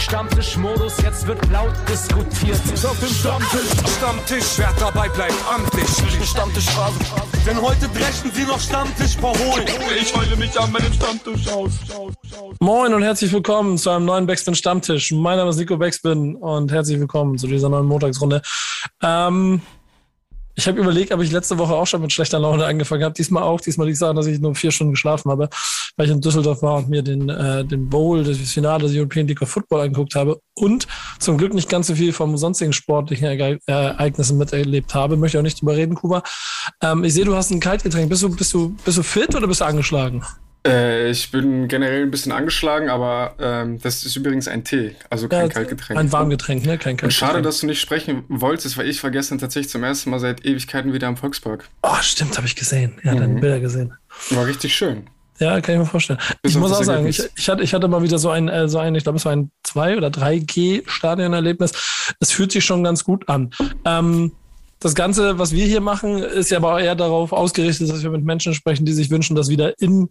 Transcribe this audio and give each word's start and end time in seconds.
Stammtischmodus, 0.00 0.96
jetzt 1.02 1.26
wird 1.26 1.38
laut 1.50 1.74
diskutiert. 1.88 2.58
Auf 2.84 2.98
dem 3.00 3.08
Stammtisch, 3.08 3.96
Stammtisch, 3.98 4.44
wer 4.56 4.72
dabei 4.78 5.08
bleibt, 5.10 5.34
amtlich. 5.52 5.86
Stammtisch 6.26 6.64
Phase. 6.70 6.98
Denn 7.46 7.60
heute 7.60 7.86
brechen 7.88 8.30
sie 8.32 8.44
noch 8.44 8.58
Stammtisch 8.58 9.16
verholen. 9.16 9.66
Ich 10.00 10.16
heule 10.16 10.36
mich 10.36 10.58
an 10.58 10.72
meinem 10.72 10.92
Stammtisch 10.92 11.48
aus. 11.48 11.72
Moin 12.60 12.94
und 12.94 13.02
herzlich 13.02 13.30
willkommen 13.32 13.76
zu 13.76 13.90
einem 13.90 14.06
neuen 14.06 14.26
Backspin 14.26 14.54
Stammtisch. 14.54 15.12
Mein 15.12 15.36
Name 15.36 15.50
ist 15.50 15.58
Nico 15.58 15.76
Backspin 15.76 16.34
und 16.34 16.72
herzlich 16.72 16.98
willkommen 16.98 17.36
zu 17.36 17.46
dieser 17.46 17.68
neuen 17.68 17.86
Montagsrunde. 17.86 18.40
Ähm, 19.02 19.60
ich 20.54 20.66
habe 20.66 20.78
überlegt, 20.78 21.12
ob 21.12 21.20
ich 21.20 21.30
letzte 21.30 21.58
Woche 21.58 21.74
auch 21.74 21.86
schon 21.86 22.02
mit 22.02 22.12
schlechter 22.12 22.38
Laune 22.38 22.66
angefangen 22.66 23.04
habe. 23.04 23.14
Diesmal 23.14 23.42
auch. 23.42 23.60
Diesmal 23.60 23.86
liegt 23.86 23.94
es 23.94 24.00
daran, 24.00 24.16
dass 24.16 24.26
ich 24.26 24.40
nur 24.40 24.54
vier 24.54 24.70
Stunden 24.70 24.92
geschlafen 24.92 25.30
habe, 25.30 25.48
weil 25.96 26.06
ich 26.06 26.12
in 26.12 26.20
Düsseldorf 26.20 26.62
war 26.62 26.78
und 26.78 26.88
mir 26.88 27.02
den, 27.02 27.28
äh, 27.28 27.64
den 27.64 27.88
Bowl, 27.88 28.24
das 28.24 28.36
Finale 28.38 28.84
des 28.84 28.96
European 28.96 29.26
League 29.26 29.40
of 29.42 29.48
Football 29.48 29.82
angeguckt 29.82 30.14
habe 30.14 30.40
und 30.54 30.86
zum 31.18 31.38
Glück 31.38 31.54
nicht 31.54 31.68
ganz 31.68 31.86
so 31.86 31.94
viel 31.94 32.12
vom 32.12 32.36
sonstigen 32.36 32.72
sportlichen 32.72 33.26
Ereignissen 33.66 34.38
miterlebt 34.38 34.94
habe. 34.94 35.16
Möchte 35.16 35.38
auch 35.38 35.42
nicht 35.42 35.60
drüber 35.60 35.76
reden, 35.76 35.94
Kuba. 35.94 36.22
Ähm, 36.82 37.04
ich 37.04 37.14
sehe, 37.14 37.24
du 37.24 37.36
hast 37.36 37.50
ein 37.50 37.60
Kaltgetränk. 37.60 38.08
Bist 38.08 38.22
du, 38.22 38.34
bist, 38.34 38.52
du, 38.52 38.76
bist 38.84 38.98
du 38.98 39.02
fit 39.02 39.34
oder 39.34 39.46
bist 39.46 39.60
du 39.60 39.64
angeschlagen? 39.64 40.22
Äh, 40.66 41.10
ich 41.10 41.30
bin 41.30 41.68
generell 41.68 42.02
ein 42.02 42.10
bisschen 42.10 42.32
angeschlagen, 42.32 42.90
aber 42.90 43.34
ähm, 43.38 43.80
das 43.80 44.04
ist 44.04 44.14
übrigens 44.16 44.46
ein 44.46 44.62
Tee, 44.62 44.94
also 45.08 45.26
kein 45.26 45.46
ja, 45.46 45.48
Kaltgetränk. 45.48 45.98
Ein 45.98 46.12
Warmgetränk, 46.12 46.66
ne? 46.66 46.72
Kein 46.72 46.96
Kaltgetränk. 46.98 47.02
Und 47.04 47.12
schade, 47.12 47.42
dass 47.42 47.60
du 47.60 47.66
nicht 47.66 47.80
sprechen 47.80 48.24
wolltest, 48.28 48.76
weil 48.76 48.86
ich 48.86 49.02
war 49.02 49.10
gestern 49.10 49.38
tatsächlich 49.38 49.70
zum 49.70 49.82
ersten 49.82 50.10
Mal 50.10 50.20
seit 50.20 50.44
Ewigkeiten 50.44 50.92
wieder 50.92 51.08
am 51.08 51.16
Volkspark. 51.16 51.68
Oh, 51.82 51.96
stimmt, 52.02 52.36
habe 52.36 52.46
ich 52.46 52.56
gesehen. 52.56 52.98
Ja, 53.02 53.14
mhm. 53.14 53.18
deine 53.18 53.40
Bilder 53.40 53.60
gesehen. 53.60 53.94
War 54.30 54.44
richtig 54.44 54.74
schön. 54.74 55.06
Ja, 55.38 55.58
kann 55.62 55.76
ich 55.76 55.78
mir 55.78 55.86
vorstellen. 55.86 56.18
Bis 56.42 56.52
ich 56.52 56.58
muss 56.58 56.70
auch 56.70 56.84
sagen, 56.84 57.06
ich, 57.06 57.22
ich, 57.34 57.48
hatte, 57.48 57.62
ich 57.62 57.72
hatte 57.72 57.88
mal 57.88 58.02
wieder 58.02 58.18
so 58.18 58.28
ein, 58.28 58.48
äh, 58.48 58.68
so 58.68 58.78
ein 58.78 58.94
ich 58.94 59.04
glaube, 59.04 59.16
es 59.16 59.24
war 59.24 59.32
ein 59.32 59.50
2- 59.66 59.96
oder 59.96 60.08
3G-Stadionerlebnis. 60.08 61.72
Es 62.20 62.30
fühlt 62.30 62.52
sich 62.52 62.62
schon 62.62 62.84
ganz 62.84 63.04
gut 63.04 63.26
an. 63.30 63.50
Ähm, 63.86 64.32
das 64.80 64.94
Ganze, 64.94 65.38
was 65.38 65.52
wir 65.52 65.64
hier 65.64 65.80
machen, 65.80 66.18
ist 66.18 66.50
ja 66.50 66.58
aber 66.58 66.80
eher 66.82 66.94
darauf 66.94 67.32
ausgerichtet, 67.32 67.88
dass 67.88 68.02
wir 68.02 68.10
mit 68.10 68.24
Menschen 68.24 68.52
sprechen, 68.52 68.84
die 68.84 68.92
sich 68.92 69.10
wünschen, 69.10 69.34
dass 69.34 69.48
wieder 69.48 69.80
in 69.80 70.10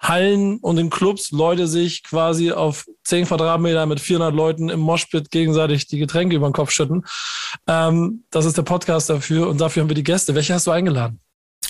Hallen 0.00 0.58
und 0.58 0.78
in 0.78 0.88
Clubs 0.90 1.30
Leute 1.30 1.66
sich 1.66 2.02
quasi 2.02 2.52
auf 2.52 2.86
10 3.04 3.26
Quadratmeter 3.26 3.84
mit 3.86 4.00
400 4.00 4.34
Leuten 4.34 4.68
im 4.70 4.80
Moshpit 4.80 5.30
gegenseitig 5.30 5.86
die 5.86 5.98
Getränke 5.98 6.36
über 6.36 6.48
den 6.48 6.54
Kopf 6.54 6.70
schütten. 6.70 7.04
Ähm, 7.66 8.24
das 8.30 8.46
ist 8.46 8.56
der 8.56 8.62
Podcast 8.62 9.10
dafür 9.10 9.48
und 9.48 9.60
dafür 9.60 9.82
haben 9.82 9.90
wir 9.90 9.94
die 9.94 10.02
Gäste. 10.02 10.34
Welche 10.34 10.54
hast 10.54 10.66
du 10.66 10.70
eingeladen? 10.70 11.20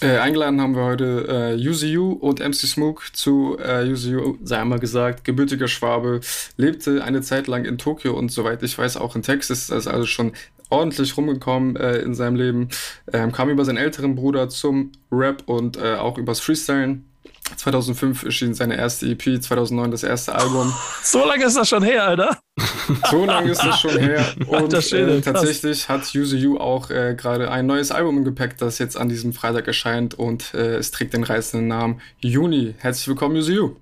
Äh, 0.00 0.16
eingeladen 0.18 0.60
haben 0.60 0.74
wir 0.76 0.84
heute 0.84 1.56
äh, 1.58 1.68
UZU 1.68 2.12
und 2.12 2.40
MC 2.40 2.54
Smoke 2.54 3.02
zu 3.12 3.58
äh, 3.58 3.84
UZU, 3.86 4.38
sei 4.42 4.58
einmal 4.58 4.78
gesagt, 4.78 5.24
gebürtiger 5.24 5.68
Schwabe, 5.68 6.20
lebte 6.56 7.04
eine 7.04 7.20
Zeit 7.20 7.48
lang 7.48 7.66
in 7.66 7.76
Tokio 7.76 8.16
und 8.16 8.30
soweit 8.30 8.62
ich 8.62 8.78
weiß 8.78 8.96
auch 8.96 9.14
in 9.14 9.22
Texas, 9.22 9.68
ist 9.68 9.86
also 9.88 10.06
schon 10.06 10.32
ordentlich 10.70 11.16
rumgekommen 11.16 11.76
äh, 11.76 11.98
in 11.98 12.14
seinem 12.14 12.36
Leben, 12.36 12.68
ähm, 13.12 13.32
kam 13.32 13.50
über 13.50 13.64
seinen 13.66 13.76
älteren 13.76 14.14
Bruder 14.14 14.48
zum 14.48 14.92
Rap 15.12 15.42
und 15.46 15.76
äh, 15.76 15.96
auch 15.96 16.16
übers 16.16 16.40
Freestylen 16.40 17.09
2005 17.56 18.24
erschien 18.24 18.54
seine 18.54 18.76
erste 18.76 19.06
EP, 19.06 19.42
2009 19.42 19.90
das 19.90 20.02
erste 20.02 20.34
Album. 20.34 20.72
So 21.02 21.24
lange 21.24 21.44
ist 21.44 21.56
das 21.56 21.68
schon 21.68 21.82
her, 21.82 22.04
Alter. 22.04 22.38
So 23.10 23.24
lange 23.24 23.50
ist 23.50 23.62
das 23.62 23.80
schon 23.80 23.98
her. 23.98 24.24
Und 24.46 24.72
äh, 24.72 25.20
tatsächlich 25.20 25.88
hat 25.88 26.02
Use 26.14 26.36
You 26.36 26.58
auch 26.58 26.90
äh, 26.90 27.14
gerade 27.16 27.50
ein 27.50 27.66
neues 27.66 27.90
Album 27.90 28.18
im 28.18 28.24
Gepäck, 28.24 28.58
das 28.58 28.78
jetzt 28.78 28.96
an 28.96 29.08
diesem 29.08 29.32
Freitag 29.32 29.66
erscheint 29.66 30.14
und 30.14 30.54
äh, 30.54 30.76
es 30.76 30.90
trägt 30.90 31.14
den 31.14 31.24
reißenden 31.24 31.68
Namen 31.68 32.00
Juni. 32.20 32.74
Herzlich 32.78 33.08
willkommen, 33.08 33.36
Use 33.36 33.52
You. 33.52 33.76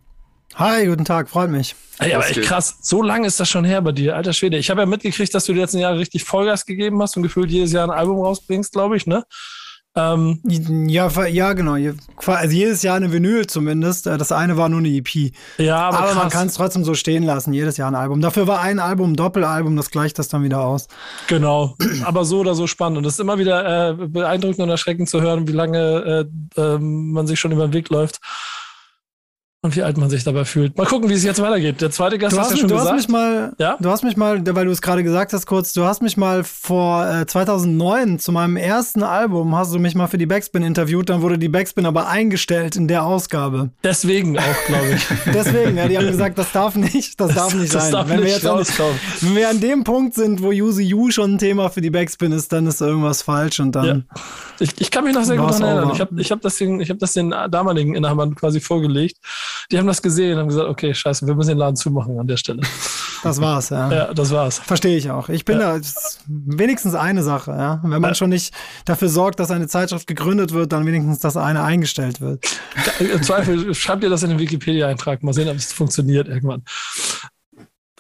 Hi, 0.55 0.87
guten 0.87 1.05
Tag, 1.05 1.29
freut 1.29 1.51
mich. 1.51 1.77
Ey, 1.99 2.15
aber 2.15 2.29
echt 2.29 2.43
krass, 2.43 2.79
so 2.83 3.03
lange 3.03 3.27
ist 3.27 3.39
das 3.39 3.49
schon 3.49 3.65
her 3.65 3.83
bei 3.83 3.93
dir, 3.93 4.17
alter 4.17 4.33
Schwede. 4.33 4.57
Ich 4.57 4.71
habe 4.71 4.81
ja 4.81 4.87
mitgekriegt, 4.87 5.35
dass 5.35 5.45
du 5.45 5.53
die 5.53 5.61
letzten 5.61 5.79
Jahre 5.79 5.99
richtig 5.99 6.25
Vollgas 6.25 6.67
gegeben 6.67 7.01
hast 7.03 7.17
und 7.17 7.23
gefühlt 7.23 7.51
jedes 7.51 7.73
Jahr 7.73 7.85
ein 7.85 7.97
Album 7.97 8.21
rausbringst, 8.21 8.73
glaube 8.73 8.97
ich, 8.97 9.07
ne? 9.07 9.25
Ähm, 9.99 10.41
ja, 10.89 11.09
ja, 11.27 11.53
genau. 11.55 11.77
Also 12.27 12.55
jedes 12.55 12.83
Jahr 12.83 12.97
eine 12.97 13.13
Vinyl 13.13 13.47
zumindest. 13.47 14.07
Äh, 14.07 14.17
das 14.17 14.31
eine 14.31 14.57
war 14.57 14.69
nur 14.69 14.79
eine 14.79 14.89
EP. 14.89 15.33
Ja, 15.59 15.89
aber, 15.89 15.99
aber 15.99 16.15
man 16.15 16.29
kann 16.29 16.47
es 16.47 16.55
trotzdem 16.55 16.85
so 16.85 16.95
stehen 16.95 17.25
lassen, 17.25 17.53
jedes 17.53 17.77
Jahr 17.77 17.91
ein 17.91 17.97
Album. 17.97 18.21
Dafür 18.21 18.47
war 18.47 18.61
ein 18.61 18.79
Album 18.79 19.17
Doppelalbum, 19.17 19.77
das 19.77 19.91
gleicht 19.91 20.19
das 20.19 20.29
dann 20.29 20.45
wieder 20.45 20.61
aus. 20.61 20.87
Genau, 21.27 21.77
aber 22.05 22.25
so 22.25 22.41
oder 22.41 22.55
so 22.55 22.67
spannend. 22.67 22.99
Und 22.99 23.07
es 23.07 23.15
ist 23.15 23.21
immer 23.21 23.39
wieder 23.39 23.91
äh, 23.91 23.95
beeindruckend 23.95 24.61
und 24.61 24.71
erschreckend 24.71 25.09
zu 25.09 25.21
hören, 25.21 25.49
wie 25.49 25.53
lange 25.53 26.29
äh, 26.57 26.61
äh, 26.61 26.79
man 26.79 27.27
sich 27.27 27.41
schon 27.41 27.53
über 27.53 27.67
den 27.67 27.73
Weg 27.73 27.89
läuft 27.89 28.21
und 29.61 29.75
wie 29.75 29.83
alt 29.83 29.97
man 29.97 30.09
sich 30.09 30.23
dabei 30.23 30.45
fühlt. 30.45 30.77
Mal 30.77 30.87
gucken, 30.87 31.11
wie 31.11 31.15
es 31.15 31.25
jetzt 31.25 31.43
weitergeht. 31.43 31.81
Der 31.81 31.91
zweite 31.91 32.17
Gast 32.17 32.37
du 32.37 32.41
hast 32.41 32.53
ja 32.53 32.59
schon 32.59 32.69
du 32.69 32.77
gesagt. 32.77 32.93
Hast 32.93 32.97
mich 32.97 33.09
mal, 33.09 33.53
ja? 33.59 33.77
Du 33.81 33.91
hast 33.91 34.05
mich 34.05 34.17
mal, 34.17 34.41
weil 34.55 34.67
du 34.67 34.71
es 34.71 34.81
gerade 34.81 35.03
gesagt 35.03 35.33
hast, 35.33 35.47
kurz, 35.47 35.73
du 35.73 35.85
hast 35.85 36.01
mich 36.01 36.17
mal 36.17 36.45
vor 36.45 37.05
äh, 37.09 37.27
2009 37.27 38.21
zu 38.21 38.31
meinem 38.31 38.57
ersten 38.57 39.03
Album, 39.03 39.57
hast 39.57 39.75
du 39.75 39.81
mich 39.81 39.97
mal 39.97 40.07
für 40.07 40.17
die 40.17 40.27
Backspin 40.27 40.63
interviewt, 40.63 41.09
dann 41.09 41.23
wurde 41.23 41.39
die 41.39 41.49
Backspin 41.49 41.87
aber 41.87 42.07
eingestellt 42.07 42.77
in 42.77 42.87
der 42.87 43.05
Ausgabe. 43.05 43.71
Deswegen 43.83 44.39
auch, 44.39 44.65
glaube 44.67 44.93
ich. 44.95 45.05
Deswegen, 45.35 45.77
ja, 45.77 45.89
die 45.89 45.99
haben 45.99 46.07
gesagt, 46.07 46.39
das 46.39 46.53
darf 46.53 46.77
nicht, 46.77 47.21
das, 47.21 47.29
das 47.35 47.37
darf 47.37 47.55
nicht 47.55 47.75
das 47.75 47.83
sein. 47.83 47.93
Darf 47.93 48.09
wenn, 48.09 48.21
nicht 48.21 48.27
wir 48.45 48.53
jetzt 48.61 48.81
an, 48.81 48.95
wenn 49.23 49.35
wir 49.35 49.49
an 49.49 49.61
dem 49.61 49.83
Punkt 49.83 50.15
sind, 50.15 50.41
wo 50.41 50.51
Use 50.51 50.83
You 50.83 51.11
schon 51.11 51.35
ein 51.35 51.39
Thema 51.39 51.69
für 51.69 51.81
die 51.81 51.91
Backspin 51.91 52.31
ist, 52.31 52.53
dann 52.53 52.69
ist 52.69 52.81
irgendwas 52.81 53.23
falsch 53.23 53.59
und 53.59 53.73
dann. 53.73 53.85
Ja. 53.85 54.21
Ich, 54.61 54.81
ich 54.81 54.91
kann 54.93 55.03
mich 55.03 55.15
noch 55.15 55.25
sehr 55.25 55.37
gut 55.37 55.51
daran 55.51 55.63
erinnern. 55.63 55.91
Ich 55.95 56.01
habe 56.01 56.21
ich 56.21 56.31
hab 56.31 56.41
das, 56.43 56.57
den, 56.59 56.81
hab 56.81 56.99
das 57.01 57.13
den 57.13 57.31
damaligen 57.31 57.97
Inhabern 57.97 58.37
quasi 58.37 58.61
vorgelegt. 58.61 59.19
Die 59.71 59.79
haben 59.79 59.87
das 59.87 60.03
gesehen 60.03 60.35
und 60.35 60.41
haben 60.41 60.49
gesagt, 60.49 60.69
okay, 60.69 60.95
scheiße, 60.95 61.27
wir 61.27 61.35
müssen 61.35 61.51
den 61.51 61.59
Laden 61.59 61.77
zumachen 61.77 62.19
an 62.19 62.27
der 62.27 62.37
Stelle. 62.37 62.63
Das 63.23 63.41
war's, 63.41 63.71
ja. 63.71 63.93
Ja, 63.93 64.15
das 64.15 64.31
war's. 64.31 64.59
Verstehe 64.59 64.97
ich 64.97 65.11
auch. 65.11 65.29
Ich 65.29 65.45
bin 65.45 65.61
ja. 65.61 65.79
da 65.79 65.85
wenigstens 66.27 66.95
eine 66.95 67.23
Sache, 67.23 67.51
ja. 67.51 67.81
Wenn 67.83 68.01
man 68.01 68.11
ja. 68.11 68.15
schon 68.15 68.31
nicht 68.31 68.55
dafür 68.85 69.09
sorgt, 69.09 69.41
dass 69.41 69.51
eine 69.51 69.67
Zeitschrift 69.67 70.07
gegründet 70.07 70.53
wird, 70.53 70.73
dann 70.73 70.87
wenigstens 70.87 71.19
das 71.19 71.37
eine 71.37 71.63
eingestellt 71.63 72.21
wird. 72.21 72.45
Im 73.01 73.23
Zweifel 73.23 73.75
schreibt 73.75 74.05
ihr 74.05 74.11
das 74.11 74.23
in 74.23 74.31
den 74.31 74.39
Wikipedia-Eintrag. 74.39 75.23
Mal 75.23 75.33
sehen, 75.33 75.49
ob 75.49 75.57
es 75.57 75.73
funktioniert 75.73 76.29
irgendwann. 76.29 76.63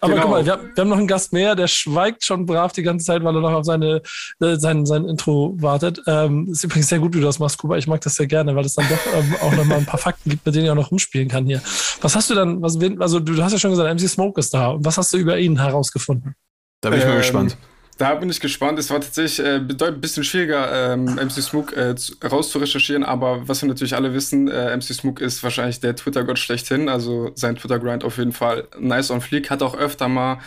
Aber 0.01 0.13
genau. 0.13 0.23
guck 0.23 0.31
mal, 0.33 0.47
wir, 0.47 0.61
wir, 0.75 0.81
haben 0.81 0.89
noch 0.89 0.99
einen 0.99 1.07
Gast 1.07 1.33
mehr, 1.33 1.55
der 1.55 1.67
schweigt 1.67 2.25
schon 2.25 2.47
brav 2.47 2.73
die 2.73 2.83
ganze 2.83 3.07
Zeit, 3.07 3.25
weil 3.25 3.35
er 3.35 3.41
noch 3.41 3.53
auf 3.53 3.65
seine, 3.65 4.03
äh, 4.41 4.57
sein, 4.57 4.87
sein 4.87 5.05
Intro 5.05 5.55
wartet. 5.59 6.01
Ähm, 6.07 6.49
ist 6.51 6.65
übrigens 6.65 6.89
sehr 6.89 6.99
gut, 6.99 7.15
wie 7.15 7.21
du 7.21 7.27
das 7.27 7.39
machst, 7.39 7.59
Kuba. 7.59 7.77
Ich 7.77 7.87
mag 7.87 8.01
das 8.01 8.15
sehr 8.15 8.27
gerne, 8.27 8.55
weil 8.55 8.65
es 8.65 8.75
dann 8.75 8.87
doch 8.89 9.15
ähm, 9.15 9.35
auch 9.43 9.53
noch 9.53 9.65
mal 9.65 9.79
ein 9.79 9.87
paar 9.87 9.99
Fakten 9.99 10.31
gibt, 10.31 10.47
mit 10.47 10.55
denen 10.55 10.67
ich 10.67 10.71
auch 10.71 10.77
noch 10.77 10.91
rumspielen 10.91 11.29
kann 11.29 11.47
hier. 11.47 11.61
Was 12.01 12.15
hast 12.15 12.31
du 12.31 12.35
dann, 12.35 12.63
was, 12.63 12.79
also 13.01 13.21
du 13.21 13.43
hast 13.43 13.53
ja 13.53 13.59
schon 13.59 13.71
gesagt, 13.71 14.01
MC 14.01 14.09
Smoke 14.09 14.39
ist 14.39 14.55
da. 14.55 14.77
Was 14.79 14.99
hast 14.99 15.13
du 15.13 15.17
über 15.17 15.39
ihn 15.39 15.61
herausgefunden? 15.61 16.35
Da 16.81 16.91
bin 16.91 16.99
ich 16.99 17.05
ähm, 17.05 17.11
mal 17.11 17.19
gespannt. 17.19 17.57
Da 17.99 18.15
bin 18.15 18.31
ich 18.31 18.39
gespannt. 18.39 18.79
Es 18.79 18.91
war 18.91 19.01
tatsächlich 19.01 19.45
äh, 19.45 19.57
ein 19.57 20.01
bisschen 20.01 20.23
schwieriger, 20.23 20.93
ähm, 20.93 21.17
MC 21.17 21.43
Smook 21.43 21.73
äh, 21.77 21.97
rauszurecherchieren, 22.25 23.03
aber 23.03 23.49
was 23.49 23.61
wir 23.61 23.69
natürlich 23.69 23.97
alle 23.97 24.15
wissen, 24.15 24.47
äh, 24.47 24.77
MC 24.77 24.95
Smook 24.95 25.21
ist 25.21 25.43
wahrscheinlich 25.43 25.81
der 25.81 25.97
Twitter-Gott 25.97 26.39
schlechthin. 26.39 26.89
Also 26.89 27.33
sein 27.35 27.57
Twitter-Grind 27.57 28.05
auf 28.05 28.19
jeden 28.19 28.31
Fall 28.31 28.69
nice 28.79 29.11
on 29.11 29.21
fleek. 29.21 29.51
Hat 29.51 29.63
auch 29.63 29.77
öfter 29.77 30.07
mal, 30.07 30.39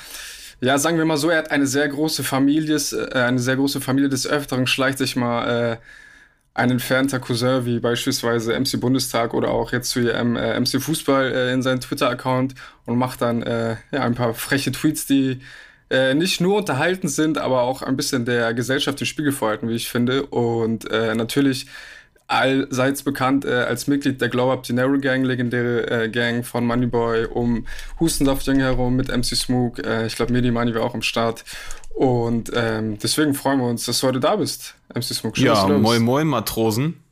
ja, 0.62 0.78
sagen 0.78 0.98
wir 0.98 1.04
mal 1.04 1.18
so, 1.18 1.30
er 1.30 1.40
hat 1.40 1.52
eine 1.52 1.68
sehr 1.68 1.90
große 1.90 2.24
Familie, 2.24 2.78
äh, 2.78 3.20
eine 3.20 3.40
sehr 3.40 3.58
große 3.58 3.82
Familie 3.82 4.08
des 4.08 4.26
Öfteren 4.26 4.66
schleicht 4.66 4.98
sich 4.98 5.18
mal 5.18 5.74
äh, 5.74 5.78
ein 6.54 6.72
entfernter 6.72 7.20
Cousin 7.20 7.66
wie 7.66 7.80
beispielsweise 7.80 8.58
MC 8.58 8.80
Bundestag 8.80 9.34
oder 9.34 9.50
auch 9.50 9.74
jetzt 9.74 9.90
zu 9.90 10.00
EM 10.00 10.38
äh, 10.38 10.58
MC 10.58 10.82
Fußball 10.82 11.34
äh, 11.34 11.54
in 11.54 11.62
seinen 11.62 11.82
Twitter-Account 11.82 12.56
und 12.86 12.98
macht 12.98 13.22
dann 13.22 13.44
äh, 13.44 13.76
ja, 13.92 14.04
ein 14.04 14.16
paar 14.16 14.34
freche 14.36 14.72
Tweets, 14.72 15.06
die 15.06 15.42
äh, 15.92 16.14
nicht 16.14 16.40
nur 16.40 16.58
unterhalten 16.58 17.10
sind, 17.10 17.38
aber 17.38 17.64
auch 17.64 17.82
ein 17.82 17.98
bisschen 17.98 18.24
der 18.26 18.54
Gesellschaft 18.54 19.00
den 19.00 19.06
Spiegel 19.06 19.34
vorhalten, 19.34 19.68
wie 19.68 19.76
ich 19.76 19.90
finde. 19.90 20.26
Und 20.26 20.90
äh, 20.90 21.14
natürlich 21.14 21.68
allseits 22.28 23.04
bekannt 23.04 23.44
äh, 23.44 23.50
als 23.50 23.88
Mitglied 23.88 24.22
der 24.22 24.30
Glow 24.30 24.54
Up 24.54 24.64
Dinero 24.64 24.98
Gang, 25.00 25.26
legendäre 25.26 26.06
äh, 26.06 26.10
Gang 26.10 26.46
von 26.46 26.66
Moneyboy 26.66 27.26
um 27.26 27.68
Hustensaft 28.00 28.48
herum 28.48 28.96
mit 28.96 29.10
MC 29.10 29.36
Smook. 29.36 29.86
Äh, 29.86 30.08
ich 30.08 30.16
glaube, 30.16 30.32
Medi 30.32 30.50
Money 30.50 30.74
war 30.74 30.84
auch 30.84 30.94
am 30.94 31.02
Start. 31.02 31.44
Und 31.94 32.52
ähm, 32.56 32.98
deswegen 32.98 33.34
freuen 33.34 33.60
wir 33.60 33.68
uns, 33.68 33.86
dass 33.86 34.00
du 34.00 34.08
heute 34.08 34.22
da 34.22 34.38
bist, 34.38 34.76
MC 34.96 35.04
Smook. 35.04 35.36
Schön, 35.36 35.48
ja, 35.48 35.68
moin 35.68 36.02
moin 36.02 36.26
Matrosen. 36.26 37.04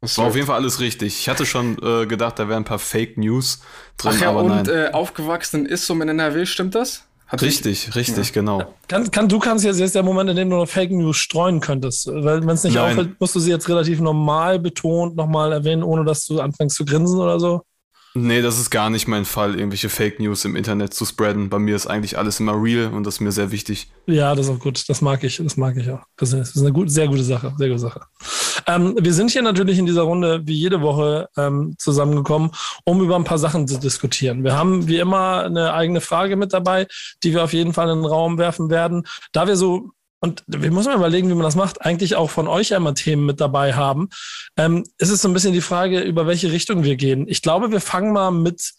Das 0.00 0.18
war 0.18 0.26
auf 0.26 0.34
jeden 0.34 0.48
Fall 0.48 0.56
alles 0.56 0.80
richtig. 0.80 1.20
Ich 1.20 1.28
hatte 1.28 1.46
schon 1.46 1.78
äh, 1.82 2.06
gedacht, 2.06 2.38
da 2.38 2.48
wären 2.48 2.62
ein 2.62 2.64
paar 2.64 2.78
Fake 2.80 3.16
News 3.18 3.62
drin, 3.96 4.12
Ach 4.14 4.20
ja, 4.20 4.30
aber 4.30 4.42
und, 4.42 4.48
nein. 4.48 4.68
Äh, 4.68 4.90
aufgewachsen 4.92 5.64
ist 5.64 5.86
so 5.86 5.94
in 5.94 6.08
NRW, 6.08 6.44
stimmt 6.44 6.74
das? 6.74 7.04
Hat 7.26 7.42
richtig, 7.42 7.88
ich, 7.88 7.96
richtig, 7.96 8.28
ja. 8.28 8.32
genau. 8.34 8.62
Kann, 8.86 9.10
kann, 9.10 9.28
du 9.28 9.40
kannst 9.40 9.64
jetzt, 9.64 9.80
jetzt 9.80 9.96
der 9.96 10.04
Moment, 10.04 10.30
in 10.30 10.36
dem 10.36 10.48
du 10.48 10.56
noch 10.56 10.68
Fake 10.68 10.92
News 10.92 11.16
streuen 11.16 11.60
könntest. 11.60 12.06
Weil 12.06 12.40
wenn 12.42 12.50
es 12.50 12.62
nicht 12.62 12.74
Nein. 12.74 12.92
auffällt, 12.92 13.20
musst 13.20 13.34
du 13.34 13.40
sie 13.40 13.50
jetzt 13.50 13.68
relativ 13.68 14.00
normal 14.00 14.60
betont 14.60 15.16
nochmal 15.16 15.52
erwähnen, 15.52 15.82
ohne 15.82 16.04
dass 16.04 16.24
du 16.26 16.40
anfängst 16.40 16.76
zu 16.76 16.84
grinsen 16.84 17.18
oder 17.18 17.40
so. 17.40 17.62
Nee, 18.18 18.40
das 18.40 18.58
ist 18.58 18.70
gar 18.70 18.88
nicht 18.88 19.06
mein 19.08 19.26
Fall, 19.26 19.56
irgendwelche 19.56 19.90
Fake 19.90 20.18
News 20.20 20.46
im 20.46 20.56
Internet 20.56 20.94
zu 20.94 21.04
spreaden. 21.04 21.50
Bei 21.50 21.58
mir 21.58 21.76
ist 21.76 21.86
eigentlich 21.86 22.16
alles 22.16 22.40
immer 22.40 22.54
real 22.54 22.94
und 22.94 23.04
das 23.04 23.16
ist 23.16 23.20
mir 23.20 23.30
sehr 23.30 23.52
wichtig. 23.52 23.88
Ja, 24.06 24.34
das 24.34 24.46
ist 24.46 24.52
auch 24.52 24.58
gut. 24.58 24.88
Das 24.88 25.02
mag 25.02 25.22
ich. 25.22 25.36
Das 25.36 25.58
mag 25.58 25.76
ich 25.76 25.90
auch. 25.90 26.00
Das 26.16 26.32
ist 26.32 26.56
eine 26.56 26.72
gut, 26.72 26.90
sehr 26.90 27.08
gute 27.08 27.22
Sache. 27.22 27.52
Sehr 27.58 27.68
gute 27.68 27.80
Sache. 27.80 28.00
Ähm, 28.66 28.96
wir 28.98 29.12
sind 29.12 29.32
hier 29.32 29.42
natürlich 29.42 29.78
in 29.78 29.84
dieser 29.84 30.02
Runde 30.02 30.40
wie 30.46 30.54
jede 30.54 30.80
Woche 30.80 31.28
ähm, 31.36 31.74
zusammengekommen, 31.76 32.52
um 32.84 33.02
über 33.02 33.16
ein 33.16 33.24
paar 33.24 33.38
Sachen 33.38 33.68
zu 33.68 33.78
diskutieren. 33.78 34.44
Wir 34.44 34.56
haben 34.56 34.88
wie 34.88 34.96
immer 34.96 35.42
eine 35.44 35.74
eigene 35.74 36.00
Frage 36.00 36.36
mit 36.36 36.54
dabei, 36.54 36.86
die 37.22 37.34
wir 37.34 37.44
auf 37.44 37.52
jeden 37.52 37.74
Fall 37.74 37.90
in 37.90 37.98
den 37.98 38.06
Raum 38.06 38.38
werfen 38.38 38.70
werden. 38.70 39.06
Da 39.32 39.46
wir 39.46 39.56
so 39.56 39.90
und 40.20 40.42
wir 40.46 40.70
müssen 40.70 40.88
mal 40.88 40.96
überlegen, 40.96 41.28
wie 41.28 41.34
man 41.34 41.44
das 41.44 41.56
macht, 41.56 41.82
eigentlich 41.82 42.16
auch 42.16 42.30
von 42.30 42.48
euch 42.48 42.74
einmal 42.74 42.94
Themen 42.94 43.26
mit 43.26 43.40
dabei 43.40 43.74
haben. 43.74 44.08
Ähm, 44.56 44.84
ist 44.98 45.10
es 45.10 45.22
so 45.22 45.28
ein 45.28 45.34
bisschen 45.34 45.52
die 45.52 45.60
Frage, 45.60 46.00
über 46.00 46.26
welche 46.26 46.50
Richtung 46.52 46.84
wir 46.84 46.96
gehen. 46.96 47.28
Ich 47.28 47.42
glaube, 47.42 47.70
wir 47.70 47.80
fangen 47.80 48.12
mal 48.12 48.30
mit 48.30 48.72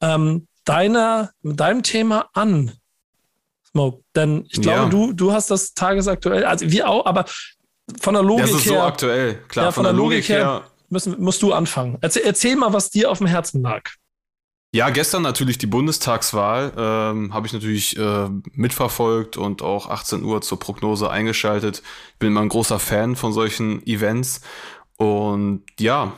ähm, 0.00 0.46
deiner, 0.64 1.30
mit 1.42 1.60
deinem 1.60 1.82
Thema 1.82 2.28
an. 2.32 2.72
Smoke. 3.70 4.02
Denn 4.16 4.46
ich 4.50 4.60
glaube, 4.62 4.82
ja. 4.82 4.88
du, 4.88 5.12
du 5.12 5.32
hast 5.32 5.50
das 5.50 5.74
tagesaktuell, 5.74 6.44
also 6.44 6.70
wir 6.70 6.88
auch, 6.88 7.04
aber 7.04 7.26
von 8.00 8.14
der 8.14 8.22
Logik 8.22 8.46
her. 8.46 8.52
Das 8.52 8.60
ist 8.60 8.70
her, 8.70 8.78
so 8.78 8.82
aktuell, 8.82 9.34
klar. 9.48 9.66
Ja, 9.66 9.72
von, 9.72 9.84
von 9.84 9.84
der, 9.84 9.92
der, 9.92 9.98
Logik, 9.98 10.28
Logik 10.28 10.28
her, 10.30 10.38
her 10.38 10.70
müssen, 10.88 11.20
musst 11.20 11.42
du 11.42 11.52
anfangen. 11.52 11.98
Erzähl, 12.00 12.22
erzähl 12.24 12.56
mal, 12.56 12.72
was 12.72 12.90
dir 12.90 13.10
auf 13.10 13.18
dem 13.18 13.26
Herzen 13.26 13.62
lag. 13.62 13.82
Ja, 14.70 14.90
gestern 14.90 15.22
natürlich 15.22 15.56
die 15.56 15.66
Bundestagswahl. 15.66 16.74
Ähm, 16.76 17.32
Habe 17.32 17.46
ich 17.46 17.54
natürlich 17.54 17.96
äh, 17.96 18.28
mitverfolgt 18.52 19.38
und 19.38 19.62
auch 19.62 19.88
18 19.88 20.22
Uhr 20.22 20.42
zur 20.42 20.58
Prognose 20.58 21.10
eingeschaltet. 21.10 21.82
Bin 22.18 22.28
immer 22.28 22.42
ein 22.42 22.50
großer 22.50 22.78
Fan 22.78 23.16
von 23.16 23.32
solchen 23.32 23.86
Events. 23.86 24.42
Und 24.96 25.62
ja, 25.80 26.12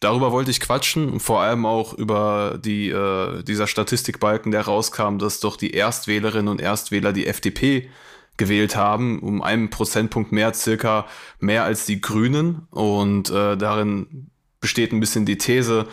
darüber 0.00 0.32
wollte 0.32 0.50
ich 0.50 0.60
quatschen. 0.60 1.20
Vor 1.20 1.42
allem 1.42 1.66
auch 1.66 1.92
über 1.92 2.58
die, 2.64 2.88
äh, 2.88 3.42
dieser 3.42 3.66
Statistikbalken, 3.66 4.50
der 4.50 4.62
rauskam, 4.62 5.18
dass 5.18 5.40
doch 5.40 5.56
die 5.56 5.72
Erstwählerinnen 5.72 6.48
und 6.48 6.62
Erstwähler 6.62 7.12
die 7.12 7.26
FDP 7.26 7.90
gewählt 8.38 8.76
haben, 8.76 9.18
um 9.18 9.42
einen 9.42 9.68
Prozentpunkt 9.68 10.32
mehr, 10.32 10.54
circa 10.54 11.06
mehr 11.38 11.64
als 11.64 11.84
die 11.84 12.00
Grünen. 12.00 12.66
Und 12.70 13.28
äh, 13.28 13.58
darin 13.58 14.30
besteht 14.60 14.92
ein 14.92 15.00
bisschen 15.00 15.26
die 15.26 15.36
These, 15.36 15.86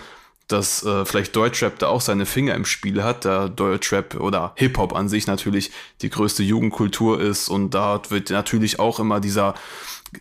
dass 0.48 0.84
äh, 0.84 1.06
vielleicht 1.06 1.36
Deutschrap 1.36 1.78
da 1.80 1.88
auch 1.88 2.02
seine 2.02 2.26
Finger 2.26 2.56
im 2.56 2.66
Spiel 2.66 3.04
hat, 3.04 3.26
da 3.26 3.50
Deutschrap 3.50 4.16
oder 4.16 4.54
Hip-Hop 4.56 4.96
an 4.96 5.10
sich 5.10 5.28
natürlich 5.28 5.72
die 6.02 6.10
größte 6.10 6.44
Jugendkultur 6.44 7.20
ist 7.20 7.50
und 7.50 7.74
dort 7.74 8.12
wird 8.12 8.30
natürlich 8.30 8.80
auch 8.80 9.00
immer 9.00 9.20
dieser 9.20 9.56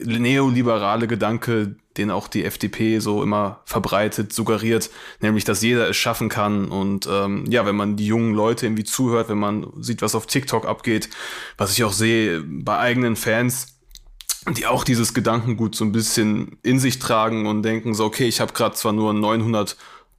neoliberale 0.00 1.06
Gedanke, 1.06 1.76
den 1.96 2.10
auch 2.10 2.28
die 2.28 2.44
FDP 2.44 2.98
so 2.98 3.22
immer 3.22 3.60
verbreitet, 3.64 4.32
suggeriert, 4.32 4.90
nämlich, 5.20 5.44
dass 5.44 5.62
jeder 5.62 5.88
es 5.88 5.96
schaffen 5.96 6.28
kann. 6.28 6.66
Und 6.66 7.08
ähm, 7.10 7.44
ja, 7.48 7.64
wenn 7.64 7.76
man 7.76 7.96
die 7.96 8.06
jungen 8.06 8.34
Leute 8.34 8.66
irgendwie 8.66 8.84
zuhört, 8.84 9.28
wenn 9.28 9.38
man 9.38 9.68
sieht, 9.80 10.02
was 10.02 10.14
auf 10.14 10.26
TikTok 10.26 10.66
abgeht, 10.66 11.08
was 11.56 11.72
ich 11.72 11.84
auch 11.84 11.92
sehe 11.92 12.42
bei 12.42 12.78
eigenen 12.78 13.16
Fans, 13.16 13.78
die 14.50 14.66
auch 14.66 14.84
dieses 14.84 15.14
Gedankengut 15.14 15.74
so 15.74 15.84
ein 15.84 15.92
bisschen 15.92 16.58
in 16.62 16.78
sich 16.78 16.98
tragen 16.98 17.46
und 17.46 17.62
denken 17.62 17.94
so, 17.94 18.04
okay, 18.04 18.26
ich 18.26 18.40
habe 18.40 18.52
gerade 18.52 18.76
zwar 18.76 18.92
nur 18.92 19.12
900 19.12 19.76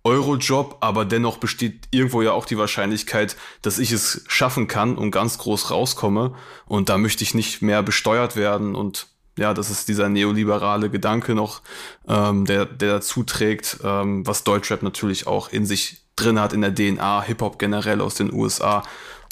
Euro-Job, 0.07 0.77
aber 0.79 1.03
dennoch 1.03 1.37
besteht 1.37 1.89
irgendwo 1.91 2.21
ja 2.21 2.31
auch 2.31 2.45
die 2.45 2.57
Wahrscheinlichkeit, 2.57 3.35
dass 3.61 3.77
ich 3.77 3.91
es 3.91 4.23
schaffen 4.27 4.67
kann 4.67 4.97
und 4.97 5.11
ganz 5.11 5.37
groß 5.37 5.69
rauskomme. 5.69 6.33
Und 6.65 6.87
da 6.87 6.97
möchte 6.97 7.25
ich 7.25 7.33
nicht 7.33 7.61
mehr 7.61 7.83
besteuert 7.83 8.37
werden. 8.37 8.73
Und 8.73 9.07
ja, 9.37 9.53
das 9.53 9.69
ist 9.69 9.89
dieser 9.89 10.07
neoliberale 10.07 10.89
Gedanke 10.89 11.35
noch, 11.35 11.61
ähm, 12.07 12.45
der, 12.45 12.65
der 12.65 12.93
dazu 12.93 13.23
trägt, 13.23 13.79
ähm, 13.83 14.25
was 14.25 14.45
Deutschrap 14.45 14.81
natürlich 14.81 15.27
auch 15.27 15.49
in 15.49 15.65
sich 15.65 15.97
drin 16.15 16.39
hat, 16.39 16.53
in 16.53 16.61
der 16.61 16.73
DNA, 16.73 17.23
Hip-Hop 17.23 17.59
generell 17.59 17.99
aus 17.99 18.15
den 18.15 18.33
USA. 18.33 18.83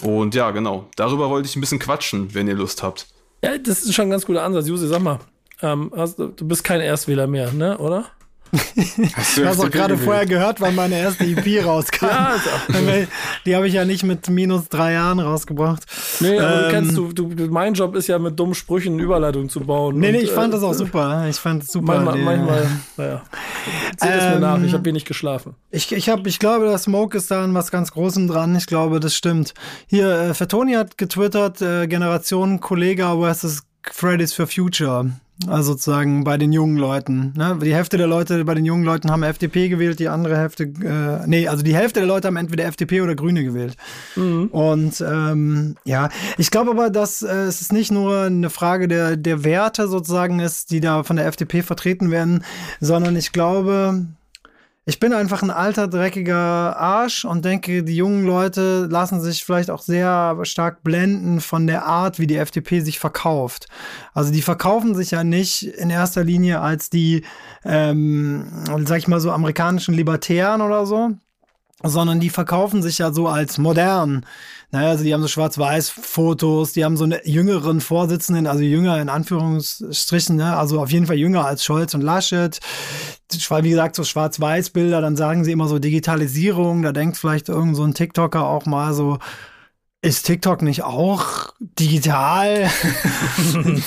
Und 0.04 0.36
ja, 0.36 0.51
genau, 0.51 0.89
darüber 0.98 1.30
wollte 1.30 1.48
ich 1.48 1.56
ein 1.56 1.62
bisschen 1.62 1.80
quatschen, 1.80 2.33
wenn 2.33 2.50
ihr 2.50 2.54
Lust 2.54 2.83
habt. 2.83 3.07
Ja, 3.42 3.57
das 3.57 3.83
ist 3.83 3.94
schon 3.94 4.07
ein 4.07 4.12
ganz 4.12 4.25
guter 4.25 4.44
Ansatz. 4.44 4.68
Juse, 4.68 4.89
sag 4.89 5.01
mal, 5.01 5.19
ähm, 5.62 5.92
hast, 5.95 6.19
du 6.19 6.33
bist 6.48 6.66
kein 6.66 6.81
Erstwähler 6.81 7.28
mehr, 7.28 7.54
ne, 7.54 7.78
oder? 7.78 8.12
Hast 9.16 9.38
du 9.38 9.46
hast 9.46 9.60
auch 9.60 9.69
gerade 9.69 9.98
vorher 9.98 10.25
gehört, 10.25 10.62
wann 10.62 10.75
meine 10.75 10.98
erste 10.98 11.25
EP 11.25 11.66
rauskam. 11.66 12.06
ja, 12.07 12.36
die 13.46 13.56
habe 13.56 13.68
ich 13.68 13.74
ja 13.74 13.86
nicht 13.86 14.04
mit 14.04 14.30
minus 14.30 14.69
drei 14.69 14.94
Jahren 14.94 15.19
rausgebracht. 15.19 15.84
Nee, 16.19 16.40
aber 16.40 16.56
ähm, 16.56 16.63
du 16.63 16.69
kennst 16.69 16.98
du, 16.98 17.13
du, 17.13 17.48
mein 17.52 17.74
Job 17.74 17.96
ist 17.96 18.07
ja 18.07 18.19
mit 18.19 18.40
dummen 18.40 18.56
Sprüchen 18.56 19.00
Überleitung 19.00 19.50
zu 19.50 19.62
bauen. 19.62 20.00
Nee, 20.00 20.12
nee, 20.12 20.19
ich 20.19 20.31
fand 20.31 20.54
äh, 20.54 20.57
das 20.57 20.63
auch 20.63 20.74
super. 20.74 21.28
Ich 21.30 21.38
fand 21.38 21.63
es 21.63 21.72
super. 21.72 22.00
Manchmal, 22.02 22.38
manchmal 22.38 22.68
naja. 22.98 23.22
Seht 23.98 24.10
es 24.10 24.24
ähm, 24.24 24.34
mir 24.34 24.40
nach, 24.40 24.62
ich 24.62 24.74
habe 24.74 24.86
wenig 24.86 25.06
geschlafen. 25.06 25.56
Ich, 25.72 25.92
ich, 25.92 26.10
hab, 26.10 26.25
ich 26.28 26.40
glaube, 26.40 26.66
der 26.66 26.78
Smoke 26.78 27.18
ist 27.18 27.31
da 27.31 27.44
an 27.44 27.54
was 27.54 27.72
ganz 27.72 27.92
Großem 27.92 28.28
dran. 28.28 28.56
Ich 28.56 28.68
glaube, 28.68 29.00
das 29.00 29.16
stimmt. 29.16 29.54
Hier, 29.88 30.10
äh, 30.10 30.34
Fatoni 30.34 30.74
hat 30.74 30.98
getwittert, 30.98 31.62
äh, 31.62 31.88
Generation 31.88 32.60
Kollega 32.60 33.16
versus 33.18 33.63
Fridays 33.92 34.34
for 34.34 34.48
Future. 34.48 35.12
Also 35.48 35.74
sozusagen 35.74 36.24
bei 36.24 36.38
den 36.38 36.54
jungen 36.54 36.78
Leuten. 36.78 37.34
Ne? 37.36 37.60
Die 37.62 37.76
Hälfte 37.76 37.98
der 37.98 38.08
Leute 38.08 38.46
bei 38.46 38.54
den 38.54 38.64
jungen 38.64 38.86
Leuten 38.86 39.12
haben 39.12 39.22
FDP 39.22 39.68
gewählt, 39.68 40.00
die 40.00 40.08
andere 40.08 40.38
Hälfte, 40.38 40.64
äh, 40.64 41.28
nee, 41.28 41.48
also 41.48 41.62
die 41.62 41.76
Hälfte 41.76 42.00
der 42.00 42.08
Leute 42.08 42.28
haben 42.28 42.38
entweder 42.38 42.64
FDP 42.66 43.02
oder 43.02 43.16
Grüne 43.16 43.44
gewählt. 43.44 43.76
Mhm. 44.16 44.48
Und 44.48 45.02
ähm, 45.02 45.76
ja, 45.84 46.10
ich 46.38 46.52
glaube 46.52 46.72
aber, 46.72 46.90
dass 46.90 47.22
äh, 47.22 47.34
es 47.34 47.60
ist 47.60 47.74
nicht 47.74 47.92
nur 47.92 48.22
eine 48.22 48.50
Frage 48.50 48.88
der, 48.88 49.18
der 49.18 49.44
Werte 49.44 49.90
sozusagen 49.90 50.40
ist, 50.40 50.72
die 50.72 50.80
da 50.80 51.04
von 51.04 51.18
der 51.18 51.26
FDP 51.26 51.64
vertreten 51.64 52.12
werden, 52.12 52.46
sondern 52.80 53.18
ich 53.18 53.34
glaube, 53.34 54.06
ich 54.88 55.00
bin 55.00 55.14
einfach 55.14 55.42
ein 55.42 55.50
alter, 55.50 55.88
dreckiger 55.88 56.36
Arsch 56.78 57.26
und 57.26 57.44
denke, 57.44 57.84
die 57.84 57.96
jungen 57.96 58.24
Leute 58.24 58.86
lassen 58.86 59.20
sich 59.20 59.44
vielleicht 59.44 59.72
auch 59.72 59.82
sehr 59.82 60.38
stark 60.44 60.84
blenden 60.84 61.42
von 61.42 61.66
der 61.66 61.86
Art, 61.86 62.20
wie 62.20 62.28
die 62.28 62.38
FDP 62.38 62.82
sich 62.82 63.00
verkauft. 63.00 63.68
Also 64.14 64.32
die 64.32 64.44
verkaufen 64.44 64.94
sich 64.94 65.10
ja 65.10 65.24
nicht 65.24 65.64
in 65.64 65.90
erster 65.90 66.24
Linie 66.24 66.62
als 66.62 66.92
die, 66.92 67.26
ähm, 67.64 68.46
sag 68.86 69.00
ich 69.00 69.08
mal 69.08 69.20
so, 69.20 69.32
amerikanischen 69.32 69.96
Libertären 69.96 70.62
oder 70.62 70.86
so, 70.86 71.14
sondern 71.81 72.20
die 72.20 72.30
verkaufen 72.30 72.84
sich 72.84 73.00
ja 73.00 73.12
so 73.12 73.28
als 73.28 73.58
modern. 73.58 74.24
Naja, 74.75 74.89
also 74.89 75.06
die 75.06 75.13
haben 75.13 75.22
so 75.22 75.30
Schwarz-Weiß-Fotos, 75.30 76.74
die 76.74 76.83
haben 76.83 76.98
so 76.98 77.06
eine 77.06 77.25
jüngeren 77.25 77.80
Vorsitzenden, 77.80 78.45
also 78.45 78.62
jünger 78.62 79.01
in 79.01 79.07
Anführungsstrichen, 79.07 80.36
ne? 80.36 80.57
also 80.57 80.81
auf 80.81 80.92
jeden 80.92 81.06
Fall 81.06 81.16
jünger 81.16 81.45
als 81.45 81.63
Scholz 81.63 81.94
und 81.94 82.01
Laschet. 82.01 82.60
Wie 83.31 83.69
gesagt, 83.69 83.95
so 83.95 84.04
Schwarz-Weiß-Bilder, 84.04 85.00
dann 85.00 85.16
sagen 85.16 85.45
sie 85.45 85.54
immer 85.54 85.69
so 85.69 85.80
Digitalisierung, 85.80 86.81
da 86.81 86.92
denkt 86.92 87.16
vielleicht 87.16 87.48
irgend 87.48 87.77
so 87.77 87.86
ein 87.86 87.94
TikToker 87.94 88.45
auch 88.45 88.66
mal 88.66 88.94
so, 88.94 89.18
ist 90.01 90.25
TikTok 90.25 90.62
nicht 90.62 90.83
auch 90.83 91.54
digital? 91.60 92.66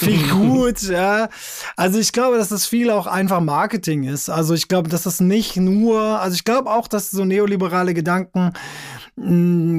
Wie 0.01 0.23
gut, 0.31 0.81
ja. 0.83 1.29
Also 1.77 1.99
ich 1.99 2.13
glaube, 2.13 2.39
dass 2.39 2.49
das 2.49 2.65
viel 2.65 2.91
auch 2.91 3.07
einfach 3.07 3.41
Marketing 3.41 4.05
ist. 4.05 4.31
Also 4.31 4.55
ich 4.55 4.69
glaube, 4.69 4.89
dass 4.89 5.03
das 5.03 5.21
nicht 5.21 5.59
nur, 5.59 6.01
also 6.19 6.35
ich 6.35 6.45
glaube 6.45 6.71
auch, 6.71 6.89
dass 6.89 7.11
so 7.11 7.27
neoliberale 7.27 7.93
Gedanken 7.93 8.55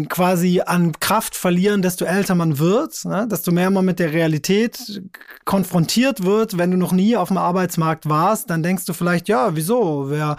quasi 0.10 0.62
an 0.66 0.92
Kraft 1.00 1.36
verlieren, 1.36 1.82
desto 1.82 2.06
älter 2.06 2.36
man 2.36 2.60
wird, 2.60 3.06
ne? 3.06 3.28
desto 3.30 3.52
mehr 3.52 3.70
man 3.70 3.86
mit 3.86 4.00
der 4.00 4.12
Realität 4.12 5.02
konfrontiert 5.46 6.24
wird. 6.24 6.58
Wenn 6.58 6.72
du 6.72 6.78
noch 6.78 6.92
nie 6.92 7.16
auf 7.16 7.30
dem 7.30 7.38
Arbeitsmarkt 7.38 8.10
warst, 8.10 8.50
dann 8.50 8.64
denkst 8.64 8.86
du 8.86 8.94
vielleicht, 8.94 9.30
ja, 9.30 9.56
wieso? 9.56 10.10
Wer, 10.10 10.38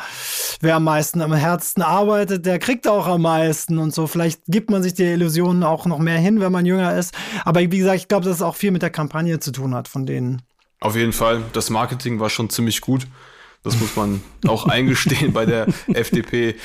wer 0.61 0.77
am 0.77 0.85
meisten 0.85 1.23
am 1.23 1.33
härtesten 1.33 1.83
arbeitet, 1.83 2.45
der 2.45 2.59
kriegt 2.59 2.87
auch 2.87 3.07
am 3.07 3.23
meisten 3.23 3.79
und 3.79 3.95
so. 3.95 4.07
Vielleicht 4.07 4.43
gibt 4.47 4.71
man 4.71 4.83
sich 4.83 4.95
die 4.95 5.05
Illusionen 5.05 5.63
auch 5.63 5.87
noch 5.87 5.99
mehr 5.99 6.19
hin, 6.19 6.41
wenn 6.41 6.53
man 6.53 6.67
jünger 6.67 6.97
ist. 6.97 7.15
Aber 7.45 7.61
wie 7.61 7.69
gesagt, 7.69 7.97
ich 7.97 8.09
glaube, 8.09 8.27
dass 8.27 8.37
es 8.37 8.43
auch 8.43 8.57
viel 8.57 8.71
mit 8.71 8.83
der 8.83 8.91
Kampagne 8.91 9.41
zu 9.41 9.51
tun 9.51 9.75
hat 9.75 9.89
von 9.89 10.05
denen. 10.05 10.43
Auf 10.81 10.97
jeden 10.97 11.13
Fall. 11.13 11.43
Das 11.53 11.71
Marketing 11.71 12.21
war 12.21 12.31
schon 12.31 12.51
ziemlich 12.51 12.81
gut. 12.81 13.07
Das 13.63 13.79
muss 13.79 13.97
man 13.97 14.23
auch 14.47 14.67
eingestehen 14.67 15.33
bei 15.33 15.47
der 15.47 15.67
FDP. 15.93 16.57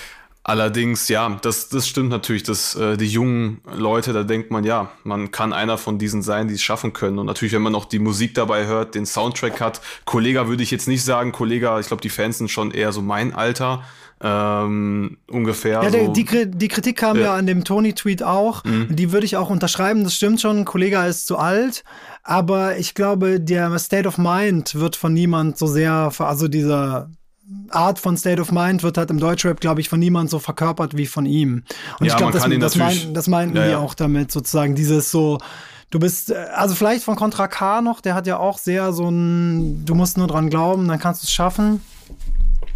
Allerdings, 0.48 1.08
ja, 1.08 1.40
das, 1.42 1.70
das 1.70 1.88
stimmt 1.88 2.10
natürlich, 2.10 2.44
dass 2.44 2.76
äh, 2.76 2.98
die 2.98 3.08
jungen 3.08 3.62
Leute, 3.74 4.14
da 4.14 4.22
denkt 4.22 4.52
man, 4.52 4.64
ja, 4.64 4.92
man 5.04 5.32
kann 5.32 5.54
einer 5.54 5.80
von 5.80 5.98
diesen 5.98 6.22
sein, 6.22 6.48
die 6.48 6.54
es 6.54 6.62
schaffen 6.62 6.94
können. 6.94 7.18
Und 7.18 7.26
natürlich, 7.26 7.52
wenn 7.52 7.64
man 7.64 7.74
noch 7.74 7.86
die 7.86 7.98
Musik 7.98 8.36
dabei 8.36 8.68
hört, 8.68 8.94
den 8.94 9.08
Soundtrack 9.08 9.60
hat, 9.60 9.82
Kollega 10.06 10.48
würde 10.48 10.62
ich 10.62 10.70
jetzt 10.70 10.88
nicht 10.88 11.04
sagen, 11.04 11.32
Kollega, 11.32 11.80
ich 11.80 11.88
glaube, 11.88 12.02
die 12.02 12.12
Fans 12.12 12.38
sind 12.38 12.52
schon 12.52 12.70
eher 12.70 12.92
so 12.92 13.02
mein 13.02 13.34
Alter. 13.34 13.86
Ähm, 14.22 15.18
ungefähr. 15.32 15.82
Ja, 15.82 15.90
so. 15.90 16.14
die, 16.14 16.26
die, 16.52 16.68
Kritik 16.68 16.98
kam 16.98 17.18
ja, 17.18 17.24
ja 17.24 17.34
an 17.34 17.48
dem 17.48 17.64
Tony-Tweet 17.64 18.22
auch. 18.22 18.64
Mhm. 18.66 18.96
Die 18.96 19.12
würde 19.12 19.26
ich 19.26 19.38
auch 19.38 19.50
unterschreiben. 19.50 20.04
Das 20.04 20.14
stimmt 20.14 20.42
schon. 20.42 20.64
Kollega 20.64 21.08
ist 21.08 21.26
zu 21.26 21.40
alt. 21.40 21.84
Aber 22.22 22.78
ich 22.78 22.94
glaube, 22.94 23.40
der 23.40 23.80
State 23.80 24.08
of 24.08 24.20
Mind 24.20 24.76
wird 24.76 24.96
von 24.96 25.12
niemand 25.12 25.58
so 25.58 25.66
sehr, 25.66 26.12
also 26.20 26.48
dieser 26.48 27.10
Art 27.70 28.00
von 28.00 28.18
State 28.18 28.42
of 28.42 28.52
Mind 28.52 28.84
wird 28.84 28.98
halt 28.98 29.10
im 29.10 29.20
Deutschrap, 29.20 29.60
glaube 29.60 29.82
ich, 29.82 29.90
von 29.90 30.00
niemand 30.00 30.30
so 30.30 30.40
verkörpert 30.40 30.98
wie 30.98 31.06
von 31.06 31.26
ihm. 31.26 31.64
Und 32.00 32.06
ja, 32.06 32.14
ich 32.14 32.18
glaube, 32.18 32.34
das, 32.34 32.48
das, 32.60 32.76
mein, 32.76 33.14
das 33.14 33.28
meinten 33.28 33.56
ja, 33.58 33.66
die 33.66 33.72
ja. 33.72 33.80
auch 33.80 33.94
damit, 33.94 34.32
sozusagen, 34.32 34.76
dieses 34.76 35.12
so, 35.12 35.40
du 35.92 36.00
bist, 36.00 36.32
äh, 36.32 36.36
also 36.56 36.74
vielleicht 36.74 37.04
von 37.04 37.16
Contra 37.16 37.48
K 37.48 37.82
noch, 37.82 38.02
der 38.02 38.16
hat 38.16 38.26
ja 38.28 38.38
auch 38.38 38.58
sehr 38.58 38.94
so 38.94 39.10
ein, 39.10 39.86
du 39.86 39.94
musst 39.94 40.18
nur 40.18 40.28
dran 40.28 40.50
glauben, 40.50 40.88
dann 40.88 41.00
kannst 41.00 41.24
du 41.24 41.26
es 41.26 41.32
schaffen. 41.32 41.82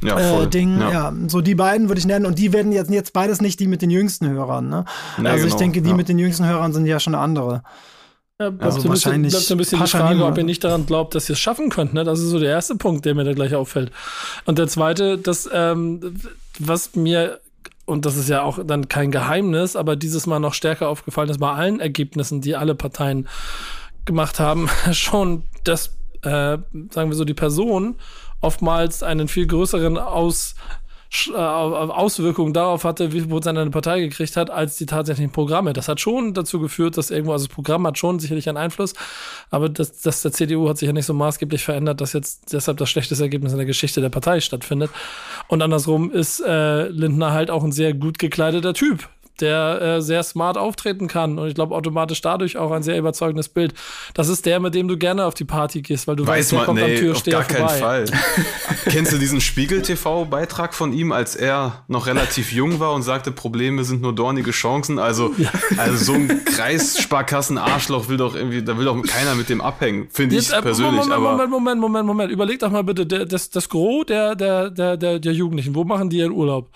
ja, 0.04 0.44
äh, 0.44 0.48
Ding. 0.48 0.80
Ja. 0.80 0.92
ja. 0.92 1.14
so 1.28 1.42
die 1.42 1.56
beiden 1.56 1.88
würde 1.88 2.00
ich 2.00 2.06
nennen. 2.06 2.26
Und 2.26 2.38
die 2.38 2.54
werden 2.54 2.72
jetzt, 2.72 2.92
jetzt 2.92 3.14
beides 3.14 3.42
nicht 3.42 3.60
die 3.60 3.68
mit 3.68 3.82
den 3.82 3.90
jüngsten 3.90 4.30
Hörern. 4.30 4.70
Ne? 4.70 4.86
Nee, 5.18 5.30
also 5.30 5.44
genau. 5.44 5.56
ich 5.56 5.60
denke, 5.60 5.82
die 5.82 5.94
mit 5.94 6.10
den 6.10 6.20
jüngsten 6.20 6.46
Hörern 6.46 6.74
sind 6.74 6.86
ja 6.86 7.00
schon 7.00 7.16
andere. 7.16 7.64
Ja, 8.42 8.54
also 8.60 8.80
ja. 8.80 8.90
wahrscheinlich 8.90 9.34
bleibt 9.34 9.46
so 9.46 9.54
ein 9.54 9.58
bisschen 9.58 9.84
die 9.84 9.90
Frage, 9.90 10.24
ob 10.24 10.38
ihr 10.38 10.46
nicht 10.46 10.64
daran 10.64 10.86
glaubt, 10.86 11.14
dass 11.14 11.28
ihr 11.30 11.34
es 11.34 11.40
schaffen 11.40 11.70
könnt. 11.70 11.94
Ne? 11.94 12.06
Das 12.06 12.20
ist 12.20 12.30
so 12.30 12.40
der 12.40 12.52
erste 12.52 12.76
Punkt, 12.76 13.04
der 13.04 13.14
mir 13.14 13.26
da 13.26 13.34
gleich 13.34 13.54
auffällt. 13.54 13.92
Und 14.46 14.58
der 14.58 14.70
zweite, 14.70 15.18
das, 15.18 15.50
ähm, 15.52 16.16
was 16.58 16.96
mir, 16.96 17.42
und 17.84 18.06
das 18.06 18.16
ist 18.16 18.30
ja 18.30 18.44
auch 18.44 18.60
dann 18.66 18.88
kein 18.88 19.12
Geheimnis, 19.12 19.76
aber 19.76 19.98
dieses 19.98 20.26
Mal 20.26 20.40
noch 20.40 20.54
stärker 20.54 20.88
aufgefallen 20.88 21.30
ist 21.30 21.40
bei 21.40 21.52
allen 21.52 21.82
Ergebnissen, 21.82 22.40
die 22.40 22.56
alle 22.56 22.76
Parteien 22.76 23.28
gemacht 24.06 24.40
haben, 24.40 24.70
schon, 24.94 25.44
dass, 25.66 25.98
äh, 26.22 26.58
sagen 26.92 27.10
wir 27.10 27.16
so, 27.16 27.26
die 27.26 27.34
Person 27.34 27.96
oftmals 28.40 29.04
einen 29.04 29.28
viel 29.28 29.48
größeren 29.48 29.98
Aus 29.98 30.56
Auswirkungen 31.34 32.54
darauf 32.54 32.84
hatte, 32.84 33.12
wie 33.12 33.22
viel 33.22 33.30
Prozent 33.30 33.58
eine 33.58 33.72
Partei 33.72 34.00
gekriegt 34.00 34.38
hat, 34.38 34.52
als 34.52 34.78
die 34.78 34.86
tatsächlichen 34.86 35.32
Programme. 35.32 35.74
Das 35.74 35.88
hat 35.88 36.00
schon 36.00 36.36
dazu 36.36 36.60
geführt, 36.60 36.98
dass 36.98 37.10
irgendwo, 37.10 37.34
also 37.34 37.48
das 37.48 37.54
Programm 37.54 37.88
hat 37.88 37.98
schon 37.98 38.20
sicherlich 38.20 38.48
einen 38.48 38.60
Einfluss, 38.60 38.94
aber 39.50 39.70
das, 39.70 40.02
das 40.02 40.22
der 40.22 40.32
CDU 40.32 40.70
hat 40.70 40.78
sich 40.78 40.88
ja 40.88 40.94
nicht 40.94 41.08
so 41.08 41.16
maßgeblich 41.16 41.64
verändert, 41.64 42.00
dass 42.00 42.14
jetzt 42.14 42.54
deshalb 42.54 42.78
das 42.78 42.90
schlechteste 42.92 43.24
Ergebnis 43.24 43.54
in 43.54 43.58
der 43.58 43.66
Geschichte 43.66 44.02
der 44.02 44.10
Partei 44.10 44.40
stattfindet. 44.40 44.92
Und 45.48 45.64
andersrum 45.64 46.12
ist 46.12 46.42
äh, 46.42 46.88
Lindner 46.90 47.32
halt 47.32 47.50
auch 47.50 47.64
ein 47.64 47.72
sehr 47.72 47.96
gut 47.96 48.20
gekleideter 48.20 48.76
Typ 48.76 49.10
der 49.42 49.82
äh, 49.82 50.02
sehr 50.02 50.24
smart 50.24 50.58
auftreten 50.58 51.08
kann 51.08 51.40
und 51.40 51.48
ich 51.48 51.56
glaube 51.56 51.76
automatisch 51.76 52.22
dadurch 52.22 52.58
auch 52.58 52.72
ein 52.72 52.84
sehr 52.84 52.98
überzeugendes 52.98 53.50
Bild. 53.50 53.74
Das 54.14 54.30
ist 54.30 54.46
der, 54.46 54.60
mit 54.60 54.76
dem 54.76 54.88
du 54.88 54.98
gerne 54.98 55.26
auf 55.26 55.34
die 55.34 55.46
Party 55.46 55.82
gehst, 55.82 56.08
weil 56.08 56.16
du 56.16 56.26
Weiß 56.26 56.40
weißt, 56.40 56.52
der 56.52 56.60
kommt 56.64 56.80
nee, 56.80 56.96
am 56.96 57.00
Türsteher 57.00 57.40
auf 57.40 57.48
gar 57.48 57.68
keinen 57.68 57.80
Fall. 57.80 58.06
Kennst 58.86 59.14
du 59.14 59.18
diesen 59.18 59.42
Spiegel-TV-Beitrag 59.42 60.74
von 60.74 60.94
ihm, 60.94 61.12
als 61.12 61.36
er 61.36 61.84
noch 61.88 62.08
relativ 62.08 62.52
jung 62.52 62.80
war 62.80 62.94
und 62.94 63.04
sagte, 63.04 63.32
Probleme 63.32 63.84
sind 63.84 64.02
nur 64.02 64.14
dornige 64.14 64.52
Chancen? 64.52 65.00
Also, 65.00 65.34
ja. 65.38 65.50
also 65.78 65.98
so 65.98 66.14
ein 66.14 66.44
Kreissparkassen-Arschloch 66.46 68.10
will 68.10 68.18
doch 68.18 68.36
irgendwie, 68.36 68.64
da 68.64 68.78
will 68.78 68.86
doch 68.86 69.02
keiner 69.04 69.36
mit 69.36 69.50
dem 69.50 69.62
abhängen, 69.62 70.08
finde 70.12 70.38
ich 70.38 70.52
äh, 70.52 70.62
persönlich. 70.62 71.02
Moment, 71.02 71.14
aber 71.14 71.32
Moment, 71.32 71.50
Moment, 71.50 71.82
Moment, 71.82 72.08
Moment. 72.08 72.32
Überleg 72.32 72.60
doch 72.60 72.72
mal 72.72 72.84
bitte, 72.84 73.06
der, 73.06 73.26
das, 73.26 73.50
das 73.50 73.70
Gros 73.70 74.06
der, 74.08 74.36
der, 74.36 74.70
der, 74.70 74.98
der, 74.98 75.20
der 75.20 75.34
Jugendlichen, 75.34 75.76
wo 75.76 75.84
machen 75.84 76.10
die 76.10 76.18
ihren 76.18 76.32
Urlaub? 76.32 76.72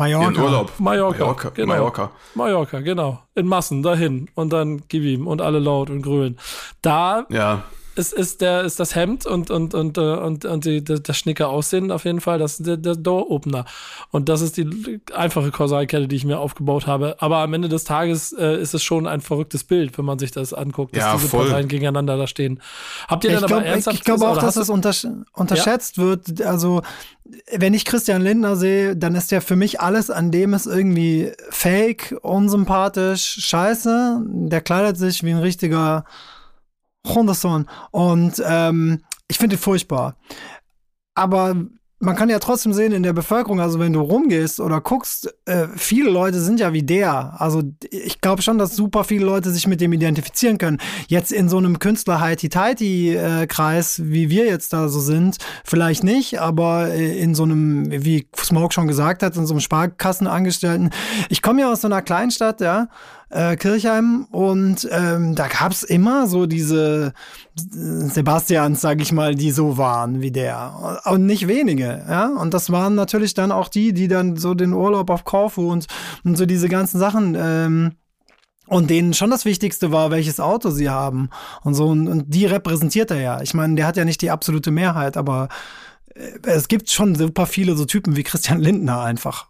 Mallorca. 0.00 0.28
In 0.28 0.36
Urlaub. 0.38 0.72
Mallorca. 0.78 1.18
Mallorca. 1.18 1.50
Genau. 1.50 1.66
Mallorca. 1.66 2.10
Mallorca, 2.34 2.80
genau. 2.80 3.22
In 3.34 3.46
Massen 3.46 3.82
dahin 3.82 4.28
und 4.34 4.52
dann 4.52 4.82
gib 4.88 5.04
ihm 5.04 5.26
und 5.26 5.42
alle 5.42 5.58
laut 5.58 5.90
und 5.90 6.00
grölen. 6.02 6.38
Da 6.80 7.26
ja 7.28 7.64
ist, 8.00 8.12
ist, 8.12 8.40
der, 8.40 8.62
ist 8.62 8.80
das 8.80 8.94
Hemd 8.94 9.26
und, 9.26 9.50
und, 9.50 9.74
und, 9.74 9.98
äh, 9.98 10.00
und, 10.00 10.44
und 10.44 10.64
die, 10.64 10.82
das 10.82 11.16
Schnicker 11.16 11.48
aussehen 11.48 11.92
auf 11.92 12.04
jeden 12.04 12.20
Fall, 12.20 12.38
das 12.38 12.58
ist 12.58 12.66
der, 12.66 12.76
der 12.78 12.96
Door-Opener. 12.96 13.66
Und 14.10 14.28
das 14.28 14.40
ist 14.40 14.56
die 14.56 15.00
einfache 15.14 15.50
Kausalkette, 15.50 16.08
die 16.08 16.16
ich 16.16 16.24
mir 16.24 16.38
aufgebaut 16.38 16.86
habe. 16.86 17.16
Aber 17.20 17.38
am 17.38 17.52
Ende 17.52 17.68
des 17.68 17.84
Tages 17.84 18.32
äh, 18.32 18.60
ist 18.60 18.74
es 18.74 18.82
schon 18.82 19.06
ein 19.06 19.20
verrücktes 19.20 19.64
Bild, 19.64 19.98
wenn 19.98 20.06
man 20.06 20.18
sich 20.18 20.30
das 20.30 20.54
anguckt, 20.54 20.96
dass 20.96 21.04
ja, 21.04 21.14
diese 21.14 21.28
voll. 21.28 21.46
Parteien 21.46 21.68
gegeneinander 21.68 22.16
da 22.16 22.26
stehen. 22.26 22.60
Habt 23.06 23.24
ihr 23.24 23.30
denn 23.30 23.44
aber 23.44 23.64
ernsthaft 23.64 23.98
Ich 23.98 24.04
glaube 24.04 24.28
auch, 24.28 24.38
dass 24.38 24.56
es 24.56 24.70
untersch 24.70 25.06
unterschätzt 25.34 25.98
ja? 25.98 26.04
wird. 26.04 26.42
Also, 26.42 26.82
wenn 27.52 27.74
ich 27.74 27.84
Christian 27.84 28.22
Lindner 28.22 28.56
sehe, 28.56 28.96
dann 28.96 29.14
ist 29.14 29.30
ja 29.30 29.40
für 29.40 29.56
mich 29.56 29.80
alles, 29.80 30.10
an 30.10 30.30
dem 30.30 30.54
ist 30.54 30.66
irgendwie 30.66 31.32
fake, 31.50 32.16
unsympathisch, 32.22 33.36
scheiße. 33.40 34.22
Der 34.26 34.60
kleidet 34.62 34.96
sich 34.96 35.22
wie 35.22 35.30
ein 35.30 35.38
richtiger 35.38 36.04
Henderson. 37.06 37.66
Und 37.90 38.42
ähm, 38.44 39.02
ich 39.28 39.38
finde 39.38 39.56
ihn 39.56 39.60
furchtbar. 39.60 40.16
Aber 41.14 41.54
man 42.02 42.16
kann 42.16 42.30
ja 42.30 42.38
trotzdem 42.38 42.72
sehen 42.72 42.92
in 42.92 43.02
der 43.02 43.12
Bevölkerung, 43.12 43.60
also 43.60 43.78
wenn 43.78 43.92
du 43.92 44.00
rumgehst 44.00 44.58
oder 44.58 44.80
guckst, 44.80 45.34
äh, 45.44 45.68
viele 45.76 46.10
Leute 46.10 46.40
sind 46.40 46.58
ja 46.58 46.72
wie 46.72 46.82
der. 46.82 47.34
Also 47.38 47.62
ich 47.90 48.22
glaube 48.22 48.40
schon, 48.40 48.56
dass 48.56 48.74
super 48.74 49.04
viele 49.04 49.26
Leute 49.26 49.50
sich 49.50 49.66
mit 49.66 49.82
dem 49.82 49.92
identifizieren 49.92 50.56
können. 50.56 50.78
Jetzt 51.08 51.30
in 51.30 51.50
so 51.50 51.58
einem 51.58 51.78
Künstler 51.78 52.20
Heiti 52.20 52.48
Tighty 52.48 53.14
äh, 53.14 53.46
Kreis, 53.46 54.00
wie 54.02 54.30
wir 54.30 54.46
jetzt 54.46 54.72
da 54.72 54.88
so 54.88 54.98
sind, 54.98 55.36
vielleicht 55.62 56.02
nicht, 56.02 56.40
aber 56.40 56.88
äh, 56.88 57.18
in 57.18 57.34
so 57.34 57.42
einem, 57.42 57.90
wie 57.90 58.26
Smoke 58.34 58.72
schon 58.72 58.88
gesagt 58.88 59.22
hat, 59.22 59.36
in 59.36 59.44
so 59.44 59.52
einem 59.52 59.60
Sparkassenangestellten. 59.60 60.90
Ich 61.28 61.42
komme 61.42 61.60
ja 61.60 61.70
aus 61.70 61.82
so 61.82 61.88
einer 61.88 62.00
Kleinstadt, 62.00 62.62
ja 62.62 62.88
äh, 63.30 63.56
Kirchheim 63.56 64.26
und 64.30 64.88
ähm, 64.90 65.34
da 65.34 65.46
gab's 65.48 65.82
immer 65.82 66.26
so 66.26 66.46
diese 66.46 67.12
Sebastians, 67.54 68.80
sag 68.80 69.00
ich 69.00 69.12
mal, 69.12 69.34
die 69.34 69.52
so 69.52 69.78
waren 69.78 70.20
wie 70.20 70.32
der 70.32 71.00
und 71.04 71.26
nicht 71.26 71.46
wenige, 71.48 72.04
ja 72.08 72.26
und 72.26 72.52
das 72.52 72.70
waren 72.70 72.94
natürlich 72.94 73.34
dann 73.34 73.52
auch 73.52 73.68
die, 73.68 73.92
die 73.92 74.08
dann 74.08 74.36
so 74.36 74.54
den 74.54 74.72
Urlaub 74.72 75.10
auf 75.10 75.24
Korfu 75.24 75.70
und, 75.70 75.86
und 76.24 76.36
so 76.36 76.44
diese 76.44 76.68
ganzen 76.68 76.98
Sachen 76.98 77.36
ähm, 77.38 77.92
und 78.66 78.90
denen 78.90 79.14
schon 79.14 79.30
das 79.30 79.44
Wichtigste 79.44 79.92
war, 79.92 80.10
welches 80.10 80.40
Auto 80.40 80.70
sie 80.70 80.90
haben 80.90 81.30
und 81.62 81.74
so 81.74 81.86
und, 81.86 82.08
und 82.08 82.34
die 82.34 82.46
repräsentiert 82.46 83.10
er 83.10 83.20
ja. 83.20 83.40
Ich 83.42 83.54
meine, 83.54 83.76
der 83.76 83.86
hat 83.86 83.96
ja 83.96 84.04
nicht 84.04 84.22
die 84.22 84.30
absolute 84.30 84.72
Mehrheit, 84.72 85.16
aber 85.16 85.48
äh, 86.14 86.38
es 86.42 86.66
gibt 86.66 86.90
schon 86.90 87.14
super 87.14 87.46
viele 87.46 87.76
so 87.76 87.84
Typen 87.84 88.16
wie 88.16 88.24
Christian 88.24 88.60
Lindner 88.60 89.02
einfach. 89.02 89.49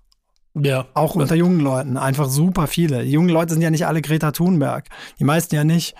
Ja. 0.54 0.86
Auch 0.94 1.14
unter 1.14 1.34
jungen 1.34 1.60
Leuten. 1.60 1.96
Einfach 1.96 2.28
super 2.28 2.66
viele. 2.66 3.04
Die 3.04 3.12
jungen 3.12 3.28
Leute 3.28 3.52
sind 3.52 3.62
ja 3.62 3.70
nicht 3.70 3.86
alle 3.86 4.02
Greta 4.02 4.32
Thunberg. 4.32 4.86
Die 5.18 5.24
meisten 5.24 5.54
ja 5.54 5.64
nicht. 5.64 5.94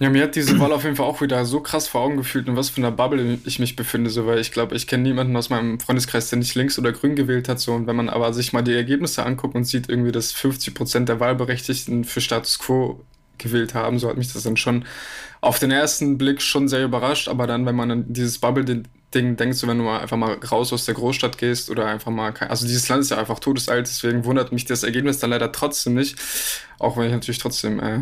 Ja, 0.00 0.10
mir 0.10 0.22
hat 0.22 0.36
diese 0.36 0.60
Wahl 0.60 0.72
auf 0.72 0.84
jeden 0.84 0.94
Fall 0.94 1.06
auch 1.06 1.20
wieder 1.20 1.44
so 1.44 1.60
krass 1.60 1.88
vor 1.88 2.02
Augen 2.02 2.16
gefühlt, 2.16 2.46
in 2.46 2.54
was 2.54 2.68
für 2.68 2.80
einer 2.80 2.92
Bubble 2.92 3.38
ich 3.44 3.58
mich 3.58 3.74
befinde, 3.74 4.10
so, 4.10 4.26
weil 4.26 4.38
ich 4.38 4.52
glaube, 4.52 4.76
ich 4.76 4.86
kenne 4.86 5.02
niemanden 5.02 5.36
aus 5.36 5.50
meinem 5.50 5.80
Freundeskreis, 5.80 6.30
der 6.30 6.38
nicht 6.38 6.54
links 6.54 6.78
oder 6.78 6.92
grün 6.92 7.16
gewählt 7.16 7.48
hat, 7.48 7.58
so. 7.58 7.72
Und 7.72 7.88
wenn 7.88 7.96
man 7.96 8.08
aber 8.08 8.32
sich 8.32 8.52
mal 8.52 8.62
die 8.62 8.74
Ergebnisse 8.74 9.26
anguckt 9.26 9.56
und 9.56 9.64
sieht 9.64 9.88
irgendwie, 9.88 10.12
dass 10.12 10.30
50 10.30 10.72
Prozent 10.74 11.08
der 11.08 11.18
Wahlberechtigten 11.18 12.04
für 12.04 12.20
Status 12.20 12.60
Quo 12.60 13.00
gewählt 13.38 13.74
haben, 13.74 13.98
so 13.98 14.08
hat 14.08 14.16
mich 14.16 14.32
das 14.32 14.44
dann 14.44 14.56
schon 14.56 14.84
auf 15.40 15.58
den 15.58 15.72
ersten 15.72 16.16
Blick 16.16 16.42
schon 16.42 16.68
sehr 16.68 16.84
überrascht. 16.84 17.28
Aber 17.28 17.48
dann, 17.48 17.66
wenn 17.66 17.74
man 17.74 17.90
an 17.90 18.04
dieses 18.08 18.38
Bubble 18.38 18.84
Ding 19.14 19.36
denkst 19.36 19.60
du, 19.60 19.66
wenn 19.66 19.78
du 19.78 19.84
mal 19.84 20.00
einfach 20.00 20.16
mal 20.16 20.34
raus 20.34 20.72
aus 20.72 20.84
der 20.84 20.94
Großstadt 20.94 21.38
gehst 21.38 21.70
oder 21.70 21.86
einfach 21.86 22.10
mal, 22.10 22.34
also 22.48 22.66
dieses 22.66 22.88
Land 22.88 23.02
ist 23.02 23.10
ja 23.10 23.18
einfach 23.18 23.38
todesalt, 23.38 23.86
deswegen 23.86 24.24
wundert 24.24 24.52
mich 24.52 24.66
das 24.66 24.82
Ergebnis 24.82 25.18
dann 25.18 25.30
leider 25.30 25.50
trotzdem 25.50 25.94
nicht, 25.94 26.16
auch 26.78 26.96
wenn 26.96 27.06
ich 27.06 27.12
natürlich 27.12 27.38
trotzdem 27.38 27.80
äh, 27.80 28.00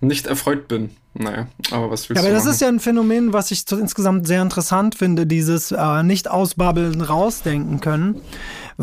nicht 0.00 0.26
erfreut 0.26 0.68
bin. 0.68 0.90
Naja, 1.14 1.46
aber 1.70 1.90
was 1.90 2.08
willst 2.08 2.22
ja, 2.22 2.26
aber 2.26 2.34
das 2.34 2.46
ist 2.46 2.62
ja 2.62 2.68
ein 2.68 2.80
Phänomen, 2.80 3.34
was 3.34 3.50
ich 3.50 3.70
insgesamt 3.70 4.26
sehr 4.26 4.40
interessant 4.40 4.94
finde, 4.94 5.26
dieses 5.26 5.70
äh, 5.70 6.02
nicht 6.02 6.30
ausbabbeln, 6.30 7.02
rausdenken 7.02 7.80
können. 7.80 8.22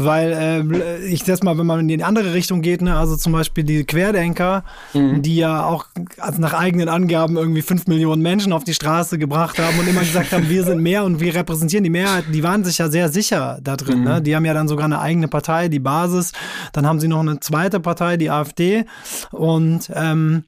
Weil 0.06 0.32
äh, 0.32 1.06
ich 1.06 1.24
das 1.24 1.44
mal, 1.44 1.58
wenn 1.58 1.65
man 1.65 1.82
in 1.82 1.88
die 1.88 2.03
andere 2.03 2.34
Richtung 2.34 2.62
geht, 2.62 2.82
ne, 2.82 2.96
also 2.96 3.15
zum 3.15 3.34
Beispiel 3.34 3.63
die 3.63 3.84
Querdenker, 3.84 4.63
mhm. 4.94 5.22
die 5.22 5.36
ja 5.36 5.65
auch 5.65 5.86
also 6.18 6.39
nach 6.39 6.53
eigenen 6.53 6.89
Angaben 6.89 7.38
irgendwie 7.38 7.62
fünf 7.62 7.88
Millionen 7.88 8.22
Menschen 8.22 8.53
auf 8.53 8.63
die 8.63 8.74
Straße 8.74 9.18
gebracht 9.18 9.60
haben 9.60 9.77
und 9.79 9.88
immer 9.88 10.01
gesagt 10.01 10.32
haben, 10.32 10.50
wir 10.50 10.63
sind 10.63 10.82
mehr 10.82 11.03
und 11.03 11.20
wir 11.20 11.36
repräsentieren 11.36 11.84
die 11.84 11.89
Mehrheit, 11.89 12.25
die 12.34 12.44
waren 12.44 12.63
sich 12.63 12.77
ja 12.77 12.89
sehr 12.89 13.10
sicher 13.10 13.60
da 13.62 13.75
drin. 13.75 14.03
Ne? 14.03 14.10
Mhm. 14.10 14.15
Ne? 14.15 14.22
Die 14.22 14.36
haben 14.36 14.46
ja 14.46 14.53
dann 14.53 14.68
sogar 14.68 14.86
eine 14.86 15.00
eigene 15.00 15.27
Partei, 15.27 15.68
die 15.68 15.79
Basis. 15.79 16.32
Dann 16.74 16.88
haben 16.88 17.00
sie 17.00 17.08
noch 17.08 17.20
eine 17.20 17.39
zweite 17.39 17.79
Partei, 17.79 18.18
die 18.18 18.29
AfD. 18.29 18.86
Und 19.32 19.91
ähm, 19.94 20.44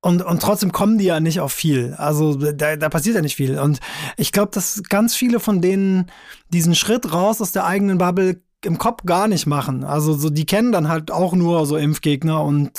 und, 0.00 0.22
und 0.22 0.40
trotzdem 0.40 0.70
kommen 0.70 0.98
die 0.98 1.06
ja 1.06 1.18
nicht 1.18 1.40
auf 1.40 1.52
viel. 1.52 1.94
Also 1.98 2.34
da, 2.34 2.76
da 2.76 2.88
passiert 2.88 3.16
ja 3.16 3.22
nicht 3.22 3.34
viel. 3.34 3.58
Und 3.58 3.80
ich 4.16 4.30
glaube, 4.30 4.52
dass 4.52 4.82
ganz 4.88 5.16
viele 5.16 5.40
von 5.40 5.60
denen 5.60 6.06
diesen 6.50 6.76
Schritt 6.76 7.12
raus 7.12 7.40
aus 7.40 7.50
der 7.50 7.64
eigenen 7.64 7.98
Bubble 7.98 8.40
im 8.64 8.78
Kopf 8.78 9.04
gar 9.04 9.28
nicht 9.28 9.46
machen. 9.46 9.84
Also 9.84 10.14
so, 10.14 10.30
die 10.30 10.46
kennen 10.46 10.72
dann 10.72 10.88
halt 10.88 11.10
auch 11.10 11.34
nur 11.34 11.64
so 11.66 11.76
Impfgegner 11.76 12.42
und 12.42 12.70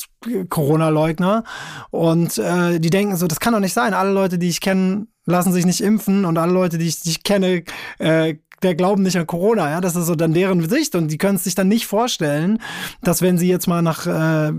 Corona-Leugner. 0.49 1.43
Und 1.89 2.37
äh, 2.37 2.79
die 2.79 2.89
denken 2.89 3.15
so, 3.15 3.27
das 3.27 3.39
kann 3.39 3.53
doch 3.53 3.59
nicht 3.59 3.73
sein. 3.73 3.93
Alle 3.93 4.11
Leute, 4.11 4.37
die 4.37 4.49
ich 4.49 4.61
kenne, 4.61 5.07
lassen 5.25 5.53
sich 5.53 5.65
nicht 5.65 5.81
impfen 5.81 6.25
und 6.25 6.37
alle 6.37 6.51
Leute, 6.51 6.77
die 6.77 6.87
ich, 6.87 7.01
die 7.01 7.11
ich 7.11 7.23
kenne, 7.23 7.63
äh, 7.99 8.35
der 8.61 8.75
glauben 8.75 9.03
nicht 9.03 9.17
an 9.17 9.27
Corona, 9.27 9.69
ja, 9.69 9.79
das 9.79 9.95
ist 9.95 10.07
so 10.07 10.15
dann 10.15 10.33
deren 10.33 10.67
Sicht 10.67 10.93
und 10.95 11.07
die 11.09 11.17
können 11.17 11.37
es 11.37 11.45
sich 11.45 11.55
dann 11.55 11.69
nicht 11.69 11.87
vorstellen, 11.87 12.59
dass 13.01 13.21
wenn 13.21 13.37
sie 13.37 13.47
jetzt 13.47 13.67
mal 13.67 13.81
nach 13.81 14.05
äh, 14.05 14.51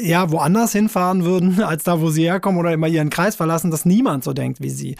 ja, 0.00 0.30
woanders 0.30 0.72
hinfahren 0.72 1.24
würden, 1.24 1.62
als 1.62 1.84
da, 1.84 2.00
wo 2.00 2.10
sie 2.10 2.24
herkommen 2.24 2.60
oder 2.60 2.72
immer 2.72 2.88
ihren 2.88 3.10
Kreis 3.10 3.36
verlassen, 3.36 3.70
dass 3.70 3.84
niemand 3.84 4.24
so 4.24 4.32
denkt 4.32 4.60
wie 4.60 4.70
sie. 4.70 4.96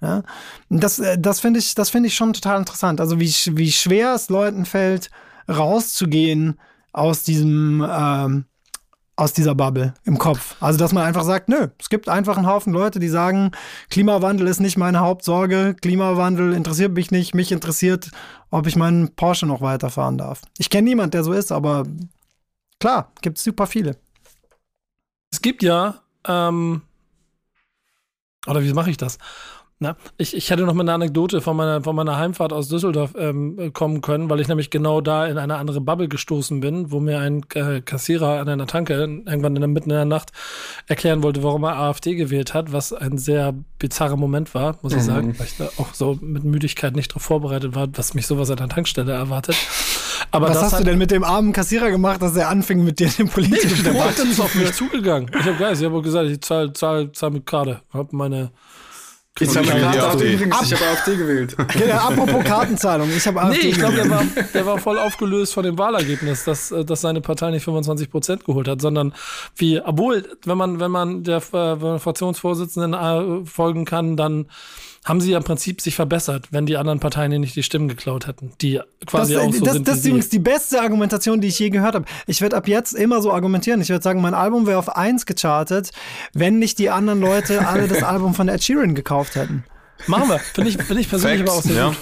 Ja? 0.00 0.22
Das, 0.68 0.98
äh, 0.98 1.18
das 1.18 1.40
finde 1.40 1.60
ich, 1.60 1.74
das 1.74 1.94
ich 1.94 2.14
schon 2.14 2.32
total 2.32 2.58
interessant. 2.58 3.00
Also 3.00 3.20
wie, 3.20 3.32
wie 3.56 3.72
schwer 3.72 4.14
es 4.14 4.28
Leuten 4.28 4.64
fällt, 4.64 5.10
rauszugehen 5.48 6.58
aus 6.92 7.22
diesem, 7.22 7.86
ähm, 7.88 8.44
aus 9.16 9.32
dieser 9.32 9.54
Bubble 9.54 9.94
im 10.04 10.18
Kopf. 10.18 10.56
Also, 10.60 10.78
dass 10.78 10.92
man 10.92 11.04
einfach 11.04 11.22
sagt, 11.22 11.48
nö, 11.48 11.68
es 11.78 11.88
gibt 11.88 12.08
einfach 12.08 12.36
einen 12.36 12.46
Haufen 12.46 12.72
Leute, 12.72 12.98
die 12.98 13.08
sagen, 13.08 13.52
Klimawandel 13.90 14.48
ist 14.48 14.60
nicht 14.60 14.76
meine 14.76 15.00
Hauptsorge, 15.00 15.76
Klimawandel 15.80 16.52
interessiert 16.52 16.92
mich 16.92 17.10
nicht, 17.10 17.34
mich 17.34 17.52
interessiert, 17.52 18.10
ob 18.50 18.66
ich 18.66 18.76
meinen 18.76 19.14
Porsche 19.14 19.46
noch 19.46 19.60
weiterfahren 19.60 20.18
darf. 20.18 20.42
Ich 20.58 20.70
kenne 20.70 20.88
niemanden, 20.88 21.12
der 21.12 21.24
so 21.24 21.32
ist, 21.32 21.52
aber 21.52 21.84
klar, 22.80 23.12
gibt 23.20 23.38
es 23.38 23.44
super 23.44 23.66
viele. 23.66 23.96
Es 25.34 25.42
gibt 25.42 25.64
ja, 25.64 25.96
ähm, 26.28 26.82
oder 28.46 28.62
wie 28.62 28.72
mache 28.72 28.88
ich 28.88 28.96
das? 28.96 29.18
Na, 29.80 29.96
ich, 30.16 30.36
ich 30.36 30.48
hätte 30.48 30.62
noch 30.62 30.74
mal 30.74 30.82
eine 30.82 30.92
Anekdote 30.92 31.40
von 31.40 31.56
meiner, 31.56 31.82
von 31.82 31.96
meiner 31.96 32.16
Heimfahrt 32.16 32.52
aus 32.52 32.68
Düsseldorf 32.68 33.16
ähm, 33.18 33.72
kommen 33.72 34.00
können, 34.00 34.30
weil 34.30 34.38
ich 34.38 34.46
nämlich 34.46 34.70
genau 34.70 35.00
da 35.00 35.26
in 35.26 35.36
eine 35.36 35.56
andere 35.56 35.80
Bubble 35.80 36.06
gestoßen 36.06 36.60
bin, 36.60 36.92
wo 36.92 37.00
mir 37.00 37.18
ein 37.18 37.44
äh, 37.54 37.80
Kassierer 37.80 38.38
an 38.38 38.48
einer 38.48 38.68
Tanke 38.68 38.94
irgendwann 38.94 39.56
in 39.56 39.60
der 39.60 39.66
Mitten 39.66 39.90
in 39.90 39.96
der 39.96 40.04
Nacht 40.04 40.30
erklären 40.86 41.24
wollte, 41.24 41.42
warum 41.42 41.64
er 41.64 41.76
AfD 41.76 42.14
gewählt 42.14 42.54
hat, 42.54 42.72
was 42.72 42.92
ein 42.92 43.18
sehr 43.18 43.54
bizarrer 43.80 44.16
Moment 44.16 44.54
war, 44.54 44.78
muss 44.82 44.92
ich 44.92 45.00
mhm. 45.00 45.06
sagen, 45.06 45.38
weil 45.40 45.46
ich 45.46 45.56
da 45.56 45.68
auch 45.78 45.94
so 45.94 46.16
mit 46.20 46.44
Müdigkeit 46.44 46.94
nicht 46.94 47.10
darauf 47.10 47.24
vorbereitet 47.24 47.74
war, 47.74 47.88
was 47.94 48.14
mich 48.14 48.28
sowas 48.28 48.50
an 48.50 48.58
der 48.58 48.68
Tankstelle 48.68 49.12
erwartet. 49.12 49.56
Aber 50.34 50.48
was 50.48 50.62
hast 50.62 50.80
du 50.80 50.84
denn 50.84 50.98
mit 50.98 51.10
dem 51.10 51.24
armen 51.24 51.52
Kassierer 51.52 51.90
gemacht, 51.90 52.20
dass 52.20 52.36
er 52.36 52.48
anfing 52.48 52.84
mit 52.84 52.98
dir 52.98 53.08
den 53.08 53.28
politischen 53.28 53.84
nee, 53.84 53.92
Debatte? 53.92 54.22
ist 54.22 54.40
auf 54.40 54.54
mich 54.54 54.72
zugegangen. 54.72 55.30
Ich 55.38 55.46
habe 55.46 55.56
geil, 55.56 55.74
ich 55.74 55.84
habe 55.84 56.02
gesagt, 56.02 56.28
ich 56.28 56.40
zahle 56.40 56.72
zahl, 56.72 57.12
zahl 57.12 57.30
mit 57.30 57.46
Karte, 57.46 57.80
habe 57.92 58.08
meine 58.12 58.50
ich 59.40 59.56
habe 59.56 59.68
AfD. 59.68 60.34
Übrigens, 60.34 60.62
ich 60.62 60.74
habe 60.74 60.90
AfD 60.92 61.16
gewählt. 61.16 61.56
Ja, 61.88 62.08
apropos 62.08 62.44
Kartenzahlung, 62.44 63.10
ich 63.10 63.26
habe 63.26 63.42
AfD 63.42 63.64
Nee, 63.64 63.68
ich 63.70 63.78
glaube, 63.78 63.96
der 63.96 64.08
war, 64.08 64.24
der 64.54 64.66
war 64.66 64.78
voll 64.78 64.96
aufgelöst 64.96 65.54
von 65.54 65.64
dem 65.64 65.76
Wahlergebnis, 65.76 66.44
dass, 66.44 66.70
äh, 66.70 66.84
dass 66.84 67.00
seine 67.00 67.20
Partei 67.20 67.50
nicht 67.50 67.64
25 67.64 68.10
Prozent 68.10 68.44
geholt 68.44 68.68
hat, 68.68 68.80
sondern 68.80 69.12
wie, 69.56 69.80
obwohl, 69.80 70.24
wenn 70.44 70.56
man, 70.56 70.78
wenn 70.78 70.92
man 70.92 71.24
der, 71.24 71.42
wenn 71.52 71.80
man 71.80 71.98
Fraktionsvorsitzenden 71.98 72.94
äh, 72.94 73.44
folgen 73.44 73.84
kann, 73.84 74.16
dann 74.16 74.46
haben 75.04 75.20
sie 75.20 75.32
ja 75.32 75.36
im 75.36 75.44
Prinzip 75.44 75.82
sich 75.82 75.94
verbessert, 75.94 76.48
wenn 76.50 76.64
die 76.64 76.76
anderen 76.78 76.98
Parteien 76.98 77.30
ihnen 77.30 77.42
nicht 77.42 77.54
die 77.54 77.62
Stimmen 77.62 77.88
geklaut 77.88 78.26
hätten, 78.26 78.52
die 78.62 78.80
quasi 79.06 79.34
das, 79.34 79.42
auch 79.42 79.52
so 79.52 79.64
das, 79.64 79.74
sind. 79.74 79.88
Das 79.88 79.98
ist 79.98 80.06
übrigens 80.06 80.28
die 80.30 80.38
beste 80.38 80.80
Argumentation, 80.80 81.42
die 81.42 81.48
ich 81.48 81.58
je 81.58 81.68
gehört 81.68 81.94
habe. 81.94 82.06
Ich 82.26 82.40
werde 82.40 82.56
ab 82.56 82.66
jetzt 82.68 82.94
immer 82.94 83.20
so 83.20 83.30
argumentieren. 83.30 83.80
Ich 83.82 83.90
würde 83.90 84.02
sagen, 84.02 84.22
mein 84.22 84.34
Album 84.34 84.66
wäre 84.66 84.78
auf 84.78 84.96
eins 84.96 85.26
gechartet, 85.26 85.90
wenn 86.32 86.58
nicht 86.58 86.78
die 86.78 86.88
anderen 86.88 87.20
Leute 87.20 87.66
alle 87.66 87.86
das 87.86 88.02
Album 88.02 88.34
von 88.34 88.48
Ed 88.48 88.64
Sheeran 88.64 88.94
gekauft 88.94 89.34
hätten. 89.34 89.64
Machen 90.06 90.28
wir. 90.28 90.38
Finde 90.38 90.70
ich, 90.70 90.82
find 90.82 91.00
ich 91.00 91.08
persönlich 91.08 91.40
Facts, 91.40 91.50
aber 91.50 91.58
auch 91.58 91.62
sehr 91.62 91.76
ja. 91.76 91.88
gut. 91.88 91.96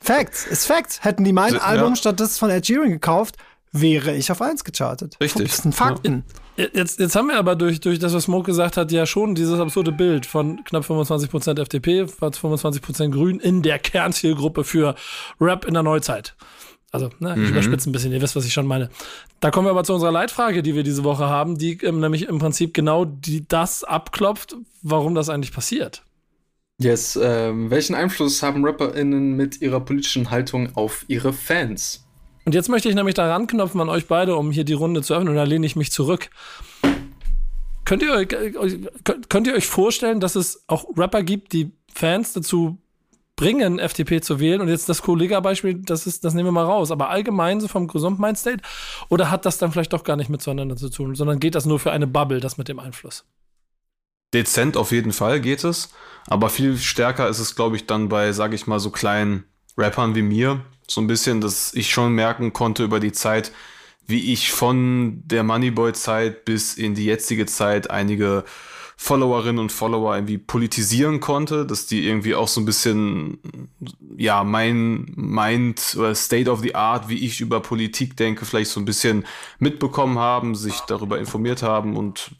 Facts, 0.00 0.46
ist 0.46 0.66
Facts. 0.66 1.04
Hätten 1.04 1.22
die 1.22 1.32
mein 1.32 1.56
Album 1.58 1.90
ja. 1.90 1.96
statt 1.96 2.18
das 2.18 2.38
von 2.38 2.50
Ed 2.50 2.66
Sheeran 2.66 2.90
gekauft, 2.90 3.36
wäre 3.72 4.14
ich 4.14 4.30
auf 4.30 4.42
eins 4.42 4.64
gechartet. 4.64 5.16
Richtig. 5.20 5.48
Das 5.48 5.58
sind 5.58 5.74
Fakten. 5.74 6.24
Ja. 6.56 6.66
Jetzt, 6.74 7.00
jetzt 7.00 7.16
haben 7.16 7.28
wir 7.28 7.38
aber 7.38 7.56
durch, 7.56 7.80
durch 7.80 7.98
das, 7.98 8.12
was 8.12 8.24
Smoke 8.24 8.44
gesagt 8.44 8.76
hat, 8.76 8.92
ja 8.92 9.06
schon 9.06 9.34
dieses 9.34 9.58
absurde 9.58 9.90
Bild 9.90 10.26
von 10.26 10.62
knapp 10.64 10.84
25% 10.84 11.58
FDP, 11.58 12.06
fast 12.06 12.38
25% 12.38 13.10
Grün 13.10 13.40
in 13.40 13.62
der 13.62 13.78
Kernzielgruppe 13.78 14.62
für 14.62 14.94
Rap 15.40 15.64
in 15.64 15.72
der 15.72 15.82
Neuzeit. 15.82 16.36
Also, 16.90 17.08
ne, 17.20 17.32
ich 17.32 17.38
mhm. 17.38 17.48
überspitze 17.48 17.88
ein 17.88 17.92
bisschen, 17.92 18.12
ihr 18.12 18.20
wisst, 18.20 18.36
was 18.36 18.44
ich 18.44 18.52
schon 18.52 18.66
meine. 18.66 18.90
Da 19.40 19.50
kommen 19.50 19.66
wir 19.66 19.70
aber 19.70 19.82
zu 19.82 19.94
unserer 19.94 20.12
Leitfrage, 20.12 20.62
die 20.62 20.74
wir 20.74 20.82
diese 20.82 21.04
Woche 21.04 21.24
haben, 21.24 21.56
die 21.56 21.78
ähm, 21.82 22.00
nämlich 22.00 22.28
im 22.28 22.38
Prinzip 22.38 22.74
genau 22.74 23.06
die, 23.06 23.48
das 23.48 23.82
abklopft, 23.82 24.56
warum 24.82 25.14
das 25.14 25.30
eigentlich 25.30 25.52
passiert. 25.52 26.04
Yes, 26.78 27.18
ähm, 27.20 27.70
welchen 27.70 27.94
Einfluss 27.94 28.42
haben 28.42 28.64
RapperInnen 28.66 29.32
mit 29.32 29.62
ihrer 29.62 29.80
politischen 29.80 30.30
Haltung 30.30 30.76
auf 30.76 31.06
ihre 31.08 31.32
Fans? 31.32 32.04
Und 32.44 32.54
jetzt 32.54 32.68
möchte 32.68 32.88
ich 32.88 32.94
nämlich 32.94 33.14
da 33.14 33.28
ranknopfen 33.28 33.80
an 33.80 33.88
euch 33.88 34.06
beide, 34.06 34.36
um 34.36 34.50
hier 34.50 34.64
die 34.64 34.72
Runde 34.72 35.02
zu 35.02 35.14
öffnen, 35.14 35.28
und 35.28 35.36
da 35.36 35.44
lehne 35.44 35.66
ich 35.66 35.76
mich 35.76 35.92
zurück. 35.92 36.30
Könnt 37.84 38.02
ihr, 38.02 38.12
euch, 38.12 38.28
könnt 39.28 39.46
ihr 39.46 39.54
euch 39.54 39.66
vorstellen, 39.66 40.20
dass 40.20 40.34
es 40.34 40.64
auch 40.66 40.86
Rapper 40.96 41.22
gibt, 41.22 41.52
die 41.52 41.72
Fans 41.92 42.32
dazu 42.32 42.78
bringen, 43.36 43.78
FDP 43.78 44.20
zu 44.20 44.40
wählen? 44.40 44.60
Und 44.60 44.68
jetzt 44.68 44.88
das 44.88 45.02
Kollega-Beispiel, 45.02 45.82
das, 45.82 46.04
das 46.20 46.34
nehmen 46.34 46.48
wir 46.48 46.52
mal 46.52 46.64
raus. 46.64 46.90
Aber 46.90 47.10
allgemein 47.10 47.60
so 47.60 47.68
vom 47.68 47.88
Gesund-Mindstate? 47.88 48.62
Oder 49.08 49.30
hat 49.30 49.44
das 49.44 49.58
dann 49.58 49.72
vielleicht 49.72 49.92
doch 49.92 50.04
gar 50.04 50.16
nicht 50.16 50.30
miteinander 50.30 50.76
zu 50.76 50.90
tun, 50.90 51.14
sondern 51.14 51.40
geht 51.40 51.54
das 51.54 51.66
nur 51.66 51.80
für 51.80 51.92
eine 51.92 52.06
Bubble, 52.06 52.40
das 52.40 52.56
mit 52.56 52.68
dem 52.68 52.78
Einfluss? 52.78 53.24
Dezent 54.32 54.76
auf 54.76 54.92
jeden 54.92 55.12
Fall 55.12 55.40
geht 55.40 55.64
es. 55.64 55.90
Aber 56.28 56.48
viel 56.48 56.78
stärker 56.78 57.28
ist 57.28 57.40
es, 57.40 57.56
glaube 57.56 57.76
ich, 57.76 57.86
dann 57.86 58.08
bei, 58.08 58.32
sage 58.32 58.54
ich 58.54 58.66
mal, 58.66 58.78
so 58.78 58.90
kleinen 58.90 59.44
Rappern 59.76 60.14
wie 60.14 60.22
mir, 60.22 60.64
so 60.92 61.00
ein 61.00 61.06
bisschen, 61.06 61.40
dass 61.40 61.74
ich 61.74 61.90
schon 61.90 62.12
merken 62.14 62.52
konnte 62.52 62.84
über 62.84 63.00
die 63.00 63.12
Zeit, 63.12 63.52
wie 64.06 64.32
ich 64.32 64.52
von 64.52 65.22
der 65.26 65.42
Moneyboy-Zeit 65.42 66.44
bis 66.44 66.74
in 66.74 66.94
die 66.94 67.04
jetzige 67.04 67.46
Zeit 67.46 67.90
einige 67.90 68.44
Followerinnen 68.96 69.58
und 69.58 69.72
Follower 69.72 70.14
irgendwie 70.14 70.38
politisieren 70.38 71.18
konnte, 71.18 71.66
dass 71.66 71.86
die 71.86 72.06
irgendwie 72.06 72.36
auch 72.36 72.46
so 72.46 72.60
ein 72.60 72.64
bisschen, 72.64 73.38
ja, 74.16 74.44
mein 74.44 75.12
Mind 75.16 75.96
oder 75.98 76.14
State 76.14 76.48
of 76.48 76.60
the 76.60 76.76
Art, 76.76 77.08
wie 77.08 77.24
ich 77.24 77.40
über 77.40 77.60
Politik 77.60 78.16
denke, 78.16 78.44
vielleicht 78.44 78.70
so 78.70 78.78
ein 78.78 78.84
bisschen 78.84 79.24
mitbekommen 79.58 80.20
haben, 80.20 80.54
sich 80.54 80.78
darüber 80.80 81.18
informiert 81.18 81.64
haben 81.64 81.96
und 81.96 82.30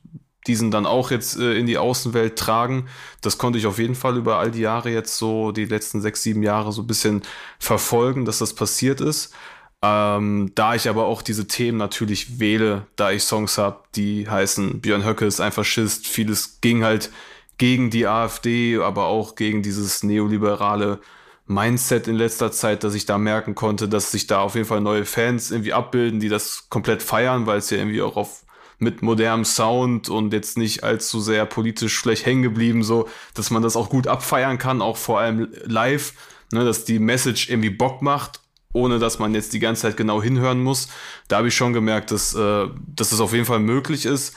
diesen 0.46 0.70
dann 0.70 0.86
auch 0.86 1.10
jetzt 1.10 1.38
äh, 1.38 1.54
in 1.54 1.66
die 1.66 1.78
Außenwelt 1.78 2.36
tragen. 2.38 2.86
Das 3.20 3.38
konnte 3.38 3.58
ich 3.58 3.66
auf 3.66 3.78
jeden 3.78 3.94
Fall 3.94 4.16
über 4.16 4.38
all 4.38 4.50
die 4.50 4.60
Jahre 4.60 4.90
jetzt 4.90 5.16
so, 5.16 5.52
die 5.52 5.64
letzten 5.64 6.00
sechs, 6.00 6.22
sieben 6.22 6.42
Jahre 6.42 6.72
so 6.72 6.82
ein 6.82 6.86
bisschen 6.86 7.22
verfolgen, 7.58 8.24
dass 8.24 8.38
das 8.38 8.54
passiert 8.54 9.00
ist. 9.00 9.34
Ähm, 9.82 10.52
da 10.54 10.74
ich 10.74 10.88
aber 10.88 11.06
auch 11.06 11.22
diese 11.22 11.48
Themen 11.48 11.78
natürlich 11.78 12.38
wähle, 12.38 12.86
da 12.96 13.10
ich 13.10 13.24
Songs 13.24 13.58
habe, 13.58 13.80
die 13.96 14.28
heißen 14.28 14.80
Björn 14.80 15.04
Höcke 15.04 15.26
ist 15.26 15.40
ein 15.40 15.50
Faschist, 15.50 16.06
vieles 16.06 16.60
ging 16.60 16.84
halt 16.84 17.10
gegen 17.58 17.90
die 17.90 18.06
AfD, 18.06 18.78
aber 18.78 19.06
auch 19.06 19.34
gegen 19.34 19.62
dieses 19.62 20.02
neoliberale 20.04 21.00
Mindset 21.46 22.08
in 22.08 22.14
letzter 22.14 22.52
Zeit, 22.52 22.84
dass 22.84 22.94
ich 22.94 23.06
da 23.06 23.18
merken 23.18 23.54
konnte, 23.54 23.88
dass 23.88 24.12
sich 24.12 24.26
da 24.28 24.40
auf 24.40 24.54
jeden 24.54 24.66
Fall 24.66 24.80
neue 24.80 25.04
Fans 25.04 25.50
irgendwie 25.50 25.72
abbilden, 25.72 26.20
die 26.20 26.28
das 26.28 26.68
komplett 26.70 27.02
feiern, 27.02 27.46
weil 27.46 27.58
es 27.58 27.70
ja 27.70 27.78
irgendwie 27.78 28.02
auch 28.02 28.16
auf 28.16 28.44
mit 28.82 29.00
modernem 29.00 29.44
Sound 29.44 30.08
und 30.08 30.32
jetzt 30.32 30.58
nicht 30.58 30.82
allzu 30.82 31.20
sehr 31.20 31.46
politisch 31.46 31.98
vielleicht 31.98 32.26
hängen 32.26 32.42
geblieben, 32.42 32.82
so, 32.82 33.08
dass 33.34 33.50
man 33.50 33.62
das 33.62 33.76
auch 33.76 33.88
gut 33.88 34.08
abfeiern 34.08 34.58
kann, 34.58 34.82
auch 34.82 34.96
vor 34.96 35.20
allem 35.20 35.48
live, 35.64 36.12
ne, 36.52 36.64
dass 36.64 36.84
die 36.84 36.98
Message 36.98 37.48
irgendwie 37.48 37.70
Bock 37.70 38.02
macht, 38.02 38.40
ohne 38.72 38.98
dass 38.98 39.18
man 39.20 39.34
jetzt 39.34 39.52
die 39.52 39.60
ganze 39.60 39.82
Zeit 39.82 39.96
genau 39.96 40.20
hinhören 40.20 40.62
muss. 40.62 40.88
Da 41.28 41.38
habe 41.38 41.48
ich 41.48 41.54
schon 41.54 41.72
gemerkt, 41.72 42.10
dass, 42.10 42.34
äh, 42.34 42.66
dass 42.86 43.12
es 43.12 43.20
auf 43.20 43.32
jeden 43.32 43.44
Fall 43.44 43.60
möglich 43.60 44.04
ist. 44.04 44.34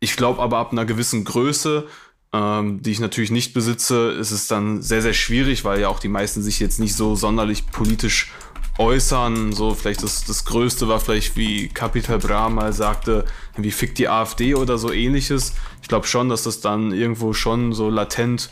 Ich 0.00 0.16
glaube 0.16 0.42
aber 0.42 0.58
ab 0.58 0.72
einer 0.72 0.84
gewissen 0.84 1.24
Größe, 1.24 1.86
ähm, 2.32 2.82
die 2.82 2.90
ich 2.90 3.00
natürlich 3.00 3.30
nicht 3.30 3.54
besitze, 3.54 4.10
ist 4.10 4.32
es 4.32 4.48
dann 4.48 4.82
sehr, 4.82 5.02
sehr 5.02 5.14
schwierig, 5.14 5.64
weil 5.64 5.80
ja 5.80 5.88
auch 5.88 6.00
die 6.00 6.08
meisten 6.08 6.42
sich 6.42 6.58
jetzt 6.58 6.80
nicht 6.80 6.96
so 6.96 7.14
sonderlich 7.14 7.70
politisch 7.70 8.32
äußern. 8.78 9.52
So, 9.52 9.74
vielleicht 9.74 10.02
das, 10.02 10.24
das 10.24 10.44
Größte 10.44 10.88
war 10.88 11.00
vielleicht, 11.00 11.36
wie 11.36 11.68
Capital 11.68 12.18
Bra 12.18 12.48
mal 12.48 12.72
sagte, 12.72 13.24
wie 13.56 13.70
fickt 13.70 13.98
die 13.98 14.08
AfD 14.08 14.54
oder 14.54 14.78
so 14.78 14.92
ähnliches. 14.92 15.54
Ich 15.82 15.88
glaube 15.88 16.06
schon, 16.06 16.28
dass 16.28 16.42
das 16.44 16.60
dann 16.60 16.92
irgendwo 16.92 17.32
schon 17.32 17.72
so 17.72 17.90
latent 17.90 18.50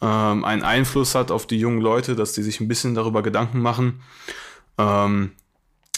ähm, 0.00 0.44
einen 0.44 0.62
Einfluss 0.62 1.14
hat 1.14 1.30
auf 1.30 1.46
die 1.46 1.58
jungen 1.58 1.80
Leute, 1.80 2.16
dass 2.16 2.32
die 2.32 2.42
sich 2.42 2.60
ein 2.60 2.68
bisschen 2.68 2.94
darüber 2.94 3.22
Gedanken 3.22 3.60
machen. 3.60 4.00
Ähm, 4.78 5.32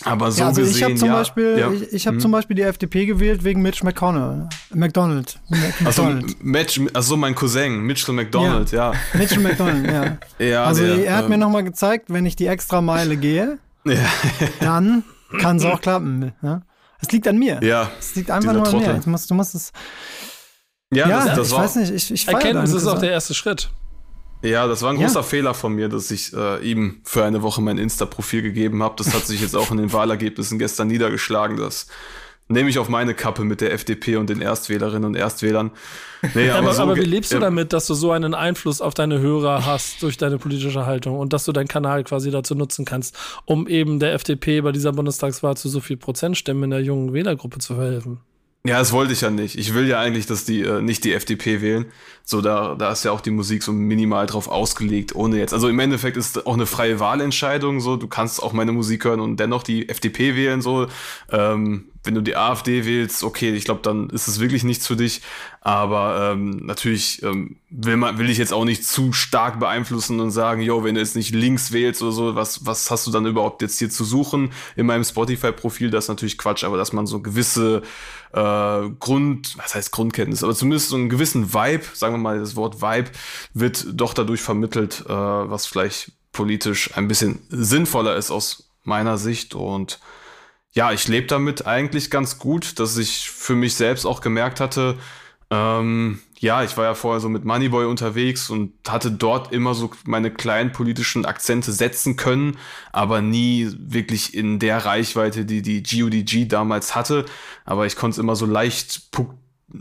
aber 0.04 0.30
so 0.30 0.42
ja, 0.42 0.48
also 0.48 0.60
gesehen, 0.60 0.76
ich 0.76 0.82
habe 0.82 0.94
zum 0.94 1.08
ja, 1.08 1.14
Beispiel, 1.14 1.58
ja. 1.58 1.72
ich, 1.72 1.92
ich 1.92 2.06
habe 2.06 2.16
hm. 2.16 2.20
zum 2.20 2.30
Beispiel 2.30 2.54
die 2.54 2.62
FDP 2.62 3.06
gewählt 3.06 3.44
wegen 3.44 3.62
Mitch 3.62 3.82
McConnell, 3.82 4.48
McDonald. 4.74 5.40
Also, 5.84 6.18
Mitch, 6.42 6.80
also 6.92 7.16
mein 7.16 7.34
Cousin, 7.34 7.80
Mitchell 7.80 8.14
McDonald, 8.14 8.72
ja. 8.72 8.92
ja. 8.92 8.98
Mitchell 9.14 9.40
McDonald, 9.40 9.86
ja. 9.90 10.18
ja 10.46 10.64
also 10.64 10.82
der, 10.82 11.06
er 11.06 11.16
hat 11.16 11.24
ähm, 11.24 11.30
mir 11.30 11.38
nochmal 11.38 11.64
gezeigt, 11.64 12.06
wenn 12.08 12.26
ich 12.26 12.36
die 12.36 12.46
extra 12.46 12.82
Meile 12.82 13.16
gehe, 13.16 13.58
ja. 13.86 14.08
dann 14.60 15.04
kann 15.40 15.56
es 15.56 15.64
auch 15.64 15.80
klappen. 15.80 16.32
Ne? 16.40 16.62
Es 17.00 17.10
liegt 17.12 17.28
an 17.28 17.38
mir. 17.38 17.60
Ja. 17.62 17.90
Es 17.98 18.14
liegt 18.14 18.30
einfach 18.30 18.52
nur 18.52 18.64
an 18.64 18.70
Trottel. 18.70 18.94
mir. 18.94 19.00
Du 19.00 19.10
musst, 19.10 19.30
du 19.30 19.34
musst 19.34 19.54
es. 19.54 19.72
Ja, 20.92 21.08
ja 21.08 21.24
das, 21.24 21.36
das 21.36 21.48
ich 21.48 21.54
war, 21.54 21.64
weiß 21.64 21.76
nicht. 21.76 21.92
Ich, 21.92 22.10
ich 22.10 22.28
Erkenntnis 22.28 22.72
ist 22.72 22.86
auch 22.86 22.98
der 22.98 23.10
erste 23.10 23.34
Schritt. 23.34 23.70
Ja, 24.42 24.66
das 24.66 24.82
war 24.82 24.90
ein 24.90 24.96
großer 24.96 25.20
ja. 25.20 25.22
Fehler 25.22 25.54
von 25.54 25.72
mir, 25.72 25.88
dass 25.88 26.10
ich 26.10 26.32
äh, 26.32 26.58
ihm 26.58 27.00
für 27.04 27.24
eine 27.24 27.42
Woche 27.42 27.60
mein 27.60 27.78
Insta-Profil 27.78 28.42
gegeben 28.42 28.82
habe. 28.82 28.94
Das 28.96 29.14
hat 29.14 29.26
sich 29.26 29.40
jetzt 29.40 29.56
auch 29.56 29.70
in 29.70 29.78
den 29.78 29.92
Wahlergebnissen 29.92 30.58
gestern 30.58 30.88
niedergeschlagen. 30.88 31.56
Das 31.56 31.86
nehme 32.48 32.70
ich 32.70 32.78
auf 32.78 32.88
meine 32.88 33.14
Kappe 33.14 33.44
mit 33.44 33.60
der 33.60 33.72
FDP 33.72 34.16
und 34.16 34.30
den 34.30 34.40
Erstwählerinnen 34.40 35.04
und 35.04 35.16
Erstwählern. 35.16 35.70
Nee, 36.34 36.50
aber, 36.50 36.58
aber, 36.58 36.74
so 36.74 36.82
aber 36.82 36.96
wie 36.96 37.00
lebst 37.00 37.32
du 37.32 37.38
damit, 37.38 37.72
dass 37.72 37.86
du 37.86 37.94
so 37.94 38.12
einen 38.12 38.34
Einfluss 38.34 38.80
auf 38.80 38.94
deine 38.94 39.20
Hörer 39.20 39.66
hast 39.66 40.02
durch 40.02 40.16
deine 40.16 40.38
politische 40.38 40.86
Haltung 40.86 41.18
und 41.18 41.32
dass 41.32 41.44
du 41.44 41.52
deinen 41.52 41.68
Kanal 41.68 42.04
quasi 42.04 42.30
dazu 42.30 42.54
nutzen 42.54 42.84
kannst, 42.84 43.16
um 43.44 43.66
eben 43.66 43.98
der 43.98 44.14
FDP 44.14 44.60
bei 44.60 44.72
dieser 44.72 44.92
Bundestagswahl 44.92 45.56
zu 45.56 45.68
so 45.68 45.80
viel 45.80 45.96
Prozentstimmen 45.96 46.64
in 46.64 46.70
der 46.70 46.82
jungen 46.82 47.12
Wählergruppe 47.12 47.58
zu 47.58 47.74
verhelfen? 47.74 48.20
Ja, 48.66 48.78
das 48.80 48.92
wollte 48.92 49.12
ich 49.12 49.20
ja 49.20 49.30
nicht. 49.30 49.56
Ich 49.56 49.74
will 49.74 49.86
ja 49.86 50.00
eigentlich, 50.00 50.26
dass 50.26 50.44
die 50.44 50.62
äh, 50.62 50.82
nicht 50.82 51.04
die 51.04 51.12
FDP 51.12 51.60
wählen. 51.62 51.86
So, 52.24 52.40
da, 52.40 52.74
da 52.74 52.90
ist 52.90 53.04
ja 53.04 53.12
auch 53.12 53.20
die 53.20 53.30
Musik 53.30 53.62
so 53.62 53.72
minimal 53.72 54.26
drauf 54.26 54.48
ausgelegt, 54.48 55.14
ohne 55.14 55.38
jetzt. 55.38 55.52
Also 55.52 55.68
im 55.68 55.78
Endeffekt 55.78 56.16
ist 56.16 56.46
auch 56.46 56.54
eine 56.54 56.66
freie 56.66 56.98
Wahlentscheidung. 56.98 57.80
So, 57.80 57.96
du 57.96 58.08
kannst 58.08 58.42
auch 58.42 58.52
meine 58.52 58.72
Musik 58.72 59.04
hören 59.04 59.20
und 59.20 59.38
dennoch 59.38 59.62
die 59.62 59.88
FDP 59.88 60.34
wählen. 60.34 60.62
So, 60.62 60.88
ähm, 61.30 61.90
wenn 62.06 62.14
du 62.14 62.22
die 62.22 62.36
AfD 62.36 62.84
wählst, 62.84 63.24
okay, 63.24 63.50
ich 63.54 63.64
glaube, 63.64 63.80
dann 63.82 64.08
ist 64.10 64.28
es 64.28 64.40
wirklich 64.40 64.64
nichts 64.64 64.86
für 64.86 64.96
dich. 64.96 65.22
Aber 65.60 66.32
ähm, 66.32 66.64
natürlich 66.64 67.22
ähm, 67.22 67.56
will 67.70 67.96
man, 67.96 68.18
will 68.18 68.30
ich 68.30 68.38
jetzt 68.38 68.52
auch 68.52 68.64
nicht 68.64 68.84
zu 68.86 69.12
stark 69.12 69.58
beeinflussen 69.58 70.20
und 70.20 70.30
sagen, 70.30 70.62
yo, 70.62 70.84
wenn 70.84 70.94
du 70.94 71.00
jetzt 71.00 71.16
nicht 71.16 71.34
links 71.34 71.72
wählst 71.72 72.02
oder 72.02 72.12
so, 72.12 72.34
was, 72.36 72.64
was 72.64 72.90
hast 72.90 73.06
du 73.06 73.10
dann 73.10 73.26
überhaupt 73.26 73.62
jetzt 73.62 73.78
hier 73.78 73.90
zu 73.90 74.04
suchen? 74.04 74.52
In 74.76 74.86
meinem 74.86 75.04
Spotify-Profil, 75.04 75.90
das 75.90 76.04
ist 76.04 76.08
natürlich 76.08 76.38
Quatsch, 76.38 76.64
aber 76.64 76.76
dass 76.76 76.92
man 76.92 77.06
so 77.06 77.20
gewisse 77.20 77.82
äh, 78.32 78.88
Grund, 79.00 79.58
was 79.58 79.74
heißt 79.74 79.90
Grundkenntnis, 79.90 80.44
aber 80.44 80.54
zumindest 80.54 80.90
so 80.90 80.96
einen 80.96 81.08
gewissen 81.08 81.52
Vibe, 81.52 81.84
sagen 81.94 82.14
wir 82.14 82.18
mal, 82.18 82.38
das 82.38 82.54
Wort 82.54 82.80
Vibe, 82.80 83.10
wird 83.52 83.86
doch 83.92 84.14
dadurch 84.14 84.42
vermittelt, 84.42 85.04
äh, 85.06 85.12
was 85.12 85.66
vielleicht 85.66 86.12
politisch 86.32 86.96
ein 86.96 87.08
bisschen 87.08 87.40
sinnvoller 87.48 88.14
ist 88.16 88.30
aus 88.30 88.70
meiner 88.84 89.18
Sicht 89.18 89.54
und 89.54 89.98
ja, 90.76 90.92
ich 90.92 91.08
lebe 91.08 91.26
damit 91.26 91.66
eigentlich 91.66 92.10
ganz 92.10 92.38
gut, 92.38 92.78
dass 92.78 92.98
ich 92.98 93.30
für 93.30 93.54
mich 93.54 93.74
selbst 93.74 94.04
auch 94.04 94.20
gemerkt 94.20 94.60
hatte, 94.60 94.98
ähm, 95.50 96.20
ja, 96.38 96.62
ich 96.64 96.76
war 96.76 96.84
ja 96.84 96.94
vorher 96.94 97.20
so 97.20 97.30
mit 97.30 97.46
Moneyboy 97.46 97.86
unterwegs 97.86 98.50
und 98.50 98.74
hatte 98.86 99.10
dort 99.10 99.52
immer 99.52 99.72
so 99.74 99.90
meine 100.04 100.30
kleinen 100.30 100.72
politischen 100.72 101.24
Akzente 101.24 101.72
setzen 101.72 102.16
können, 102.16 102.58
aber 102.92 103.22
nie 103.22 103.70
wirklich 103.78 104.34
in 104.34 104.58
der 104.58 104.84
Reichweite, 104.84 105.46
die 105.46 105.62
die 105.62 105.82
GUDG 105.82 106.46
damals 106.46 106.94
hatte. 106.94 107.24
Aber 107.64 107.86
ich 107.86 107.96
konnte 107.96 108.20
immer 108.20 108.36
so 108.36 108.44
leicht, 108.44 109.08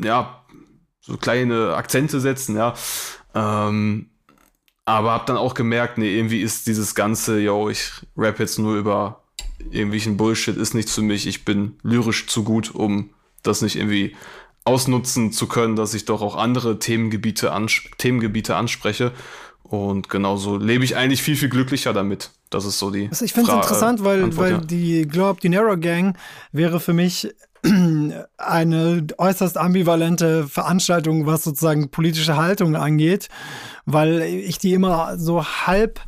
ja, 0.01 0.45
so 1.01 1.17
kleine 1.17 1.75
Akzente 1.75 2.21
setzen, 2.21 2.55
ja. 2.55 2.73
Ähm, 3.33 4.11
aber 4.85 5.11
hab 5.11 5.25
dann 5.25 5.35
auch 5.35 5.55
gemerkt, 5.55 5.97
nee, 5.97 6.15
irgendwie 6.15 6.41
ist 6.41 6.67
dieses 6.67 6.95
ganze, 6.95 7.39
yo, 7.41 7.69
ich 7.69 7.91
rap 8.15 8.39
jetzt 8.39 8.59
nur 8.59 8.75
über 8.77 9.24
irgendwelchen 9.59 10.17
Bullshit 10.17 10.57
ist 10.57 10.73
nichts 10.73 10.93
für 10.93 11.01
mich. 11.01 11.27
Ich 11.27 11.45
bin 11.45 11.75
lyrisch 11.83 12.27
zu 12.27 12.43
gut, 12.43 12.73
um 12.73 13.09
das 13.43 13.61
nicht 13.61 13.75
irgendwie 13.75 14.15
ausnutzen 14.63 15.31
zu 15.31 15.47
können, 15.47 15.75
dass 15.75 15.93
ich 15.93 16.05
doch 16.05 16.21
auch 16.21 16.35
andere 16.35 16.79
Themengebiete, 16.79 17.53
ans 17.53 17.81
Themengebiete 17.97 18.55
anspreche. 18.55 19.11
Und 19.63 20.09
genauso 20.09 20.57
lebe 20.57 20.83
ich 20.83 20.95
eigentlich 20.95 21.23
viel, 21.23 21.35
viel 21.35 21.49
glücklicher 21.49 21.93
damit. 21.93 22.31
Das 22.49 22.65
ist 22.65 22.77
so 22.77 22.91
die. 22.91 23.07
Also 23.09 23.25
ich 23.25 23.33
finde 23.33 23.51
es 23.51 23.57
interessant, 23.57 24.03
weil, 24.03 24.23
Antwort, 24.23 24.45
weil 24.45 24.51
ja. 24.53 24.57
die 24.59 25.07
Globe 25.07 25.41
Dinero 25.41 25.77
Gang 25.77 26.17
wäre 26.51 26.79
für 26.79 26.93
mich 26.93 27.33
eine 28.37 29.07
äußerst 29.17 29.57
ambivalente 29.57 30.47
Veranstaltung, 30.47 31.25
was 31.25 31.43
sozusagen 31.43 31.89
politische 31.89 32.37
Haltung 32.37 32.75
angeht, 32.75 33.29
weil 33.85 34.21
ich 34.21 34.59
die 34.59 34.73
immer 34.73 35.17
so 35.17 35.43
halb 35.43 35.99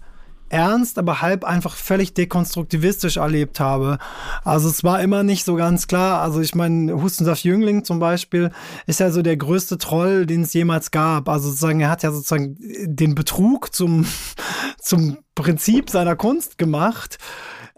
ernst, 0.49 0.97
aber 0.97 1.21
halb 1.21 1.43
einfach 1.43 1.75
völlig 1.75 2.13
dekonstruktivistisch 2.13 3.17
erlebt 3.17 3.59
habe. 3.59 3.97
Also 4.43 4.69
es 4.69 4.83
war 4.83 5.01
immer 5.01 5.23
nicht 5.23 5.45
so 5.45 5.55
ganz 5.55 5.87
klar. 5.87 6.21
Also 6.21 6.41
ich 6.41 6.55
meine, 6.55 7.01
Hustensaft 7.01 7.43
Jüngling 7.43 7.83
zum 7.83 7.99
Beispiel 7.99 8.51
ist 8.85 8.99
ja 8.99 9.11
so 9.11 9.21
der 9.21 9.37
größte 9.37 9.77
Troll, 9.77 10.25
den 10.25 10.43
es 10.43 10.53
jemals 10.53 10.91
gab. 10.91 11.29
Also 11.29 11.49
sozusagen, 11.49 11.79
er 11.79 11.89
hat 11.89 12.03
ja 12.03 12.11
sozusagen 12.11 12.57
den 12.85 13.15
Betrug 13.15 13.73
zum, 13.73 14.05
zum 14.79 15.17
Prinzip 15.35 15.89
seiner 15.89 16.15
Kunst 16.15 16.57
gemacht. 16.57 17.17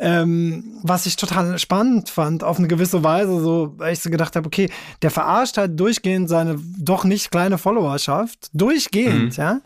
Ähm, 0.01 0.79
was 0.81 1.05
ich 1.05 1.17
total 1.17 1.59
spannend 1.59 2.09
fand, 2.09 2.43
auf 2.45 2.57
eine 2.57 2.69
gewisse 2.69 3.03
Weise, 3.03 3.41
so, 3.41 3.73
weil 3.77 3.91
ich 3.91 3.99
so 3.99 4.09
gedacht 4.09 4.37
habe, 4.37 4.47
okay, 4.47 4.69
der 5.01 5.11
verarscht 5.11 5.57
halt 5.57 5.77
durchgehend 5.77 6.29
seine 6.29 6.57
doch 6.77 7.03
nicht 7.03 7.31
kleine 7.31 7.57
Followerschaft, 7.57 8.49
durchgehend, 8.53 9.37
mhm. 9.37 9.43
ja. 9.43 9.61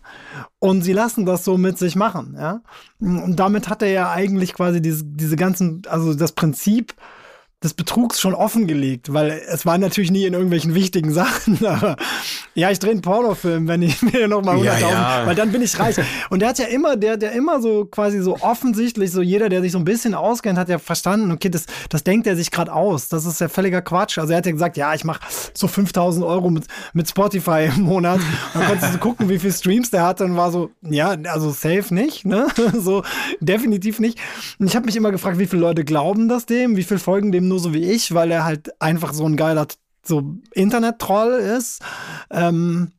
Und 0.58 0.82
sie 0.82 0.94
lassen 0.94 1.28
das 1.28 1.46
so 1.46 1.60
mit 1.60 1.78
sich 1.78 1.96
machen, 1.96 2.36
ja. 2.36 2.62
Und 3.00 3.36
damit 3.36 3.70
hat 3.70 3.84
er 3.84 3.92
ja 3.92 4.12
eigentlich 4.12 4.54
quasi 4.54 4.82
diese, 4.82 5.04
diese 5.06 5.36
ganzen, 5.36 5.84
also 5.88 6.16
das 6.16 6.32
Prinzip, 6.32 6.96
des 7.64 7.74
Betrugs 7.74 8.20
schon 8.20 8.36
offengelegt, 8.36 9.14
weil 9.14 9.42
es 9.48 9.66
war 9.66 9.78
natürlich 9.78 10.12
nie 10.12 10.26
in 10.26 10.34
irgendwelchen 10.34 10.76
wichtigen 10.76 11.14
Sachen. 11.14 11.66
Aber 11.66 11.96
ja, 12.56 12.70
ich 12.70 12.80
drehe 12.80 12.92
einen 12.92 13.02
Pornofilm, 13.02 13.68
wenn 13.68 13.82
ich 13.82 14.02
mir 14.14 14.28
noch 14.28 14.44
mal 14.44 14.58
100.000, 14.58 14.64
ja, 14.64 14.80
ja. 14.80 15.22
weil 15.26 15.36
dann 15.36 15.52
bin 15.52 15.62
ich 15.62 15.80
reich. 15.80 15.96
Und 16.30 16.42
der 16.42 16.50
hat 16.50 16.60
ja 16.60 16.66
immer, 16.66 16.98
der, 16.98 17.18
der 17.18 17.32
immer 17.32 17.62
so 17.62 17.86
quasi 17.86 18.20
so 18.20 18.38
offensichtlich, 18.42 19.12
so 19.12 19.22
jeder, 19.22 19.50
der 19.50 19.62
sich 19.62 19.72
so 19.72 19.78
ein 19.78 19.86
bisschen 19.86 20.14
auskennt, 20.14 20.60
hat 20.60 20.70
ja 20.70 20.78
verstanden, 20.78 21.32
okay, 21.32 21.50
das, 21.50 21.66
das 21.90 22.04
denkt 22.04 22.28
er 22.28 22.36
sich 22.36 22.52
gerade 22.52 22.74
aus. 22.74 23.08
Das 23.08 23.26
ist 23.26 23.40
ja 23.40 23.48
völliger 23.48 23.82
Quatsch. 23.82 24.18
Also 24.18 24.34
er 24.34 24.38
hat 24.38 24.46
ja 24.46 24.52
gesagt, 24.52 24.76
ja, 24.76 24.94
ich 24.94 25.06
mache 25.06 25.22
so 25.54 25.68
5000 25.68 26.26
Euro 26.26 26.50
mit, 26.50 26.66
mit 26.94 27.08
Spotify 27.08 27.70
im 27.74 27.84
Monat. 27.84 28.20
Und 28.54 28.62
dann 28.62 28.68
konntest 28.68 28.94
du 28.94 28.98
gucken, 28.98 29.30
wie 29.30 29.40
viele 29.40 29.54
Streams 29.54 29.90
der 29.90 30.04
hatte 30.04 30.26
und 30.26 30.36
war 30.36 30.52
so, 30.52 30.72
ja, 30.82 31.16
also 31.32 31.52
safe 31.52 31.94
nicht, 31.94 32.26
ne? 32.26 32.48
so 32.78 33.04
definitiv 33.40 34.00
nicht. 34.00 34.20
Und 34.60 34.68
ich 34.68 34.76
habe 34.76 34.86
mich 34.86 34.98
immer 34.98 35.12
gefragt, 35.12 35.40
wie 35.40 35.48
viele 35.48 35.62
Leute 35.62 35.86
glauben 35.86 36.28
das 36.28 36.46
dem, 36.46 36.76
wie 36.76 36.84
viele 36.84 37.00
folgen 37.00 37.32
dem 37.32 37.53
so 37.58 37.74
wie 37.74 37.92
ich, 37.92 38.14
weil 38.14 38.32
er 38.32 38.46
halt 38.46 38.82
einfach 38.82 39.14
so 39.14 39.26
ein 39.26 39.36
geiler 39.36 39.68
so 40.06 40.36
Internet-Troll 40.54 41.34
ist. 41.34 41.82
Ähm, 42.30 42.92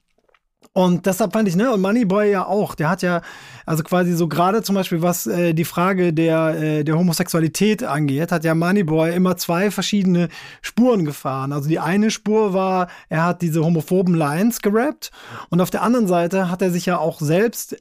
und 0.77 1.07
deshalb 1.07 1.33
fand 1.33 1.47
ich, 1.47 1.55
ne, 1.55 1.73
und 1.73 1.81
Moneyboy 1.81 2.33
ja 2.33 2.47
auch, 2.47 2.75
der 2.75 2.89
hat 2.89 3.03
ja, 3.03 3.23
also 3.65 3.85
quasi 3.85 4.13
so 4.15 4.27
gerade 4.27 4.61
zum 4.63 4.75
Beispiel, 4.75 5.03
was 5.03 5.25
äh, 5.29 5.55
die 5.55 5.65
Frage 5.65 6.13
der, 6.13 6.61
äh, 6.61 6.85
der 6.85 6.99
Homosexualität 6.99 7.85
angeht, 7.85 8.33
hat 8.33 8.43
ja 8.43 8.57
Moneyboy 8.57 9.15
immer 9.15 9.37
zwei 9.37 9.71
verschiedene 9.71 10.29
Spuren 10.63 11.05
gefahren. 11.05 11.53
Also 11.53 11.69
die 11.69 11.79
eine 11.79 12.11
Spur 12.11 12.55
war, 12.55 12.89
er 13.09 13.25
hat 13.25 13.41
diese 13.41 13.65
homophoben 13.65 14.17
Lines 14.17 14.63
gerappt 14.63 15.13
und 15.49 15.61
auf 15.61 15.71
der 15.71 15.83
anderen 15.83 16.09
Seite 16.09 16.51
hat 16.51 16.61
er 16.61 16.73
sich 16.73 16.87
ja 16.87 16.99
auch 16.99 17.21
selbst 17.21 17.77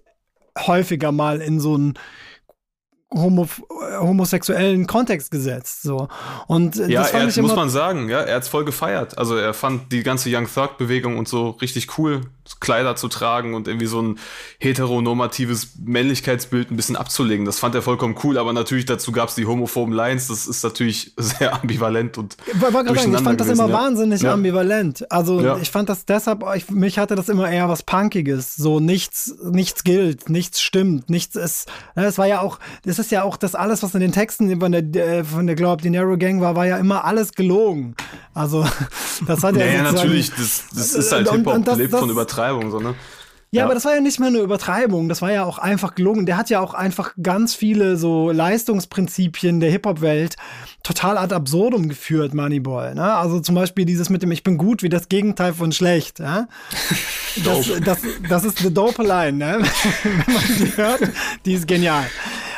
häufiger 0.60 1.12
mal 1.12 1.42
in 1.42 1.60
so 1.60 1.76
ein 1.76 1.96
homo 3.14 3.48
homosexuellen 4.00 4.88
Kontext 4.88 5.32
gesetzt. 5.32 5.84
So. 5.84 6.08
Und 6.48 6.76
ja, 6.76 7.02
das 7.02 7.12
fand 7.12 7.24
er, 7.24 7.30
ich 7.30 7.42
muss 7.42 7.56
man 7.56 7.70
sagen, 7.70 8.10
ja, 8.10 8.22
er 8.22 8.36
hat's 8.36 8.48
voll 8.48 8.66
gefeiert. 8.66 9.18
Also 9.18 9.36
er 9.36 9.54
fand 9.54 9.92
die 9.92 10.04
ganze 10.04 10.30
Young 10.36 10.48
Thug 10.54 10.78
Bewegung 10.78 11.18
und 11.18 11.28
so 11.28 11.50
richtig 11.50 11.98
cool. 11.98 12.22
Kleider 12.60 12.98
zu 12.98 13.08
tragen 13.08 13.54
und 13.54 13.70
irgendwie 13.70 13.86
so 13.86 14.02
ein 14.02 14.20
heteronormatives 14.60 15.76
Männlichkeitsbild 15.80 16.72
ein 16.72 16.76
bisschen 16.76 16.98
abzulegen. 16.98 17.46
Das 17.46 17.60
fand 17.60 17.74
er 17.74 17.82
vollkommen 17.82 18.16
cool, 18.24 18.38
aber 18.38 18.52
natürlich 18.52 18.86
dazu 18.86 19.14
gab 19.14 19.30
es 19.30 19.36
die 19.36 19.46
homophoben 19.46 19.94
Lines. 19.94 20.28
Das 20.28 20.46
ist 20.46 20.62
natürlich 20.62 21.14
sehr 21.18 21.54
ambivalent 21.54 22.18
und 22.18 22.36
war, 22.56 22.74
war 22.74 22.84
sagen, 22.84 23.14
Ich 23.14 23.22
fand 23.22 23.40
das 23.40 23.48
immer 23.48 23.70
ja. 23.70 23.74
wahnsinnig 23.74 24.22
ja. 24.22 24.34
ambivalent. 24.34 25.10
Also 25.10 25.40
ja. 25.40 25.58
ich 25.58 25.72
fand 25.72 25.88
das 25.88 26.06
deshalb, 26.06 26.44
ich, 26.56 26.70
mich 26.70 26.98
hatte 26.98 27.16
das 27.16 27.30
immer 27.30 27.50
eher 27.50 27.70
was 27.70 27.84
Punkiges. 27.84 28.56
So 28.56 28.82
nichts, 28.82 29.36
nichts 29.44 29.86
gilt, 29.86 30.30
nichts 30.30 30.62
stimmt, 30.62 31.10
nichts 31.10 31.38
ist. 31.38 31.72
Es 31.96 32.18
war 32.18 32.28
ja 32.28 32.42
auch, 32.42 32.60
das 32.84 33.00
ist 33.00 33.03
ja 33.12 33.24
auch 33.24 33.38
das 33.38 33.56
alles, 33.56 33.84
was 33.84 33.94
in 33.94 34.02
den 34.02 34.12
Texten 34.12 34.60
von 34.60 34.72
der, 34.72 34.84
äh, 34.96 35.24
von 35.24 35.48
der 35.48 35.56
Glaub, 35.56 35.82
die 35.82 35.90
Narrow 35.90 36.18
Gang 36.18 36.42
war, 36.42 36.56
war 36.56 36.66
ja 36.66 36.78
immer 36.78 37.06
alles 37.06 37.32
gelogen. 37.34 37.96
Also 38.34 38.66
das 39.28 39.44
hat 39.44 39.56
ja. 39.56 39.66
Ja, 39.66 39.84
natürlich, 39.84 40.32
das, 40.32 40.66
das 40.74 40.94
ist 40.94 41.12
halt 41.12 41.30
Hip-Hop, 41.30 41.78
lebt 41.78 41.92
von. 41.92 42.10
Übertreibung, 42.10 42.72
so, 42.72 42.80
ne? 42.80 42.96
Ja, 43.54 43.60
ja, 43.60 43.66
aber 43.66 43.76
das 43.76 43.86
war 43.86 43.94
ja 43.94 44.02
nicht 44.02 44.20
mehr 44.20 44.30
eine 44.30 44.40
Übertreibung, 44.40 45.10
das 45.10 45.22
war 45.22 45.32
ja 45.32 45.44
auch 45.46 45.60
einfach 45.60 45.94
gelungen. 45.94 46.26
Der 46.26 46.38
hat 46.38 46.50
ja 46.50 46.60
auch 46.60 46.74
einfach 46.74 47.14
ganz 47.22 47.54
viele 47.54 47.98
so 47.98 48.32
Leistungsprinzipien 48.32 49.60
der 49.60 49.70
Hip-Hop-Welt 49.70 50.38
total 50.82 51.20
ad 51.20 51.36
absurdum 51.36 51.88
geführt, 51.88 52.34
Moneyboy. 52.34 52.96
Ne? 52.96 53.14
Also 53.14 53.40
zum 53.42 53.54
Beispiel 53.54 53.86
dieses 53.86 54.10
mit 54.10 54.24
dem 54.24 54.32
Ich 54.32 54.42
bin 54.42 54.58
gut 54.58 54.82
wie 54.82 54.90
das 54.90 55.08
Gegenteil 55.08 55.54
von 55.54 55.72
schlecht. 55.72 56.20
Ja? 56.20 56.48
Das, 57.44 57.68
das, 57.84 57.98
das 58.30 58.44
ist 58.44 58.62
eine 58.62 58.70
dope 58.70 59.02
Line, 59.02 59.34
ne? 59.34 59.60
wenn 60.04 60.34
man 60.36 60.44
die 60.60 60.78
hört. 60.78 61.02
Die 61.46 61.54
ist 61.54 61.68
genial. 61.68 62.06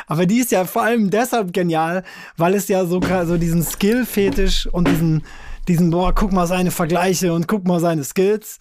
Aber 0.06 0.26
die 0.26 0.38
ist 0.38 0.52
ja 0.52 0.64
vor 0.64 0.82
allem 0.82 1.10
deshalb 1.10 1.52
genial, 1.52 2.04
weil 2.36 2.54
es 2.54 2.68
ja 2.68 2.84
so, 2.86 3.00
so 3.24 3.36
diesen 3.36 3.62
Skill-Fetisch 3.62 4.66
und 4.66 4.88
diesen, 4.88 5.24
diesen, 5.68 5.90
boah, 5.90 6.14
guck 6.14 6.32
mal 6.32 6.46
seine 6.46 6.70
Vergleiche 6.70 7.32
und 7.32 7.48
guck 7.48 7.66
mal 7.66 7.80
seine 7.80 8.04
Skills 8.04 8.58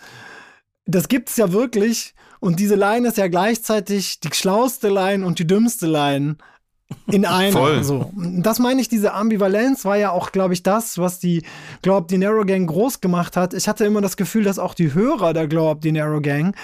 das 0.85 1.07
gibt's 1.07 1.37
ja 1.37 1.51
wirklich. 1.51 2.13
Und 2.39 2.59
diese 2.59 2.75
Line 2.75 3.07
ist 3.07 3.17
ja 3.17 3.27
gleichzeitig 3.27 4.19
die 4.19 4.29
schlauste 4.33 4.89
Line 4.89 5.25
und 5.25 5.39
die 5.39 5.47
dümmste 5.47 5.87
Line 5.87 6.37
in 7.07 7.25
einer. 7.25 7.51
Voll. 7.51 7.83
So. 7.83 8.11
Das 8.15 8.59
meine 8.59 8.81
ich, 8.81 8.89
diese 8.89 9.13
Ambivalenz 9.13 9.85
war 9.85 9.97
ja 9.97 10.11
auch, 10.11 10.31
glaube 10.31 10.53
ich, 10.53 10.63
das, 10.63 10.97
was 10.97 11.19
die 11.19 11.43
Globe 11.81 12.07
Dinero 12.07 12.45
Gang 12.45 12.67
groß 12.69 13.01
gemacht 13.01 13.37
hat. 13.37 13.53
Ich 13.53 13.67
hatte 13.67 13.85
immer 13.85 14.01
das 14.01 14.17
Gefühl, 14.17 14.43
dass 14.43 14.59
auch 14.59 14.73
die 14.73 14.93
Hörer 14.93 15.33
der 15.33 15.47
Globe 15.47 15.81
Dinero 15.81 16.21
Gang 16.21 16.55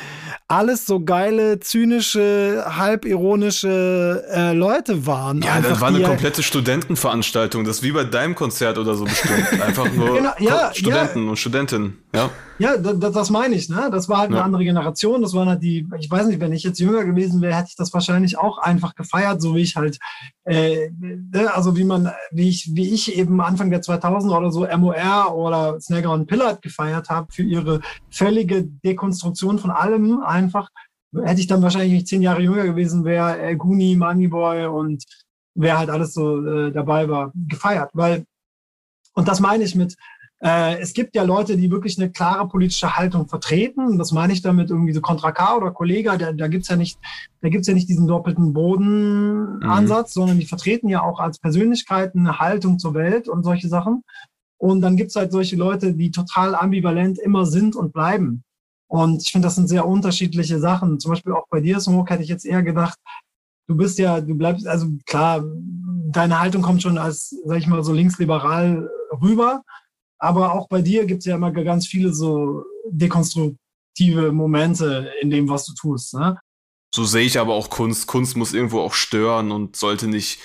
alles 0.48 0.86
so 0.86 1.00
geile, 1.00 1.60
zynische, 1.60 2.66
halbironische 2.68 4.26
äh, 4.32 4.54
Leute 4.54 5.06
waren. 5.06 5.42
Ja, 5.42 5.62
das 5.62 5.80
war 5.80 5.90
eine 5.90 6.02
komplette 6.02 6.44
Studentenveranstaltung. 6.44 7.64
Das 7.64 7.78
ist 7.78 7.84
wie 7.84 7.92
bei 7.92 8.04
deinem 8.04 8.36
Konzert 8.36 8.78
oder 8.78 8.96
so 8.96 9.06
bestimmt. 9.06 9.62
Einfach 9.62 9.92
nur 9.94 10.16
genau, 10.16 10.32
ja, 10.40 10.72
Studenten 10.74 11.26
ja. 11.26 11.30
und 11.30 11.38
Studentinnen. 11.38 11.98
Ja. 12.14 12.30
Ja, 12.60 12.78
das, 12.78 13.14
das 13.14 13.30
meine 13.32 13.56
ich, 13.56 13.70
ne? 13.70 13.90
Das 13.92 14.08
war 14.08 14.20
halt 14.20 14.30
ja. 14.30 14.38
eine 14.38 14.46
andere 14.46 14.64
Generation. 14.64 15.24
Das 15.24 15.34
waren 15.34 15.50
halt 15.50 15.64
die, 15.64 15.88
ich 16.00 16.12
weiß 16.12 16.28
nicht, 16.28 16.40
wenn 16.40 16.54
ich 16.54 16.64
jetzt 16.64 16.80
jünger 16.80 17.04
gewesen 17.06 17.42
wäre, 17.42 17.56
hätte 17.56 17.70
ich 17.70 17.76
das 17.76 17.92
wahrscheinlich 17.92 18.38
auch 18.38 18.60
einfach 18.60 18.94
gefeiert, 18.94 19.42
so 19.42 19.56
wie 19.56 19.62
ich 19.62 19.76
halt, 19.76 19.98
äh, 20.46 20.90
ne? 21.00 21.54
also 21.54 21.78
wie 21.78 21.84
man, 21.84 22.12
wie 22.32 22.50
ich, 22.50 22.72
wie 22.74 22.94
ich 22.94 23.16
eben 23.18 23.42
Anfang 23.42 23.70
der 23.70 23.82
2000 23.82 24.32
oder 24.34 24.52
so 24.52 24.68
MOR 24.78 25.36
oder 25.36 25.80
Snagger 25.80 26.12
und 26.12 26.28
Pillard 26.28 26.62
gefeiert 26.62 27.10
habe 27.10 27.32
für 27.32 27.44
ihre 27.44 27.82
völlige 28.10 28.64
Dekonstruktion 28.64 29.60
von 29.60 29.72
allem 29.72 30.22
einfach. 30.22 30.70
Hätte 31.14 31.42
ich 31.42 31.48
dann 31.48 31.62
wahrscheinlich 31.62 31.92
nicht 31.92 32.08
zehn 32.08 32.22
Jahre 32.22 32.42
jünger 32.42 32.64
gewesen 32.64 33.04
wäre, 33.04 33.40
äh, 33.42 33.56
Guni, 33.56 33.96
Moneyboy 33.96 34.68
und 34.68 35.04
wer 35.56 35.78
halt 35.78 35.90
alles 35.90 36.14
so 36.14 36.46
äh, 36.46 36.72
dabei 36.72 37.10
war, 37.10 37.32
gefeiert. 37.36 37.92
Weil 37.94 38.26
Und 39.14 39.28
das 39.28 39.40
meine 39.40 39.64
ich 39.64 39.76
mit, 39.76 39.96
äh, 40.44 40.80
es 40.80 40.94
gibt 40.94 41.16
ja 41.16 41.24
Leute, 41.24 41.56
die 41.56 41.70
wirklich 41.70 42.00
eine 42.00 42.10
klare 42.10 42.48
politische 42.48 42.98
Haltung 42.98 43.28
vertreten. 43.28 43.98
Das 43.98 44.12
meine 44.12 44.34
ich 44.34 44.42
damit 44.42 44.72
irgendwie 44.72 44.94
so 44.94 45.02
Contra 45.02 45.32
K 45.32 45.56
oder 45.56 45.72
Kollega. 45.72 46.18
Da, 46.18 46.34
da 46.34 46.48
gibt's 46.48 46.68
ja 46.68 46.76
nicht, 46.76 47.00
da 47.42 47.50
gibt's 47.50 47.68
ja 47.68 47.76
nicht 47.76 47.88
diesen 47.88 48.08
doppelten 48.08 48.54
Bodenansatz, 48.54 50.16
mhm. 50.16 50.20
sondern 50.20 50.40
die 50.40 50.48
vertreten 50.48 50.90
ja 50.90 51.04
auch 51.04 51.20
als 51.20 51.38
Persönlichkeit 51.38 52.16
eine 52.16 52.40
Haltung 52.40 52.80
zur 52.80 52.96
Welt 52.96 53.28
und 53.28 53.44
solche 53.44 53.68
Sachen. 53.68 54.04
Und 54.58 54.82
dann 54.82 54.96
gibt's 54.96 55.16
halt 55.16 55.32
solche 55.32 55.56
Leute, 55.56 55.94
die 55.94 56.12
total 56.12 56.56
ambivalent 56.56 57.20
immer 57.20 57.46
sind 57.46 57.76
und 57.76 57.94
bleiben. 57.94 58.44
Und 58.88 59.22
ich 59.24 59.32
finde, 59.32 59.46
das 59.46 59.56
sind 59.56 59.70
sehr 59.70 59.88
unterschiedliche 59.88 60.60
Sachen. 60.60 61.00
Zum 61.00 61.12
Beispiel 61.12 61.34
auch 61.34 61.48
bei 61.50 61.62
dir, 61.62 61.80
Smoke, 61.80 62.12
hätte 62.12 62.24
ich 62.24 62.30
jetzt 62.30 62.46
eher 62.46 62.62
gedacht, 62.62 62.98
du 63.68 63.76
bist 63.78 63.98
ja, 64.00 64.20
du 64.20 64.36
bleibst, 64.36 64.68
also 64.68 64.88
klar, 65.06 65.44
deine 66.10 66.40
Haltung 66.40 66.62
kommt 66.62 66.82
schon 66.82 66.98
als, 66.98 67.36
sag 67.46 67.58
ich 67.58 67.68
mal, 67.68 67.84
so 67.84 67.94
linksliberal 67.94 68.90
rüber. 69.22 69.64
Aber 70.22 70.54
auch 70.54 70.68
bei 70.68 70.82
dir 70.82 71.06
gibt 71.06 71.20
es 71.20 71.26
ja 71.26 71.36
immer 71.36 71.52
ganz 71.52 71.88
viele 71.88 72.14
so 72.14 72.64
dekonstruktive 72.88 74.32
Momente 74.32 75.12
in 75.20 75.32
dem, 75.32 75.50
was 75.50 75.66
du 75.66 75.74
tust. 75.74 76.14
Ne? 76.14 76.38
So 76.94 77.06
sehe 77.06 77.26
ich 77.26 77.40
aber 77.40 77.56
auch 77.56 77.72
Kunst. 77.72 78.08
Kunst 78.08 78.38
muss 78.38 78.54
irgendwo 78.54 78.82
auch 78.82 78.94
stören 78.94 79.52
und 79.52 79.76
sollte 79.76 80.08
nicht 80.08 80.40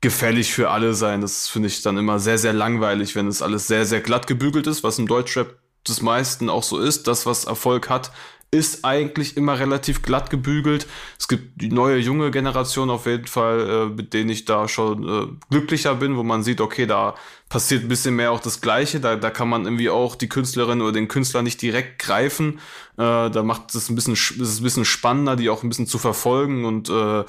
gefällig 0.00 0.52
für 0.52 0.70
alle 0.70 0.94
sein. 0.94 1.20
Das 1.20 1.46
finde 1.46 1.68
ich 1.68 1.82
dann 1.82 1.98
immer 1.98 2.18
sehr, 2.18 2.38
sehr 2.38 2.54
langweilig, 2.54 3.16
wenn 3.16 3.26
es 3.26 3.42
alles 3.42 3.66
sehr, 3.66 3.84
sehr 3.84 4.00
glatt 4.00 4.26
gebügelt 4.26 4.66
ist, 4.66 4.82
was 4.82 4.98
im 4.98 5.06
Deutschrap 5.06 5.58
des 5.86 6.00
meisten 6.00 6.48
auch 6.48 6.62
so 6.62 6.78
ist. 6.78 7.06
Das, 7.06 7.26
was 7.26 7.44
Erfolg 7.44 7.90
hat, 7.90 8.12
ist 8.50 8.84
eigentlich 8.84 9.36
immer 9.36 9.58
relativ 9.58 10.00
glatt 10.00 10.30
gebügelt. 10.30 10.86
Es 11.18 11.28
gibt 11.28 11.60
die 11.60 11.68
neue 11.68 11.98
junge 11.98 12.30
Generation 12.30 12.88
auf 12.88 13.04
jeden 13.04 13.26
Fall, 13.26 13.68
äh, 13.68 13.94
mit 13.94 14.14
denen 14.14 14.30
ich 14.30 14.46
da 14.46 14.68
schon 14.68 15.06
äh, 15.06 15.26
glücklicher 15.50 15.96
bin, 15.96 16.16
wo 16.16 16.22
man 16.22 16.42
sieht, 16.42 16.62
okay, 16.62 16.86
da 16.86 17.14
passiert 17.50 17.84
ein 17.84 17.88
bisschen 17.88 18.16
mehr 18.16 18.32
auch 18.32 18.40
das 18.40 18.62
Gleiche. 18.62 19.00
Da, 19.00 19.16
da 19.16 19.30
kann 19.30 19.50
man 19.50 19.64
irgendwie 19.64 19.90
auch 19.90 20.14
die 20.14 20.30
Künstlerin 20.30 20.80
oder 20.80 20.92
den 20.92 21.08
Künstler 21.08 21.42
nicht 21.42 21.60
direkt 21.60 21.98
greifen. 21.98 22.58
Äh, 22.96 23.28
da 23.30 23.42
macht 23.42 23.74
es 23.74 23.90
ein 23.90 23.94
bisschen, 23.94 24.14
es 24.14 24.60
ein 24.60 24.62
bisschen 24.62 24.86
spannender, 24.86 25.36
die 25.36 25.50
auch 25.50 25.62
ein 25.62 25.68
bisschen 25.68 25.86
zu 25.86 25.98
verfolgen 25.98 26.64
und 26.64 26.88
äh, 26.88 27.24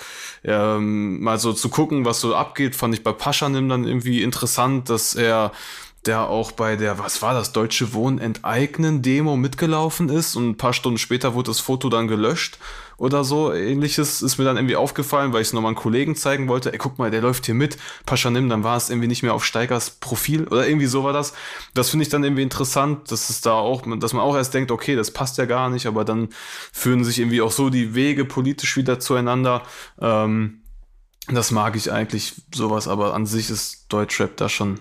ähm, 0.46 1.22
mal 1.22 1.38
so 1.38 1.52
zu 1.52 1.68
gucken, 1.68 2.06
was 2.06 2.22
so 2.22 2.34
abgeht. 2.34 2.78
Fand 2.78 2.94
ich 2.94 3.04
bei 3.04 3.12
Paschanim 3.12 3.68
dann 3.68 3.84
irgendwie 3.84 4.24
interessant, 4.24 4.90
dass 4.90 5.16
er 5.16 5.52
der 6.06 6.30
auch 6.30 6.52
bei 6.52 6.76
der, 6.76 6.98
was 6.98 7.22
war 7.22 7.34
das, 7.34 7.52
Deutsche 7.52 7.94
Wohnen 7.94 8.20
enteignen 8.20 9.02
Demo 9.02 9.36
mitgelaufen 9.36 10.10
ist 10.10 10.36
und 10.36 10.50
ein 10.50 10.58
paar 10.58 10.74
Stunden 10.74 10.98
später 10.98 11.34
wurde 11.34 11.52
das 11.52 11.60
Foto 11.60 11.90
dann 11.90 12.08
gelöscht 12.08 12.58
oder 12.98 13.24
so. 13.24 13.54
Ähnliches 13.54 14.22
ist 14.22 14.38
mir 14.38 14.46
dann 14.46 14.58
irgendwie 14.58 14.76
aufgefallen, 14.76 15.34
weil 15.34 15.42
ich 15.42 15.50
es 15.50 15.54
nochmal 15.54 15.70
einen 15.70 15.76
Kollegen 15.76 16.16
zeigen 16.16 16.48
wollte. 16.48 16.72
Ey, 16.72 16.78
guck 16.78 17.00
mal, 17.00 17.12
der 17.12 17.22
läuft 17.22 17.46
hier 17.46 17.56
mit. 17.56 17.78
Paschanim, 18.06 18.50
dann 18.50 18.64
war 18.64 18.78
es 18.78 18.90
irgendwie 18.90 19.08
nicht 19.08 19.24
mehr 19.24 19.34
auf 19.34 19.46
Steigers 19.46 19.90
Profil 19.92 20.48
oder 20.48 20.68
irgendwie 20.68 20.86
so 20.86 21.04
war 21.04 21.14
das. 21.14 21.34
Das 21.74 21.90
finde 21.90 22.04
ich 22.04 22.10
dann 22.10 22.24
irgendwie 22.24 22.44
interessant, 22.44 23.12
dass 23.12 23.30
es 23.30 23.42
da 23.42 23.54
auch, 23.54 23.84
dass 24.00 24.14
man 24.14 24.24
auch 24.24 24.36
erst 24.36 24.54
denkt, 24.54 24.72
okay, 24.72 24.96
das 24.96 25.12
passt 25.12 25.38
ja 25.38 25.46
gar 25.46 25.70
nicht, 25.70 25.86
aber 25.86 26.06
dann 26.06 26.30
führen 26.72 27.04
sich 27.04 27.20
irgendwie 27.20 27.42
auch 27.42 27.52
so 27.52 27.70
die 27.70 27.94
Wege 27.94 28.26
politisch 28.26 28.78
wieder 28.78 29.00
zueinander. 29.00 29.64
Ähm, 30.00 30.62
das 31.28 31.52
mag 31.52 31.76
ich 31.76 31.92
eigentlich 31.92 32.42
sowas, 32.54 32.88
aber 32.88 33.14
an 33.14 33.26
sich 33.26 33.50
ist 33.50 33.86
Deutschrap 33.90 34.36
da 34.38 34.50
schon 34.50 34.80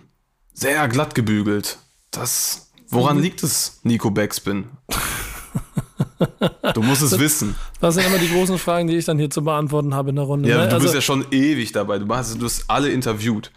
sehr 0.59 0.89
glatt 0.89 1.15
gebügelt. 1.15 1.79
Das, 2.11 2.71
woran 2.89 3.21
liegt 3.21 3.43
es, 3.43 3.81
Nico 3.85 4.11
Backspin? 4.11 4.65
Du 6.75 6.83
musst 6.83 7.03
es 7.03 7.11
das, 7.11 7.21
wissen. 7.21 7.55
Das 7.81 7.95
sind 7.95 8.07
immer 8.07 8.19
die 8.19 8.29
großen 8.29 8.59
Fragen, 8.59 8.89
die 8.89 8.97
ich 8.97 9.05
dann 9.05 9.19
hier 9.19 9.31
zu 9.31 9.43
beantworten 9.43 9.95
habe 9.95 10.11
in 10.11 10.17
der 10.17 10.25
Runde. 10.25 10.49
Ja, 10.49 10.59
ne? 10.59 10.69
du 10.69 10.75
also, 10.75 10.85
bist 10.85 10.95
ja 10.95 11.01
schon 11.01 11.25
ewig 11.31 11.73
dabei. 11.73 11.99
Du 11.99 12.13
hast, 12.13 12.41
du 12.41 12.45
hast 12.45 12.65
alle 12.69 12.91
interviewt. 12.91 13.53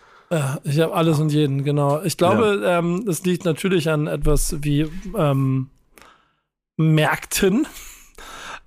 ich 0.64 0.80
habe 0.80 0.94
alles 0.94 1.20
und 1.20 1.32
jeden, 1.32 1.64
genau. 1.64 2.02
Ich 2.04 2.18
glaube, 2.18 2.62
ja. 2.64 2.80
ähm, 2.80 3.06
es 3.08 3.24
liegt 3.24 3.46
natürlich 3.46 3.90
an 3.90 4.08
etwas 4.08 4.58
wie 4.62 4.88
ähm, 5.18 5.70
Märkten, 6.78 7.68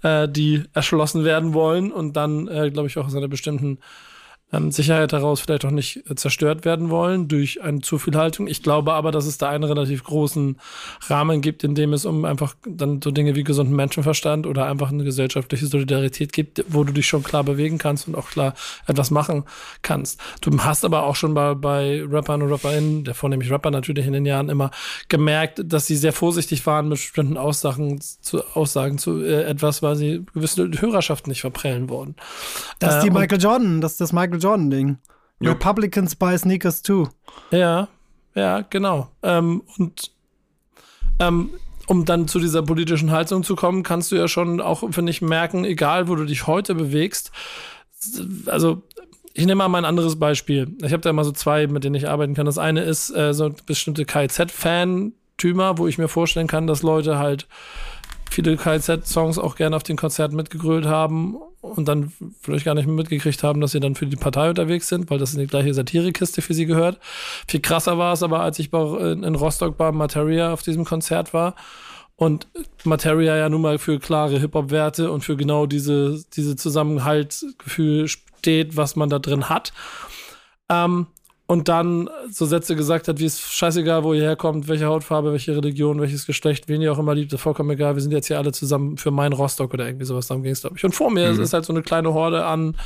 äh, 0.02 0.28
die 0.28 0.64
erschlossen 0.72 1.24
werden 1.24 1.54
wollen 1.54 1.92
und 1.92 2.14
dann, 2.14 2.48
äh, 2.48 2.70
glaube 2.70 2.88
ich, 2.88 2.98
auch 2.98 3.06
aus 3.06 3.14
einer 3.14 3.28
bestimmten 3.28 3.78
ähm, 4.54 4.70
Sicherheit 4.70 5.12
heraus 5.12 5.40
vielleicht 5.40 5.64
auch 5.64 5.70
nicht 5.70 6.08
äh, 6.08 6.14
zerstört 6.14 6.64
werden 6.64 6.90
wollen 6.90 7.28
durch 7.28 7.62
eine 7.62 7.80
zu 7.80 7.98
viel 7.98 8.16
Haltung. 8.16 8.46
Ich 8.46 8.62
glaube 8.62 8.92
aber, 8.92 9.10
dass 9.10 9.26
es 9.26 9.38
da 9.38 9.48
einen 9.48 9.64
relativ 9.64 10.04
großen 10.04 10.58
Rahmen 11.08 11.40
gibt, 11.40 11.64
in 11.64 11.74
dem 11.74 11.92
es 11.92 12.04
um 12.04 12.24
einfach 12.24 12.54
dann 12.66 13.00
so 13.02 13.10
Dinge 13.10 13.34
wie 13.34 13.44
gesunden 13.44 13.74
Menschenverstand 13.74 14.46
oder 14.46 14.66
einfach 14.66 14.90
eine 14.90 15.04
gesellschaftliche 15.04 15.66
Solidarität 15.66 16.32
gibt, 16.32 16.64
wo 16.68 16.84
du 16.84 16.92
dich 16.92 17.06
schon 17.06 17.22
klar 17.22 17.44
bewegen 17.44 17.78
kannst 17.78 18.08
und 18.08 18.14
auch 18.14 18.30
klar 18.30 18.54
etwas 18.86 19.10
machen 19.10 19.44
kannst. 19.82 20.20
Du 20.40 20.56
hast 20.58 20.84
aber 20.84 21.04
auch 21.04 21.16
schon 21.16 21.34
bei, 21.34 21.54
bei 21.54 22.02
Rappern 22.08 22.42
und 22.42 22.50
Rapperinnen, 22.50 23.04
der 23.04 23.14
vornehmlich 23.14 23.50
Rapper 23.50 23.70
natürlich 23.70 24.06
in 24.06 24.12
den 24.12 24.26
Jahren 24.26 24.48
immer 24.48 24.70
gemerkt, 25.08 25.62
dass 25.64 25.86
sie 25.86 25.96
sehr 25.96 26.12
vorsichtig 26.12 26.64
waren 26.66 26.88
mit 26.88 26.98
bestimmten 26.98 27.36
Aussagen 27.36 28.00
zu, 28.00 28.44
Aussagen 28.54 28.98
zu 28.98 29.22
äh, 29.22 29.44
etwas, 29.44 29.82
weil 29.82 29.96
sie 29.96 30.24
gewisse 30.32 30.70
Hörerschaften 30.80 31.30
nicht 31.30 31.40
verprellen 31.40 31.88
wollen. 31.88 32.14
Das 32.78 32.96
ist 32.96 33.02
die 33.02 33.08
äh, 33.08 33.12
Michael 33.12 33.40
Jordan, 33.40 33.80
das 33.80 33.92
ist 33.92 34.00
das 34.00 34.12
Michael 34.12 34.40
Jordan-Ding. 34.44 34.98
Republicans 35.40 36.14
buy 36.14 36.38
sneakers 36.38 36.83
too. 36.83 37.09
Ja, 37.50 37.88
ja, 38.35 38.62
genau. 38.62 39.09
Ähm, 39.22 39.62
und 39.78 40.11
ähm, 41.18 41.50
um 41.87 42.04
dann 42.04 42.28
zu 42.28 42.38
dieser 42.38 42.62
politischen 42.62 43.11
Haltung 43.11 43.42
zu 43.42 43.57
kommen, 43.57 43.83
kannst 43.83 44.11
du 44.11 44.16
ja 44.16 44.28
schon 44.28 44.61
auch, 44.61 44.90
finde 44.90 45.11
ich, 45.11 45.22
merken, 45.22 45.64
egal 45.64 46.09
wo 46.09 46.14
du 46.14 46.24
dich 46.24 46.46
heute 46.46 46.74
bewegst. 46.74 47.30
Also, 48.46 48.83
ich 49.35 49.46
nehme 49.46 49.57
mal 49.57 49.68
mein 49.68 49.85
anderes 49.85 50.18
Beispiel. 50.18 50.74
Ich 50.83 50.92
habe 50.92 51.02
da 51.02 51.12
mal 51.12 51.24
so 51.24 51.33
zwei, 51.33 51.66
mit 51.66 51.85
denen 51.85 51.94
ich 51.94 52.09
arbeiten 52.09 52.35
kann. 52.35 52.46
Das 52.46 52.59
eine 52.59 52.83
ist 52.83 53.11
äh, 53.14 53.35
so 53.35 53.52
bestimmte 53.66 54.04
KZ-Fan-Tümer, 54.04 55.78
wo 55.78 55.87
ich 55.87 55.98
mir 55.98 56.09
vorstellen 56.09 56.46
kann, 56.46 56.66
dass 56.66 56.83
Leute 56.83 57.18
halt 57.18 57.46
viele 58.34 58.56
KZ-Songs 58.56 59.38
auch 59.38 59.54
gerne 59.54 59.76
auf 59.76 59.84
den 59.84 59.96
Konzerten 59.96 60.34
mitgegrölt 60.34 60.86
haben 60.86 61.36
und 61.60 61.86
dann 61.86 62.12
vielleicht 62.40 62.64
gar 62.64 62.74
nicht 62.74 62.86
mehr 62.86 62.96
mitgekriegt 62.96 63.42
haben, 63.42 63.60
dass 63.60 63.70
sie 63.70 63.80
dann 63.80 63.94
für 63.94 64.06
die 64.06 64.16
Partei 64.16 64.50
unterwegs 64.50 64.88
sind, 64.88 65.08
weil 65.08 65.18
das 65.18 65.34
in 65.34 65.40
die 65.40 65.46
gleiche 65.46 65.72
Satirekiste 65.72 66.42
für 66.42 66.52
sie 66.52 66.66
gehört. 66.66 66.98
Viel 67.46 67.60
krasser 67.60 67.96
war 67.96 68.12
es 68.12 68.22
aber, 68.22 68.40
als 68.40 68.58
ich 68.58 68.72
in 68.72 69.34
Rostock 69.36 69.76
bei 69.76 69.92
Materia 69.92 70.52
auf 70.52 70.62
diesem 70.62 70.84
Konzert 70.84 71.32
war 71.32 71.54
und 72.16 72.48
Materia 72.82 73.36
ja 73.36 73.48
nun 73.48 73.62
mal 73.62 73.78
für 73.78 73.98
klare 74.00 74.38
Hip-Hop-Werte 74.40 75.12
und 75.12 75.22
für 75.22 75.36
genau 75.36 75.66
diese, 75.66 76.22
diese 76.34 76.56
Zusammenhaltsgefühl 76.56 78.08
steht, 78.08 78.76
was 78.76 78.96
man 78.96 79.10
da 79.10 79.20
drin 79.20 79.48
hat. 79.48 79.72
Ähm, 80.68 81.06
und 81.46 81.68
dann 81.68 82.09
so 82.30 82.46
Sätze 82.46 82.74
gesagt 82.74 83.07
hat, 83.07 83.18
wie 83.18 83.26
es 83.26 83.38
scheißegal, 83.38 84.02
wo 84.02 84.14
ihr 84.14 84.22
herkommt, 84.22 84.66
welche 84.66 84.87
Hautfarbe, 84.87 85.33
welche 85.33 85.54
Religion, 85.54 86.00
welches 86.00 86.26
Geschlecht, 86.26 86.68
wen 86.68 86.80
ihr 86.80 86.92
auch 86.92 86.98
immer 86.98 87.14
liebt, 87.14 87.33
ist 87.33 87.40
vollkommen 87.40 87.70
egal, 87.70 87.96
wir 87.96 88.02
sind 88.02 88.12
jetzt 88.12 88.28
hier 88.28 88.38
alle 88.38 88.52
zusammen 88.52 88.96
für 88.96 89.11
mein 89.11 89.35
Rostock 89.35 89.74
oder 89.74 89.87
irgendwie 89.87 90.07
sowas, 90.07 90.26
darum 90.26 90.42
ging 90.42 90.52
es, 90.52 90.62
glaube 90.62 90.76
ich. 90.78 90.85
Und 90.85 90.94
vor 90.94 91.11
mir 91.11 91.33
mhm. 91.33 91.40
ist 91.40 91.52
halt 91.52 91.66
so 91.66 91.72
eine 91.72 91.83
kleine 91.83 92.14
Horde 92.14 92.46
an, 92.46 92.76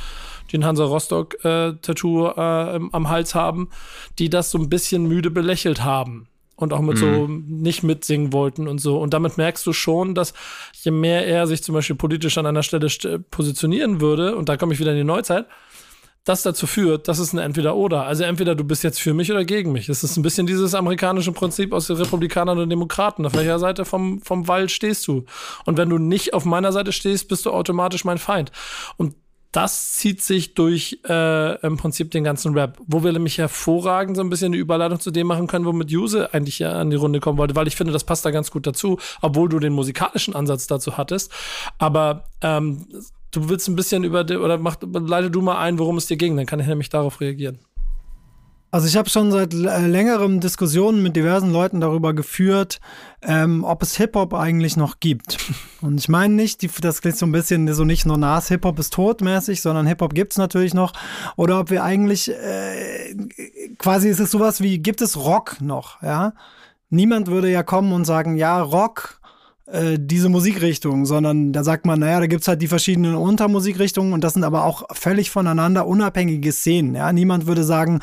die 0.51 0.57
ein 0.57 0.65
Hansa 0.65 0.83
Rostock-Tattoo 0.83 2.27
äh, 2.27 2.75
äh, 2.75 2.79
am 2.91 3.09
Hals 3.09 3.33
haben, 3.33 3.69
die 4.17 4.29
das 4.29 4.51
so 4.51 4.57
ein 4.57 4.67
bisschen 4.67 5.07
müde 5.07 5.31
belächelt 5.31 5.83
haben 5.83 6.27
und 6.57 6.73
auch 6.73 6.81
mit 6.81 6.97
mhm. 6.97 6.99
so 6.99 7.27
nicht 7.27 7.83
mitsingen 7.83 8.33
wollten 8.33 8.67
und 8.67 8.79
so. 8.79 8.99
Und 8.99 9.13
damit 9.13 9.37
merkst 9.37 9.65
du 9.65 9.71
schon, 9.71 10.15
dass 10.15 10.33
je 10.73 10.91
mehr 10.91 11.25
er 11.25 11.47
sich 11.47 11.63
zum 11.63 11.75
Beispiel 11.75 11.95
politisch 11.95 12.37
an 12.37 12.45
einer 12.45 12.63
Stelle 12.63 12.89
positionieren 13.31 14.01
würde, 14.01 14.35
und 14.35 14.49
da 14.49 14.57
komme 14.57 14.73
ich 14.73 14.79
wieder 14.79 14.91
in 14.91 14.97
die 14.97 15.03
Neuzeit, 15.05 15.45
das 16.23 16.43
dazu 16.43 16.67
führt, 16.67 17.07
dass 17.07 17.19
es 17.19 17.33
ein 17.33 17.39
Entweder-Oder. 17.39 18.05
Also 18.05 18.23
entweder 18.23 18.55
du 18.55 18.63
bist 18.63 18.83
jetzt 18.83 18.99
für 18.99 19.13
mich 19.13 19.31
oder 19.31 19.45
gegen 19.45 19.71
mich. 19.71 19.87
Das 19.87 20.03
ist 20.03 20.17
ein 20.17 20.21
bisschen 20.21 20.47
dieses 20.47 20.75
amerikanische 20.75 21.31
Prinzip 21.31 21.73
aus 21.73 21.87
den 21.87 21.95
Republikanern 21.95 22.59
und 22.59 22.69
Demokraten. 22.69 23.25
Auf 23.25 23.33
welcher 23.33 23.59
Seite 23.59 23.85
vom, 23.85 24.21
vom 24.21 24.47
Wald 24.47 24.71
stehst 24.71 25.07
du? 25.07 25.25
Und 25.65 25.77
wenn 25.77 25.89
du 25.89 25.97
nicht 25.97 26.33
auf 26.33 26.45
meiner 26.45 26.71
Seite 26.71 26.91
stehst, 26.91 27.29
bist 27.29 27.45
du 27.45 27.51
automatisch 27.51 28.05
mein 28.05 28.17
Feind. 28.17 28.51
Und 28.97 29.15
das 29.51 29.93
zieht 29.93 30.21
sich 30.21 30.53
durch 30.53 30.99
äh, 31.07 31.59
im 31.65 31.77
Prinzip 31.77 32.11
den 32.11 32.23
ganzen 32.23 32.53
Rap, 32.53 32.77
wo 32.85 33.03
wir 33.03 33.11
nämlich 33.11 33.39
hervorragend 33.39 34.15
so 34.15 34.21
ein 34.21 34.29
bisschen 34.29 34.51
die 34.51 34.59
Überleitung 34.59 34.99
zu 34.99 35.09
dem 35.09 35.25
machen 35.25 35.47
können, 35.47 35.65
womit 35.65 35.89
Juse 35.89 36.31
eigentlich 36.33 36.59
ja 36.59 36.73
an 36.73 36.91
die 36.91 36.97
Runde 36.97 37.19
kommen 37.19 37.39
wollte, 37.39 37.55
weil 37.55 37.67
ich 37.67 37.75
finde, 37.75 37.91
das 37.91 38.03
passt 38.03 38.23
da 38.25 38.31
ganz 38.31 38.51
gut 38.51 38.67
dazu, 38.67 38.99
obwohl 39.21 39.49
du 39.49 39.57
den 39.57 39.73
musikalischen 39.73 40.35
Ansatz 40.35 40.67
dazu 40.67 40.97
hattest. 40.97 41.31
Aber 41.79 42.25
ähm, 42.41 42.85
du 43.31 43.49
willst 43.49 43.67
ein 43.67 43.75
bisschen 43.75 44.03
über 44.03 44.21
oder 44.21 44.57
mach, 44.57 44.77
leite 44.81 45.31
du 45.31 45.41
mal 45.41 45.59
ein, 45.59 45.79
worum 45.79 45.97
es 45.97 46.07
dir 46.07 46.17
ging, 46.17 46.35
dann 46.37 46.45
kann 46.45 46.59
ich 46.59 46.67
nämlich 46.67 46.89
darauf 46.89 47.21
reagieren. 47.21 47.59
Also 48.71 48.87
ich 48.87 48.95
habe 48.97 49.09
schon 49.09 49.31
seit 49.31 49.51
äh, 49.53 49.87
längerem 49.87 50.39
Diskussionen 50.39 51.01
mit 51.01 51.15
diversen 51.15 51.51
Leuten 51.51 51.81
darüber 51.81 52.13
geführt, 52.13 52.79
ähm, 53.23 53.63
ob 53.63 53.81
es 53.81 53.97
Hip-Hop 53.97 54.35
eigentlich 54.35 54.77
noch 54.77 54.99
gibt. 54.99 55.37
Und 55.81 55.99
ich 55.99 56.07
meine 56.07 56.35
nicht, 56.35 56.61
die, 56.61 56.69
das 56.79 57.01
klingt 57.01 57.17
so 57.17 57.25
ein 57.25 57.31
bisschen 57.31 57.73
so 57.73 57.83
nicht 57.83 58.05
nur 58.05 58.17
Nas, 58.17 58.47
Hip-Hop 58.49 58.77
ist 58.77 58.93
totmäßig, 58.93 59.63
sondern 59.63 59.87
Hip-Hop 59.87 60.13
gibt's 60.13 60.37
natürlich 60.37 60.75
noch. 60.75 60.93
Oder 61.35 61.59
ob 61.59 61.71
wir 61.71 61.83
eigentlich, 61.83 62.29
äh, 62.29 63.15
quasi 63.79 64.07
ist 64.07 64.19
es 64.19 64.29
sowas 64.29 64.61
wie, 64.61 64.77
gibt 64.77 65.01
es 65.01 65.17
Rock 65.17 65.61
noch, 65.61 66.03
ja? 66.03 66.33
Niemand 66.91 67.27
würde 67.27 67.51
ja 67.51 67.61
kommen 67.63 67.91
und 67.91 68.05
sagen, 68.05 68.35
ja, 68.35 68.61
Rock 68.61 69.18
äh, 69.71 69.97
diese 69.99 70.29
Musikrichtung, 70.29 71.05
sondern 71.05 71.53
da 71.53 71.63
sagt 71.63 71.85
man, 71.85 71.99
naja, 71.99 72.19
da 72.19 72.27
gibt's 72.27 72.47
halt 72.47 72.61
die 72.61 72.67
verschiedenen 72.67 73.15
Untermusikrichtungen 73.15 74.13
und 74.13 74.23
das 74.23 74.33
sind 74.33 74.43
aber 74.43 74.65
auch 74.65 74.83
völlig 74.91 75.29
voneinander 75.29 75.85
unabhängige 75.85 76.51
Szenen. 76.51 76.95
Ja? 76.95 77.11
Niemand 77.13 77.45
würde 77.45 77.63
sagen, 77.63 77.99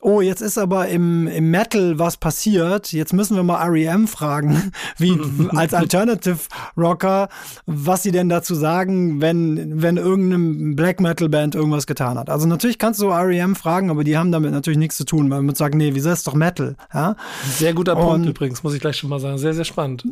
oh, 0.00 0.20
jetzt 0.20 0.40
ist 0.40 0.58
aber 0.58 0.88
im, 0.88 1.28
im 1.28 1.50
Metal 1.50 1.98
was 1.98 2.16
passiert, 2.16 2.92
jetzt 2.92 3.12
müssen 3.12 3.36
wir 3.36 3.42
mal 3.42 3.62
REM 3.68 4.08
fragen, 4.08 4.72
wie 4.96 5.18
als 5.50 5.74
Alternative 5.74 6.38
Rocker, 6.76 7.28
was 7.66 8.02
sie 8.02 8.10
denn 8.10 8.28
dazu 8.28 8.54
sagen, 8.54 9.20
wenn, 9.20 9.82
wenn 9.82 9.98
irgendeine 9.98 10.74
Black 10.74 11.00
Metal 11.00 11.28
Band 11.28 11.54
irgendwas 11.54 11.86
getan 11.86 12.18
hat. 12.18 12.30
Also 12.30 12.46
natürlich 12.46 12.78
kannst 12.78 13.00
du 13.00 13.10
REM 13.10 13.54
fragen, 13.54 13.90
aber 13.90 14.02
die 14.02 14.16
haben 14.16 14.32
damit 14.32 14.52
natürlich 14.52 14.78
nichts 14.78 14.96
zu 14.96 15.04
tun, 15.04 15.30
weil 15.30 15.42
man 15.42 15.54
sagt, 15.54 15.74
nee, 15.74 15.94
wieso 15.94 16.10
ist 16.10 16.26
doch 16.26 16.34
Metal? 16.34 16.76
Ja? 16.94 17.16
Sehr 17.58 17.74
guter 17.74 17.94
Punkt 17.94 18.26
übrigens, 18.26 18.62
muss 18.62 18.74
ich 18.74 18.80
gleich 18.80 18.96
schon 18.96 19.10
mal 19.10 19.20
sagen. 19.20 19.36
Sehr, 19.36 19.52
sehr 19.52 19.64
spannend. 19.64 20.04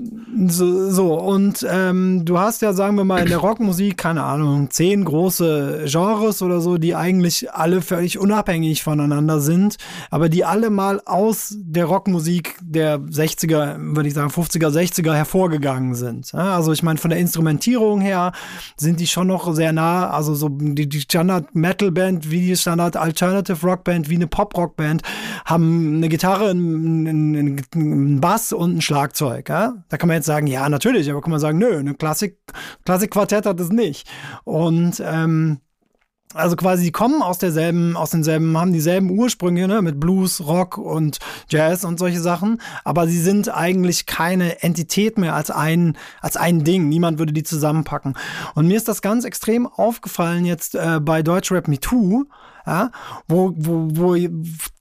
So, 0.49 0.91
so 0.91 1.15
und 1.15 1.67
ähm, 1.69 2.25
du 2.25 2.39
hast 2.39 2.61
ja, 2.61 2.75
sagen 2.75 2.97
wir 2.97 3.05
mal, 3.05 3.21
in 3.21 3.29
der 3.29 3.39
Rockmusik, 3.39 3.97
keine 3.97 4.23
Ahnung, 4.23 4.71
zehn 4.71 5.05
große 5.05 5.85
Genres 5.87 6.43
oder 6.43 6.61
so, 6.61 6.77
die 6.77 6.95
eigentlich 6.95 7.53
alle 7.53 7.81
völlig 7.81 8.19
unabhängig 8.19 8.83
voneinander 8.83 9.41
sind 9.41 9.78
aber 10.11 10.29
die 10.29 10.45
alle 10.45 10.71
mal 10.71 11.01
aus 11.05 11.55
der 11.59 11.87
Rockmusik 11.87 12.57
der 12.61 12.99
60er, 12.99 13.77
würde 13.79 14.09
ich 14.09 14.15
sagen, 14.15 14.31
50er, 14.31 14.69
60er 14.69 15.15
hervorgegangen 15.15 15.95
sind. 15.95 16.35
Also 16.35 16.73
ich 16.73 16.83
meine, 16.83 16.99
von 16.99 17.11
der 17.11 17.19
Instrumentierung 17.19 18.01
her 18.01 18.33
sind 18.77 19.01
die 19.01 19.07
schon 19.07 19.27
noch 19.27 19.55
sehr 19.55 19.73
nah, 19.73 20.11
also 20.11 20.35
so 20.35 20.49
die, 20.49 20.89
die 20.89 21.01
Standard 21.01 21.55
Metal 21.55 21.91
Band 21.91 22.31
wie 22.31 22.41
die 22.41 22.57
Standard 22.57 22.97
Alternative 22.97 23.67
Rock 23.67 23.85
Band, 23.85 24.09
wie 24.09 24.17
eine 24.17 24.27
Pop 24.27 24.57
Rock 24.57 24.77
Band, 24.77 25.03
haben 25.45 25.97
eine 25.97 26.09
Gitarre, 26.09 26.51
einen, 26.51 27.67
einen 27.75 28.21
Bass 28.21 28.53
und 28.53 28.77
ein 28.77 28.81
Schlagzeug. 28.81 29.47
Da 29.47 29.75
kann 29.91 30.09
man 30.09 30.17
jetzt 30.17 30.27
sagen, 30.27 30.47
ja, 30.47 30.69
natürlich, 30.69 31.11
aber 31.11 31.21
kann 31.21 31.31
man 31.31 31.41
sagen, 31.41 31.59
nö, 31.59 31.83
Klassik, 31.95 32.39
Klassikquartett 32.85 33.47
hat 33.47 33.61
es 33.61 33.71
nicht. 33.71 34.09
Und 34.45 35.03
ähm, 35.05 35.61
also 36.35 36.57
quasi, 36.57 36.85
die 36.85 36.93
kommen 36.93 37.23
aus 37.23 37.39
derselben, 37.39 37.97
aus 37.97 38.11
denselben, 38.11 38.57
haben 38.59 38.73
dieselben 38.73 39.11
Ursprünge, 39.11 39.67
ne, 39.67 39.83
mit 39.83 39.99
Blues, 39.99 40.47
Rock 40.47 40.79
und 40.79 41.19
Jazz 41.49 41.85
und 41.85 41.99
solche 41.99 42.21
Sachen. 42.21 42.61
Aber 42.85 43.07
sie 43.07 43.21
sind 43.21 43.49
eigentlich 43.49 44.07
keine 44.07 44.63
Entität 44.63 45.19
mehr 45.19 45.35
als 45.35 45.51
ein, 45.51 45.97
als 46.21 46.37
ein 46.37 46.65
Ding. 46.65 46.89
Niemand 46.89 47.19
würde 47.19 47.33
die 47.33 47.43
zusammenpacken. 47.43 48.15
Und 48.55 48.67
mir 48.67 48.77
ist 48.77 48.89
das 48.89 49.03
ganz 49.03 49.25
extrem 49.25 49.67
aufgefallen 49.67 50.45
jetzt 50.45 50.75
äh, 50.75 51.01
bei 51.01 51.23
Deutschrap 51.23 51.69
Me 51.69 51.81
Too. 51.81 52.25
Ja, 52.67 52.91
wo, 53.29 53.55
wo, 53.57 53.89
wo 53.93 54.29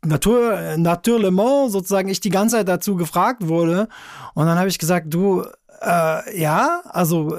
Natur, 0.06 0.76
Naturellement 0.76 1.72
sozusagen 1.72 2.10
ich 2.10 2.20
die 2.20 2.30
ganze 2.30 2.58
Zeit 2.58 2.68
dazu 2.68 2.98
gefragt 2.98 3.48
wurde. 3.48 3.88
Und 4.34 4.46
dann 4.46 4.60
habe 4.60 4.68
ich 4.68 4.78
gesagt, 4.78 5.14
du, 5.14 5.46
äh, 5.82 6.38
ja, 6.38 6.82
also 6.90 7.38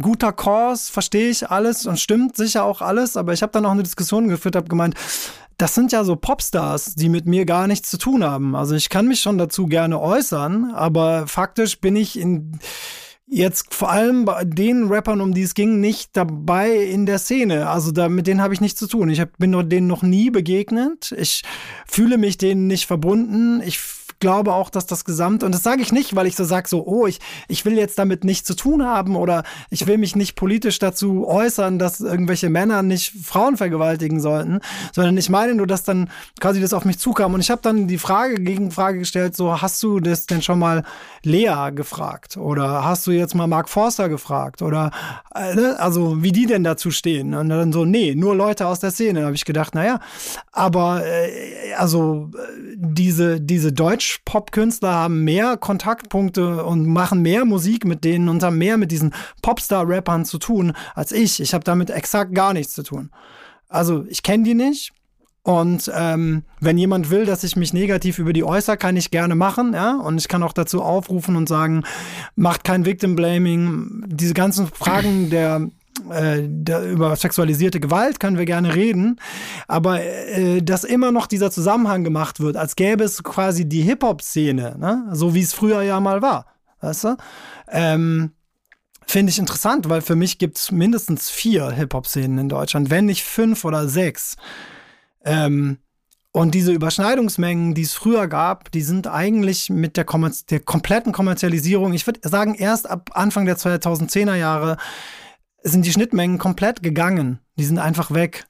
guter 0.00 0.32
Kurs, 0.32 0.88
verstehe 0.88 1.30
ich 1.30 1.50
alles 1.50 1.86
und 1.86 1.98
stimmt 1.98 2.36
sicher 2.36 2.64
auch 2.64 2.80
alles, 2.80 3.16
aber 3.16 3.32
ich 3.32 3.42
habe 3.42 3.52
dann 3.52 3.66
auch 3.66 3.72
eine 3.72 3.82
Diskussion 3.82 4.28
geführt, 4.28 4.56
habe 4.56 4.68
gemeint, 4.68 4.94
das 5.58 5.74
sind 5.74 5.90
ja 5.90 6.04
so 6.04 6.14
Popstars, 6.14 6.94
die 6.94 7.08
mit 7.08 7.26
mir 7.26 7.44
gar 7.44 7.66
nichts 7.66 7.90
zu 7.90 7.98
tun 7.98 8.22
haben. 8.22 8.54
Also 8.54 8.76
ich 8.76 8.88
kann 8.88 9.08
mich 9.08 9.20
schon 9.20 9.38
dazu 9.38 9.66
gerne 9.66 10.00
äußern, 10.00 10.72
aber 10.72 11.26
faktisch 11.26 11.80
bin 11.80 11.96
ich 11.96 12.18
in 12.18 12.58
jetzt 13.30 13.74
vor 13.74 13.90
allem 13.90 14.24
bei 14.24 14.44
den 14.44 14.88
Rappern, 14.88 15.20
um 15.20 15.34
die 15.34 15.42
es 15.42 15.54
ging, 15.54 15.80
nicht 15.80 16.16
dabei 16.16 16.74
in 16.76 17.06
der 17.06 17.18
Szene. 17.18 17.68
Also 17.68 17.92
da, 17.92 18.08
mit 18.08 18.26
denen 18.26 18.40
habe 18.40 18.54
ich 18.54 18.60
nichts 18.60 18.78
zu 18.78 18.86
tun. 18.86 19.10
Ich 19.10 19.20
hab, 19.20 19.36
bin 19.38 19.52
denen 19.68 19.86
noch 19.86 20.02
nie 20.02 20.30
begegnet. 20.30 21.14
Ich 21.18 21.42
fühle 21.86 22.18
mich 22.18 22.38
denen 22.38 22.66
nicht 22.66 22.86
verbunden. 22.86 23.60
Ich 23.62 23.78
glaube 24.20 24.52
auch, 24.52 24.70
dass 24.70 24.86
das 24.86 25.04
Gesamt, 25.04 25.42
und 25.42 25.52
das 25.52 25.62
sage 25.62 25.82
ich 25.82 25.92
nicht, 25.92 26.16
weil 26.16 26.26
ich 26.26 26.36
so 26.36 26.44
sage, 26.44 26.68
so, 26.68 26.86
oh, 26.86 27.06
ich, 27.06 27.20
ich 27.48 27.64
will 27.64 27.76
jetzt 27.76 27.98
damit 27.98 28.24
nichts 28.24 28.46
zu 28.46 28.54
tun 28.54 28.84
haben 28.84 29.16
oder 29.16 29.44
ich 29.70 29.86
will 29.86 29.98
mich 29.98 30.16
nicht 30.16 30.34
politisch 30.34 30.78
dazu 30.78 31.26
äußern, 31.26 31.78
dass 31.78 32.00
irgendwelche 32.00 32.50
Männer 32.50 32.82
nicht 32.82 33.12
Frauen 33.24 33.56
vergewaltigen 33.56 34.20
sollten, 34.20 34.60
sondern 34.92 35.16
ich 35.16 35.30
meine 35.30 35.54
nur, 35.54 35.66
dass 35.66 35.84
dann 35.84 36.10
quasi 36.40 36.60
das 36.60 36.72
auf 36.72 36.84
mich 36.84 36.98
zukam. 36.98 37.34
Und 37.34 37.40
ich 37.40 37.50
habe 37.50 37.62
dann 37.62 37.86
die 37.86 37.98
Frage, 37.98 38.36
Gegenfrage 38.36 38.98
gestellt, 38.98 39.36
so, 39.36 39.60
hast 39.60 39.82
du 39.82 40.00
das 40.00 40.26
denn 40.26 40.42
schon 40.42 40.58
mal 40.58 40.84
Lea 41.22 41.70
gefragt? 41.74 42.36
Oder 42.36 42.84
hast 42.84 43.06
du 43.06 43.10
jetzt 43.10 43.34
mal 43.34 43.46
Mark 43.46 43.68
Forster 43.68 44.08
gefragt? 44.08 44.62
Oder, 44.62 44.90
äh, 45.34 45.54
ne? 45.54 45.76
also, 45.78 46.22
wie 46.22 46.32
die 46.32 46.46
denn 46.46 46.64
dazu 46.64 46.90
stehen? 46.90 47.34
Und 47.34 47.48
dann 47.48 47.72
so, 47.72 47.84
nee, 47.84 48.14
nur 48.14 48.34
Leute 48.34 48.66
aus 48.66 48.80
der 48.80 48.90
Szene. 48.90 49.20
Da 49.20 49.26
habe 49.26 49.36
ich 49.36 49.44
gedacht, 49.44 49.74
naja, 49.74 50.00
aber, 50.52 51.04
äh, 51.06 51.74
also, 51.76 52.30
äh, 52.34 52.76
diese, 52.76 53.40
diese 53.40 53.72
Deutsch 53.72 54.07
Deutsch-Pop-Künstler 54.08 54.92
haben 54.92 55.24
mehr 55.24 55.56
Kontaktpunkte 55.56 56.64
und 56.64 56.86
machen 56.86 57.22
mehr 57.22 57.44
Musik 57.44 57.84
mit 57.84 58.04
denen 58.04 58.28
und 58.28 58.42
haben 58.42 58.58
mehr 58.58 58.76
mit 58.76 58.90
diesen 58.90 59.14
Popstar-Rappern 59.42 60.24
zu 60.24 60.38
tun 60.38 60.72
als 60.94 61.12
ich. 61.12 61.40
Ich 61.40 61.54
habe 61.54 61.64
damit 61.64 61.90
exakt 61.90 62.34
gar 62.34 62.52
nichts 62.52 62.72
zu 62.74 62.82
tun. 62.82 63.10
Also 63.68 64.04
ich 64.08 64.22
kenne 64.22 64.44
die 64.44 64.54
nicht. 64.54 64.92
Und 65.42 65.90
ähm, 65.94 66.42
wenn 66.60 66.76
jemand 66.76 67.10
will, 67.10 67.24
dass 67.24 67.42
ich 67.42 67.56
mich 67.56 67.72
negativ 67.72 68.18
über 68.18 68.34
die 68.34 68.44
äußere, 68.44 68.76
kann 68.76 68.96
ich 68.96 69.10
gerne 69.10 69.34
machen, 69.34 69.72
ja. 69.72 69.96
Und 69.96 70.18
ich 70.18 70.28
kann 70.28 70.42
auch 70.42 70.52
dazu 70.52 70.82
aufrufen 70.82 71.36
und 71.36 71.48
sagen, 71.48 71.84
macht 72.36 72.64
kein 72.64 72.84
Victim 72.84 73.16
Blaming. 73.16 74.04
Diese 74.08 74.34
ganzen 74.34 74.66
Fragen 74.66 75.30
der 75.30 75.70
äh, 76.10 76.44
über 76.90 77.16
sexualisierte 77.16 77.80
Gewalt 77.80 78.20
können 78.20 78.38
wir 78.38 78.44
gerne 78.44 78.74
reden, 78.74 79.20
aber 79.66 80.02
äh, 80.02 80.62
dass 80.62 80.84
immer 80.84 81.12
noch 81.12 81.26
dieser 81.26 81.50
Zusammenhang 81.50 82.04
gemacht 82.04 82.40
wird, 82.40 82.56
als 82.56 82.76
gäbe 82.76 83.04
es 83.04 83.22
quasi 83.22 83.68
die 83.68 83.82
Hip-Hop-Szene, 83.82 84.76
ne? 84.78 85.08
so 85.12 85.34
wie 85.34 85.42
es 85.42 85.52
früher 85.52 85.82
ja 85.82 86.00
mal 86.00 86.22
war, 86.22 86.46
weißt 86.80 87.04
du? 87.04 87.16
Ähm, 87.70 88.32
Finde 89.06 89.30
ich 89.30 89.38
interessant, 89.38 89.88
weil 89.88 90.02
für 90.02 90.16
mich 90.16 90.38
gibt 90.38 90.58
es 90.58 90.70
mindestens 90.70 91.30
vier 91.30 91.70
Hip-Hop-Szenen 91.70 92.36
in 92.36 92.48
Deutschland, 92.50 92.90
wenn 92.90 93.06
nicht 93.06 93.24
fünf 93.24 93.64
oder 93.64 93.88
sechs. 93.88 94.36
Ähm, 95.24 95.78
und 96.30 96.54
diese 96.54 96.72
Überschneidungsmengen, 96.72 97.74
die 97.74 97.82
es 97.82 97.94
früher 97.94 98.28
gab, 98.28 98.70
die 98.70 98.82
sind 98.82 99.06
eigentlich 99.06 99.70
mit 99.70 99.96
der, 99.96 100.04
der 100.50 100.60
kompletten 100.60 101.12
Kommerzialisierung, 101.12 101.94
ich 101.94 102.06
würde 102.06 102.20
sagen, 102.28 102.54
erst 102.54 102.88
ab 102.88 103.10
Anfang 103.14 103.46
der 103.46 103.56
2010er 103.56 104.34
Jahre 104.34 104.76
sind 105.62 105.84
die 105.84 105.92
Schnittmengen 105.92 106.38
komplett 106.38 106.82
gegangen. 106.82 107.40
Die 107.56 107.64
sind 107.64 107.78
einfach 107.78 108.12
weg. 108.12 108.46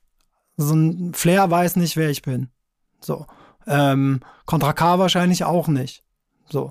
So 0.56 0.74
ein 0.74 1.14
Flair 1.14 1.50
weiß 1.50 1.76
nicht, 1.76 1.96
wer 1.96 2.10
ich 2.10 2.22
bin. 2.22 2.48
So. 3.00 3.26
Ähm, 3.66 4.20
Contra 4.46 4.72
K 4.72 4.98
wahrscheinlich 4.98 5.44
auch 5.44 5.68
nicht. 5.68 6.02
So. 6.48 6.70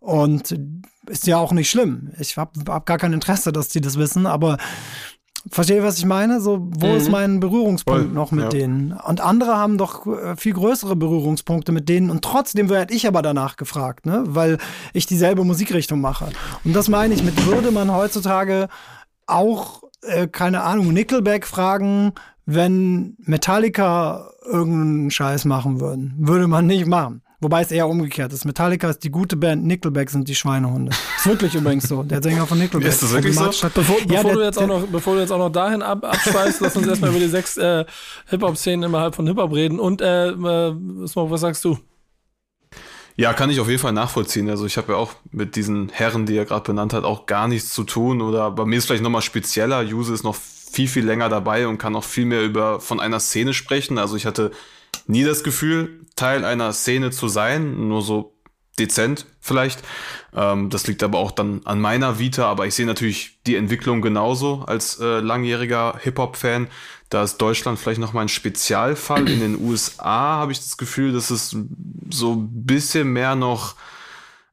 Und 0.00 0.58
ist 1.06 1.26
ja 1.26 1.38
auch 1.38 1.52
nicht 1.52 1.70
schlimm. 1.70 2.12
Ich 2.18 2.36
habe 2.36 2.52
hab 2.68 2.86
gar 2.86 2.98
kein 2.98 3.12
Interesse, 3.12 3.52
dass 3.52 3.68
die 3.68 3.80
das 3.80 3.96
wissen, 3.96 4.26
aber 4.26 4.58
verstehe, 5.50 5.82
was 5.82 5.98
ich 5.98 6.04
meine? 6.04 6.40
So, 6.40 6.68
wo 6.70 6.88
mhm. 6.88 6.96
ist 6.96 7.10
mein 7.10 7.40
Berührungspunkt 7.40 8.04
Voll, 8.04 8.12
noch 8.12 8.30
mit 8.30 8.44
ja. 8.44 8.50
denen? 8.50 8.92
Und 8.92 9.20
andere 9.20 9.56
haben 9.56 9.78
doch 9.78 10.06
äh, 10.06 10.36
viel 10.36 10.52
größere 10.52 10.96
Berührungspunkte 10.96 11.72
mit 11.72 11.88
denen 11.88 12.10
und 12.10 12.22
trotzdem 12.22 12.68
werde 12.68 12.94
ich 12.94 13.06
aber 13.06 13.22
danach 13.22 13.56
gefragt, 13.56 14.06
ne? 14.06 14.24
Weil 14.26 14.58
ich 14.92 15.06
dieselbe 15.06 15.44
Musikrichtung 15.44 16.00
mache. 16.00 16.30
Und 16.64 16.74
das 16.74 16.88
meine 16.88 17.14
ich 17.14 17.22
mit 17.22 17.46
würde 17.46 17.70
man 17.70 17.92
heutzutage 17.92 18.68
auch, 19.26 19.82
äh, 20.02 20.26
keine 20.26 20.62
Ahnung, 20.62 20.92
Nickelback 20.92 21.46
fragen, 21.46 22.12
wenn 22.46 23.16
Metallica 23.20 24.30
irgendeinen 24.44 25.10
Scheiß 25.10 25.44
machen 25.44 25.80
würden. 25.80 26.14
Würde 26.18 26.48
man 26.48 26.66
nicht 26.66 26.86
machen. 26.86 27.22
Wobei 27.42 27.62
es 27.62 27.72
eher 27.72 27.88
umgekehrt 27.88 28.32
ist. 28.32 28.44
Metallica 28.44 28.88
ist 28.88 29.02
die 29.02 29.10
gute 29.10 29.36
Band, 29.36 29.64
Nickelback 29.64 30.10
sind 30.10 30.28
die 30.28 30.34
Schweinehunde. 30.36 30.92
Ist 31.16 31.26
wirklich 31.26 31.54
übrigens 31.56 31.88
so. 31.88 32.04
Der 32.04 32.22
Sänger 32.22 32.46
von 32.46 32.56
Nickelback. 32.56 32.88
Ist 32.88 33.02
das 33.02 33.12
wirklich 33.12 33.34
so? 33.34 33.50
Bevor, 33.74 33.98
ja, 33.98 34.04
bevor, 34.06 34.22
der, 34.22 34.34
du 34.34 34.44
jetzt 34.44 34.58
auch 34.58 34.66
noch, 34.68 34.86
bevor 34.86 35.14
du 35.14 35.20
jetzt 35.20 35.32
auch 35.32 35.38
noch 35.38 35.50
dahin 35.50 35.82
ab, 35.82 36.04
abschweißt, 36.04 36.60
lass 36.60 36.76
uns 36.76 36.86
erstmal 36.86 37.10
über 37.10 37.18
die 37.18 37.26
sechs 37.26 37.56
äh, 37.56 37.84
Hip-Hop-Szenen 38.28 38.88
innerhalb 38.88 39.16
von 39.16 39.26
Hip-Hop 39.26 39.52
reden. 39.52 39.80
Und 39.80 40.00
äh, 40.00 40.28
äh, 40.28 40.34
was 40.36 41.40
sagst 41.40 41.64
du? 41.64 41.78
Ja, 43.22 43.32
kann 43.32 43.50
ich 43.50 43.60
auf 43.60 43.68
jeden 43.68 43.78
Fall 43.78 43.92
nachvollziehen. 43.92 44.50
Also 44.50 44.66
ich 44.66 44.76
habe 44.76 44.94
ja 44.94 44.98
auch 44.98 45.14
mit 45.30 45.54
diesen 45.54 45.90
Herren, 45.90 46.26
die 46.26 46.36
er 46.36 46.44
gerade 46.44 46.64
benannt 46.64 46.92
hat, 46.92 47.04
auch 47.04 47.26
gar 47.26 47.46
nichts 47.46 47.72
zu 47.72 47.84
tun. 47.84 48.20
Oder 48.20 48.50
bei 48.50 48.64
mir 48.64 48.78
ist 48.78 48.86
vielleicht 48.86 49.04
nochmal 49.04 49.22
spezieller. 49.22 49.80
Juse 49.80 50.12
ist 50.12 50.24
noch 50.24 50.34
viel, 50.34 50.88
viel 50.88 51.06
länger 51.06 51.28
dabei 51.28 51.68
und 51.68 51.78
kann 51.78 51.94
auch 51.94 52.02
viel 52.02 52.24
mehr 52.24 52.42
über 52.42 52.80
von 52.80 52.98
einer 52.98 53.20
Szene 53.20 53.54
sprechen. 53.54 53.96
Also 53.98 54.16
ich 54.16 54.26
hatte 54.26 54.50
nie 55.06 55.22
das 55.22 55.44
Gefühl, 55.44 56.00
Teil 56.16 56.44
einer 56.44 56.72
Szene 56.72 57.12
zu 57.12 57.28
sein, 57.28 57.86
nur 57.86 58.02
so 58.02 58.31
dezent 58.78 59.26
vielleicht. 59.40 59.82
Ähm, 60.34 60.70
das 60.70 60.86
liegt 60.86 61.02
aber 61.02 61.18
auch 61.18 61.30
dann 61.30 61.60
an 61.64 61.80
meiner 61.80 62.18
Vita, 62.18 62.46
aber 62.46 62.66
ich 62.66 62.74
sehe 62.74 62.86
natürlich 62.86 63.38
die 63.46 63.56
Entwicklung 63.56 64.02
genauso 64.02 64.64
als 64.66 64.98
äh, 65.00 65.20
langjähriger 65.20 65.98
Hip-Hop-Fan. 66.00 66.68
Da 67.10 67.22
ist 67.22 67.36
Deutschland 67.36 67.78
vielleicht 67.78 68.00
noch 68.00 68.14
mal 68.14 68.22
ein 68.22 68.28
Spezialfall. 68.28 69.28
In 69.28 69.40
den 69.40 69.60
USA 69.60 70.38
habe 70.38 70.52
ich 70.52 70.60
das 70.60 70.78
Gefühl, 70.78 71.12
dass 71.12 71.30
es 71.30 71.54
so 72.10 72.32
ein 72.32 72.48
bisschen 72.64 73.12
mehr 73.12 73.34
noch 73.34 73.74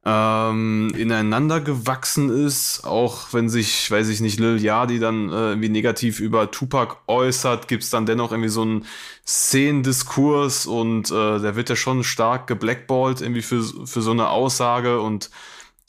ähm, 0.06 0.92
ineinander 0.98 1.60
gewachsen 1.60 2.30
ist, 2.30 2.86
auch 2.86 3.34
wenn 3.34 3.50
sich, 3.50 3.92
weiß 3.92 4.08
ich 4.10 4.22
nicht, 4.22 4.40
Lil 4.40 4.62
Yadi 4.62 5.00
dann 5.00 5.30
äh, 5.30 5.50
irgendwie 5.50 5.70
negativ 5.70 6.22
über 6.22 6.52
Tupac 6.52 6.98
äußert, 7.08 7.68
gibt 7.68 7.84
es 7.84 7.90
dann 7.90 8.06
dennoch 8.06 8.32
irgendwie 8.32 8.50
so 8.50 8.62
einen 8.62 8.86
Szenendiskurs 9.28 10.66
und 10.66 11.12
äh, 11.12 11.40
der 11.40 11.56
wird 11.56 11.70
ja 11.70 11.76
schon 11.76 12.04
stark 12.04 12.48
geblackballt 12.48 13.22
irgendwie 13.22 13.42
für, 13.42 13.62
für 13.62 14.02
so 14.02 14.12
eine 14.12 14.30
Aussage 14.30 15.02
und 15.02 15.30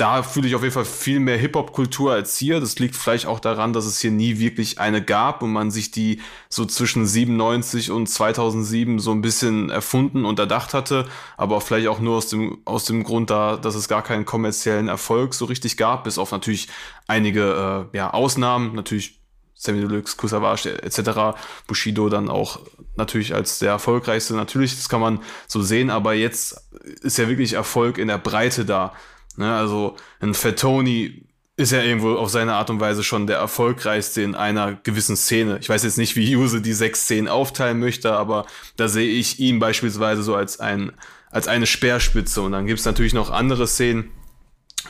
da 0.00 0.22
fühle 0.22 0.48
ich 0.48 0.54
auf 0.54 0.62
jeden 0.62 0.72
Fall 0.72 0.86
viel 0.86 1.20
mehr 1.20 1.36
Hip-Hop-Kultur 1.36 2.12
als 2.12 2.38
hier. 2.38 2.58
Das 2.58 2.78
liegt 2.78 2.96
vielleicht 2.96 3.26
auch 3.26 3.38
daran, 3.38 3.74
dass 3.74 3.84
es 3.84 4.00
hier 4.00 4.10
nie 4.10 4.38
wirklich 4.38 4.78
eine 4.78 5.04
gab 5.04 5.42
und 5.42 5.52
man 5.52 5.70
sich 5.70 5.90
die 5.90 6.22
so 6.48 6.64
zwischen 6.64 7.06
97 7.06 7.90
und 7.90 8.06
2007 8.06 8.98
so 8.98 9.10
ein 9.10 9.20
bisschen 9.20 9.68
erfunden 9.68 10.24
und 10.24 10.38
erdacht 10.38 10.72
hatte, 10.72 11.06
aber 11.36 11.60
vielleicht 11.60 11.88
auch 11.88 12.00
nur 12.00 12.16
aus 12.16 12.28
dem, 12.28 12.62
aus 12.64 12.86
dem 12.86 13.04
Grund 13.04 13.28
da, 13.28 13.58
dass 13.58 13.74
es 13.74 13.88
gar 13.88 14.02
keinen 14.02 14.24
kommerziellen 14.24 14.88
Erfolg 14.88 15.34
so 15.34 15.44
richtig 15.44 15.76
gab, 15.76 16.04
bis 16.04 16.16
auf 16.16 16.32
natürlich 16.32 16.68
einige 17.06 17.88
äh, 17.92 17.96
ja, 17.96 18.10
Ausnahmen, 18.10 18.74
natürlich 18.74 19.20
Sammy 19.54 19.80
Deluxe, 19.80 20.16
Kusavage 20.16 20.82
etc. 20.82 21.38
Bushido 21.66 22.08
dann 22.08 22.30
auch 22.30 22.60
natürlich 22.96 23.34
als 23.34 23.58
der 23.58 23.72
erfolgreichste. 23.72 24.32
Natürlich, 24.32 24.76
das 24.76 24.88
kann 24.88 25.02
man 25.02 25.20
so 25.46 25.60
sehen, 25.60 25.90
aber 25.90 26.14
jetzt 26.14 26.70
ist 27.02 27.18
ja 27.18 27.28
wirklich 27.28 27.52
Erfolg 27.52 27.98
in 27.98 28.08
der 28.08 28.16
Breite 28.16 28.64
da. 28.64 28.94
Ne, 29.40 29.54
also 29.54 29.96
ein 30.20 30.34
Fettoni 30.34 31.24
ist 31.56 31.72
ja 31.72 31.80
irgendwo 31.80 32.12
auf 32.16 32.28
seine 32.28 32.52
Art 32.56 32.68
und 32.68 32.78
Weise 32.78 33.02
schon 33.02 33.26
der 33.26 33.38
erfolgreichste 33.38 34.20
in 34.20 34.34
einer 34.34 34.74
gewissen 34.74 35.16
Szene. 35.16 35.56
Ich 35.62 35.68
weiß 35.70 35.82
jetzt 35.82 35.96
nicht, 35.96 36.14
wie 36.14 36.30
Juse 36.30 36.60
die 36.60 36.74
sechs 36.74 37.04
Szenen 37.04 37.26
aufteilen 37.26 37.78
möchte, 37.78 38.12
aber 38.12 38.44
da 38.76 38.86
sehe 38.86 39.10
ich 39.10 39.40
ihn 39.40 39.58
beispielsweise 39.58 40.22
so 40.22 40.34
als 40.34 40.60
ein 40.60 40.92
als 41.30 41.48
eine 41.48 41.66
Speerspitze. 41.66 42.42
Und 42.42 42.52
dann 42.52 42.66
gibt 42.66 42.80
es 42.80 42.84
natürlich 42.84 43.14
noch 43.14 43.30
andere 43.30 43.66
Szenen 43.66 44.10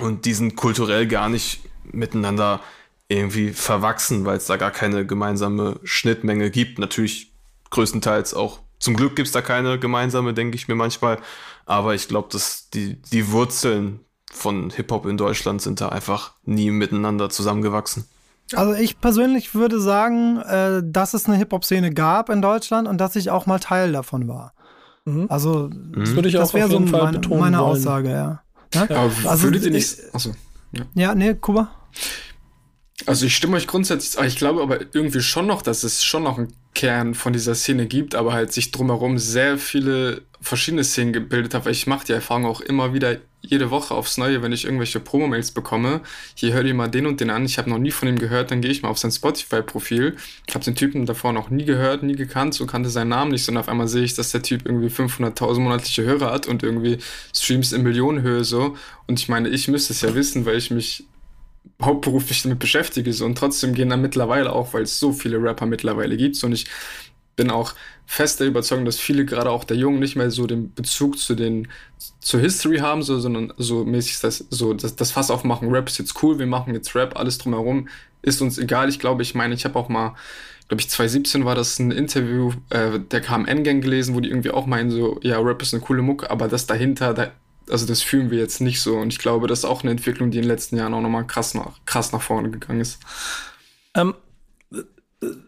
und 0.01 0.25
die 0.25 0.35
sind 0.35 0.57
kulturell 0.57 1.07
gar 1.07 1.29
nicht 1.29 1.61
miteinander 1.85 2.59
irgendwie 3.07 3.51
verwachsen, 3.51 4.25
weil 4.25 4.39
es 4.39 4.47
da 4.47 4.57
gar 4.57 4.73
keine 4.73 5.07
gemeinsame 5.07 5.79
Schnittmenge 5.85 6.51
gibt. 6.51 6.81
Natürlich 6.81 7.33
größtenteils 7.71 8.35
auch. 8.35 8.63
Zum 8.81 8.97
Glück 8.97 9.15
gibt 9.15 9.29
es 9.29 9.33
da 9.33 9.43
keine 9.43 9.79
gemeinsame, 9.79 10.35
denke 10.35 10.57
ich 10.57 10.67
mir 10.67 10.75
manchmal. 10.75 11.21
Aber 11.67 11.95
ich 11.95 12.09
glaube, 12.09 12.31
dass 12.33 12.69
die, 12.71 13.01
die 13.13 13.31
Wurzeln 13.31 14.01
von 14.31 14.71
Hip-Hop 14.71 15.07
in 15.07 15.17
Deutschland 15.17 15.61
sind 15.61 15.81
da 15.81 15.91
einfach 15.91 16.33
nie 16.45 16.71
miteinander 16.71 17.31
zusammengewachsen. 17.31 18.05
Also 18.55 18.75
ich 18.75 19.01
persönlich 19.01 19.55
würde 19.55 19.81
sagen, 19.81 20.39
äh, 20.39 20.83
dass 20.85 21.15
es 21.15 21.27
eine 21.27 21.37
Hip-Hop-Szene 21.37 21.93
gab 21.93 22.31
in 22.31 22.43
Deutschland 22.43 22.89
und 22.89 22.99
dass 22.99 23.17
ich 23.17 23.31
auch 23.31 23.47
mal 23.47 23.59
Teil 23.59 23.93
davon 23.93 24.27
war. 24.29 24.53
Mhm. 25.05 25.27
Also 25.29 25.69
das 25.69 26.15
würde 26.15 26.29
ich 26.29 26.35
das 26.35 26.55
wäre 26.55 26.69
so 26.69 26.81
meine, 26.81 27.21
meine 27.29 27.61
Aussage, 27.61 28.11
ja. 28.11 28.43
ja? 28.75 28.87
ja 28.89 29.11
also 29.25 29.45
würdet 29.45 29.65
ihr 29.65 29.71
nicht. 29.71 29.99
Achso, 30.13 30.33
ja. 30.73 30.85
ja, 30.95 31.15
nee, 31.15 31.35
Kuba. 31.35 31.71
Also 33.07 33.27
ich 33.27 33.35
stimme 33.35 33.57
euch 33.57 33.67
grundsätzlich, 33.67 34.25
ich 34.27 34.37
glaube 34.37 34.63
aber 34.63 34.81
irgendwie 34.93 35.21
schon 35.21 35.47
noch, 35.47 35.63
dass 35.63 35.85
es 35.85 36.05
schon 36.05 36.25
noch 36.25 36.39
einen 36.39 36.53
Kern 36.75 37.15
von 37.15 37.33
dieser 37.33 37.55
Szene 37.55 37.87
gibt, 37.87 38.15
aber 38.15 38.33
halt 38.33 38.53
sich 38.53 38.71
drumherum 38.71 39.19
sehr 39.19 39.59
viele 39.59 40.23
verschiedene 40.41 40.85
Szenen 40.85 41.13
gebildet 41.13 41.55
habe, 41.55 41.71
ich 41.71 41.87
mache 41.87 42.07
die 42.07 42.13
Erfahrung 42.13 42.47
auch 42.47 42.61
immer 42.61 42.95
wieder 42.95 43.19
jede 43.43 43.71
Woche 43.71 43.95
aufs 43.95 44.19
Neue, 44.19 44.43
wenn 44.43 44.53
ich 44.53 44.65
irgendwelche 44.65 45.01
Promo-Mails 45.01 45.51
bekomme, 45.51 46.03
hier 46.35 46.53
hör 46.53 46.63
dir 46.63 46.75
mal 46.75 46.89
den 46.89 47.07
und 47.07 47.21
den 47.21 47.31
an, 47.31 47.45
ich 47.45 47.59
habe 47.59 47.71
noch 47.71 47.79
nie 47.79 47.91
von 47.91 48.09
ihm 48.09 48.19
gehört, 48.19 48.51
dann 48.51 48.61
gehe 48.61 48.71
ich 48.71 48.83
mal 48.83 48.89
auf 48.89 48.99
sein 48.99 49.11
Spotify-Profil, 49.11 50.17
ich 50.47 50.55
habe 50.55 50.65
den 50.65 50.75
Typen 50.75 51.07
davor 51.07 51.33
noch 51.33 51.51
nie 51.51 51.65
gehört, 51.65 52.03
nie 52.03 52.17
gekannt, 52.17 52.55
so 52.55 52.67
kannte 52.67 52.91
seinen 52.91 53.09
Namen 53.09 53.33
nicht, 53.33 53.45
sondern 53.45 53.63
auf 53.63 53.69
einmal 53.69 53.89
sehe 53.89 54.05
ich, 54.05 54.15
dass 54.15 54.31
der 54.31 54.43
Typ 54.43 54.67
irgendwie 54.67 54.89
500.000 54.89 55.59
monatliche 55.61 56.03
Hörer 56.05 56.33
hat 56.33 56.47
und 56.47 56.63
irgendwie 56.63 56.99
Streams 57.35 57.73
in 57.73 57.83
Millionenhöhe 57.83 58.45
so. 58.45 58.77
Und 59.07 59.19
ich 59.19 59.29
meine, 59.29 59.49
ich 59.49 59.69
müsste 59.69 59.93
es 59.93 60.03
ja 60.03 60.15
wissen, 60.15 60.45
weil 60.45 60.57
ich 60.57 60.71
mich 60.71 61.05
hauptberuflich 61.83 62.43
damit 62.43 62.59
beschäftige 62.59 63.13
so, 63.13 63.25
und 63.25 63.37
trotzdem 63.37 63.75
gehen 63.75 63.91
da 63.91 63.97
mittlerweile 63.97 64.53
auch, 64.53 64.75
weil 64.75 64.83
es 64.83 64.99
so 64.99 65.13
viele 65.13 65.43
Rapper 65.43 65.67
mittlerweile 65.67 66.17
gibt 66.17 66.43
und 66.45 66.53
ich 66.53 66.67
bin 67.37 67.51
auch 67.51 67.75
fest 68.07 68.41
der 68.41 68.49
Überzeugung, 68.49 68.85
dass 68.85 68.99
viele, 68.99 69.25
gerade 69.25 69.51
auch 69.51 69.65
der 69.65 69.77
Jungen, 69.77 70.01
nicht 70.01 70.17
mehr 70.17 70.31
so 70.31 70.47
den 70.47 70.75
Bezug 70.75 71.17
zu 71.19 71.35
den, 71.35 71.69
zur 72.21 72.41
History 72.41 72.79
haben, 72.79 73.03
so, 73.03 73.19
sondern 73.19 73.53
so 73.57 73.85
mäßig 73.85 74.21
das, 74.21 74.45
so 74.51 74.75
das, 74.75 74.97
das 74.97 75.13
Fass 75.13 75.31
aufmachen, 75.31 75.71
Rap 75.71 75.89
ist 75.89 75.99
jetzt 75.99 76.23
cool, 76.23 76.39
wir 76.39 76.47
machen 76.47 76.75
jetzt 76.75 76.95
Rap, 76.95 77.19
alles 77.19 77.39
drumherum 77.39 77.89
ist 78.23 78.43
uns 78.43 78.59
egal. 78.59 78.89
Ich 78.89 78.99
glaube, 78.99 79.23
ich 79.23 79.35
meine, 79.35 79.55
ich 79.55 79.65
habe 79.65 79.79
auch 79.79 79.89
mal, 79.89 80.15
glaube 80.69 80.81
ich, 80.81 80.91
2017 80.91 81.45
war 81.45 81.55
das 81.55 81.79
ein 81.79 81.91
Interview 81.91 82.53
äh, 82.71 82.99
der 82.99 83.21
KMN-Gang 83.21 83.81
gelesen, 83.81 84.15
wo 84.15 84.21
die 84.21 84.29
irgendwie 84.29 84.51
auch 84.51 84.67
meinen, 84.67 84.91
so, 84.91 85.19
ja, 85.23 85.39
Rap 85.39 85.63
ist 85.63 85.73
eine 85.73 85.83
coole 85.83 86.03
Mucke, 86.03 86.31
aber 86.31 86.49
das 86.49 86.67
dahinter, 86.67 87.15
da, 87.15 87.33
also 87.71 87.87
das 87.87 88.03
fühlen 88.03 88.31
wir 88.31 88.39
jetzt 88.39 88.61
nicht 88.61 88.81
so. 88.81 88.97
Und 88.97 89.13
ich 89.13 89.19
glaube, 89.19 89.47
das 89.47 89.61
ist 89.61 89.65
auch 89.65 89.83
eine 89.83 89.91
Entwicklung, 89.91 90.31
die 90.31 90.39
in 90.39 90.43
den 90.43 90.49
letzten 90.49 90.77
Jahren 90.77 90.95
auch 90.95 91.01
nochmal 91.01 91.27
krass 91.27 91.55
nach, 91.55 91.85
krass 91.87 92.13
nach 92.13 92.23
vorne 92.23 92.51
gegangen 92.51 92.81
ist. 92.81 92.99
Ähm, 93.95 94.15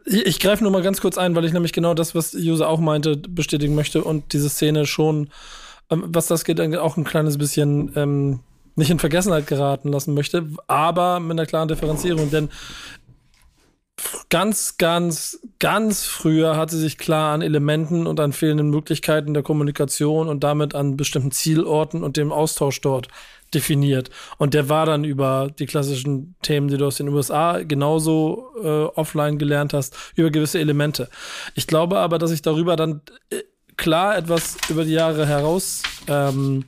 ich, 0.04 0.26
ich 0.26 0.40
greife 0.40 0.62
nur 0.62 0.72
mal 0.72 0.82
ganz 0.82 1.00
kurz 1.00 1.18
ein, 1.18 1.34
weil 1.34 1.44
ich 1.44 1.52
nämlich 1.52 1.72
genau 1.72 1.94
das, 1.94 2.14
was 2.14 2.34
User 2.34 2.68
auch 2.68 2.80
meinte, 2.80 3.16
bestätigen 3.16 3.74
möchte 3.74 4.04
und 4.04 4.32
diese 4.32 4.48
Szene 4.48 4.86
schon, 4.86 5.30
ähm, 5.90 6.04
was 6.08 6.26
das 6.26 6.44
geht, 6.44 6.60
auch 6.60 6.96
ein 6.96 7.04
kleines 7.04 7.38
bisschen 7.38 7.92
ähm, 7.96 8.40
nicht 8.74 8.90
in 8.90 8.98
Vergessenheit 8.98 9.46
geraten 9.46 9.88
lassen 9.88 10.14
möchte, 10.14 10.48
aber 10.66 11.20
mit 11.20 11.32
einer 11.32 11.46
klaren 11.46 11.68
Differenzierung, 11.68 12.30
denn 12.30 12.48
ganz, 14.30 14.76
ganz, 14.78 15.40
ganz 15.62 16.04
früher 16.04 16.56
hat 16.56 16.72
sie 16.72 16.78
sich 16.78 16.98
klar 16.98 17.32
an 17.32 17.40
Elementen 17.40 18.08
und 18.08 18.18
an 18.18 18.32
fehlenden 18.32 18.70
Möglichkeiten 18.70 19.32
der 19.32 19.44
Kommunikation 19.44 20.26
und 20.26 20.42
damit 20.42 20.74
an 20.74 20.96
bestimmten 20.96 21.30
Zielorten 21.30 22.02
und 22.02 22.16
dem 22.16 22.32
Austausch 22.32 22.80
dort 22.80 23.06
definiert. 23.54 24.10
Und 24.38 24.54
der 24.54 24.68
war 24.68 24.86
dann 24.86 25.04
über 25.04 25.52
die 25.56 25.66
klassischen 25.66 26.34
Themen, 26.42 26.66
die 26.66 26.78
du 26.78 26.86
aus 26.86 26.96
den 26.96 27.10
USA 27.10 27.62
genauso 27.62 28.50
äh, 28.60 28.98
offline 28.98 29.38
gelernt 29.38 29.72
hast, 29.72 29.96
über 30.16 30.30
gewisse 30.30 30.58
Elemente. 30.58 31.08
Ich 31.54 31.68
glaube 31.68 31.98
aber, 31.98 32.18
dass 32.18 32.30
sich 32.30 32.42
darüber 32.42 32.74
dann 32.74 33.00
äh, 33.30 33.42
klar 33.76 34.16
etwas 34.16 34.56
über 34.68 34.84
die 34.84 34.94
Jahre 34.94 35.28
heraus 35.28 35.84
ähm, 36.08 36.64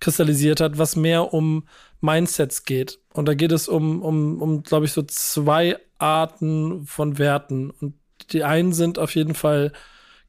kristallisiert 0.00 0.60
hat, 0.60 0.76
was 0.76 0.96
mehr 0.96 1.32
um 1.32 1.66
Mindsets 2.02 2.64
geht. 2.64 2.98
Und 3.14 3.26
da 3.26 3.32
geht 3.32 3.52
es 3.52 3.68
um, 3.68 4.02
um, 4.02 4.42
um 4.42 4.62
glaube 4.64 4.84
ich, 4.84 4.92
so 4.92 5.00
zwei 5.00 5.78
Arten 5.96 6.84
von 6.84 7.16
Werten. 7.16 7.70
Und 7.70 7.94
die 8.32 8.44
einen 8.44 8.72
sind 8.72 8.98
auf 8.98 9.14
jeden 9.14 9.34
Fall 9.34 9.72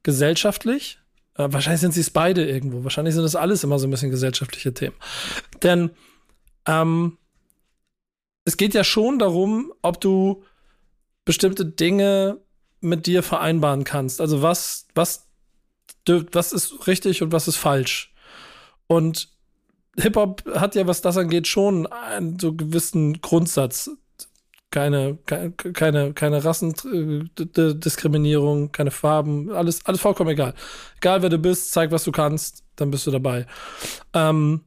gesellschaftlich, 0.03 0.99
äh, 1.35 1.47
wahrscheinlich 1.49 1.81
sind 1.81 1.93
sie 1.93 2.01
es 2.01 2.09
beide 2.09 2.47
irgendwo. 2.47 2.83
Wahrscheinlich 2.83 3.13
sind 3.13 3.23
das 3.23 3.35
alles 3.35 3.63
immer 3.63 3.79
so 3.79 3.87
ein 3.87 3.91
bisschen 3.91 4.11
gesellschaftliche 4.11 4.73
Themen. 4.73 4.95
Denn 5.63 5.91
ähm, 6.65 7.17
es 8.45 8.57
geht 8.57 8.73
ja 8.73 8.83
schon 8.83 9.19
darum, 9.19 9.73
ob 9.81 9.99
du 9.99 10.43
bestimmte 11.25 11.65
Dinge 11.65 12.39
mit 12.79 13.07
dir 13.07 13.23
vereinbaren 13.23 13.83
kannst. 13.83 14.21
Also 14.21 14.41
was, 14.41 14.87
was, 14.93 15.27
was 16.05 16.53
ist 16.53 16.87
richtig 16.87 17.21
und 17.23 17.31
was 17.31 17.47
ist 17.47 17.57
falsch. 17.57 18.13
Und 18.87 19.29
Hip-Hop 19.97 20.43
hat 20.55 20.75
ja, 20.75 20.87
was 20.87 21.01
das 21.01 21.17
angeht, 21.17 21.47
schon 21.47 21.87
einen 21.87 22.37
so 22.37 22.53
gewissen 22.53 23.21
Grundsatz 23.21 23.89
keine, 24.75 25.17
keine, 25.73 26.11
keine 26.11 26.43
Rassendiskriminierung, 26.43 28.73
keine 28.73 28.91
Farben, 28.91 29.53
alles, 29.53 29.85
alles 29.85 30.01
vollkommen 30.01 30.31
egal. 30.31 30.53
Egal 30.97 31.21
wer 31.21 31.29
du 31.29 31.37
bist, 31.37 31.71
zeig, 31.71 31.91
was 31.91 32.03
du 32.03 32.11
kannst, 32.11 32.65
dann 32.75 32.91
bist 32.91 33.07
du 33.07 33.11
dabei. 33.11 33.45
Ähm, 34.13 34.65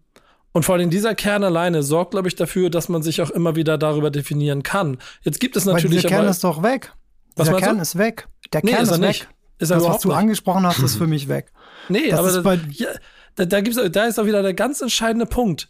und 0.52 0.64
vor 0.64 0.76
allem 0.76 0.88
dieser 0.88 1.14
Kern 1.14 1.44
alleine 1.44 1.82
sorgt, 1.82 2.12
glaube 2.12 2.26
ich, 2.26 2.36
dafür, 2.36 2.70
dass 2.70 2.88
man 2.88 3.02
sich 3.02 3.20
auch 3.20 3.28
immer 3.28 3.54
wieder 3.54 3.76
darüber 3.76 4.10
definieren 4.10 4.62
kann. 4.62 4.96
Jetzt 5.20 5.40
gibt 5.40 5.58
es 5.58 5.66
natürlich. 5.66 5.98
Aber 5.98 6.08
der 6.08 6.18
Kern 6.20 6.30
ist 6.30 6.42
doch 6.42 6.62
weg. 6.62 6.94
Was 7.36 7.48
der 7.48 7.58
Kern 7.58 7.76
du? 7.76 7.82
ist 7.82 7.98
weg. 7.98 8.28
Der 8.54 8.62
nee, 8.64 8.70
Kern 8.70 8.84
ist, 8.84 8.92
ist 8.92 9.02
weg. 9.02 9.08
Nicht. 9.08 9.28
Ist 9.58 9.70
das, 9.70 9.84
was 9.84 10.00
du 10.00 10.08
nicht. 10.08 10.16
angesprochen 10.16 10.64
hast, 10.64 10.78
ist 10.78 10.96
für 10.96 11.06
mich 11.06 11.28
weg. 11.28 11.52
Nee, 11.90 12.08
das 12.08 12.34
aber 12.34 12.56
das, 12.56 12.78
ja, 12.78 12.88
da, 13.34 13.44
da, 13.44 13.60
gibt's, 13.60 13.78
da 13.92 14.06
ist 14.06 14.18
auch 14.18 14.24
wieder 14.24 14.42
der 14.42 14.54
ganz 14.54 14.80
entscheidende 14.80 15.26
Punkt. 15.26 15.68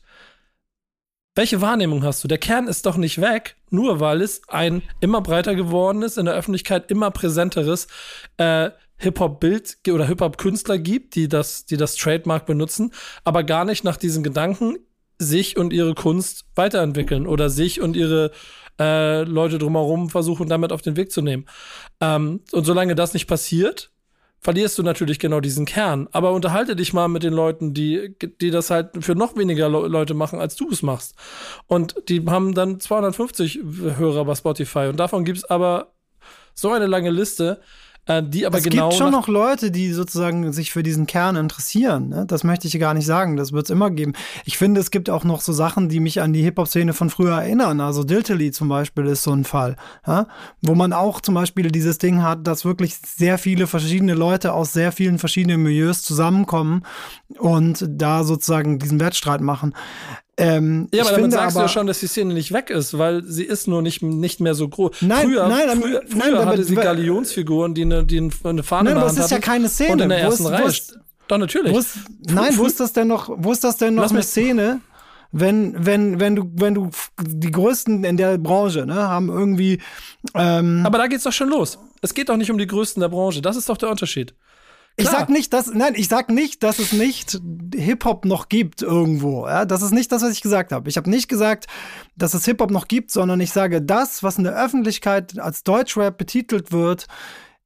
Welche 1.38 1.60
Wahrnehmung 1.60 2.02
hast 2.02 2.24
du? 2.24 2.26
Der 2.26 2.38
Kern 2.38 2.66
ist 2.66 2.84
doch 2.84 2.96
nicht 2.96 3.20
weg, 3.20 3.54
nur 3.70 4.00
weil 4.00 4.22
es 4.22 4.42
ein 4.48 4.82
immer 4.98 5.20
breiter 5.20 5.54
gewordenes, 5.54 6.16
in 6.16 6.24
der 6.24 6.34
Öffentlichkeit 6.34 6.90
immer 6.90 7.12
präsenteres 7.12 7.86
äh, 8.38 8.70
Hip-Hop-Bild 8.96 9.78
oder 9.88 10.04
Hip-Hop-Künstler 10.08 10.78
gibt, 10.78 11.14
die 11.14 11.28
das, 11.28 11.64
die 11.64 11.76
das 11.76 11.94
Trademark 11.94 12.44
benutzen, 12.44 12.92
aber 13.22 13.44
gar 13.44 13.64
nicht 13.64 13.84
nach 13.84 13.96
diesen 13.96 14.24
Gedanken 14.24 14.78
sich 15.20 15.56
und 15.56 15.72
ihre 15.72 15.94
Kunst 15.94 16.44
weiterentwickeln 16.56 17.24
oder 17.24 17.50
sich 17.50 17.80
und 17.80 17.94
ihre 17.94 18.32
äh, 18.80 19.22
Leute 19.22 19.58
drumherum 19.58 20.10
versuchen, 20.10 20.48
damit 20.48 20.72
auf 20.72 20.82
den 20.82 20.96
Weg 20.96 21.12
zu 21.12 21.22
nehmen. 21.22 21.46
Ähm, 22.00 22.40
und 22.50 22.64
solange 22.64 22.96
das 22.96 23.14
nicht 23.14 23.28
passiert, 23.28 23.92
verlierst 24.40 24.78
du 24.78 24.82
natürlich 24.82 25.18
genau 25.18 25.40
diesen 25.40 25.66
Kern. 25.66 26.08
Aber 26.12 26.32
unterhalte 26.32 26.76
dich 26.76 26.92
mal 26.92 27.08
mit 27.08 27.22
den 27.22 27.32
Leuten, 27.32 27.74
die, 27.74 28.14
die 28.40 28.50
das 28.50 28.70
halt 28.70 29.04
für 29.04 29.14
noch 29.14 29.36
weniger 29.36 29.68
Le 29.68 29.88
Leute 29.88 30.14
machen, 30.14 30.38
als 30.38 30.56
du 30.56 30.70
es 30.70 30.82
machst. 30.82 31.14
Und 31.66 31.96
die 32.08 32.24
haben 32.26 32.54
dann 32.54 32.80
250 32.80 33.60
Hörer 33.96 34.24
bei 34.24 34.34
Spotify. 34.34 34.86
Und 34.88 34.98
davon 34.98 35.24
gibt 35.24 35.38
es 35.38 35.44
aber 35.44 35.92
so 36.54 36.70
eine 36.70 36.86
lange 36.86 37.10
Liste, 37.10 37.60
äh, 38.08 38.22
die 38.22 38.46
aber 38.46 38.58
es 38.58 38.64
genau. 38.64 38.88
Es 38.88 38.94
gibt 38.94 38.98
schon 38.98 39.12
noch 39.12 39.28
Leute, 39.28 39.70
die 39.70 39.92
sozusagen 39.92 40.52
sich 40.52 40.72
für 40.72 40.82
diesen 40.82 41.06
Kern 41.06 41.36
interessieren. 41.36 42.08
Ne? 42.08 42.24
Das 42.26 42.42
möchte 42.42 42.66
ich 42.66 42.78
gar 42.80 42.94
nicht 42.94 43.06
sagen. 43.06 43.36
Das 43.36 43.52
wird 43.52 43.66
es 43.66 43.70
immer 43.70 43.90
geben. 43.90 44.14
Ich 44.46 44.56
finde, 44.56 44.80
es 44.80 44.90
gibt 44.90 45.10
auch 45.10 45.24
noch 45.24 45.42
so 45.42 45.52
Sachen, 45.52 45.88
die 45.88 46.00
mich 46.00 46.20
an 46.22 46.32
die 46.32 46.42
Hip-Hop-Szene 46.42 46.94
von 46.94 47.10
früher 47.10 47.34
erinnern. 47.34 47.80
Also 47.80 48.04
Diltily 48.04 48.50
zum 48.50 48.68
Beispiel 48.68 49.06
ist 49.06 49.22
so 49.22 49.32
ein 49.32 49.44
Fall, 49.44 49.76
ja? 50.06 50.26
wo 50.62 50.74
man 50.74 50.92
auch 50.92 51.20
zum 51.20 51.34
Beispiel 51.34 51.70
dieses 51.70 51.98
Ding 51.98 52.22
hat, 52.22 52.46
dass 52.46 52.64
wirklich 52.64 52.96
sehr 52.96 53.36
viele 53.36 53.66
verschiedene 53.66 54.14
Leute 54.14 54.54
aus 54.54 54.72
sehr 54.72 54.90
vielen 54.90 55.18
verschiedenen 55.18 55.62
Milieus 55.62 56.02
zusammenkommen 56.02 56.84
und 57.38 57.84
da 57.88 58.24
sozusagen 58.24 58.78
diesen 58.78 59.00
Wettstreit 59.00 59.42
machen 59.42 59.74
Ähm, 60.40 60.88
ja, 60.94 61.02
aber 61.02 61.16
damit 61.16 61.32
sagst 61.32 61.56
aber, 61.56 61.64
du 61.64 61.68
ja 61.68 61.68
schon, 61.68 61.86
dass 61.88 61.98
die 61.98 62.06
Szene 62.06 62.32
nicht 62.32 62.52
weg 62.52 62.70
ist, 62.70 62.96
weil 62.96 63.24
sie 63.24 63.44
ist 63.44 63.66
nur 63.66 63.82
nicht, 63.82 64.02
nicht 64.02 64.40
mehr 64.40 64.54
so 64.54 64.68
groß. 64.68 65.02
Nein, 65.02 65.26
früher, 65.26 65.48
nein, 65.48 65.80
früher, 65.80 66.02
früher 66.06 66.32
nein, 66.32 66.46
hatte 66.46 66.62
sie 66.62 66.76
Galionsfiguren, 66.76 67.74
die 67.74 67.82
eine, 67.82 68.04
die 68.04 68.30
eine 68.44 68.62
Fahne 68.62 68.90
nein, 68.90 68.98
aber 68.98 69.08
das 69.08 69.18
ist 69.18 69.30
ja 69.32 69.40
keine 69.40 69.68
Szene. 69.68 69.92
Und 69.92 70.00
in 70.00 70.08
der 70.08 70.20
ersten 70.20 70.46
Reihe. 70.46 70.72
Doch, 71.26 71.38
natürlich. 71.38 71.74
Wo 71.74 71.78
ist, 71.78 71.96
nein, 72.30 72.56
wo 72.56 72.64
ist 72.64 72.78
das 72.78 72.92
denn 72.92 73.08
noch, 73.08 73.30
wo 73.36 73.52
ist 73.52 73.64
das 73.64 73.76
denn 73.76 73.96
noch 73.96 74.10
eine 74.10 74.22
Szene? 74.22 74.80
wenn, 75.30 75.74
wenn, 75.84 76.20
wenn 76.20 76.36
du, 76.36 76.50
wenn 76.54 76.74
du 76.74 76.90
die 77.20 77.50
Größten 77.50 78.04
in 78.04 78.16
der 78.16 78.38
Branche, 78.38 78.86
ne, 78.86 78.94
haben 78.94 79.28
irgendwie. 79.28 79.80
Ähm 80.34 80.82
Aber 80.86 80.98
da 80.98 81.06
geht's 81.06 81.24
doch 81.24 81.32
schon 81.32 81.50
los. 81.50 81.78
Es 82.00 82.14
geht 82.14 82.28
doch 82.28 82.36
nicht 82.36 82.50
um 82.50 82.58
die 82.58 82.66
Größten 82.66 83.00
der 83.00 83.08
Branche. 83.08 83.42
Das 83.42 83.56
ist 83.56 83.68
doch 83.68 83.76
der 83.76 83.90
Unterschied. 83.90 84.34
Klar. 84.98 85.12
Ich 85.12 85.18
sag 85.18 85.28
nicht, 85.28 85.52
dass, 85.52 85.72
nein, 85.72 85.92
ich 85.94 86.08
sag 86.08 86.28
nicht, 86.28 86.64
dass 86.64 86.80
es 86.80 86.92
nicht 86.92 87.40
Hip-Hop 87.72 88.24
noch 88.24 88.48
gibt 88.48 88.82
irgendwo. 88.82 89.46
Ja? 89.46 89.64
Das 89.64 89.80
ist 89.80 89.92
nicht 89.92 90.10
das, 90.10 90.22
was 90.22 90.32
ich 90.32 90.40
gesagt 90.40 90.72
habe. 90.72 90.88
Ich 90.88 90.96
habe 90.96 91.08
nicht 91.08 91.28
gesagt, 91.28 91.66
dass 92.16 92.34
es 92.34 92.44
Hip-Hop 92.44 92.72
noch 92.72 92.88
gibt, 92.88 93.12
sondern 93.12 93.40
ich 93.40 93.52
sage, 93.52 93.80
das, 93.80 94.24
was 94.24 94.38
in 94.38 94.44
der 94.44 94.60
Öffentlichkeit 94.60 95.38
als 95.38 95.62
Deutschrap 95.62 96.18
betitelt 96.18 96.72
wird, 96.72 97.06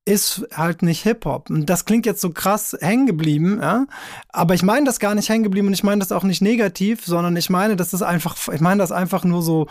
ist 0.04 0.46
halt 0.52 0.82
nicht 0.82 1.04
Hip-Hop. 1.04 1.48
Und 1.48 1.70
das 1.70 1.86
klingt 1.86 2.04
jetzt 2.04 2.20
so 2.20 2.30
krass 2.30 2.76
hängen 2.80 3.06
geblieben, 3.06 3.60
ja. 3.62 3.86
Aber 4.28 4.52
ich 4.52 4.62
meine 4.62 4.84
das 4.84 4.98
gar 4.98 5.14
nicht 5.14 5.28
hängen 5.30 5.44
geblieben 5.44 5.68
und 5.68 5.74
ich 5.74 5.84
meine 5.84 6.00
das 6.00 6.12
auch 6.12 6.24
nicht 6.24 6.42
negativ, 6.42 7.06
sondern 7.06 7.34
ich 7.36 7.48
meine, 7.48 7.76
das 7.76 7.94
ist 7.94 8.02
einfach, 8.02 8.36
ich 8.52 8.60
meine 8.60 8.80
das 8.82 8.92
einfach 8.92 9.24
nur 9.24 9.42
so 9.42 9.68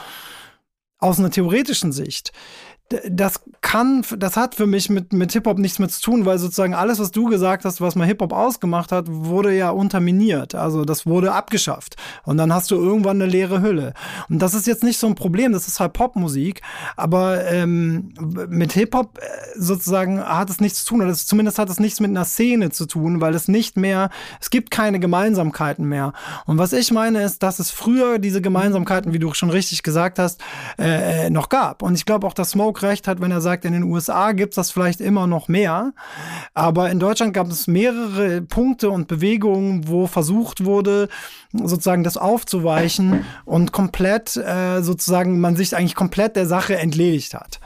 aus 0.98 1.20
einer 1.20 1.32
theoretischen 1.32 1.92
Sicht 1.92 2.32
das 3.10 3.42
kann, 3.62 4.04
das 4.18 4.38
hat 4.38 4.56
für 4.56 4.68
mich 4.68 4.90
mit, 4.90 5.14
mit 5.14 5.32
Hip-Hop 5.34 5.58
nichts 5.58 5.80
mehr 5.80 5.90
zu 5.90 6.02
tun, 6.02 6.26
weil 6.26 6.38
sozusagen 6.38 6.74
alles, 6.74 7.00
was 7.00 7.12
du 7.12 7.26
gesagt 7.26 7.66
hast, 7.66 7.82
was 7.82 7.96
mal 7.96 8.08
Hip-Hop 8.08 8.34
ausgemacht 8.34 8.92
hat, 8.92 9.06
wurde 9.08 9.56
ja 9.56 9.70
unterminiert. 9.70 10.56
Also 10.56 10.84
das 10.84 11.06
wurde 11.06 11.34
abgeschafft. 11.34 11.96
Und 12.24 12.38
dann 12.38 12.54
hast 12.54 12.72
du 12.72 12.76
irgendwann 12.76 13.22
eine 13.22 13.32
leere 13.32 13.62
Hülle. 13.62 13.94
Und 14.30 14.40
das 14.40 14.54
ist 14.54 14.68
jetzt 14.68 14.84
nicht 14.84 14.98
so 14.98 15.08
ein 15.08 15.16
Problem, 15.16 15.54
das 15.54 15.68
ist 15.68 15.80
halt 15.80 15.94
Popmusik. 15.94 16.62
Aber 16.98 17.46
ähm, 17.46 18.14
mit 18.50 18.74
Hip-Hop 18.74 19.20
äh, 19.20 19.60
sozusagen 19.60 20.22
hat 20.22 20.50
es 20.50 20.60
nichts 20.60 20.84
zu 20.84 20.90
tun, 20.90 21.02
oder 21.02 21.14
zumindest 21.14 21.60
hat 21.60 21.70
es 21.70 21.80
nichts 21.80 22.00
mit 22.00 22.10
einer 22.10 22.26
Szene 22.26 22.72
zu 22.72 22.86
tun, 22.86 23.22
weil 23.22 23.36
es 23.36 23.48
nicht 23.48 23.78
mehr, 23.78 24.10
es 24.40 24.50
gibt 24.50 24.72
keine 24.72 25.00
Gemeinsamkeiten 25.00 25.88
mehr. 25.88 26.14
Und 26.46 26.58
was 26.58 26.74
ich 26.74 26.92
meine 26.92 27.24
ist, 27.24 27.44
dass 27.44 27.60
es 27.60 27.72
früher 27.72 28.20
diese 28.20 28.42
Gemeinsamkeiten, 28.42 29.14
wie 29.14 29.20
du 29.20 29.34
schon 29.34 29.50
richtig 29.50 29.84
gesagt 29.84 30.20
hast, 30.20 30.42
äh, 30.80 31.28
äh 31.28 31.30
noch 31.30 31.50
gab. 31.50 31.82
Und 31.82 31.96
ich 31.96 32.06
glaube 32.06 32.28
auch, 32.28 32.34
dass 32.34 32.52
Smoke 32.52 32.81
recht 32.84 33.08
hat, 33.08 33.22
wenn 33.22 33.32
er 33.32 33.42
sagt, 33.42 33.66
in 33.66 33.74
den 33.74 33.84
USA 33.84 34.32
gibt 34.32 34.54
es 34.54 34.56
das 34.56 34.72
vielleicht 34.72 35.02
immer 35.02 35.28
noch 35.28 35.48
mehr. 35.48 35.94
Aber 36.54 36.90
in 36.90 37.00
Deutschland 37.00 37.34
gab 37.34 37.48
es 37.48 37.68
mehrere 37.68 38.42
Punkte 38.42 38.90
und 38.90 39.08
Bewegungen, 39.08 39.88
wo 39.88 40.08
versucht 40.08 40.66
wurde, 40.66 41.10
sozusagen 41.54 42.04
das 42.04 42.18
aufzuweichen 42.18 43.26
und 43.46 43.72
komplett 43.72 44.38
äh, 44.38 44.82
sozusagen 44.82 45.40
man 45.40 45.56
sich 45.56 45.76
eigentlich 45.76 45.96
komplett 45.96 46.36
der 46.36 46.48
Sache 46.48 46.78
entledigt 46.78 47.34
hat. 47.34 47.60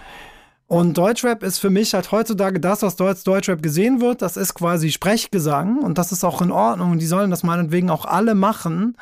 Und 0.68 0.98
Deutschrap 0.98 1.44
ist 1.44 1.60
für 1.60 1.70
mich 1.70 1.94
halt 1.94 2.12
heutzutage 2.12 2.60
das, 2.60 2.82
was 2.82 3.00
als 3.00 3.24
Deutschrap 3.24 3.62
gesehen 3.62 4.02
wird. 4.02 4.24
Das 4.24 4.36
ist 4.36 4.56
quasi 4.56 4.92
Sprechgesang 4.92 5.78
und 5.78 6.00
das 6.00 6.12
ist 6.12 6.24
auch 6.24 6.42
in 6.42 6.50
Ordnung. 6.50 6.98
Die 6.98 7.06
sollen 7.06 7.30
das 7.30 7.44
meinetwegen 7.44 7.92
auch 7.92 8.06
alle 8.06 8.34
machen. 8.34 8.98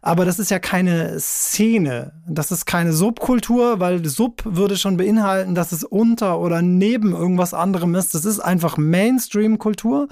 Aber 0.00 0.24
das 0.24 0.38
ist 0.38 0.50
ja 0.50 0.58
keine 0.58 1.20
Szene. 1.20 2.12
Das 2.26 2.50
ist 2.50 2.64
keine 2.64 2.94
Subkultur, 2.94 3.78
weil 3.78 4.02
Sub 4.06 4.42
würde 4.46 4.78
schon 4.78 4.96
beinhalten, 4.96 5.54
dass 5.54 5.72
es 5.72 5.84
unter 5.84 6.40
oder 6.40 6.62
neben 6.62 7.12
irgendwas 7.12 7.52
anderem 7.52 7.94
ist. 7.94 8.14
Das 8.14 8.24
ist 8.24 8.40
einfach 8.40 8.78
Mainstream-Kultur. 8.78 10.08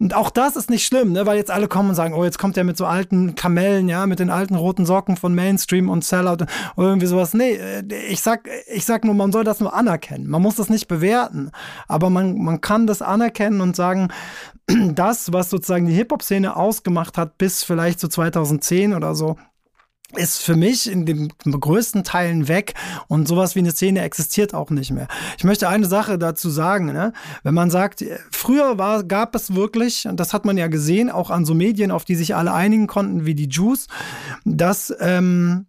Und 0.00 0.14
auch 0.14 0.30
das 0.30 0.56
ist 0.56 0.68
nicht 0.68 0.84
schlimm, 0.84 1.12
ne? 1.12 1.26
weil 1.26 1.36
jetzt 1.36 1.52
alle 1.52 1.68
kommen 1.68 1.90
und 1.90 1.94
sagen, 1.94 2.12
oh, 2.12 2.24
jetzt 2.24 2.40
kommt 2.40 2.56
er 2.56 2.64
mit 2.64 2.76
so 2.76 2.86
alten 2.86 3.36
Kamellen, 3.36 3.88
ja, 3.88 4.04
mit 4.06 4.18
den 4.18 4.30
alten 4.30 4.56
roten 4.56 4.84
Socken 4.84 5.16
von 5.16 5.32
Mainstream 5.32 5.88
und 5.88 6.04
Sellout 6.04 6.44
oder 6.74 6.88
irgendwie 6.88 7.06
sowas. 7.06 7.34
Nee, 7.34 7.52
äh, 7.52 7.84
ich 8.08 8.20
sag, 8.20 8.48
ich 8.66 8.84
sag 8.84 9.04
nur, 9.04 9.14
man 9.14 9.30
soll 9.30 9.44
das 9.44 9.60
nur 9.60 9.74
anerkennen. 9.74 10.26
Man 10.26 10.39
man 10.40 10.46
muss 10.46 10.56
das 10.56 10.70
nicht 10.70 10.88
bewerten, 10.88 11.50
aber 11.86 12.08
man, 12.08 12.38
man 12.38 12.62
kann 12.62 12.86
das 12.86 13.02
anerkennen 13.02 13.60
und 13.60 13.76
sagen, 13.76 14.08
das, 14.94 15.34
was 15.34 15.50
sozusagen 15.50 15.86
die 15.86 15.92
Hip-Hop-Szene 15.92 16.56
ausgemacht 16.56 17.18
hat, 17.18 17.36
bis 17.36 17.62
vielleicht 17.62 18.00
zu 18.00 18.06
so 18.06 18.12
2010 18.12 18.94
oder 18.94 19.14
so, 19.14 19.36
ist 20.16 20.38
für 20.38 20.56
mich 20.56 20.90
in 20.90 21.04
den 21.04 21.30
größten 21.44 22.04
Teilen 22.04 22.48
weg 22.48 22.72
und 23.06 23.28
sowas 23.28 23.54
wie 23.54 23.60
eine 23.60 23.70
Szene 23.70 24.00
existiert 24.00 24.54
auch 24.54 24.70
nicht 24.70 24.90
mehr. 24.90 25.08
Ich 25.36 25.44
möchte 25.44 25.68
eine 25.68 25.86
Sache 25.86 26.18
dazu 26.18 26.48
sagen, 26.48 26.86
ne? 26.86 27.12
wenn 27.42 27.54
man 27.54 27.70
sagt, 27.70 28.02
früher 28.32 28.78
war, 28.78 29.04
gab 29.04 29.36
es 29.36 29.54
wirklich, 29.54 30.08
und 30.08 30.18
das 30.18 30.32
hat 30.32 30.46
man 30.46 30.56
ja 30.56 30.66
gesehen, 30.66 31.10
auch 31.10 31.30
an 31.30 31.44
so 31.44 31.54
Medien, 31.54 31.90
auf 31.90 32.04
die 32.04 32.16
sich 32.16 32.34
alle 32.34 32.52
einigen 32.52 32.86
konnten, 32.86 33.26
wie 33.26 33.34
die 33.34 33.48
Juice, 33.48 33.86
dass 34.44 34.92
ähm, 35.00 35.66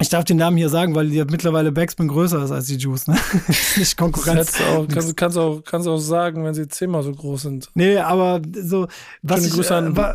ich 0.00 0.08
darf 0.08 0.24
den 0.24 0.38
Namen 0.38 0.56
hier 0.56 0.68
sagen, 0.68 0.94
weil 0.94 1.10
die 1.10 1.22
mittlerweile 1.24 1.72
Backspin 1.72 2.08
größer 2.08 2.42
ist 2.42 2.50
als 2.50 2.66
die 2.66 2.76
Juice, 2.76 3.06
ne? 3.06 3.16
nicht 3.76 3.96
Konkurrenz. 3.96 4.60
Auch, 4.60 4.88
kannst, 4.88 5.16
kannst, 5.16 5.38
auch, 5.38 5.62
kannst 5.62 5.88
auch 5.88 5.98
sagen, 5.98 6.44
wenn 6.44 6.54
sie 6.54 6.66
zehnmal 6.68 7.02
so 7.02 7.12
groß 7.12 7.42
sind. 7.42 7.70
Nee, 7.74 7.98
aber 7.98 8.40
so, 8.52 8.88
was 9.22 9.40
Schöne 9.40 9.48
ich, 9.48 9.54
Grüße 9.54 9.74
an 9.74 9.96
äh, 9.96 10.14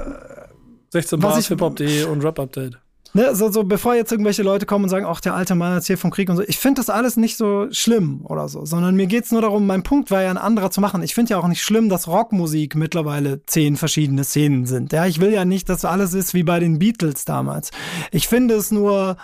16 0.89 1.19
Bars, 1.19 1.47
hiphop.de 1.47 2.05
und 2.05 2.23
Rap-Update. 2.23 2.79
Ne, 3.15 3.33
so, 3.33 3.49
so, 3.49 3.63
bevor 3.63 3.95
jetzt 3.95 4.11
irgendwelche 4.11 4.43
Leute 4.43 4.65
kommen 4.65 4.83
und 4.83 4.89
sagen, 4.89 5.05
ach, 5.07 5.21
der 5.21 5.35
alte 5.35 5.55
Mann 5.55 5.71
erzählt 5.71 5.99
vom 5.99 6.11
Krieg 6.11 6.29
und 6.29 6.35
so. 6.35 6.43
Ich 6.47 6.57
finde 6.57 6.81
das 6.81 6.89
alles 6.89 7.15
nicht 7.15 7.37
so 7.37 7.67
schlimm 7.71 8.25
oder 8.25 8.49
so, 8.49 8.65
sondern 8.65 8.95
mir 8.95 9.07
geht's 9.07 9.31
nur 9.31 9.41
darum, 9.41 9.65
mein 9.65 9.83
Punkt 9.83 10.11
war 10.11 10.21
ja 10.21 10.29
ein 10.29 10.37
anderer 10.37 10.69
zu 10.69 10.81
machen. 10.81 11.01
Ich 11.01 11.15
finde 11.15 11.31
ja 11.31 11.37
auch 11.37 11.47
nicht 11.47 11.63
schlimm, 11.63 11.87
dass 11.87 12.09
Rockmusik 12.09 12.75
mittlerweile 12.75 13.45
zehn 13.45 13.77
verschiedene 13.77 14.25
Szenen 14.25 14.65
sind. 14.65 14.91
Ja, 14.91 15.05
ich 15.05 15.21
will 15.21 15.31
ja 15.31 15.45
nicht, 15.45 15.69
dass 15.69 15.85
alles 15.85 16.13
ist 16.13 16.33
wie 16.33 16.43
bei 16.43 16.59
den 16.59 16.77
Beatles 16.77 17.23
damals. 17.23 17.71
Ich 18.11 18.27
finde 18.27 18.55
es 18.55 18.71
nur, 18.71 19.15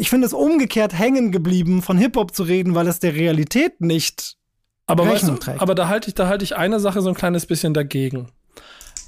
ich 0.00 0.08
finde 0.08 0.26
es 0.26 0.32
umgekehrt 0.32 0.98
hängen 0.98 1.30
geblieben, 1.30 1.82
von 1.82 1.98
Hip-Hop 1.98 2.34
zu 2.34 2.42
reden, 2.44 2.74
weil 2.74 2.88
es 2.88 3.00
der 3.00 3.14
Realität 3.14 3.82
nicht 3.82 4.36
aber 4.86 5.04
Rechnung 5.04 5.32
weißt 5.34 5.42
du, 5.42 5.44
trägt. 5.44 5.60
Aber 5.60 5.74
da 5.74 5.88
halte 5.88 6.08
ich, 6.08 6.14
da 6.14 6.26
halte 6.26 6.42
ich 6.42 6.56
eine 6.56 6.80
Sache 6.80 7.02
so 7.02 7.10
ein 7.10 7.14
kleines 7.14 7.44
bisschen 7.44 7.74
dagegen. 7.74 8.28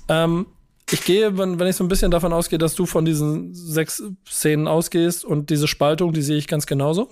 Ähm, 0.08 0.46
ich 0.90 1.02
gehe, 1.04 1.38
wenn, 1.38 1.58
wenn 1.58 1.66
ich 1.66 1.76
so 1.76 1.84
ein 1.84 1.88
bisschen 1.88 2.10
davon 2.10 2.34
ausgehe, 2.34 2.58
dass 2.58 2.74
du 2.74 2.84
von 2.84 3.06
diesen 3.06 3.54
sechs 3.54 4.02
Szenen 4.28 4.68
ausgehst 4.68 5.24
und 5.24 5.48
diese 5.48 5.66
Spaltung, 5.66 6.12
die 6.12 6.20
sehe 6.20 6.36
ich 6.36 6.46
ganz 6.46 6.66
genauso, 6.66 7.08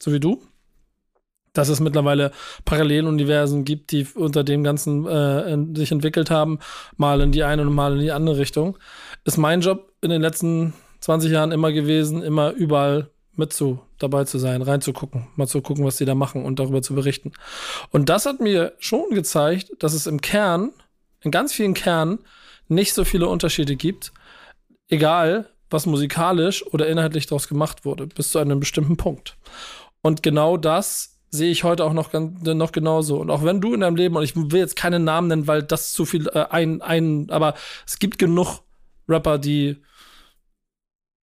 so 0.00 0.12
wie 0.12 0.20
du. 0.20 0.40
Dass 1.54 1.68
es 1.68 1.80
mittlerweile 1.80 2.30
Paralleluniversen 2.64 3.64
gibt, 3.64 3.90
die 3.90 4.06
unter 4.14 4.44
dem 4.44 4.62
Ganzen 4.62 5.06
äh, 5.06 5.76
sich 5.76 5.90
entwickelt 5.90 6.30
haben, 6.30 6.60
mal 6.96 7.20
in 7.20 7.32
die 7.32 7.42
eine 7.42 7.62
und 7.62 7.74
mal 7.74 7.94
in 7.94 8.00
die 8.00 8.12
andere 8.12 8.38
Richtung, 8.38 8.78
ist 9.24 9.38
mein 9.38 9.60
Job 9.60 9.92
in 10.02 10.10
den 10.10 10.22
letzten 10.22 10.72
20 11.00 11.32
Jahren 11.32 11.50
immer 11.50 11.72
gewesen, 11.72 12.22
immer 12.22 12.52
überall 12.52 13.10
mit 13.36 13.52
zu 13.52 13.80
dabei 13.98 14.24
zu 14.24 14.38
sein, 14.38 14.62
reinzugucken, 14.62 15.26
mal 15.36 15.46
zu 15.46 15.60
gucken, 15.60 15.84
was 15.84 15.96
die 15.96 16.04
da 16.04 16.14
machen 16.14 16.44
und 16.44 16.58
darüber 16.58 16.82
zu 16.82 16.94
berichten. 16.94 17.32
Und 17.90 18.08
das 18.08 18.26
hat 18.26 18.40
mir 18.40 18.74
schon 18.78 19.10
gezeigt, 19.10 19.70
dass 19.78 19.94
es 19.94 20.06
im 20.06 20.20
Kern, 20.20 20.72
in 21.22 21.30
ganz 21.30 21.52
vielen 21.52 21.74
Kernen, 21.74 22.18
nicht 22.68 22.94
so 22.94 23.04
viele 23.04 23.28
Unterschiede 23.28 23.76
gibt, 23.76 24.12
egal 24.88 25.50
was 25.70 25.86
musikalisch 25.86 26.64
oder 26.66 26.86
inhaltlich 26.86 27.26
daraus 27.26 27.48
gemacht 27.48 27.84
wurde, 27.84 28.06
bis 28.06 28.30
zu 28.30 28.38
einem 28.38 28.60
bestimmten 28.60 28.96
Punkt. 28.96 29.36
Und 30.02 30.22
genau 30.22 30.56
das 30.56 31.18
sehe 31.30 31.50
ich 31.50 31.64
heute 31.64 31.84
auch 31.84 31.92
noch, 31.92 32.12
noch 32.12 32.72
genauso. 32.72 33.16
Und 33.16 33.30
auch 33.30 33.42
wenn 33.42 33.60
du 33.60 33.74
in 33.74 33.80
deinem 33.80 33.96
Leben, 33.96 34.16
und 34.16 34.22
ich 34.22 34.36
will 34.36 34.60
jetzt 34.60 34.76
keinen 34.76 35.02
Namen 35.02 35.28
nennen, 35.28 35.46
weil 35.48 35.62
das 35.62 35.92
zu 35.92 36.04
viel 36.04 36.28
äh, 36.28 36.46
ein, 36.50 36.80
ein, 36.80 37.28
aber 37.30 37.54
es 37.86 37.98
gibt 37.98 38.18
genug 38.18 38.60
Rapper, 39.08 39.38
die 39.38 39.82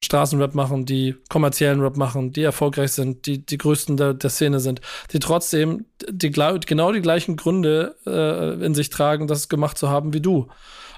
Straßenrap 0.03 0.55
machen, 0.55 0.85
die 0.85 1.15
kommerziellen 1.29 1.79
Rap 1.79 1.95
machen, 1.95 2.33
die 2.33 2.41
erfolgreich 2.41 2.91
sind, 2.91 3.25
die 3.27 3.45
die 3.45 3.57
größten 3.57 3.97
der, 3.97 4.13
der 4.13 4.29
Szene 4.29 4.59
sind, 4.59 4.81
die 5.11 5.19
trotzdem 5.19 5.85
die, 6.09 6.31
genau 6.31 6.91
die 6.91 7.01
gleichen 7.01 7.35
Gründe 7.35 7.95
äh, 8.05 8.65
in 8.65 8.73
sich 8.73 8.89
tragen, 8.89 9.27
das 9.27 9.47
gemacht 9.47 9.77
zu 9.77 9.89
haben 9.89 10.13
wie 10.13 10.21
du 10.21 10.47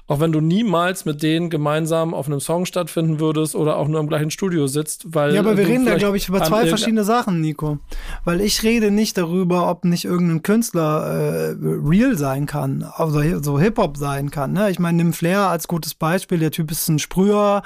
auch 0.06 0.20
wenn 0.20 0.32
du 0.32 0.42
niemals 0.42 1.06
mit 1.06 1.22
denen 1.22 1.48
gemeinsam 1.48 2.12
auf 2.12 2.26
einem 2.26 2.40
Song 2.40 2.66
stattfinden 2.66 3.20
würdest 3.20 3.54
oder 3.54 3.78
auch 3.78 3.88
nur 3.88 4.00
im 4.00 4.06
gleichen 4.06 4.30
Studio 4.30 4.66
sitzt, 4.66 5.14
weil. 5.14 5.32
Ja, 5.34 5.40
aber 5.40 5.56
wir 5.56 5.66
reden 5.66 5.86
da, 5.86 5.96
glaube 5.96 6.18
ich, 6.18 6.28
über 6.28 6.42
zwei 6.42 6.66
verschiedene 6.66 7.04
Sachen, 7.04 7.40
Nico. 7.40 7.78
Weil 8.24 8.42
ich 8.42 8.62
rede 8.62 8.90
nicht 8.90 9.16
darüber, 9.16 9.70
ob 9.70 9.86
nicht 9.86 10.04
irgendein 10.04 10.42
Künstler 10.42 11.06
äh, 11.06 11.56
real 11.62 12.18
sein 12.18 12.44
kann, 12.44 12.86
also 12.96 13.22
so 13.42 13.58
Hip-Hop 13.58 13.96
sein 13.96 14.30
kann. 14.30 14.52
Ne? 14.52 14.70
Ich 14.70 14.78
meine, 14.78 14.98
nimm 14.98 15.14
Flair 15.14 15.48
als 15.48 15.68
gutes 15.68 15.94
Beispiel, 15.94 16.38
der 16.38 16.50
Typ 16.50 16.70
ist 16.70 16.86
ein 16.88 16.98
Sprüher. 16.98 17.62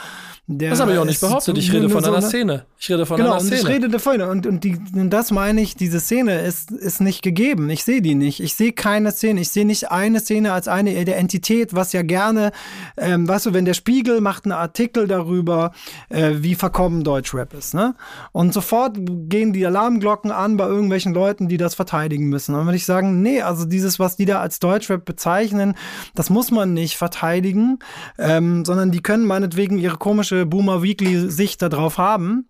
Der 0.46 0.70
das 0.70 0.80
habe 0.80 0.92
ich 0.92 0.98
auch 0.98 1.04
nicht 1.04 1.20
behauptet, 1.20 1.58
ich 1.58 1.72
rede 1.72 1.90
von 1.90 2.02
so 2.02 2.12
einer 2.12 2.22
Szene. 2.22 2.64
Ich 2.78 2.88
rede 2.88 3.04
von 3.04 3.16
genau, 3.16 3.32
einer 3.32 3.40
Szene. 3.40 3.56
Genau, 3.56 3.68
und 3.68 3.70
ich 3.70 3.76
rede 3.76 3.88
davon. 3.90 4.20
Und, 4.22 4.46
und, 4.46 4.64
die, 4.64 4.78
und 4.94 5.10
das 5.10 5.30
meine 5.30 5.60
ich, 5.60 5.74
diese 5.74 6.00
Szene 6.00 6.40
ist, 6.40 6.70
ist 6.70 7.00
nicht 7.00 7.22
gegeben. 7.22 7.68
Ich 7.68 7.84
sehe 7.84 8.00
die 8.00 8.14
nicht. 8.14 8.40
Ich 8.40 8.54
sehe 8.54 8.72
keine 8.72 9.10
Szene. 9.10 9.40
Ich 9.40 9.50
sehe 9.50 9.66
nicht 9.66 9.90
eine 9.90 10.20
Szene 10.20 10.52
als 10.52 10.68
eine 10.68 11.04
der 11.04 11.18
Entität, 11.18 11.74
was 11.74 11.92
ja 11.92 12.02
gerne 12.02 12.27
gerne, 12.28 12.52
ähm, 12.96 13.28
weißt 13.28 13.46
du, 13.46 13.54
wenn 13.54 13.64
der 13.64 13.74
Spiegel 13.74 14.20
macht 14.20 14.44
einen 14.44 14.52
Artikel 14.52 15.06
darüber, 15.06 15.72
äh, 16.08 16.34
wie 16.36 16.54
verkommen 16.54 17.04
Deutschrap 17.04 17.54
ist, 17.54 17.74
ne? 17.74 17.94
Und 18.32 18.52
sofort 18.52 18.96
gehen 18.98 19.52
die 19.52 19.66
Alarmglocken 19.66 20.30
an 20.30 20.56
bei 20.56 20.66
irgendwelchen 20.66 21.14
Leuten, 21.14 21.48
die 21.48 21.56
das 21.56 21.74
verteidigen 21.74 22.28
müssen. 22.28 22.52
Und 22.52 22.60
dann 22.60 22.66
würde 22.66 22.76
ich 22.76 22.84
sagen, 22.84 23.22
nee, 23.22 23.42
also 23.42 23.64
dieses, 23.64 23.98
was 23.98 24.16
die 24.16 24.26
da 24.26 24.40
als 24.40 24.60
Deutschrap 24.60 25.04
bezeichnen, 25.04 25.74
das 26.14 26.30
muss 26.30 26.50
man 26.50 26.74
nicht 26.74 26.96
verteidigen, 26.96 27.78
ähm, 28.18 28.64
sondern 28.64 28.90
die 28.90 29.00
können 29.00 29.26
meinetwegen 29.26 29.78
ihre 29.78 29.96
komische 29.96 30.46
Boomer 30.46 30.82
Weekly 30.82 31.30
Sicht 31.30 31.62
darauf 31.62 31.98
haben. 31.98 32.48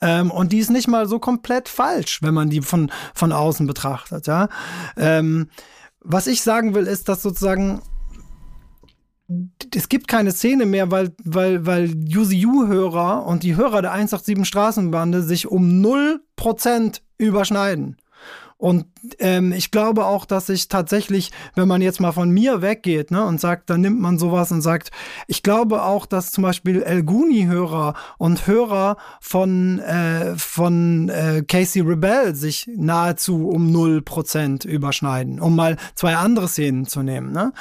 Ähm, 0.00 0.30
und 0.30 0.52
die 0.52 0.58
ist 0.58 0.70
nicht 0.70 0.86
mal 0.86 1.08
so 1.08 1.18
komplett 1.18 1.68
falsch, 1.68 2.22
wenn 2.22 2.34
man 2.34 2.50
die 2.50 2.60
von, 2.60 2.90
von 3.14 3.32
außen 3.32 3.66
betrachtet, 3.66 4.28
ja. 4.28 4.48
Ähm, 4.96 5.48
was 6.00 6.28
ich 6.28 6.42
sagen 6.42 6.74
will, 6.74 6.86
ist, 6.86 7.08
dass 7.08 7.22
sozusagen 7.22 7.82
es 9.74 9.88
gibt 9.88 10.08
keine 10.08 10.32
Szene 10.32 10.64
mehr, 10.64 10.90
weil, 10.90 11.14
weil, 11.22 11.66
weil 11.66 11.90
UCU-Hörer 11.90 13.26
und 13.26 13.42
die 13.42 13.56
Hörer 13.56 13.82
der 13.82 13.92
187 13.92 14.46
Straßenbande 14.46 15.22
sich 15.22 15.46
um 15.46 15.84
0% 15.84 17.00
überschneiden. 17.18 17.96
Und 18.56 18.86
ähm, 19.18 19.52
ich 19.52 19.70
glaube 19.70 20.06
auch, 20.06 20.24
dass 20.24 20.48
ich 20.48 20.68
tatsächlich, 20.68 21.30
wenn 21.54 21.68
man 21.68 21.82
jetzt 21.82 22.00
mal 22.00 22.12
von 22.12 22.30
mir 22.30 22.62
weggeht 22.62 23.10
ne, 23.10 23.24
und 23.24 23.40
sagt, 23.40 23.70
dann 23.70 23.80
nimmt 23.80 24.00
man 24.00 24.18
sowas 24.18 24.52
und 24.52 24.62
sagt, 24.62 24.90
ich 25.26 25.42
glaube 25.42 25.82
auch, 25.82 26.06
dass 26.06 26.32
zum 26.32 26.42
Beispiel 26.42 26.82
El 26.82 27.02
Guni-Hörer 27.02 27.94
und 28.18 28.46
Hörer 28.46 28.96
von, 29.20 29.78
äh, 29.80 30.36
von 30.36 31.08
äh, 31.08 31.42
Casey 31.46 31.82
Rebel 31.82 32.34
sich 32.34 32.68
nahezu 32.76 33.48
um 33.48 33.70
0% 33.70 34.66
überschneiden, 34.66 35.40
um 35.40 35.56
mal 35.56 35.76
zwei 35.94 36.16
andere 36.16 36.48
Szenen 36.48 36.86
zu 36.86 37.02
nehmen. 37.02 37.32
Ne? 37.32 37.52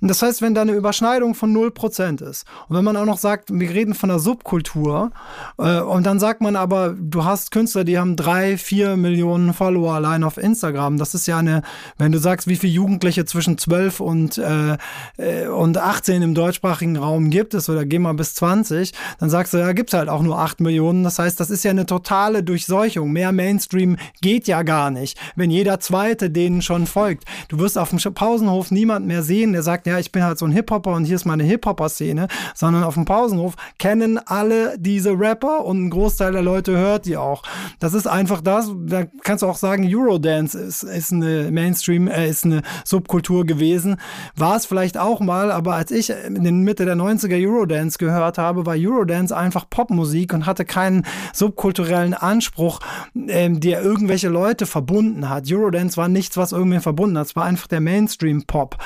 Und 0.00 0.08
das 0.08 0.22
heißt, 0.22 0.42
wenn 0.42 0.54
da 0.54 0.62
eine 0.62 0.72
Überschneidung 0.72 1.34
von 1.34 1.54
0% 1.54 2.22
ist 2.22 2.46
und 2.68 2.76
wenn 2.76 2.84
man 2.84 2.96
auch 2.96 3.04
noch 3.04 3.18
sagt, 3.18 3.50
wir 3.52 3.70
reden 3.70 3.94
von 3.94 4.10
einer 4.10 4.18
Subkultur 4.18 5.10
äh, 5.58 5.80
und 5.80 6.04
dann 6.04 6.18
sagt 6.18 6.40
man 6.40 6.56
aber, 6.56 6.94
du 6.98 7.24
hast 7.24 7.50
Künstler, 7.50 7.84
die 7.84 7.98
haben 7.98 8.16
drei, 8.16 8.56
vier 8.56 8.96
Millionen 8.96 9.54
Follower 9.54 9.94
allein 9.94 10.24
auf 10.24 10.36
Instagram. 10.36 10.79
Das 10.88 11.14
ist 11.14 11.26
ja 11.26 11.38
eine, 11.38 11.62
wenn 11.98 12.12
du 12.12 12.18
sagst, 12.18 12.46
wie 12.46 12.56
viele 12.56 12.72
Jugendliche 12.72 13.24
zwischen 13.24 13.58
12 13.58 14.00
und, 14.00 14.38
äh, 14.38 14.76
äh 15.18 15.48
und 15.48 15.76
18 15.76 16.22
im 16.22 16.34
deutschsprachigen 16.34 16.96
Raum 16.96 17.30
gibt 17.30 17.54
es 17.54 17.68
oder 17.68 17.84
geh 17.84 17.98
mal 17.98 18.14
bis 18.14 18.34
20, 18.34 18.92
dann 19.18 19.30
sagst 19.30 19.52
du, 19.52 19.58
ja, 19.58 19.72
gibt 19.72 19.90
es 19.90 19.98
halt 19.98 20.08
auch 20.08 20.22
nur 20.22 20.38
8 20.38 20.60
Millionen. 20.60 21.04
Das 21.04 21.18
heißt, 21.18 21.38
das 21.38 21.50
ist 21.50 21.64
ja 21.64 21.70
eine 21.70 21.86
totale 21.86 22.42
Durchseuchung. 22.42 23.12
Mehr 23.12 23.32
Mainstream 23.32 23.96
geht 24.20 24.46
ja 24.46 24.62
gar 24.62 24.90
nicht, 24.90 25.18
wenn 25.36 25.50
jeder 25.50 25.80
Zweite 25.80 26.30
denen 26.30 26.62
schon 26.62 26.86
folgt. 26.86 27.24
Du 27.48 27.58
wirst 27.58 27.78
auf 27.78 27.90
dem 27.90 27.98
Pausenhof 28.14 28.70
niemand 28.70 29.06
mehr 29.06 29.22
sehen, 29.22 29.52
der 29.52 29.62
sagt, 29.62 29.86
ja, 29.86 29.98
ich 29.98 30.12
bin 30.12 30.22
halt 30.22 30.38
so 30.38 30.46
ein 30.46 30.52
Hip-Hopper 30.52 30.92
und 30.92 31.04
hier 31.04 31.16
ist 31.16 31.24
meine 31.24 31.44
Hip-Hopper-Szene, 31.44 32.28
sondern 32.54 32.84
auf 32.84 32.94
dem 32.94 33.04
Pausenhof 33.04 33.54
kennen 33.78 34.18
alle 34.18 34.78
diese 34.78 35.18
Rapper 35.18 35.64
und 35.64 35.86
ein 35.86 35.90
Großteil 35.90 36.32
der 36.32 36.42
Leute 36.42 36.76
hört 36.76 37.06
die 37.06 37.16
auch. 37.16 37.42
Das 37.78 37.94
ist 37.94 38.06
einfach 38.06 38.40
das, 38.40 38.70
da 38.86 39.04
kannst 39.22 39.42
du 39.42 39.46
auch 39.46 39.56
sagen, 39.56 39.88
Eurodance 39.92 40.69
ist, 40.70 40.82
ist 40.84 41.12
eine 41.12 41.50
Mainstream, 41.50 42.08
äh, 42.08 42.28
ist 42.28 42.44
eine 42.44 42.62
Subkultur 42.84 43.44
gewesen. 43.44 43.96
War 44.36 44.56
es 44.56 44.66
vielleicht 44.66 44.96
auch 44.96 45.20
mal, 45.20 45.50
aber 45.50 45.74
als 45.74 45.90
ich 45.90 46.10
in 46.10 46.44
den 46.44 46.62
Mitte 46.62 46.84
der 46.84 46.96
90er 46.96 47.36
Eurodance 47.44 47.98
gehört 47.98 48.38
habe, 48.38 48.64
war 48.64 48.76
Eurodance 48.78 49.36
einfach 49.36 49.68
Popmusik 49.68 50.32
und 50.32 50.46
hatte 50.46 50.64
keinen 50.64 51.04
subkulturellen 51.32 52.14
Anspruch, 52.14 52.80
ähm, 53.14 53.60
der 53.60 53.82
irgendwelche 53.82 54.28
Leute 54.28 54.66
verbunden 54.66 55.28
hat. 55.28 55.50
Eurodance 55.50 55.96
war 55.96 56.08
nichts, 56.08 56.36
was 56.36 56.52
irgendwie 56.52 56.78
verbunden 56.78 57.18
hat. 57.18 57.26
Es 57.26 57.36
war 57.36 57.44
einfach 57.44 57.66
der 57.66 57.80
Mainstream-Pop. 57.80 58.78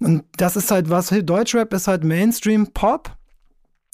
Und 0.00 0.24
das 0.36 0.56
ist 0.56 0.70
halt 0.70 0.90
was, 0.90 1.08
Deutschrap 1.08 1.72
ist 1.72 1.88
halt 1.88 2.04
Mainstream-Pop 2.04 3.16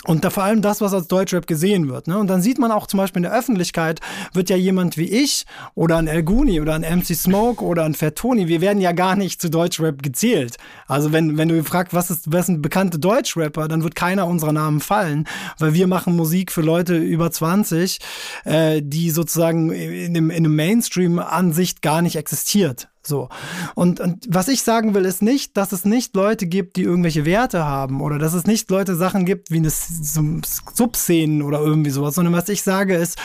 und 0.04 0.24
da 0.24 0.30
vor 0.30 0.44
allem 0.44 0.62
das, 0.62 0.80
was 0.80 0.94
als 0.94 1.08
Deutschrap 1.08 1.48
gesehen 1.48 1.88
wird. 1.88 2.06
Ne? 2.06 2.16
Und 2.18 2.28
dann 2.28 2.40
sieht 2.40 2.58
man 2.58 2.70
auch 2.70 2.86
zum 2.86 2.98
Beispiel 2.98 3.18
in 3.18 3.30
der 3.30 3.36
Öffentlichkeit, 3.36 4.00
wird 4.32 4.48
ja 4.48 4.56
jemand 4.56 4.96
wie 4.96 5.08
ich 5.08 5.44
oder 5.74 5.96
ein 5.96 6.06
El 6.06 6.22
Guni 6.22 6.60
oder 6.60 6.74
ein 6.74 6.82
MC 6.82 7.16
Smoke 7.16 7.64
oder 7.64 7.84
ein 7.84 7.94
Fat 7.94 8.14
Tony, 8.14 8.46
wir 8.46 8.60
werden 8.60 8.80
ja 8.80 8.92
gar 8.92 9.16
nicht 9.16 9.42
zu 9.42 9.50
Deutschrap 9.50 10.00
gezählt. 10.00 10.56
Also 10.86 11.12
wenn, 11.12 11.36
wenn 11.36 11.48
du 11.48 11.64
fragst, 11.64 11.94
was 11.94 12.10
ist, 12.10 12.32
was 12.32 12.46
sind 12.46 12.62
bekannte 12.62 13.00
Deutschrapper, 13.00 13.66
dann 13.66 13.82
wird 13.82 13.96
keiner 13.96 14.28
unserer 14.28 14.52
Namen 14.52 14.80
fallen, 14.80 15.26
weil 15.58 15.74
wir 15.74 15.88
machen 15.88 16.14
Musik 16.14 16.52
für 16.52 16.62
Leute 16.62 16.96
über 16.96 17.32
20, 17.32 17.98
äh, 18.44 18.80
die 18.82 19.10
sozusagen 19.10 19.72
in 19.72 20.16
einem, 20.16 20.30
in 20.30 20.46
einem 20.46 20.54
Mainstream-Ansicht 20.54 21.82
gar 21.82 22.02
nicht 22.02 22.14
existiert. 22.14 22.88
So. 23.08 23.28
Und, 23.74 24.00
und 24.00 24.26
was 24.28 24.48
ich 24.48 24.62
sagen 24.62 24.94
will, 24.94 25.04
ist 25.04 25.22
nicht, 25.22 25.56
dass 25.56 25.72
es 25.72 25.84
nicht 25.84 26.14
Leute 26.14 26.46
gibt, 26.46 26.76
die 26.76 26.82
irgendwelche 26.82 27.24
Werte 27.24 27.64
haben 27.64 28.00
oder 28.00 28.18
dass 28.18 28.34
es 28.34 28.46
nicht 28.46 28.70
Leute 28.70 28.94
Sachen 28.94 29.24
gibt 29.24 29.50
wie 29.50 29.56
eine 29.56 29.70
Subszenen 29.70 31.42
oder 31.42 31.60
irgendwie 31.60 31.90
sowas, 31.90 32.14
sondern 32.14 32.34
was 32.34 32.48
ich 32.48 32.62
sage 32.62 32.94
ist, 32.94 33.18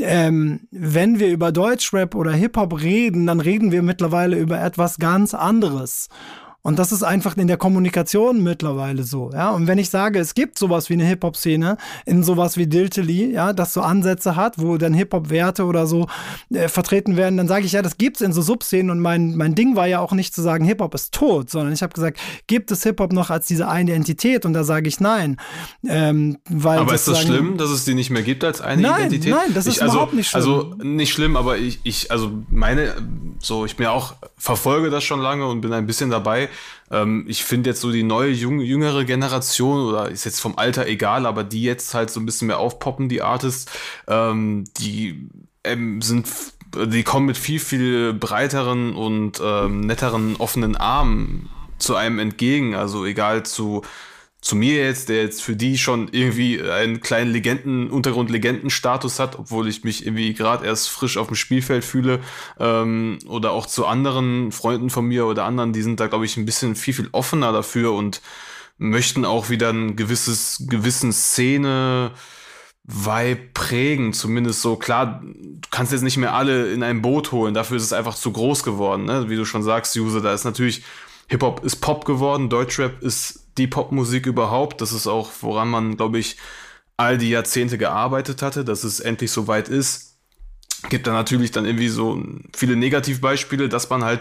ähm, 0.00 0.60
wenn 0.70 1.18
wir 1.18 1.28
über 1.28 1.52
Deutschrap 1.52 2.14
oder 2.14 2.32
Hip-Hop 2.32 2.80
reden, 2.80 3.26
dann 3.26 3.40
reden 3.40 3.72
wir 3.72 3.82
mittlerweile 3.82 4.38
über 4.38 4.60
etwas 4.60 4.98
ganz 4.98 5.34
anderes. 5.34 6.08
Und 6.68 6.78
das 6.78 6.92
ist 6.92 7.02
einfach 7.02 7.34
in 7.38 7.46
der 7.46 7.56
Kommunikation 7.56 8.42
mittlerweile 8.42 9.02
so, 9.02 9.30
ja. 9.32 9.52
Und 9.52 9.66
wenn 9.66 9.78
ich 9.78 9.88
sage, 9.88 10.18
es 10.18 10.34
gibt 10.34 10.58
sowas 10.58 10.90
wie 10.90 10.92
eine 10.92 11.06
Hip-Hop-Szene 11.06 11.78
in 12.04 12.22
sowas 12.22 12.58
wie 12.58 12.66
Diltily, 12.66 13.32
ja, 13.32 13.54
das 13.54 13.72
so 13.72 13.80
Ansätze 13.80 14.36
hat, 14.36 14.58
wo 14.58 14.76
dann 14.76 14.92
Hip-Hop-Werte 14.92 15.64
oder 15.64 15.86
so 15.86 16.08
äh, 16.50 16.68
vertreten 16.68 17.16
werden, 17.16 17.38
dann 17.38 17.48
sage 17.48 17.64
ich, 17.64 17.72
ja, 17.72 17.80
das 17.80 17.96
gibt's 17.96 18.20
in 18.20 18.34
so 18.34 18.42
Subszenen 18.42 18.90
und 18.90 19.00
mein, 19.00 19.34
mein 19.34 19.54
Ding 19.54 19.76
war 19.76 19.86
ja 19.86 20.00
auch 20.00 20.12
nicht 20.12 20.34
zu 20.34 20.42
sagen, 20.42 20.66
Hip-Hop 20.66 20.94
ist 20.94 21.14
tot, 21.14 21.48
sondern 21.48 21.72
ich 21.72 21.82
habe 21.82 21.94
gesagt, 21.94 22.18
gibt 22.48 22.70
es 22.70 22.82
Hip-Hop 22.82 23.14
noch 23.14 23.30
als 23.30 23.46
diese 23.46 23.66
eine 23.66 23.94
Entität? 23.94 24.44
Und 24.44 24.52
da 24.52 24.62
sage 24.62 24.88
ich 24.88 25.00
nein. 25.00 25.38
Ähm, 25.88 26.36
weil 26.50 26.80
aber 26.80 26.92
ist 26.92 27.08
das 27.08 27.22
schlimm, 27.22 27.56
dass 27.56 27.70
es 27.70 27.86
die 27.86 27.94
nicht 27.94 28.10
mehr 28.10 28.22
gibt 28.22 28.44
als 28.44 28.60
eine 28.60 28.82
nein, 28.82 29.06
Identität? 29.06 29.32
Nein, 29.32 29.54
das 29.54 29.66
ist 29.66 29.76
ich, 29.76 29.82
also, 29.82 29.94
überhaupt 29.94 30.12
nicht 30.12 30.28
schlimm. 30.28 30.38
Also 30.38 30.74
nicht 30.82 31.14
schlimm, 31.14 31.34
aber 31.34 31.56
ich, 31.56 31.80
ich, 31.84 32.10
also 32.10 32.30
meine, 32.50 32.94
so, 33.40 33.64
ich 33.64 33.76
bin 33.76 33.84
ja 33.84 33.90
auch, 33.90 34.14
verfolge 34.36 34.90
das 34.90 35.04
schon 35.04 35.20
lange 35.20 35.46
und 35.46 35.60
bin 35.60 35.72
ein 35.72 35.86
bisschen 35.86 36.10
dabei 36.10 36.48
ähm, 36.90 37.24
ich 37.28 37.44
finde 37.44 37.70
jetzt 37.70 37.80
so 37.80 37.90
die 37.90 38.02
neue, 38.02 38.30
jung, 38.30 38.60
jüngere 38.60 39.04
Generation, 39.04 39.86
oder 39.86 40.08
ist 40.10 40.24
jetzt 40.24 40.40
vom 40.40 40.56
Alter 40.56 40.86
egal, 40.86 41.26
aber 41.26 41.44
die 41.44 41.62
jetzt 41.62 41.94
halt 41.94 42.10
so 42.10 42.20
ein 42.20 42.26
bisschen 42.26 42.48
mehr 42.48 42.58
aufpoppen, 42.58 43.08
die 43.08 43.22
Artists, 43.22 43.70
ähm, 44.06 44.64
die 44.78 45.28
ähm, 45.64 46.00
sind 46.02 46.28
die 46.76 47.02
kommen 47.02 47.24
mit 47.24 47.38
viel, 47.38 47.60
viel 47.60 48.12
breiteren 48.12 48.94
und 48.94 49.40
ähm, 49.42 49.80
netteren 49.80 50.36
offenen 50.36 50.76
Armen 50.76 51.48
zu 51.78 51.94
einem 51.94 52.18
entgegen. 52.18 52.74
Also 52.74 53.06
egal 53.06 53.44
zu 53.44 53.82
zu 54.40 54.54
mir 54.54 54.84
jetzt, 54.84 55.08
der 55.08 55.22
jetzt 55.22 55.42
für 55.42 55.56
die 55.56 55.78
schon 55.78 56.08
irgendwie 56.12 56.62
einen 56.62 57.00
kleinen 57.00 57.32
Legenden, 57.32 57.90
Untergrund-Legendenstatus 57.90 59.18
hat, 59.18 59.38
obwohl 59.38 59.66
ich 59.68 59.82
mich 59.82 60.06
irgendwie 60.06 60.32
gerade 60.32 60.64
erst 60.64 60.88
frisch 60.90 61.16
auf 61.16 61.26
dem 61.26 61.36
Spielfeld 61.36 61.84
fühle, 61.84 62.20
ähm, 62.58 63.18
oder 63.26 63.50
auch 63.50 63.66
zu 63.66 63.86
anderen 63.86 64.52
Freunden 64.52 64.90
von 64.90 65.06
mir 65.06 65.26
oder 65.26 65.44
anderen, 65.44 65.72
die 65.72 65.82
sind 65.82 65.98
da, 65.98 66.06
glaube 66.06 66.24
ich, 66.24 66.36
ein 66.36 66.44
bisschen 66.44 66.76
viel, 66.76 66.94
viel 66.94 67.08
offener 67.12 67.52
dafür 67.52 67.92
und 67.92 68.20
möchten 68.78 69.24
auch 69.24 69.50
wieder 69.50 69.70
ein 69.70 69.96
gewisses, 69.96 70.64
gewissen 70.68 71.12
Szene, 71.12 72.12
Vibe 72.84 73.50
prägen, 73.52 74.12
zumindest 74.14 74.62
so. 74.62 74.76
Klar, 74.76 75.20
du 75.22 75.68
kannst 75.70 75.92
jetzt 75.92 76.02
nicht 76.02 76.16
mehr 76.16 76.34
alle 76.34 76.72
in 76.72 76.82
ein 76.82 77.02
Boot 77.02 77.32
holen, 77.32 77.52
dafür 77.54 77.76
ist 77.76 77.82
es 77.82 77.92
einfach 77.92 78.14
zu 78.14 78.32
groß 78.32 78.62
geworden, 78.62 79.04
ne? 79.04 79.28
Wie 79.28 79.36
du 79.36 79.44
schon 79.44 79.62
sagst, 79.62 79.94
User, 79.96 80.22
da 80.22 80.32
ist 80.32 80.44
natürlich, 80.44 80.84
Hip-Hop 81.26 81.64
ist 81.64 81.76
Pop 81.76 82.06
geworden, 82.06 82.48
Deutschrap 82.48 83.02
ist 83.02 83.47
die 83.58 83.66
Popmusik 83.66 84.26
überhaupt. 84.26 84.80
Das 84.80 84.92
ist 84.92 85.06
auch, 85.06 85.30
woran 85.40 85.68
man, 85.68 85.96
glaube 85.96 86.18
ich, 86.18 86.36
all 86.96 87.18
die 87.18 87.30
Jahrzehnte 87.30 87.78
gearbeitet 87.78 88.42
hatte, 88.42 88.64
dass 88.64 88.84
es 88.84 89.00
endlich 89.00 89.30
so 89.30 89.46
weit 89.46 89.68
ist. 89.68 90.08
Gibt 90.90 91.08
da 91.08 91.12
natürlich 91.12 91.50
dann 91.50 91.64
irgendwie 91.64 91.88
so 91.88 92.22
viele 92.54 92.76
Negativbeispiele, 92.76 93.68
dass 93.68 93.90
man 93.90 94.04
halt, 94.04 94.20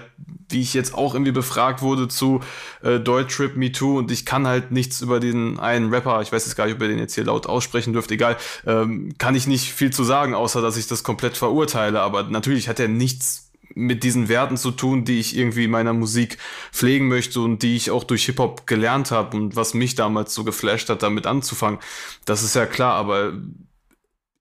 wie 0.50 0.62
ich 0.62 0.74
jetzt 0.74 0.96
auch 0.96 1.14
irgendwie 1.14 1.32
befragt 1.32 1.84
wurde 1.84 2.08
zu 2.08 2.42
äh, 2.82 3.00
Deutschrap 3.00 3.56
Me 3.56 3.72
Too 3.72 4.00
und 4.00 4.10
ich 4.10 4.26
kann 4.26 4.48
halt 4.48 4.72
nichts 4.72 5.02
über 5.02 5.20
den 5.20 5.60
einen 5.60 5.94
Rapper, 5.94 6.20
ich 6.24 6.32
weiß 6.32 6.46
jetzt 6.46 6.56
gar 6.56 6.66
nicht, 6.66 6.76
ob 6.76 6.82
ihr 6.82 6.88
den 6.88 6.98
jetzt 6.98 7.14
hier 7.14 7.26
laut 7.26 7.46
aussprechen 7.46 7.94
dürft, 7.94 8.10
egal, 8.10 8.38
ähm, 8.66 9.14
kann 9.20 9.36
ich 9.36 9.46
nicht 9.46 9.72
viel 9.72 9.92
zu 9.92 10.04
sagen, 10.04 10.34
außer 10.34 10.62
dass 10.64 10.78
ich 10.78 10.88
das 10.88 11.04
komplett 11.04 11.38
verurteile. 11.38 12.02
Aber 12.02 12.24
natürlich 12.24 12.68
hat 12.68 12.80
er 12.80 12.88
nichts 12.88 13.47
mit 13.78 14.04
diesen 14.04 14.28
Werten 14.28 14.58
zu 14.58 14.72
tun, 14.72 15.06
die 15.06 15.20
ich 15.20 15.38
irgendwie 15.38 15.66
in 15.66 15.72
meiner 15.72 15.94
Musik 15.94 16.38
pflegen 16.72 17.08
möchte 17.08 17.42
und 17.42 17.62
die 17.62 17.76
ich 17.76 17.92
auch 17.92 18.04
durch 18.04 18.26
Hip-Hop 18.26 18.66
gelernt 18.66 19.12
habe 19.12 19.38
und 19.38 19.56
was 19.56 19.74
mich 19.74 19.96
damals 19.96 20.34
so 20.34 20.44
geflasht 20.44 20.90
hat, 20.90 21.04
damit 21.04 21.28
anzufangen. 21.28 21.80
Das 22.26 22.44
ist 22.44 22.56
ja 22.56 22.66
klar, 22.66 22.94
aber 22.94 23.34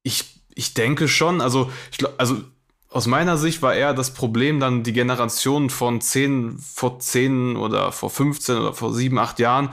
ich, 0.03 0.43
ich 0.55 0.75
denke 0.75 1.07
schon, 1.07 1.41
also, 1.41 1.71
ich, 1.91 1.99
also 2.19 2.43
aus 2.89 3.07
meiner 3.07 3.37
Sicht 3.37 3.61
war 3.61 3.75
eher 3.75 3.93
das 3.93 4.15
Problem 4.15 4.59
dann 4.59 4.83
die 4.83 4.95
Generation 4.95 5.69
von 5.69 6.01
10, 6.01 6.59
vor 6.59 6.99
10 6.99 7.57
oder 7.57 7.93
vor 7.93 8.09
15 8.09 8.57
oder 8.57 8.73
vor 8.73 8.95
7, 8.95 9.19
8 9.19 9.39
Jahren. 9.39 9.69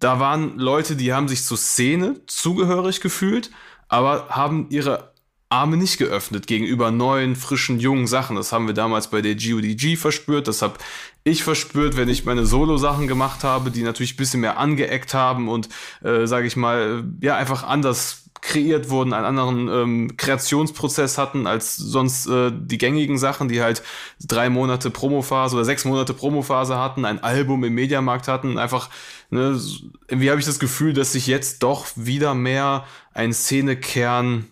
Da 0.00 0.20
waren 0.20 0.58
Leute, 0.58 0.96
die 0.96 1.14
haben 1.14 1.28
sich 1.28 1.44
zur 1.44 1.56
Szene 1.56 2.20
zugehörig 2.26 3.00
gefühlt, 3.00 3.50
aber 3.88 4.28
haben 4.28 4.66
ihre 4.68 5.14
Arme 5.48 5.76
nicht 5.76 5.98
geöffnet 5.98 6.46
gegenüber 6.46 6.90
neuen, 6.90 7.36
frischen, 7.36 7.78
jungen 7.78 8.06
Sachen. 8.06 8.36
Das 8.36 8.52
haben 8.52 8.66
wir 8.66 8.74
damals 8.74 9.10
bei 9.10 9.22
der 9.22 9.36
GODG 9.36 9.96
verspürt. 9.96 10.48
Das 10.48 10.60
habe 10.60 10.74
ich 11.22 11.44
verspürt, 11.44 11.96
wenn 11.96 12.08
ich 12.08 12.24
meine 12.24 12.46
Solo-Sachen 12.46 13.06
gemacht 13.06 13.44
habe, 13.44 13.70
die 13.70 13.82
natürlich 13.82 14.14
ein 14.14 14.16
bisschen 14.16 14.40
mehr 14.40 14.58
angeeckt 14.58 15.14
haben 15.14 15.48
und, 15.48 15.68
äh, 16.02 16.26
sage 16.26 16.46
ich 16.46 16.56
mal, 16.56 17.04
ja, 17.20 17.36
einfach 17.36 17.62
anders 17.62 18.24
kreiert 18.42 18.90
wurden, 18.90 19.12
einen 19.12 19.24
anderen 19.24 19.68
ähm, 19.68 20.16
Kreationsprozess 20.16 21.18
hatten 21.18 21.46
als 21.46 21.76
sonst 21.76 22.26
äh, 22.26 22.52
die 22.54 22.78
gängigen 22.78 23.18
Sachen, 23.18 23.48
die 23.48 23.60
halt 23.60 23.82
drei 24.24 24.50
Monate 24.50 24.90
Promophase 24.90 25.56
oder 25.56 25.64
sechs 25.64 25.84
Monate 25.84 26.14
Promophase 26.14 26.78
hatten, 26.78 27.04
ein 27.04 27.22
Album 27.22 27.64
im 27.64 27.74
Mediamarkt 27.74 28.28
hatten, 28.28 28.58
einfach, 28.58 28.88
ne, 29.30 29.60
irgendwie 30.08 30.30
habe 30.30 30.38
ich 30.38 30.46
das 30.46 30.60
Gefühl, 30.60 30.92
dass 30.92 31.12
sich 31.12 31.26
jetzt 31.26 31.62
doch 31.62 31.86
wieder 31.96 32.34
mehr 32.34 32.84
ein 33.14 33.32
Szenekern 33.32 34.46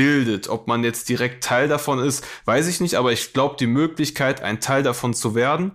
bildet. 0.00 0.48
Ob 0.48 0.66
man 0.66 0.82
jetzt 0.82 1.10
direkt 1.10 1.44
Teil 1.44 1.68
davon 1.68 1.98
ist, 1.98 2.24
weiß 2.46 2.68
ich 2.68 2.80
nicht, 2.80 2.94
aber 2.94 3.12
ich 3.12 3.34
glaube, 3.34 3.56
die 3.60 3.66
Möglichkeit, 3.66 4.40
ein 4.40 4.58
Teil 4.58 4.82
davon 4.82 5.12
zu 5.12 5.34
werden, 5.34 5.72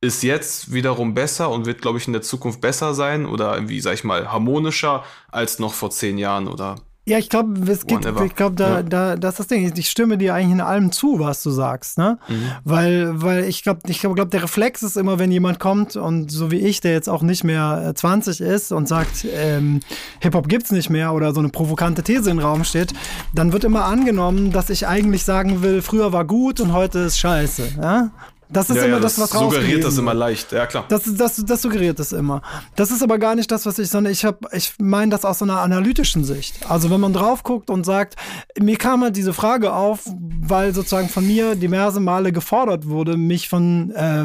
ist 0.00 0.22
jetzt 0.22 0.72
wiederum 0.72 1.12
besser 1.12 1.50
und 1.50 1.66
wird, 1.66 1.82
glaube 1.82 1.98
ich, 1.98 2.06
in 2.06 2.14
der 2.14 2.22
Zukunft 2.22 2.62
besser 2.62 2.94
sein 2.94 3.26
oder 3.26 3.54
irgendwie, 3.54 3.82
sag 3.82 3.92
ich 3.92 4.02
mal, 4.02 4.32
harmonischer 4.32 5.04
als 5.30 5.58
noch 5.58 5.74
vor 5.74 5.90
zehn 5.90 6.16
Jahren 6.16 6.48
oder 6.48 6.76
ja, 7.10 7.18
ich 7.18 7.28
glaube, 7.28 7.60
es 7.68 7.86
gibt, 7.86 8.06
ich 8.06 8.36
glaube, 8.36 8.54
da, 8.54 8.76
ja. 8.76 8.82
da, 8.84 9.16
das 9.16 9.32
ist 9.32 9.40
das 9.40 9.46
Ding. 9.48 9.72
Ich 9.76 9.90
stimme 9.90 10.16
dir 10.16 10.32
eigentlich 10.32 10.52
in 10.52 10.60
allem 10.60 10.92
zu, 10.92 11.18
was 11.18 11.42
du 11.42 11.50
sagst, 11.50 11.98
ne? 11.98 12.18
Mhm. 12.28 12.42
Weil, 12.62 13.20
weil 13.20 13.44
ich 13.46 13.64
glaube, 13.64 13.80
ich 13.88 13.98
glaube, 13.98 14.14
glaub, 14.14 14.30
der 14.30 14.44
Reflex 14.44 14.84
ist 14.84 14.96
immer, 14.96 15.18
wenn 15.18 15.32
jemand 15.32 15.58
kommt 15.58 15.96
und 15.96 16.30
so 16.30 16.52
wie 16.52 16.60
ich, 16.60 16.80
der 16.80 16.92
jetzt 16.92 17.08
auch 17.08 17.22
nicht 17.22 17.42
mehr 17.42 17.92
20 17.96 18.40
äh, 18.40 18.54
ist 18.54 18.70
und 18.70 18.86
sagt, 18.86 19.26
ähm, 19.34 19.80
Hip-Hop 20.20 20.48
gibt's 20.48 20.70
nicht 20.70 20.88
mehr 20.88 21.12
oder 21.12 21.34
so 21.34 21.40
eine 21.40 21.48
provokante 21.48 22.04
These 22.04 22.30
im 22.30 22.38
Raum 22.38 22.62
steht, 22.62 22.92
dann 23.34 23.52
wird 23.52 23.64
immer 23.64 23.86
angenommen, 23.86 24.52
dass 24.52 24.70
ich 24.70 24.86
eigentlich 24.86 25.24
sagen 25.24 25.62
will, 25.62 25.82
früher 25.82 26.12
war 26.12 26.24
gut 26.24 26.60
und 26.60 26.72
heute 26.72 27.00
ist 27.00 27.18
scheiße, 27.18 27.70
ja? 27.82 28.10
Das 28.52 28.68
ist 28.68 28.76
ja, 28.76 28.84
immer 28.84 28.96
ja, 28.96 29.00
das, 29.00 29.18
was 29.18 29.34
rausgelesen 29.34 29.60
Suggeriert 29.60 29.84
das 29.84 29.98
immer 29.98 30.14
leicht, 30.14 30.52
ja 30.52 30.66
klar. 30.66 30.84
Das, 30.88 31.02
das, 31.06 31.36
das 31.44 31.62
suggeriert 31.62 31.98
das 31.98 32.12
immer. 32.12 32.42
Das 32.74 32.90
ist 32.90 33.02
aber 33.02 33.18
gar 33.18 33.34
nicht 33.36 33.50
das, 33.50 33.64
was 33.64 33.78
ich, 33.78 33.88
sondern 33.88 34.12
ich, 34.12 34.24
hab, 34.24 34.52
ich 34.52 34.74
meine 34.78 35.10
das 35.10 35.24
aus 35.24 35.38
so 35.38 35.44
einer 35.44 35.60
analytischen 35.60 36.24
Sicht. 36.24 36.68
Also 36.68 36.90
wenn 36.90 37.00
man 37.00 37.12
drauf 37.12 37.44
guckt 37.44 37.70
und 37.70 37.84
sagt, 37.84 38.16
mir 38.58 38.76
kam 38.76 39.02
halt 39.02 39.16
diese 39.16 39.32
Frage 39.32 39.72
auf, 39.72 40.00
weil 40.40 40.74
sozusagen 40.74 41.08
von 41.08 41.26
mir 41.26 41.54
diverse 41.54 42.00
Male 42.00 42.32
gefordert 42.32 42.88
wurde, 42.88 43.16
mich 43.16 43.48
von 43.48 43.90
äh, 43.92 44.24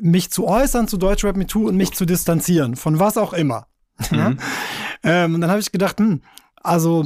mich 0.00 0.30
zu 0.30 0.46
äußern 0.46 0.86
zu 0.86 0.96
Deutschrap 0.96 1.36
Me 1.36 1.46
Too 1.46 1.68
und 1.68 1.76
mich 1.76 1.92
zu 1.92 2.04
distanzieren, 2.04 2.76
von 2.76 2.98
was 2.98 3.16
auch 3.16 3.32
immer. 3.32 3.66
Mhm. 4.12 4.38
ähm, 5.02 5.34
und 5.34 5.40
dann 5.40 5.50
habe 5.50 5.58
ich 5.58 5.72
gedacht, 5.72 5.98
hm, 5.98 6.22
also 6.62 7.04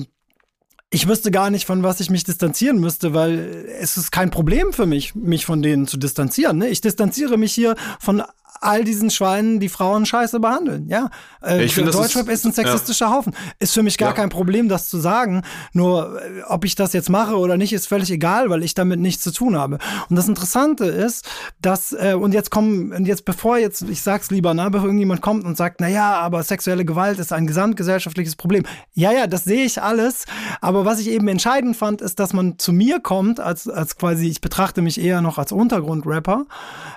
ich 0.93 1.09
wüsste 1.09 1.31
gar 1.31 1.49
nicht, 1.49 1.67
von 1.67 1.83
was 1.83 2.01
ich 2.01 2.11
mich 2.11 2.23
distanzieren 2.23 2.79
müsste, 2.79 3.15
weil 3.15 3.67
es 3.81 3.97
ist 3.97 4.13
kein 4.13 4.31
Problem 4.31 4.75
für 4.75 4.85
mich, 4.85 5.15
mich 5.15 5.47
von 5.47 5.63
denen 5.63 5.87
zu 5.87 5.97
distanzieren. 5.97 6.59
Ne? 6.59 6.69
Ich 6.69 6.83
distanziere 6.83 7.39
mich 7.39 7.55
hier 7.55 7.77
von 7.99 8.23
all 8.63 8.85
diesen 8.85 9.11
Schweinen, 9.11 9.61
die 9.61 9.69
Frauen 9.69 10.07
scheiße 10.07 10.41
behandeln. 10.41 10.89
Ja, 10.89 11.11
äh, 11.43 11.65
ich 11.65 11.75
finde, 11.75 11.91
Deutschrap 11.91 12.29
ist, 12.29 12.41
ist, 12.41 12.45
ein 12.47 12.53
sexistischer 12.53 13.07
ja. 13.07 13.13
Haufen. 13.13 13.35
Ist 13.59 13.75
für 13.75 13.83
mich 13.83 13.99
gar 13.99 14.11
ja. 14.11 14.15
kein 14.15 14.29
Problem, 14.29 14.69
das 14.69 14.89
zu 14.89 14.99
sagen. 14.99 15.43
Nur, 15.73 16.21
äh, 16.23 16.43
ob 16.49 16.65
ich 16.65 16.75
das 16.75 16.93
jetzt 16.93 17.11
mache 17.11 17.37
oder 17.37 17.57
nicht, 17.57 17.73
ist 17.73 17.89
völlig 17.89 18.11
egal, 18.11 18.51
weil 18.51 18.63
ich 18.63 18.75
damit 18.75 19.01
nichts 19.01 19.23
zu 19.23 19.33
tun 19.33 19.57
habe. 19.57 19.79
Und 20.09 20.17
das 20.17 20.29
Interessante 20.29 20.85
ist, 20.85 21.29
dass, 21.61 21.93
äh, 21.93 22.15
und 22.19 22.33
jetzt 22.35 22.51
kommen, 22.51 22.93
und 22.93 23.07
jetzt 23.07 23.25
bevor 23.25 23.59
jetzt, 23.59 23.83
ich 23.83 24.03
sag's 24.03 24.31
lieber, 24.31 24.55
ne, 24.55 24.71
bevor 24.71 24.87
irgendjemand 24.87 25.21
kommt 25.21 25.45
und 25.45 25.57
sagt, 25.57 25.81
na 25.81 25.89
ja, 25.89 26.15
aber 26.21 26.43
sexuelle 26.43 26.85
Gewalt 26.85 27.19
ist 27.19 27.33
ein 27.33 27.47
gesamtgesellschaftliches 27.47 28.37
Problem. 28.37 28.65
Ja, 28.95 29.13
ja, 29.13 29.27
das 29.27 29.45
sehe 29.45 29.65
ich 29.65 29.83
alles. 29.83 30.25
Aber 30.61 30.85
was 30.85 31.01
ich 31.01 31.09
eben 31.09 31.29
entscheidend 31.29 31.77
fand, 31.77 32.01
ist, 32.01 32.21
dass 32.21 32.33
man 32.33 32.59
zu 32.59 32.73
mir 32.73 33.01
kommt, 33.01 33.41
als, 33.41 33.69
als 33.69 33.97
quasi, 33.97 34.29
ich 34.29 34.41
betrachte 34.41 34.83
mich 34.83 35.01
eher 35.01 35.21
noch 35.21 35.39
als 35.39 35.53
Untergrundrapper, 35.53 36.45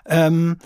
ähm, 0.06 0.58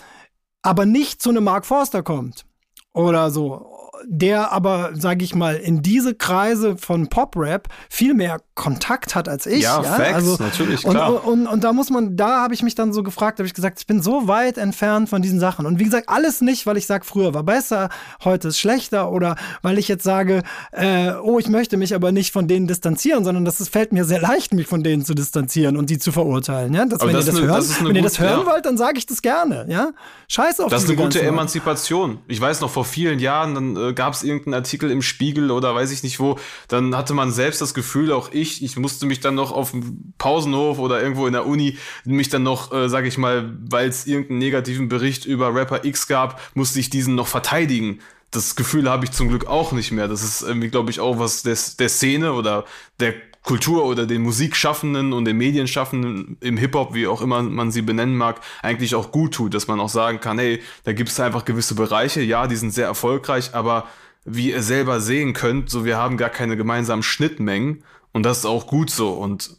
aber 0.62 0.86
nicht 0.86 1.22
zu 1.22 1.30
einem 1.30 1.44
Mark 1.44 1.66
Forster 1.66 2.02
kommt 2.02 2.44
oder 2.92 3.30
so 3.30 3.79
der 4.06 4.52
aber, 4.52 4.90
sage 4.94 5.24
ich 5.24 5.34
mal, 5.34 5.56
in 5.56 5.82
diese 5.82 6.14
Kreise 6.14 6.76
von 6.76 7.08
Pop-Rap 7.08 7.68
viel 7.88 8.14
mehr 8.14 8.40
Kontakt 8.54 9.14
hat 9.14 9.28
als 9.28 9.46
ich. 9.46 9.62
Ja, 9.62 9.82
ja? 9.82 9.92
Facts, 9.94 10.14
also, 10.14 10.36
natürlich, 10.38 10.82
klar. 10.82 11.24
Und, 11.24 11.40
und, 11.40 11.46
und 11.46 11.64
da 11.64 11.72
muss 11.72 11.88
man, 11.90 12.16
da 12.16 12.42
habe 12.42 12.52
ich 12.52 12.62
mich 12.62 12.74
dann 12.74 12.92
so 12.92 13.02
gefragt, 13.02 13.38
habe 13.38 13.46
ich 13.46 13.54
gesagt, 13.54 13.80
ich 13.80 13.86
bin 13.86 14.02
so 14.02 14.28
weit 14.28 14.58
entfernt 14.58 15.08
von 15.08 15.22
diesen 15.22 15.40
Sachen. 15.40 15.66
Und 15.66 15.78
wie 15.78 15.84
gesagt, 15.84 16.08
alles 16.08 16.40
nicht, 16.40 16.66
weil 16.66 16.76
ich 16.76 16.86
sage, 16.86 17.04
früher 17.04 17.32
war 17.32 17.42
besser, 17.42 17.88
heute 18.22 18.48
ist 18.48 18.58
schlechter 18.58 19.10
oder 19.10 19.36
weil 19.62 19.78
ich 19.78 19.88
jetzt 19.88 20.04
sage, 20.04 20.42
äh, 20.72 21.12
oh, 21.22 21.38
ich 21.38 21.48
möchte 21.48 21.76
mich 21.76 21.94
aber 21.94 22.12
nicht 22.12 22.32
von 22.32 22.48
denen 22.48 22.66
distanzieren, 22.66 23.24
sondern 23.24 23.44
das 23.44 23.60
ist, 23.60 23.70
fällt 23.70 23.92
mir 23.92 24.04
sehr 24.04 24.20
leicht, 24.20 24.52
mich 24.52 24.66
von 24.66 24.82
denen 24.82 25.04
zu 25.04 25.14
distanzieren 25.14 25.76
und 25.76 25.90
die 25.90 25.98
zu 25.98 26.12
verurteilen. 26.12 26.74
Ja? 26.74 26.84
Das, 26.84 27.00
wenn 27.00 27.12
das 27.12 27.26
ihr 27.26 27.32
das, 27.32 27.40
eine, 27.40 27.48
hören, 27.48 27.56
das 27.56 27.84
wenn 27.84 27.96
ihr 27.96 28.02
das 28.02 28.20
hören 28.20 28.40
ja. 28.40 28.46
wollt, 28.46 28.66
dann 28.66 28.76
sage 28.76 28.98
ich 28.98 29.06
das 29.06 29.22
gerne. 29.22 29.66
Ja? 29.68 29.92
Scheiß 30.28 30.60
auf 30.60 30.70
Das 30.70 30.84
ist 30.84 30.90
eine 30.90 30.98
gute 30.98 31.22
Emanzipation. 31.22 32.18
Ich 32.28 32.40
weiß 32.40 32.60
noch, 32.60 32.70
vor 32.70 32.84
vielen 32.84 33.18
Jahren, 33.18 33.54
dann 33.54 33.89
gab 33.94 34.14
es 34.14 34.22
irgendeinen 34.22 34.54
Artikel 34.54 34.90
im 34.90 35.02
Spiegel 35.02 35.50
oder 35.50 35.74
weiß 35.74 35.90
ich 35.90 36.02
nicht 36.02 36.20
wo, 36.20 36.38
dann 36.68 36.96
hatte 36.96 37.14
man 37.14 37.30
selbst 37.30 37.60
das 37.60 37.74
Gefühl, 37.74 38.12
auch 38.12 38.30
ich, 38.32 38.62
ich 38.62 38.76
musste 38.76 39.06
mich 39.06 39.20
dann 39.20 39.34
noch 39.34 39.52
auf 39.52 39.72
dem 39.72 40.14
Pausenhof 40.18 40.78
oder 40.78 41.02
irgendwo 41.02 41.26
in 41.26 41.32
der 41.32 41.46
Uni 41.46 41.78
mich 42.04 42.28
dann 42.28 42.42
noch, 42.42 42.72
äh, 42.72 42.88
sag 42.88 43.06
ich 43.06 43.18
mal, 43.18 43.56
weil 43.68 43.88
es 43.88 44.06
irgendeinen 44.06 44.38
negativen 44.38 44.88
Bericht 44.88 45.24
über 45.24 45.54
Rapper 45.54 45.84
X 45.84 46.06
gab, 46.06 46.40
musste 46.54 46.80
ich 46.80 46.90
diesen 46.90 47.14
noch 47.14 47.26
verteidigen 47.26 48.00
das 48.30 48.54
Gefühl 48.54 48.88
habe 48.88 49.04
ich 49.04 49.10
zum 49.10 49.28
Glück 49.28 49.46
auch 49.46 49.72
nicht 49.72 49.90
mehr. 49.90 50.06
Das 50.06 50.22
ist 50.22 50.42
irgendwie, 50.42 50.68
glaube 50.68 50.90
ich, 50.90 51.00
auch 51.00 51.18
was 51.18 51.42
des, 51.42 51.76
der 51.76 51.88
Szene 51.88 52.32
oder 52.32 52.64
der 53.00 53.14
Kultur 53.42 53.84
oder 53.84 54.06
den 54.06 54.22
Musikschaffenden 54.22 55.12
und 55.12 55.24
den 55.24 55.36
Medienschaffenden 55.36 56.36
im 56.40 56.56
Hip-Hop, 56.56 56.94
wie 56.94 57.06
auch 57.06 57.22
immer 57.22 57.42
man 57.42 57.70
sie 57.70 57.82
benennen 57.82 58.16
mag, 58.16 58.40
eigentlich 58.62 58.94
auch 58.94 59.12
gut 59.12 59.34
tut, 59.34 59.54
dass 59.54 59.66
man 59.66 59.80
auch 59.80 59.88
sagen 59.88 60.20
kann, 60.20 60.38
hey, 60.38 60.60
da 60.84 60.92
gibt 60.92 61.08
es 61.08 61.18
einfach 61.20 61.44
gewisse 61.44 61.74
Bereiche, 61.74 62.20
ja, 62.20 62.46
die 62.46 62.56
sind 62.56 62.72
sehr 62.72 62.86
erfolgreich, 62.86 63.54
aber 63.54 63.86
wie 64.24 64.50
ihr 64.50 64.62
selber 64.62 65.00
sehen 65.00 65.32
könnt, 65.32 65.70
so 65.70 65.84
wir 65.84 65.96
haben 65.96 66.18
gar 66.18 66.28
keine 66.28 66.56
gemeinsamen 66.56 67.02
Schnittmengen 67.02 67.82
und 68.12 68.24
das 68.24 68.38
ist 68.38 68.44
auch 68.44 68.66
gut 68.66 68.90
so 68.90 69.10
und 69.10 69.56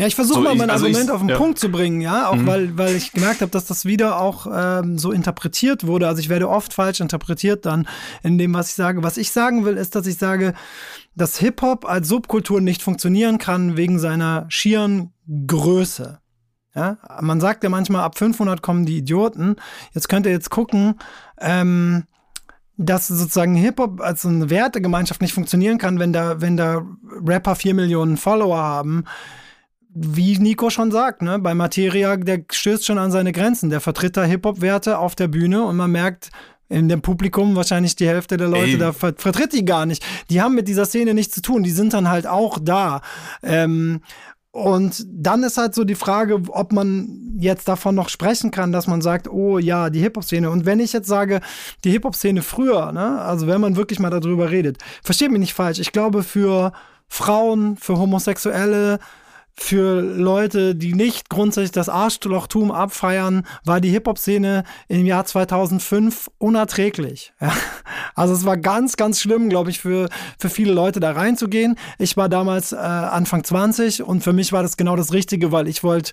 ja, 0.00 0.06
ich 0.06 0.14
versuche 0.14 0.38
so, 0.38 0.44
mal 0.44 0.54
mein 0.54 0.70
also 0.70 0.86
Argument 0.86 1.08
ich, 1.08 1.10
auf 1.10 1.20
den 1.20 1.28
ja. 1.28 1.36
Punkt 1.36 1.58
zu 1.58 1.68
bringen, 1.68 2.00
ja, 2.00 2.30
auch 2.30 2.36
mhm. 2.36 2.46
weil, 2.46 2.78
weil 2.78 2.96
ich 2.96 3.12
gemerkt 3.12 3.42
habe, 3.42 3.50
dass 3.50 3.66
das 3.66 3.84
wieder 3.84 4.18
auch 4.18 4.46
ähm, 4.50 4.96
so 4.96 5.12
interpretiert 5.12 5.86
wurde. 5.86 6.08
Also 6.08 6.20
ich 6.20 6.30
werde 6.30 6.48
oft 6.48 6.72
falsch 6.72 7.00
interpretiert 7.00 7.66
dann 7.66 7.86
in 8.22 8.38
dem, 8.38 8.54
was 8.54 8.70
ich 8.70 8.76
sage. 8.76 9.02
Was 9.02 9.18
ich 9.18 9.30
sagen 9.30 9.66
will, 9.66 9.76
ist, 9.76 9.94
dass 9.94 10.06
ich 10.06 10.16
sage, 10.16 10.54
dass 11.20 11.38
Hip-Hop 11.38 11.84
als 11.84 12.08
Subkultur 12.08 12.60
nicht 12.60 12.82
funktionieren 12.82 13.38
kann 13.38 13.76
wegen 13.76 13.98
seiner 13.98 14.46
schieren 14.48 15.12
Größe. 15.46 16.20
Ja, 16.74 16.98
man 17.20 17.40
sagt 17.40 17.64
ja 17.64 17.68
manchmal, 17.68 18.02
ab 18.02 18.16
500 18.16 18.62
kommen 18.62 18.86
die 18.86 18.98
Idioten. 18.98 19.56
Jetzt 19.92 20.08
könnt 20.08 20.24
ihr 20.24 20.32
jetzt 20.32 20.50
gucken, 20.50 20.94
ähm, 21.38 22.04
dass 22.76 23.08
sozusagen 23.08 23.54
Hip-Hop 23.54 24.00
als 24.00 24.24
eine 24.24 24.48
Wertegemeinschaft 24.48 25.20
nicht 25.20 25.34
funktionieren 25.34 25.78
kann, 25.78 25.98
wenn 25.98 26.12
da, 26.12 26.40
wenn 26.40 26.56
da 26.56 26.86
Rapper 27.26 27.54
vier 27.56 27.74
Millionen 27.74 28.16
Follower 28.16 28.56
haben. 28.56 29.04
Wie 29.92 30.38
Nico 30.38 30.70
schon 30.70 30.92
sagt, 30.92 31.20
ne, 31.20 31.38
bei 31.40 31.52
Materia, 31.52 32.16
der 32.16 32.44
stößt 32.50 32.86
schon 32.86 32.98
an 32.98 33.10
seine 33.10 33.32
Grenzen. 33.32 33.68
Der 33.68 33.80
vertritt 33.80 34.16
da 34.16 34.22
Hip-Hop-Werte 34.22 34.98
auf 34.98 35.16
der 35.16 35.28
Bühne 35.28 35.64
und 35.64 35.76
man 35.76 35.90
merkt, 35.90 36.30
in 36.70 36.88
dem 36.88 37.02
Publikum 37.02 37.56
wahrscheinlich 37.56 37.96
die 37.96 38.08
Hälfte 38.08 38.36
der 38.36 38.48
Leute 38.48 38.70
Ey. 38.70 38.78
da 38.78 38.92
vertritt 38.92 39.52
die 39.52 39.64
gar 39.64 39.84
nicht. 39.84 40.02
Die 40.30 40.40
haben 40.40 40.54
mit 40.54 40.68
dieser 40.68 40.86
Szene 40.86 41.12
nichts 41.12 41.34
zu 41.34 41.42
tun. 41.42 41.62
Die 41.62 41.70
sind 41.70 41.92
dann 41.92 42.08
halt 42.08 42.26
auch 42.26 42.58
da. 42.62 43.02
Ähm, 43.42 44.00
und 44.52 45.04
dann 45.06 45.42
ist 45.42 45.58
halt 45.58 45.74
so 45.74 45.84
die 45.84 45.94
Frage, 45.94 46.40
ob 46.48 46.72
man 46.72 47.36
jetzt 47.38 47.68
davon 47.68 47.94
noch 47.94 48.08
sprechen 48.08 48.50
kann, 48.50 48.72
dass 48.72 48.86
man 48.86 49.00
sagt, 49.00 49.28
oh 49.28 49.58
ja, 49.58 49.90
die 49.90 50.00
Hip-Hop-Szene. 50.00 50.50
Und 50.50 50.64
wenn 50.64 50.80
ich 50.80 50.92
jetzt 50.92 51.08
sage, 51.08 51.40
die 51.84 51.90
Hip-Hop-Szene 51.90 52.42
früher, 52.42 52.92
ne, 52.92 53.20
also 53.20 53.46
wenn 53.46 53.60
man 53.60 53.76
wirklich 53.76 53.98
mal 53.98 54.10
darüber 54.10 54.50
redet, 54.50 54.78
versteht 55.02 55.30
mich 55.30 55.40
nicht 55.40 55.54
falsch. 55.54 55.78
Ich 55.78 55.92
glaube, 55.92 56.22
für 56.22 56.72
Frauen, 57.08 57.76
für 57.76 57.98
Homosexuelle, 57.98 58.98
für 59.54 60.00
Leute, 60.00 60.74
die 60.74 60.94
nicht 60.94 61.28
grundsätzlich 61.28 61.72
das 61.72 61.88
Arschlochtum 61.88 62.70
abfeiern, 62.72 63.46
war 63.64 63.80
die 63.80 63.90
Hip-Hop-Szene 63.90 64.64
im 64.88 65.06
Jahr 65.06 65.24
2005 65.24 66.30
unerträglich. 66.38 67.32
Also 68.14 68.34
es 68.34 68.44
war 68.44 68.56
ganz, 68.56 68.96
ganz 68.96 69.20
schlimm, 69.20 69.48
glaube 69.48 69.70
ich, 69.70 69.80
für, 69.80 70.08
für 70.38 70.50
viele 70.50 70.72
Leute 70.72 71.00
da 71.00 71.12
reinzugehen. 71.12 71.76
Ich 71.98 72.16
war 72.16 72.28
damals 72.28 72.72
äh, 72.72 72.76
Anfang 72.76 73.44
20 73.44 74.02
und 74.02 74.22
für 74.22 74.32
mich 74.32 74.52
war 74.52 74.62
das 74.62 74.76
genau 74.76 74.94
das 74.94 75.12
Richtige, 75.12 75.50
weil 75.52 75.66
ich 75.68 75.82
wollte 75.82 76.12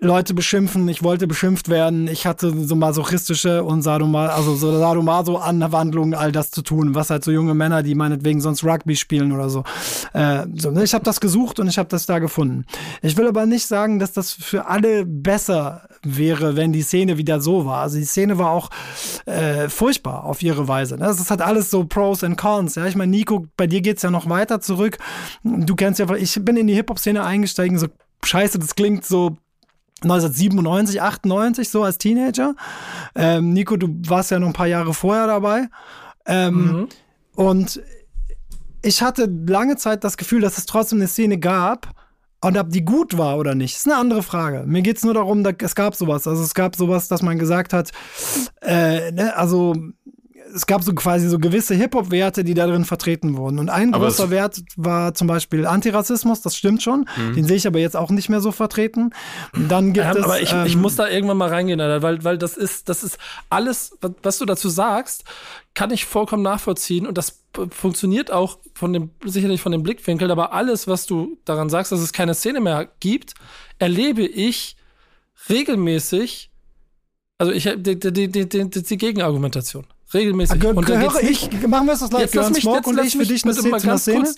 Leute 0.00 0.32
beschimpfen, 0.32 0.86
ich 0.88 1.02
wollte 1.02 1.26
beschimpft 1.26 1.68
werden, 1.68 2.06
ich 2.06 2.24
hatte 2.24 2.54
so 2.64 2.76
masochistische 2.76 3.64
und 3.64 3.82
Sadoma, 3.82 4.28
also 4.28 4.54
so 4.54 4.70
Sadomaso-Anwandlungen, 4.78 6.14
all 6.14 6.30
das 6.30 6.52
zu 6.52 6.62
tun, 6.62 6.94
was 6.94 7.10
halt 7.10 7.24
so 7.24 7.32
junge 7.32 7.52
Männer, 7.54 7.82
die 7.82 7.96
meinetwegen 7.96 8.40
sonst 8.40 8.62
Rugby 8.62 8.94
spielen 8.94 9.32
oder 9.32 9.50
so. 9.50 9.64
Äh, 10.12 10.46
so 10.54 10.70
ne? 10.70 10.84
Ich 10.84 10.94
habe 10.94 11.04
das 11.04 11.18
gesucht 11.18 11.58
und 11.58 11.66
ich 11.66 11.78
habe 11.78 11.88
das 11.88 12.06
da 12.06 12.20
gefunden. 12.20 12.64
Ich 13.02 13.16
will 13.16 13.26
aber 13.26 13.44
nicht 13.46 13.66
sagen, 13.66 13.98
dass 13.98 14.12
das 14.12 14.32
für 14.32 14.66
alle 14.66 15.04
besser 15.04 15.88
wäre, 16.04 16.54
wenn 16.54 16.72
die 16.72 16.82
Szene 16.82 17.18
wieder 17.18 17.40
so 17.40 17.66
war. 17.66 17.82
Also 17.82 17.98
die 17.98 18.04
Szene 18.04 18.38
war 18.38 18.50
auch 18.50 18.70
äh, 19.26 19.68
furchtbar 19.68 20.22
auf 20.26 20.44
ihre 20.44 20.68
Weise. 20.68 20.94
Ne? 20.94 21.06
Das 21.06 21.28
hat 21.28 21.42
alles 21.42 21.70
so 21.70 21.84
Pros 21.86 22.22
und 22.22 22.36
Cons. 22.36 22.76
Ja? 22.76 22.86
Ich 22.86 22.94
meine, 22.94 23.10
Nico, 23.10 23.48
bei 23.56 23.66
dir 23.66 23.80
geht 23.80 23.96
es 23.96 24.04
ja 24.04 24.12
noch 24.12 24.28
weiter 24.28 24.60
zurück. 24.60 24.98
Du 25.42 25.74
kennst 25.74 25.98
ja, 25.98 26.08
ich 26.14 26.38
bin 26.44 26.56
in 26.56 26.68
die 26.68 26.74
Hip-Hop-Szene 26.74 27.24
eingestiegen, 27.24 27.80
so 27.80 27.88
scheiße, 28.24 28.60
das 28.60 28.76
klingt 28.76 29.04
so 29.04 29.36
1997, 30.02 31.02
98, 31.02 31.68
so 31.68 31.82
als 31.82 31.98
Teenager. 31.98 32.54
Ähm, 33.14 33.52
Nico, 33.52 33.76
du 33.76 33.88
warst 34.06 34.30
ja 34.30 34.38
noch 34.38 34.48
ein 34.48 34.52
paar 34.52 34.66
Jahre 34.66 34.94
vorher 34.94 35.26
dabei. 35.26 35.68
Ähm, 36.26 36.54
mhm. 36.54 36.88
Und 37.34 37.82
ich 38.82 39.02
hatte 39.02 39.28
lange 39.46 39.76
Zeit 39.76 40.04
das 40.04 40.16
Gefühl, 40.16 40.40
dass 40.40 40.58
es 40.58 40.66
trotzdem 40.66 40.98
eine 40.98 41.08
Szene 41.08 41.38
gab. 41.38 41.94
Und 42.40 42.56
ob 42.56 42.70
die 42.70 42.84
gut 42.84 43.18
war 43.18 43.36
oder 43.36 43.56
nicht, 43.56 43.74
ist 43.74 43.86
eine 43.86 43.96
andere 43.96 44.22
Frage. 44.22 44.62
Mir 44.64 44.82
geht 44.82 44.98
es 44.98 45.04
nur 45.04 45.14
darum, 45.14 45.42
dass, 45.42 45.54
es 45.60 45.74
gab 45.74 45.96
sowas. 45.96 46.28
Also 46.28 46.44
es 46.44 46.54
gab 46.54 46.76
sowas, 46.76 47.08
dass 47.08 47.20
man 47.20 47.36
gesagt 47.36 47.72
hat, 47.72 47.90
äh, 48.62 49.10
ne, 49.10 49.36
also 49.36 49.74
es 50.54 50.66
gab 50.66 50.82
so 50.82 50.92
quasi 50.94 51.28
so 51.28 51.38
gewisse 51.38 51.74
Hip-Hop-Werte, 51.74 52.44
die 52.44 52.54
da 52.54 52.66
drin 52.66 52.84
vertreten 52.84 53.36
wurden. 53.36 53.58
Und 53.58 53.68
ein 53.68 53.94
aber 53.94 54.06
großer 54.06 54.30
Wert 54.30 54.62
war 54.76 55.14
zum 55.14 55.26
Beispiel 55.26 55.66
Antirassismus, 55.66 56.42
das 56.42 56.56
stimmt 56.56 56.82
schon. 56.82 57.08
Mhm. 57.16 57.34
Den 57.34 57.44
sehe 57.44 57.56
ich 57.56 57.66
aber 57.66 57.78
jetzt 57.78 57.96
auch 57.96 58.10
nicht 58.10 58.28
mehr 58.28 58.40
so 58.40 58.52
vertreten. 58.52 59.10
Dann 59.68 59.92
gibt 59.92 60.06
ja, 60.06 60.12
es. 60.12 60.24
Aber 60.24 60.40
ich, 60.40 60.52
ähm, 60.52 60.66
ich 60.66 60.76
muss 60.76 60.96
da 60.96 61.08
irgendwann 61.08 61.36
mal 61.36 61.48
reingehen, 61.48 61.78
weil, 61.78 62.24
weil 62.24 62.38
das 62.38 62.56
ist, 62.56 62.88
das 62.88 63.04
ist 63.04 63.18
alles, 63.50 63.96
was 64.22 64.38
du 64.38 64.44
dazu 64.44 64.68
sagst, 64.68 65.24
kann 65.74 65.90
ich 65.90 66.04
vollkommen 66.04 66.42
nachvollziehen. 66.42 67.06
Und 67.06 67.18
das 67.18 67.40
funktioniert 67.70 68.30
auch 68.30 68.58
von 68.74 68.92
dem, 68.92 69.10
sicherlich 69.24 69.60
von 69.60 69.72
dem 69.72 69.82
Blickwinkel, 69.82 70.30
aber 70.30 70.52
alles, 70.52 70.86
was 70.86 71.06
du 71.06 71.38
daran 71.44 71.70
sagst, 71.70 71.92
dass 71.92 72.00
es 72.00 72.12
keine 72.12 72.34
Szene 72.34 72.60
mehr 72.60 72.88
gibt, 73.00 73.34
erlebe 73.78 74.22
ich 74.22 74.76
regelmäßig. 75.48 76.50
Also 77.38 77.52
ich 77.52 77.64
die, 77.76 77.98
die, 77.98 78.28
die, 78.28 78.48
die, 78.48 78.68
die 78.68 78.96
Gegenargumentation 78.96 79.86
regelmäßig. 80.14 80.60
Gehör, 80.60 80.76
und 80.76 80.88
höre 80.88 81.22
ich, 81.22 81.50
machen 81.66 81.86
wir 81.86 81.94
es 81.94 82.00
das 82.00 82.12
live, 82.12 82.30
Björn 82.30 82.54
Smoke 82.54 82.88
und 82.88 82.98
ich 82.98 83.16
für 83.16 83.26
dich 83.26 83.44
eine 83.44 83.54
Szene? 83.98 84.24
Kurz, 84.24 84.36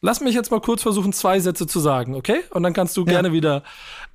lass 0.00 0.20
mich 0.20 0.34
jetzt 0.34 0.50
mal 0.50 0.60
kurz 0.60 0.82
versuchen, 0.82 1.12
zwei 1.12 1.40
Sätze 1.40 1.66
zu 1.66 1.80
sagen, 1.80 2.14
okay? 2.14 2.40
Und 2.50 2.62
dann 2.62 2.72
kannst 2.72 2.96
du 2.96 3.02
ja. 3.02 3.12
gerne 3.12 3.32
wieder 3.32 3.62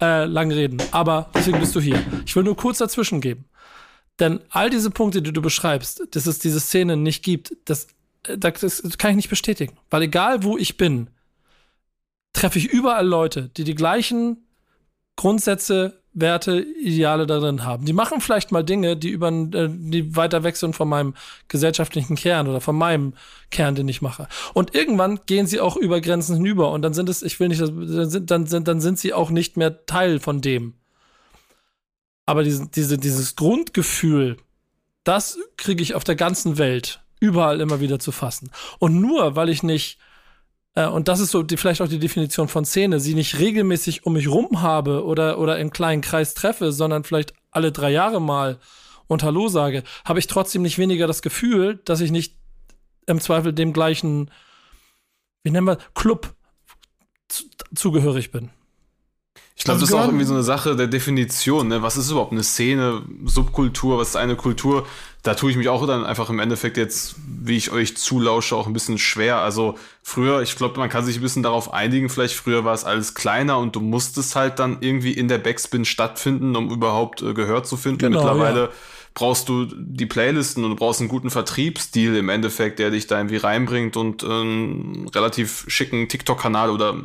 äh, 0.01 0.25
lang 0.25 0.51
reden. 0.51 0.81
Aber 0.91 1.29
deswegen 1.33 1.59
bist 1.59 1.75
du 1.75 1.79
hier. 1.79 2.03
Ich 2.25 2.35
will 2.35 2.43
nur 2.43 2.55
kurz 2.55 2.77
dazwischen 2.77 3.21
geben. 3.21 3.45
Denn 4.19 4.39
all 4.49 4.69
diese 4.69 4.89
Punkte, 4.89 5.21
die 5.21 5.31
du 5.31 5.41
beschreibst, 5.41 6.03
dass 6.11 6.25
es 6.25 6.39
diese 6.39 6.59
Szene 6.59 6.97
nicht 6.97 7.23
gibt, 7.23 7.55
das, 7.65 7.87
äh, 8.23 8.37
das 8.37 8.81
kann 8.97 9.11
ich 9.11 9.17
nicht 9.17 9.29
bestätigen. 9.29 9.77
Weil 9.89 10.03
egal 10.03 10.43
wo 10.43 10.57
ich 10.57 10.77
bin, 10.77 11.09
treffe 12.33 12.59
ich 12.59 12.67
überall 12.67 13.05
Leute, 13.05 13.49
die 13.57 13.63
die 13.63 13.75
gleichen 13.75 14.45
Grundsätze 15.15 16.01
Werte, 16.19 16.59
Ideale 16.59 17.27
darin 17.27 17.63
haben. 17.63 17.85
Die 17.85 17.93
machen 17.93 18.21
vielleicht 18.21 18.51
mal 18.51 18.63
Dinge, 18.63 18.97
die 18.97 19.09
über 19.09 19.29
äh, 19.29 19.69
die 19.69 20.15
weiter 20.15 20.43
weg 20.43 20.57
sind 20.57 20.75
von 20.75 20.89
meinem 20.89 21.13
gesellschaftlichen 21.47 22.15
Kern 22.15 22.47
oder 22.47 22.59
von 22.59 22.75
meinem 22.75 23.13
Kern, 23.51 23.75
den 23.75 23.87
ich 23.87 24.01
mache. 24.01 24.27
Und 24.53 24.73
irgendwann 24.73 25.19
gehen 25.27 25.45
sie 25.45 25.59
auch 25.59 25.77
über 25.77 26.01
Grenzen 26.01 26.35
hinüber 26.37 26.71
und 26.71 26.81
dann 26.81 26.93
sind 26.93 27.07
es, 27.07 27.21
ich 27.21 27.39
will 27.39 27.49
nicht, 27.49 27.61
dann 27.61 28.47
sind, 28.47 28.67
dann 28.67 28.81
sind 28.81 28.99
sie 28.99 29.13
auch 29.13 29.29
nicht 29.29 29.57
mehr 29.57 29.85
Teil 29.85 30.19
von 30.19 30.41
dem. 30.41 30.73
Aber 32.25 32.43
diese, 32.43 32.67
diese, 32.67 32.97
dieses 32.97 33.35
Grundgefühl, 33.35 34.37
das 35.03 35.37
kriege 35.55 35.83
ich 35.83 35.93
auf 35.93 36.03
der 36.03 36.15
ganzen 36.15 36.57
Welt 36.57 37.01
überall 37.19 37.61
immer 37.61 37.79
wieder 37.79 37.99
zu 37.99 38.11
fassen. 38.11 38.49
Und 38.79 38.99
nur 38.99 39.35
weil 39.35 39.49
ich 39.49 39.61
nicht 39.63 39.99
und 40.85 41.07
das 41.07 41.19
ist 41.19 41.31
so 41.31 41.43
die, 41.43 41.57
vielleicht 41.57 41.81
auch 41.81 41.87
die 41.87 41.99
Definition 41.99 42.47
von 42.47 42.65
Szene, 42.65 42.99
sie 42.99 43.15
nicht 43.15 43.39
regelmäßig 43.39 44.05
um 44.05 44.13
mich 44.13 44.27
rum 44.27 44.61
habe 44.61 45.05
oder, 45.05 45.39
oder 45.39 45.57
im 45.57 45.71
kleinen 45.71 46.01
Kreis 46.01 46.33
treffe, 46.33 46.71
sondern 46.71 47.03
vielleicht 47.03 47.33
alle 47.51 47.71
drei 47.71 47.91
Jahre 47.91 48.21
mal 48.21 48.59
und 49.07 49.23
Hallo 49.23 49.47
sage, 49.47 49.83
habe 50.05 50.19
ich 50.19 50.27
trotzdem 50.27 50.61
nicht 50.61 50.77
weniger 50.77 51.07
das 51.07 51.21
Gefühl, 51.21 51.79
dass 51.85 52.01
ich 52.01 52.11
nicht 52.11 52.35
im 53.07 53.19
Zweifel 53.21 53.53
dem 53.53 53.73
gleichen, 53.73 54.29
wie 55.43 55.51
nennen 55.51 55.67
wir, 55.67 55.77
Club 55.95 56.35
zu, 57.27 57.45
zugehörig 57.73 58.31
bin. 58.31 58.51
Ich 59.57 59.63
glaube, 59.63 59.81
also 59.81 59.85
das 59.87 59.89
ist 59.89 59.99
auch 59.99 60.07
irgendwie 60.07 60.23
so 60.23 60.35
eine 60.35 60.43
Sache 60.43 60.75
der 60.75 60.85
Definition. 60.85 61.67
Ne? 61.67 61.81
Was 61.81 61.97
ist 61.97 62.11
überhaupt 62.11 62.31
eine 62.31 62.43
Szene, 62.43 63.01
Subkultur, 63.25 63.97
was 63.97 64.09
ist 64.09 64.15
eine 64.15 64.35
Kultur? 64.35 64.85
Da 65.23 65.33
tue 65.33 65.49
ich 65.49 65.57
mich 65.57 65.67
auch 65.67 65.85
dann 65.87 66.05
einfach 66.05 66.29
im 66.29 66.37
Endeffekt 66.37 66.77
jetzt, 66.77 67.15
wie 67.25 67.57
ich 67.57 67.71
euch 67.71 67.97
zulausche, 67.97 68.55
auch 68.55 68.67
ein 68.67 68.73
bisschen 68.73 68.99
schwer. 68.99 69.37
Also 69.37 69.73
früher, 70.03 70.43
ich 70.43 70.55
glaube, 70.55 70.79
man 70.79 70.89
kann 70.89 71.03
sich 71.03 71.17
ein 71.17 71.23
bisschen 71.23 71.41
darauf 71.41 71.73
einigen, 71.73 72.07
vielleicht 72.07 72.35
früher 72.35 72.65
war 72.65 72.75
es 72.75 72.83
alles 72.83 73.15
kleiner 73.15 73.57
und 73.57 73.75
du 73.75 73.79
musstest 73.79 74.35
halt 74.35 74.59
dann 74.59 74.77
irgendwie 74.81 75.11
in 75.11 75.27
der 75.27 75.39
Backspin 75.39 75.85
stattfinden, 75.85 76.55
um 76.55 76.69
überhaupt 76.69 77.23
äh, 77.23 77.33
Gehör 77.33 77.63
zu 77.63 77.77
finden. 77.77 77.97
Genau, 77.97 78.19
Mittlerweile 78.19 78.61
ja. 78.61 78.69
brauchst 79.15 79.49
du 79.49 79.65
die 79.65 80.05
Playlisten 80.05 80.65
und 80.65 80.69
du 80.69 80.75
brauchst 80.75 80.99
einen 80.99 81.09
guten 81.09 81.31
Vertriebsstil 81.31 82.15
im 82.15 82.29
Endeffekt, 82.29 82.77
der 82.77 82.91
dich 82.91 83.07
da 83.07 83.17
irgendwie 83.17 83.37
reinbringt 83.37 83.97
und 83.97 84.21
äh, 84.21 84.27
einen 84.27 85.07
relativ 85.07 85.65
schicken 85.67 86.07
TikTok-Kanal 86.07 86.69
oder 86.69 86.95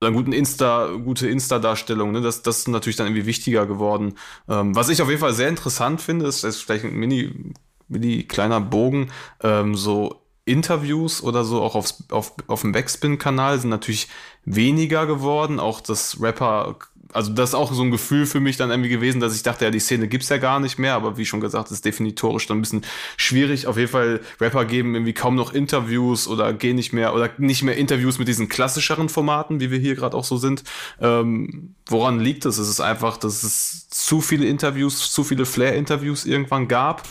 oder 0.00 0.12
guten 0.12 0.32
Insta, 0.32 0.88
gute 0.96 1.28
Insta-Darstellung, 1.28 2.12
ne? 2.12 2.20
das, 2.20 2.42
das 2.42 2.58
ist 2.58 2.68
natürlich 2.68 2.96
dann 2.96 3.06
irgendwie 3.06 3.26
wichtiger 3.26 3.66
geworden. 3.66 4.14
Ähm, 4.48 4.74
was 4.74 4.88
ich 4.88 5.00
auf 5.00 5.08
jeden 5.08 5.20
Fall 5.20 5.32
sehr 5.32 5.48
interessant 5.48 6.00
finde, 6.00 6.26
ist, 6.26 6.44
ist 6.44 6.60
vielleicht 6.62 6.84
ein 6.84 6.94
mini, 6.94 7.54
mini 7.88 8.24
kleiner 8.24 8.60
Bogen, 8.60 9.10
ähm, 9.42 9.74
so 9.74 10.22
Interviews 10.44 11.22
oder 11.22 11.44
so 11.44 11.62
auch 11.62 11.74
aufs, 11.74 12.04
auf, 12.10 12.34
auf 12.46 12.60
dem 12.60 12.72
Backspin-Kanal 12.72 13.58
sind 13.58 13.70
natürlich 13.70 14.08
weniger 14.44 15.06
geworden. 15.06 15.58
Auch 15.58 15.80
das 15.80 16.20
Rapper 16.20 16.76
also 17.12 17.32
das 17.32 17.50
ist 17.50 17.54
auch 17.54 17.72
so 17.72 17.82
ein 17.82 17.90
Gefühl 17.90 18.26
für 18.26 18.40
mich 18.40 18.56
dann 18.56 18.70
irgendwie 18.70 18.88
gewesen, 18.88 19.20
dass 19.20 19.34
ich 19.34 19.42
dachte, 19.42 19.64
ja, 19.64 19.70
die 19.70 19.80
Szene 19.80 20.08
gibt's 20.08 20.28
ja 20.28 20.38
gar 20.38 20.60
nicht 20.60 20.78
mehr, 20.78 20.94
aber 20.94 21.16
wie 21.16 21.24
schon 21.24 21.40
gesagt, 21.40 21.70
ist 21.70 21.84
definitorisch 21.84 22.46
dann 22.46 22.58
ein 22.58 22.62
bisschen 22.62 22.84
schwierig. 23.16 23.66
Auf 23.66 23.76
jeden 23.76 23.90
Fall, 23.90 24.20
Rapper 24.40 24.64
geben 24.64 24.94
irgendwie 24.94 25.12
kaum 25.12 25.34
noch 25.34 25.52
Interviews 25.52 26.28
oder 26.28 26.52
gehen 26.52 26.76
nicht 26.76 26.92
mehr 26.92 27.14
oder 27.14 27.30
nicht 27.38 27.62
mehr 27.62 27.76
Interviews 27.76 28.18
mit 28.18 28.28
diesen 28.28 28.48
klassischeren 28.48 29.08
Formaten, 29.08 29.60
wie 29.60 29.70
wir 29.70 29.78
hier 29.78 29.94
gerade 29.94 30.16
auch 30.16 30.24
so 30.24 30.36
sind. 30.36 30.64
Ähm, 31.00 31.74
woran 31.86 32.20
liegt 32.20 32.44
es? 32.44 32.58
Es 32.58 32.68
ist 32.68 32.80
einfach, 32.80 33.16
dass 33.16 33.42
es 33.42 33.88
zu 33.88 34.20
viele 34.20 34.46
Interviews, 34.46 35.10
zu 35.10 35.24
viele 35.24 35.46
Flair-Interviews 35.46 36.24
irgendwann 36.24 36.68
gab 36.68 37.02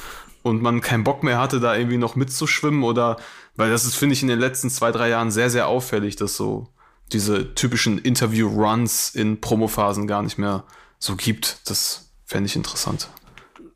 und 0.44 0.62
man 0.62 0.82
keinen 0.82 1.04
Bock 1.04 1.24
mehr 1.24 1.40
hatte, 1.40 1.60
da 1.60 1.76
irgendwie 1.76 1.98
noch 1.98 2.16
mitzuschwimmen 2.16 2.84
oder 2.84 3.18
weil 3.56 3.70
das 3.70 3.86
ist, 3.86 3.96
finde 3.96 4.14
ich, 4.14 4.22
in 4.22 4.28
den 4.28 4.40
letzten 4.40 4.70
zwei, 4.70 4.92
drei 4.92 5.10
Jahren 5.10 5.32
sehr, 5.32 5.50
sehr 5.50 5.68
auffällig, 5.68 6.18
dass 6.18 6.36
so 6.36 6.68
diese 7.12 7.54
typischen 7.54 7.98
Interview-Runs 7.98 9.14
in 9.14 9.42
Promophasen 9.42 10.08
gar 10.08 10.24
nicht 10.24 10.38
mehr 10.38 10.64
so 11.00 11.16
gibt. 11.16 11.60
Das 11.66 12.12
fände 12.26 12.48
ich 12.48 12.56
interessant. 12.56 13.10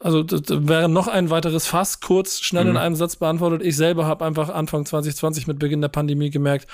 Also 0.02 0.24
das 0.24 0.44
wäre 0.48 0.88
noch 0.88 1.10
ein 1.10 1.30
weiteres 1.30 1.68
Fass, 1.68 2.00
kurz, 2.00 2.40
schnell 2.40 2.64
mhm. 2.64 2.70
in 2.72 2.78
einem 2.78 2.96
Satz 2.96 3.18
beantwortet. 3.18 3.62
Ich 3.64 3.76
selber 3.76 4.06
habe 4.06 4.26
einfach 4.26 4.48
Anfang 4.48 4.86
2020 4.86 5.46
mit 5.46 5.60
Beginn 5.60 5.82
der 5.82 5.90
Pandemie 5.90 6.30
gemerkt, 6.30 6.68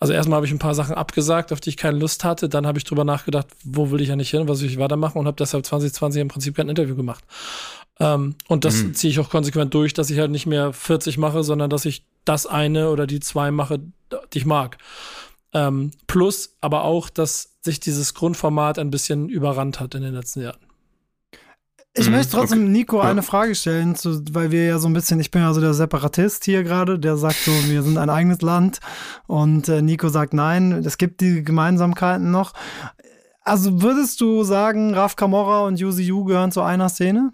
also 0.00 0.12
erstmal 0.12 0.36
habe 0.36 0.46
ich 0.46 0.52
ein 0.52 0.58
paar 0.58 0.74
Sachen 0.74 0.94
abgesagt, 0.94 1.52
auf 1.52 1.60
die 1.60 1.70
ich 1.70 1.76
keine 1.76 1.98
Lust 1.98 2.24
hatte. 2.24 2.48
Dann 2.48 2.66
habe 2.66 2.78
ich 2.78 2.84
drüber 2.84 3.04
nachgedacht, 3.04 3.46
wo 3.64 3.90
will 3.90 4.00
ich 4.00 4.08
ja 4.08 4.16
nicht 4.16 4.30
hin, 4.30 4.48
was 4.48 4.60
will 4.60 4.68
ich 4.68 4.78
weitermachen 4.78 5.18
und 5.18 5.26
habe 5.26 5.36
deshalb 5.38 5.64
2020 5.64 6.20
im 6.20 6.28
Prinzip 6.28 6.56
kein 6.56 6.68
Interview 6.68 6.96
gemacht. 6.96 7.24
Ähm, 8.00 8.34
und 8.48 8.64
das 8.64 8.82
mhm. 8.82 8.94
ziehe 8.94 9.10
ich 9.10 9.20
auch 9.20 9.30
konsequent 9.30 9.72
durch, 9.72 9.94
dass 9.94 10.10
ich 10.10 10.18
halt 10.18 10.30
nicht 10.30 10.46
mehr 10.46 10.72
40 10.72 11.16
mache, 11.16 11.44
sondern 11.44 11.70
dass 11.70 11.84
ich 11.84 12.04
das 12.24 12.46
eine 12.46 12.90
oder 12.90 13.06
die 13.06 13.20
zwei 13.20 13.50
mache, 13.50 13.80
die 14.32 14.38
ich 14.38 14.46
mag. 14.46 14.78
Ähm, 15.54 15.92
plus 16.06 16.56
aber 16.60 16.84
auch, 16.84 17.08
dass 17.08 17.54
sich 17.62 17.80
dieses 17.80 18.14
Grundformat 18.14 18.78
ein 18.78 18.90
bisschen 18.90 19.28
überrannt 19.28 19.80
hat 19.80 19.94
in 19.94 20.02
den 20.02 20.14
letzten 20.14 20.42
Jahren. 20.42 20.58
Ich 21.96 22.06
mhm, 22.06 22.16
möchte 22.16 22.32
trotzdem 22.32 22.64
okay. 22.64 22.70
Nico 22.70 23.00
eine 23.00 23.22
Frage 23.22 23.54
stellen, 23.54 23.94
zu, 23.94 24.20
weil 24.32 24.50
wir 24.50 24.66
ja 24.66 24.78
so 24.78 24.88
ein 24.88 24.92
bisschen, 24.92 25.20
ich 25.20 25.30
bin 25.30 25.42
ja 25.42 25.54
so 25.54 25.60
der 25.60 25.74
Separatist 25.74 26.44
hier 26.44 26.64
gerade, 26.64 26.98
der 26.98 27.16
sagt 27.16 27.36
so, 27.36 27.52
wir 27.68 27.84
sind 27.84 27.98
ein 27.98 28.10
eigenes 28.10 28.42
Land 28.42 28.80
und 29.28 29.68
äh, 29.68 29.80
Nico 29.80 30.08
sagt 30.08 30.34
nein, 30.34 30.72
es 30.84 30.98
gibt 30.98 31.20
die 31.20 31.44
Gemeinsamkeiten 31.44 32.32
noch. 32.32 32.52
Also 33.42 33.80
würdest 33.80 34.20
du 34.20 34.42
sagen, 34.42 34.92
Raf 34.92 35.14
Kamora 35.14 35.60
und 35.66 35.78
Yuzi 35.78 36.02
Yu 36.02 36.24
gehören 36.24 36.50
zu 36.50 36.62
einer 36.62 36.88
Szene? 36.88 37.32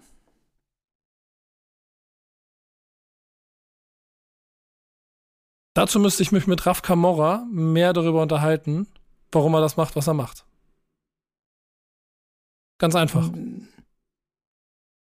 Dazu 5.73 5.99
müsste 5.99 6.23
ich 6.23 6.31
mich 6.31 6.47
mit 6.47 6.65
Raf 6.65 6.81
Kamora 6.81 7.45
mehr 7.51 7.93
darüber 7.93 8.21
unterhalten, 8.21 8.87
warum 9.31 9.53
er 9.53 9.61
das 9.61 9.77
macht, 9.77 9.95
was 9.95 10.07
er 10.07 10.13
macht. 10.13 10.45
Ganz 12.77 12.95
einfach. 12.95 13.29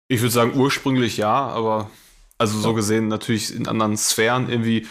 Ich 0.09 0.21
würde 0.21 0.31
sagen, 0.31 0.59
ursprünglich 0.59 1.17
ja, 1.17 1.47
aber 1.47 1.89
also 2.37 2.59
so 2.59 2.73
gesehen 2.73 3.07
natürlich 3.07 3.55
in 3.55 3.67
anderen 3.67 3.97
Sphären 3.97 4.49
irgendwie 4.49 4.85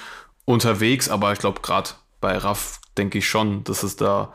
unterwegs, 0.44 1.08
aber 1.08 1.32
ich 1.32 1.38
glaube, 1.38 1.60
gerade 1.60 1.90
bei 2.20 2.36
Raff 2.36 2.80
denke 2.96 3.18
ich 3.18 3.28
schon, 3.28 3.62
dass 3.64 3.82
es 3.82 3.96
da 3.96 4.32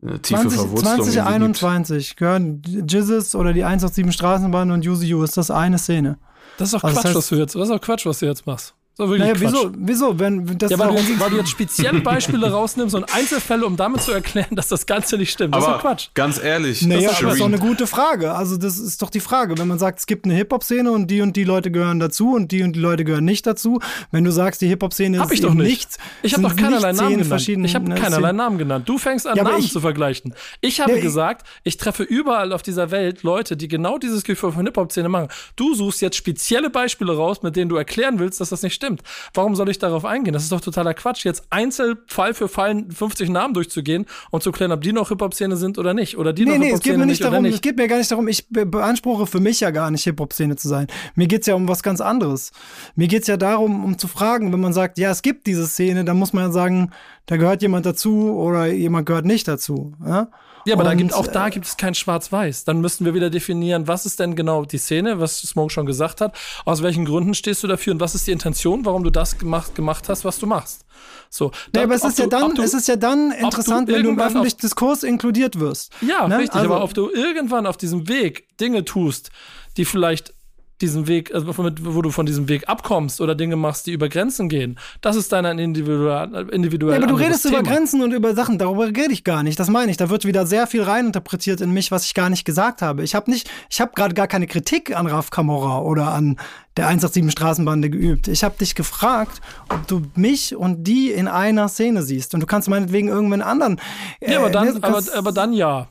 eine 0.00 0.22
tiefe 0.22 0.42
20, 0.42 0.58
Verwurzelung 0.58 0.96
2021 0.96 2.08
gibt. 2.08 2.18
gehören 2.18 2.62
Jizzes 2.62 3.34
oder 3.34 3.52
die 3.52 3.64
187 3.64 4.14
Straßenbahn 4.14 4.70
und 4.70 4.84
Yuzi 4.84 5.06
Yu 5.06 5.22
ist 5.22 5.36
das 5.36 5.50
eine 5.50 5.78
Szene. 5.78 6.18
Das 6.58 6.68
ist 6.68 6.74
doch 6.74 6.84
also 6.84 6.94
Quatsch, 6.94 7.04
das 7.04 7.08
heißt, 7.08 7.16
was 7.16 7.28
du 7.28 7.36
jetzt, 7.36 7.54
das 7.54 7.62
ist 7.62 7.70
doch 7.70 7.80
Quatsch, 7.80 8.06
was 8.06 8.18
du 8.20 8.26
jetzt 8.26 8.46
machst. 8.46 8.74
So 8.98 9.04
naja, 9.04 9.34
wieso? 9.36 9.70
Wieso? 9.76 10.18
Wenn, 10.18 10.56
das 10.56 10.70
ja, 10.70 10.78
weil, 10.78 10.88
du, 10.88 11.20
weil 11.20 11.28
du 11.28 11.36
jetzt 11.36 11.50
spezielle 11.50 12.00
Beispiele 12.00 12.50
rausnimmst 12.50 12.94
und 12.94 13.04
Einzelfälle, 13.14 13.66
um 13.66 13.76
damit 13.76 14.00
zu 14.00 14.10
erklären, 14.10 14.56
dass 14.56 14.68
das 14.68 14.86
Ganze 14.86 15.18
nicht 15.18 15.30
stimmt. 15.30 15.54
Das 15.54 15.64
aber 15.64 15.76
ist 15.76 15.82
doch 15.82 15.90
Quatsch. 15.90 16.08
Ganz 16.14 16.42
ehrlich. 16.42 16.80
Naja, 16.80 17.10
das 17.10 17.20
ist 17.20 17.40
doch 17.40 17.44
eine 17.44 17.58
gute 17.58 17.86
Frage. 17.86 18.32
Also, 18.32 18.56
das 18.56 18.78
ist 18.78 19.02
doch 19.02 19.10
die 19.10 19.20
Frage. 19.20 19.58
Wenn 19.58 19.68
man 19.68 19.78
sagt, 19.78 19.98
es 19.98 20.06
gibt 20.06 20.24
eine 20.24 20.32
Hip-Hop-Szene 20.32 20.90
und 20.90 21.10
die 21.10 21.20
und 21.20 21.36
die 21.36 21.44
Leute 21.44 21.70
gehören 21.70 22.00
dazu 22.00 22.32
und 22.32 22.52
die 22.52 22.62
und 22.62 22.72
die 22.72 22.80
Leute 22.80 23.04
gehören 23.04 23.26
nicht 23.26 23.46
dazu. 23.46 23.80
Wenn 24.12 24.24
du 24.24 24.30
sagst, 24.30 24.62
die 24.62 24.68
Hip-Hop-Szene 24.68 25.22
ist 25.22 25.30
ich 25.30 25.42
doch 25.42 25.52
nicht. 25.52 25.68
nichts. 25.68 25.98
Ich 26.22 26.32
habe 26.32 26.44
doch 26.44 26.56
keinerlei 26.56 26.92
Namen 26.92 27.18
genannt. 27.18 27.48
Ich 27.48 27.74
habe 27.74 27.94
keinerlei 27.94 28.32
Namen 28.32 28.56
genannt. 28.56 28.88
Du 28.88 28.96
fängst 28.96 29.26
an, 29.26 29.36
ja, 29.36 29.44
Namen 29.44 29.58
ich, 29.58 29.72
zu 29.72 29.80
vergleichen. 29.80 30.34
Ich 30.62 30.80
habe 30.80 30.92
ja, 30.92 31.02
gesagt, 31.02 31.46
ich 31.64 31.76
treffe 31.76 32.02
überall 32.02 32.50
auf 32.54 32.62
dieser 32.62 32.90
Welt 32.90 33.24
Leute, 33.24 33.58
die 33.58 33.68
genau 33.68 33.98
dieses 33.98 34.24
Gefühl 34.24 34.52
von 34.52 34.64
Hip-Hop-Szene 34.64 35.10
machen. 35.10 35.28
Du 35.54 35.74
suchst 35.74 36.00
jetzt 36.00 36.16
spezielle 36.16 36.70
Beispiele 36.70 37.14
raus, 37.14 37.42
mit 37.42 37.56
denen 37.56 37.68
du 37.68 37.76
erklären 37.76 38.18
willst, 38.18 38.40
dass 38.40 38.48
das 38.48 38.62
nicht 38.62 38.72
stimmt. 38.72 38.85
Warum 39.34 39.54
soll 39.54 39.68
ich 39.68 39.78
darauf 39.78 40.04
eingehen? 40.04 40.32
Das 40.32 40.42
ist 40.42 40.52
doch 40.52 40.60
totaler 40.60 40.94
Quatsch, 40.94 41.24
jetzt 41.24 41.44
einzeln 41.50 41.98
Fall 42.08 42.34
für 42.34 42.48
Fall 42.48 42.84
50 42.88 43.28
Namen 43.30 43.54
durchzugehen 43.54 44.06
und 44.30 44.42
zu 44.42 44.52
klären, 44.52 44.72
ob 44.72 44.80
die 44.80 44.92
noch 44.92 45.08
Hip-Hop-Szene 45.08 45.56
sind 45.56 45.78
oder 45.78 45.94
nicht. 45.94 46.16
Oder 46.16 46.32
die 46.32 46.44
nee, 46.44 46.52
noch 46.52 46.58
nee, 46.58 46.64
Hip-Hop-Szene 46.66 46.98
nicht, 46.98 47.20
nicht 47.20 47.24
darum, 47.24 47.42
nicht. 47.42 47.54
Es 47.54 47.60
geht 47.60 47.76
mir 47.76 47.88
gar 47.88 47.98
nicht 47.98 48.10
darum, 48.10 48.28
ich 48.28 48.46
beanspruche 48.48 49.26
für 49.26 49.40
mich 49.40 49.60
ja 49.60 49.70
gar 49.70 49.90
nicht 49.90 50.04
Hip-Hop-Szene 50.04 50.56
zu 50.56 50.68
sein. 50.68 50.86
Mir 51.14 51.26
geht 51.26 51.42
es 51.42 51.46
ja 51.46 51.54
um 51.54 51.68
was 51.68 51.82
ganz 51.82 52.00
anderes. 52.00 52.52
Mir 52.94 53.08
geht 53.08 53.22
es 53.22 53.28
ja 53.28 53.36
darum, 53.36 53.84
um 53.84 53.98
zu 53.98 54.08
fragen, 54.08 54.52
wenn 54.52 54.60
man 54.60 54.72
sagt, 54.72 54.98
ja, 54.98 55.10
es 55.10 55.22
gibt 55.22 55.46
diese 55.46 55.66
Szene, 55.66 56.04
dann 56.04 56.18
muss 56.18 56.32
man 56.32 56.44
ja 56.44 56.50
sagen, 56.50 56.90
da 57.26 57.36
gehört 57.36 57.62
jemand 57.62 57.86
dazu 57.86 58.32
oder 58.32 58.66
jemand 58.66 59.06
gehört 59.06 59.24
nicht 59.24 59.48
dazu. 59.48 59.94
Ja? 60.04 60.28
Ja, 60.66 60.74
aber 60.74 60.82
und, 60.82 60.88
da 60.88 60.94
gibt, 60.94 61.14
auch 61.14 61.28
da 61.28 61.46
äh, 61.46 61.50
gibt 61.50 61.64
es 61.64 61.76
kein 61.76 61.94
Schwarz-Weiß. 61.94 62.64
Dann 62.64 62.80
müssten 62.80 63.04
wir 63.04 63.14
wieder 63.14 63.30
definieren, 63.30 63.86
was 63.86 64.04
ist 64.04 64.18
denn 64.18 64.34
genau 64.34 64.64
die 64.64 64.78
Szene, 64.78 65.20
was 65.20 65.38
Smoke 65.38 65.72
schon 65.72 65.86
gesagt 65.86 66.20
hat, 66.20 66.36
aus 66.64 66.82
welchen 66.82 67.04
Gründen 67.04 67.34
stehst 67.34 67.62
du 67.62 67.68
dafür 67.68 67.94
und 67.94 68.00
was 68.00 68.16
ist 68.16 68.26
die 68.26 68.32
Intention, 68.32 68.84
warum 68.84 69.04
du 69.04 69.10
das 69.10 69.38
gemacht, 69.38 69.76
gemacht 69.76 70.08
hast, 70.08 70.24
was 70.24 70.38
du 70.40 70.46
machst. 70.46 70.84
So, 71.30 71.52
ja, 71.74 71.84
aber 71.84 71.94
es 71.94 72.04
ist, 72.04 72.18
du, 72.18 72.22
ja 72.24 72.28
dann, 72.28 72.54
du, 72.54 72.62
es 72.62 72.74
ist 72.74 72.88
ja 72.88 72.96
dann 72.96 73.30
interessant, 73.30 73.88
du 73.88 73.94
wenn 73.94 74.02
du 74.02 74.10
im 74.10 74.18
öffentlichen 74.18 74.58
Diskurs 74.58 75.04
inkludiert 75.04 75.60
wirst. 75.60 75.92
Ja, 76.00 76.26
ne? 76.26 76.38
richtig, 76.38 76.56
also, 76.56 76.72
aber 76.72 76.82
ob 76.82 76.94
du 76.94 77.10
irgendwann 77.10 77.66
auf 77.66 77.76
diesem 77.76 78.08
Weg 78.08 78.56
Dinge 78.58 78.84
tust, 78.84 79.30
die 79.76 79.84
vielleicht 79.84 80.34
diesen 80.80 81.06
Weg, 81.06 81.34
also 81.34 81.46
wo 81.56 82.02
du 82.02 82.10
von 82.10 82.26
diesem 82.26 82.48
Weg 82.48 82.68
abkommst 82.68 83.20
oder 83.20 83.34
Dinge 83.34 83.56
machst, 83.56 83.86
die 83.86 83.92
über 83.92 84.08
Grenzen 84.08 84.48
gehen. 84.48 84.78
Das 85.00 85.16
ist 85.16 85.32
dann 85.32 85.46
ein 85.46 85.58
individuell, 85.58 86.48
individuell 86.50 86.92
Ja, 86.92 86.98
aber 86.98 87.06
du 87.06 87.14
redest 87.14 87.44
Thema. 87.44 87.60
über 87.60 87.70
Grenzen 87.70 88.02
und 88.02 88.12
über 88.12 88.34
Sachen, 88.34 88.58
darüber 88.58 88.86
rede 88.86 89.12
ich 89.12 89.24
gar 89.24 89.42
nicht. 89.42 89.58
Das 89.58 89.70
meine 89.70 89.90
ich. 89.90 89.96
Da 89.96 90.10
wird 90.10 90.26
wieder 90.26 90.46
sehr 90.46 90.66
viel 90.66 90.82
reininterpretiert 90.82 91.60
in 91.60 91.72
mich, 91.72 91.90
was 91.90 92.04
ich 92.04 92.14
gar 92.14 92.28
nicht 92.28 92.44
gesagt 92.44 92.82
habe. 92.82 93.02
Ich 93.04 93.14
habe 93.14 93.30
nicht, 93.30 93.50
ich 93.70 93.80
habe 93.80 93.92
gerade 93.94 94.14
gar 94.14 94.26
keine 94.26 94.46
Kritik 94.46 94.94
an 94.94 95.06
Raf 95.06 95.30
Kamora 95.30 95.80
oder 95.80 96.12
an 96.12 96.36
der 96.76 96.88
187 96.88 97.32
Straßenbande 97.32 97.88
geübt. 97.88 98.28
Ich 98.28 98.44
habe 98.44 98.58
dich 98.58 98.74
gefragt, 98.74 99.40
ob 99.70 99.86
du 99.86 100.02
mich 100.14 100.54
und 100.54 100.84
die 100.84 101.10
in 101.10 101.26
einer 101.26 101.68
Szene 101.68 102.02
siehst. 102.02 102.34
Und 102.34 102.40
du 102.40 102.46
kannst 102.46 102.68
meinetwegen 102.68 103.08
irgendwann 103.08 103.40
anderen. 103.40 103.80
Äh, 104.20 104.32
ja, 104.32 104.40
aber 104.40 104.50
dann, 104.50 104.74
ne, 104.74 104.78
aber, 104.82 105.02
aber 105.14 105.32
dann 105.32 105.54
ja. 105.54 105.88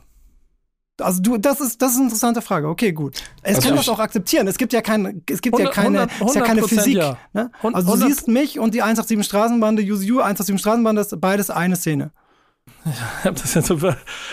Also 0.98 1.20
du, 1.20 1.36
das 1.36 1.60
ist, 1.60 1.82
das 1.82 1.92
ist 1.92 1.96
eine 1.96 2.04
interessante 2.04 2.40
Frage. 2.40 2.68
Okay, 2.68 2.92
gut. 2.92 3.16
Es 3.42 3.56
also 3.56 3.68
kann 3.68 3.76
das 3.76 3.88
auch 3.88 3.98
akzeptieren. 3.98 4.46
Es 4.46 4.56
gibt 4.56 4.72
ja 4.72 4.80
keine, 4.80 5.20
es 5.28 5.42
gibt 5.42 5.56
100, 5.56 5.60
ja 5.60 5.82
keine, 5.82 6.00
100, 6.00 6.12
100 6.12 6.28
ist 6.28 6.34
ja 6.34 6.42
keine 6.42 6.62
Physik. 6.62 6.94
Ja. 6.94 7.18
Ne? 7.32 7.50
Also 7.62 7.96
du 7.96 8.06
siehst 8.06 8.28
mich 8.28 8.58
und 8.58 8.74
die 8.74 8.82
187 8.82 9.24
Straßenbande, 9.26 9.82
USU 9.82 10.20
187 10.20 10.58
Straßenbande, 10.58 11.02
ist 11.02 11.20
beides 11.20 11.50
eine 11.50 11.76
Szene. 11.76 12.12
Ja, 13.24 13.32
das 13.32 13.54
jetzt 13.54 13.66
so, 13.66 13.76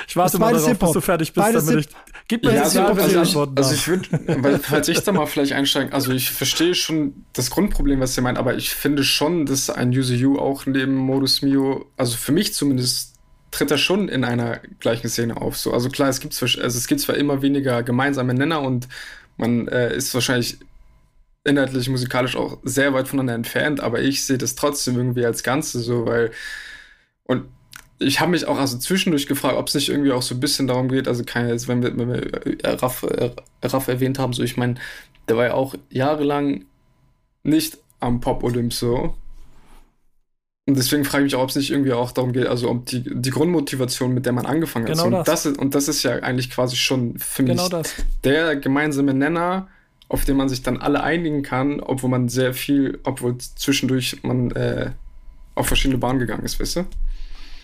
ich 0.08 0.16
warte 0.16 0.38
mal 0.38 0.54
darauf, 0.54 0.78
bis 0.78 0.92
du 0.92 1.02
fertig 1.02 1.34
bist, 1.34 1.46
beides 1.46 1.66
damit 1.66 1.86
ich. 1.86 1.96
Gib 2.28 2.44
mir 2.44 2.54
ja, 2.54 2.64
also, 2.64 2.80
Jahr, 2.80 2.98
also, 2.98 3.22
ich, 3.22 3.58
also 3.58 3.74
ich 3.74 3.88
würde, 3.88 4.60
falls 4.60 4.88
ich 4.88 5.00
da 5.02 5.12
mal 5.12 5.26
vielleicht 5.26 5.54
einsteigen, 5.54 5.92
also 5.92 6.12
ich 6.12 6.32
verstehe 6.32 6.74
schon 6.74 7.26
das 7.34 7.50
Grundproblem, 7.52 8.00
was 8.00 8.16
ihr 8.16 8.24
meint, 8.24 8.38
aber 8.38 8.56
ich 8.56 8.74
finde 8.74 9.04
schon, 9.04 9.46
dass 9.46 9.70
ein 9.70 9.90
USU 9.90 10.38
auch 10.38 10.66
neben 10.66 10.96
Modus 10.96 11.42
Mio, 11.42 11.86
also 11.98 12.16
für 12.16 12.32
mich 12.32 12.54
zumindest 12.54 13.13
tritt 13.54 13.72
er 13.72 13.78
schon 13.78 14.10
in 14.10 14.24
einer 14.24 14.60
gleichen 14.80 15.08
Szene 15.10 15.40
auf. 15.40 15.58
So, 15.58 15.74
also 15.74 15.90
klar, 15.90 16.10
es 16.10 16.20
gibt, 16.20 16.42
also 16.42 16.58
es 16.58 16.88
gibt 16.88 17.02
zwar 17.02 17.16
immer 17.16 17.42
weniger 17.42 17.84
gemeinsame 17.84 18.34
Nenner 18.34 18.62
und 18.62 18.88
man 19.38 19.68
äh, 19.68 19.96
ist 19.96 20.14
wahrscheinlich 20.14 20.58
inhaltlich, 21.44 21.90
musikalisch 21.90 22.36
auch 22.36 22.58
sehr 22.64 22.94
weit 22.94 23.08
voneinander 23.08 23.36
entfernt, 23.36 23.80
aber 23.80 24.02
ich 24.02 24.26
sehe 24.26 24.38
das 24.38 24.56
trotzdem 24.56 24.98
irgendwie 24.98 25.26
als 25.26 25.44
Ganze 25.44 25.82
so, 25.82 26.06
weil 26.06 26.32
und 27.26 27.46
ich 28.00 28.20
habe 28.20 28.32
mich 28.32 28.48
auch 28.48 28.58
also 28.58 28.78
zwischendurch 28.78 29.28
gefragt, 29.28 29.58
ob 29.58 29.68
es 29.68 29.76
nicht 29.76 29.90
irgendwie 29.90 30.12
auch 30.12 30.22
so 30.22 30.34
ein 30.36 30.40
bisschen 30.40 30.68
darum 30.68 30.90
geht, 30.90 31.08
also 31.08 31.24
keine, 31.24 31.50
jetzt, 31.50 31.68
wenn 31.68 31.84
wir, 31.84 31.96
wenn 31.96 32.10
wir 32.10 32.64
äh, 32.64 32.70
Raff, 32.72 33.04
äh, 33.04 33.32
Raff 33.64 33.88
erwähnt 33.88 34.18
haben, 34.18 34.34
so 34.34 34.42
ich 34.42 34.58
meine, 34.58 34.76
der 35.28 35.38
war 35.38 35.46
ja 35.46 35.54
auch 35.54 35.76
jahrelang 35.90 36.66
nicht 37.44 37.78
am 38.00 38.20
Pop-Olymp 38.20 38.74
so 38.74 39.16
und 40.66 40.78
deswegen 40.78 41.04
frage 41.04 41.26
ich 41.26 41.34
mich 41.34 41.36
auch, 41.36 41.44
ob 41.44 41.50
es 41.50 41.58
nicht 41.58 41.72
irgendwie 41.72 41.92
auch 41.92 42.14
darum 42.14 42.32
geht, 42.32 42.48
also 42.48 42.70
um 42.70 42.86
die, 42.86 43.04
die 43.04 43.30
Grundmotivation, 43.32 44.14
mit 44.14 44.26
der 44.26 44.32
man 44.32 44.46
angefangen 44.46 44.88
hat. 44.88 44.94
Genau 44.94 45.06
und, 45.08 45.12
das. 45.12 45.26
das 45.26 45.46
ist, 45.46 45.58
und 45.58 45.76
das 45.76 45.88
ist 45.90 46.04
ja 46.04 46.14
eigentlich 46.20 46.50
quasi 46.50 46.78
schon 46.78 47.20
für 47.20 47.44
mich 47.44 47.58
genau 47.58 47.82
der 48.24 48.56
gemeinsame 48.56 49.14
Nenner, 49.14 49.68
auf 50.08 50.24
den 50.24 50.38
man 50.38 50.48
sich 50.48 50.62
dann 50.64 50.78
alle 50.78 51.04
einigen 51.04 51.44
kann, 51.44 51.82
obwohl 51.82 52.10
man 52.10 52.30
sehr 52.30 52.54
viel, 52.54 53.00
obwohl 53.04 53.38
zwischendurch 53.40 54.24
man 54.24 54.52
äh, 54.52 54.92
auf 55.56 55.68
verschiedene 55.68 55.98
Bahnen 55.98 56.20
gegangen 56.20 56.46
ist, 56.46 56.62
weißt 56.62 56.78
du? 56.78 56.86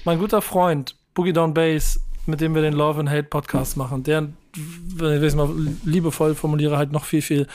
Mein 0.03 0.19
guter 0.19 0.41
Freund, 0.41 0.95
Boogie 1.13 1.33
Down 1.33 1.53
Bass, 1.53 2.01
mit 2.25 2.41
dem 2.41 2.53
wir 2.53 2.61
den 2.61 2.73
Love 2.73 2.99
and 2.99 3.09
Hate 3.09 3.23
Podcast 3.23 3.77
machen, 3.77 4.03
der, 4.03 4.27
wenn 4.95 5.17
ich 5.17 5.23
es 5.23 5.35
mal 5.35 5.49
liebevoll 5.85 6.35
formuliere, 6.35 6.75
halt 6.75 6.91
noch 6.91 7.05
viel, 7.05 7.21
viel 7.21 7.47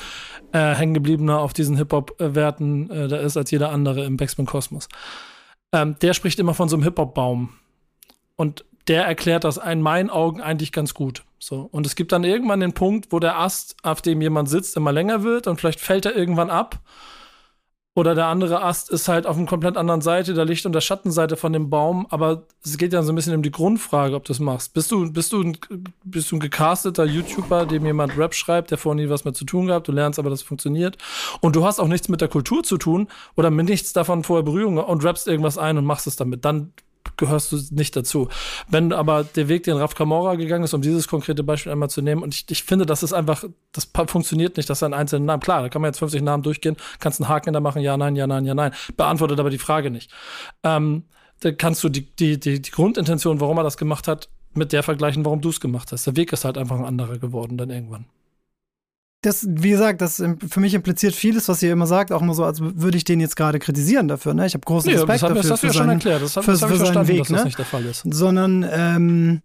äh, 0.53 0.75
hängengebliebener 0.75 1.39
auf 1.39 1.53
diesen 1.53 1.77
Hip-Hop-Werten 1.77 2.91
äh, 2.91 3.09
da 3.09 3.19
ist 3.19 3.37
als 3.37 3.51
jeder 3.51 3.73
andere 3.73 4.07
im 4.07 4.17
Backspin-Kosmos 4.17 4.89
ähm, 5.75 5.97
der 6.01 6.15
spricht 6.15 6.39
immer 6.39 6.55
von 6.55 6.69
so 6.69 6.77
einem 6.77 6.85
Hip-Hop-Baum. 6.85 7.51
Und 8.37 8.65
der 8.89 9.05
erklärt 9.05 9.45
das 9.45 9.57
in 9.57 9.83
meinen 9.83 10.09
Augen 10.09 10.41
eigentlich 10.41 10.73
ganz 10.73 10.95
gut. 10.95 11.25
So. 11.39 11.69
Und 11.71 11.87
es 11.87 11.97
gibt 11.97 12.13
dann 12.13 12.25
irgendwann 12.25 12.61
den 12.61 12.73
Punkt, 12.73 13.09
wo 13.11 13.19
der 13.19 13.39
Ast, 13.39 13.77
auf 13.83 14.01
dem 14.01 14.21
jemand 14.21 14.49
sitzt, 14.49 14.77
immer 14.77 14.93
länger 14.93 15.23
wird 15.23 15.47
und 15.47 15.59
vielleicht 15.59 15.81
fällt 15.81 16.07
er 16.07 16.15
irgendwann 16.15 16.51
ab. 16.51 16.79
Oder 17.97 18.17
der 18.17 18.27
andere 18.27 18.61
Ast 18.61 18.91
ist 18.91 19.07
halt 19.07 19.25
auf 19.25 19.37
einer 19.37 19.47
komplett 19.47 19.77
anderen 19.77 20.01
Seite, 20.01 20.35
der 20.35 20.45
Licht- 20.45 20.67
und 20.67 20.73
der 20.73 20.81
Schattenseite 20.81 21.37
von 21.37 21.53
dem 21.53 21.71
Baum. 21.71 22.09
Aber 22.11 22.43
es 22.65 22.77
geht 22.77 22.93
ja 22.93 23.03
so 23.05 23.13
ein 23.13 23.15
bisschen 23.15 23.37
um 23.37 23.43
die 23.43 23.53
Grundfrage, 23.53 24.17
ob 24.17 24.25
du 24.25 24.33
es 24.33 24.41
machst. 24.41 24.75
Bist 24.75 24.91
du, 24.91 25.13
bist 25.13 25.33
du, 25.33 25.43
ein, 25.43 25.57
bist 26.03 26.33
du 26.33 26.37
ein 26.37 26.41
gecasteter 26.41 27.05
YouTuber, 27.05 27.67
dem 27.67 27.87
jemand 27.87 28.19
Rap 28.19 28.35
schreibt, 28.35 28.73
der 28.73 28.79
vorher 28.79 29.05
nie 29.05 29.11
was 29.11 29.25
mehr 29.25 29.35
zu 29.35 29.45
tun 29.45 29.67
gehabt, 29.67 29.87
du 29.87 29.93
lernst 29.93 30.19
aber, 30.19 30.29
dass 30.29 30.41
es 30.41 30.47
funktioniert. 30.47 30.99
Und 31.41 31.55
du 31.55 31.65
hast 31.65 31.79
auch 31.79 31.87
nichts 31.87 32.09
mit 32.09 32.21
der 32.21 32.29
Kultur 32.29 32.65
zu 32.65 32.79
tun 32.79 33.07
oder 33.37 33.51
mit 33.51 33.69
nichts 33.69 33.93
davon 33.93 34.25
vorher 34.25 34.43
Berührung 34.43 34.79
und 34.79 35.05
rappst 35.05 35.29
irgendwas 35.29 35.57
ein 35.57 35.79
und 35.79 35.85
machst 35.85 36.09
es 36.09 36.17
damit. 36.17 36.45
Dann 36.45 36.73
gehörst 37.17 37.53
du 37.53 37.61
nicht 37.71 37.97
dazu. 37.97 38.29
Wenn 38.69 38.93
aber 38.93 39.25
der 39.25 39.49
Weg, 39.49 39.65
den 39.65 39.77
Raf 39.77 39.95
Kamora 39.95 40.35
gegangen 40.35 40.65
ist, 40.65 40.75
um 40.75 40.83
dieses 40.83 41.09
konkrete 41.09 41.43
Beispiel 41.43 41.73
einmal 41.73 41.91
zu 41.91 42.03
nehmen, 42.03 42.23
und 42.23 42.35
ich, 42.35 42.47
ich 42.51 42.65
finde, 42.65 42.87
das 42.87 43.03
ist 43.03 43.13
einfach, 43.13 43.45
das 43.73 43.89
funktioniert 44.07 44.57
nicht, 44.57 44.69
dass 44.69 44.83
ein 44.83 44.95
einzelner 44.95 45.27
Namen, 45.27 45.41
klar, 45.41 45.63
da 45.63 45.69
kann 45.69 45.83
man 45.83 45.91
jetzt 45.91 45.99
50 45.99 46.23
Namen 46.23 46.43
durchgehen, 46.43 46.77
kannst 47.01 47.21
einen 47.21 47.29
Haken 47.29 47.53
da 47.53 47.61
machen, 47.61 47.83
ja, 47.83 47.97
nein, 47.97 48.17
ja, 48.17 48.27
nein, 48.27 48.45
ja, 48.45 48.55
nein, 48.55 48.73
beantwortet 48.97 49.39
aber 49.41 49.51
die 49.51 49.59
Frage 49.59 49.91
nicht. 49.91 50.11
Ähm, 50.63 51.05
da 51.41 51.53
kannst 51.53 51.85
du 51.85 51.89
die, 51.89 52.07
die, 52.17 52.39
die, 52.39 52.63
die 52.63 52.71
Grundintention, 52.71 53.41
warum 53.41 53.59
er 53.59 53.65
das 53.65 53.77
gemacht 53.77 54.09
hat, 54.09 54.29
mit 54.55 54.73
der 54.73 54.83
vergleichen, 54.83 55.25
warum 55.25 55.41
du 55.41 55.51
es 55.51 55.61
gemacht 55.61 55.93
hast. 55.93 56.07
Der 56.07 56.17
Weg 56.17 56.33
ist 56.33 56.45
halt 56.45 56.59
einfach 56.59 56.79
ein 56.79 56.85
anderer 56.85 57.19
geworden 57.19 57.57
dann 57.57 57.71
irgendwann 57.71 58.07
das, 59.25 59.47
wie 59.49 59.71
gesagt, 59.71 60.01
das 60.01 60.23
für 60.49 60.61
mich 60.61 60.75
impliziert 60.75 61.15
vieles, 61.15 61.49
was 61.49 61.63
ihr 61.63 61.73
immer 61.73 61.87
sagt, 61.87 62.13
auch 62.13 62.23
immer 62.23 62.35
so, 62.35 62.45
als 62.45 62.61
würde 62.61 62.97
ich 62.97 63.05
den 63.05 63.21
jetzt 63.21 63.37
gerade 63.37 63.59
kritisieren 63.59 64.09
dafür. 64.09 64.35
Ne? 64.35 64.47
Ich 64.47 64.55
habe 64.55 64.65
großen 64.65 64.91
nee, 64.91 64.97
Respekt 64.97 65.23
das 65.23 65.29
dafür. 65.29 65.43
Das 65.43 65.51
hast 65.51 65.63
du 65.63 65.67
ja 65.69 65.73
schon 65.73 65.89
erklärt. 65.89 66.23
Das 66.23 66.37
habe 66.37 66.47
hab 66.47 66.55
ich 66.55 66.77
verstanden, 66.77 67.09
Weg, 67.09 67.19
dass 67.19 67.31
ne? 67.31 67.45
nicht 67.45 67.59
der 67.59 67.65
Fall 67.65 67.85
ist. 67.87 68.03
Sondern 68.05 68.67
ähm, 68.71 69.43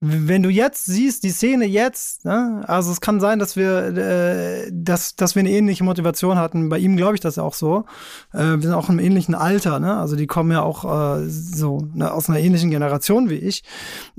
wenn 0.00 0.44
du 0.44 0.48
jetzt 0.48 0.86
siehst, 0.86 1.24
die 1.24 1.30
Szene 1.30 1.64
jetzt, 1.64 2.24
ne? 2.24 2.62
also 2.66 2.92
es 2.92 3.00
kann 3.00 3.18
sein, 3.18 3.40
dass 3.40 3.56
wir, 3.56 3.96
äh, 3.96 4.70
dass, 4.72 5.16
dass 5.16 5.34
wir 5.34 5.40
eine 5.40 5.50
ähnliche 5.50 5.82
Motivation 5.82 6.38
hatten. 6.38 6.68
Bei 6.68 6.78
ihm 6.78 6.96
glaube 6.96 7.16
ich 7.16 7.20
das 7.20 7.36
auch 7.38 7.54
so. 7.54 7.84
Äh, 8.32 8.38
wir 8.38 8.62
sind 8.62 8.74
auch 8.74 8.88
im 8.88 9.00
ähnlichen 9.00 9.34
Alter, 9.34 9.80
ne? 9.80 9.96
Also 9.96 10.14
die 10.14 10.28
kommen 10.28 10.52
ja 10.52 10.62
auch 10.62 10.84
äh, 11.18 11.28
so 11.28 11.88
ne, 11.92 12.12
aus 12.12 12.28
einer 12.28 12.38
ähnlichen 12.38 12.70
Generation 12.70 13.28
wie 13.28 13.34
ich. 13.34 13.64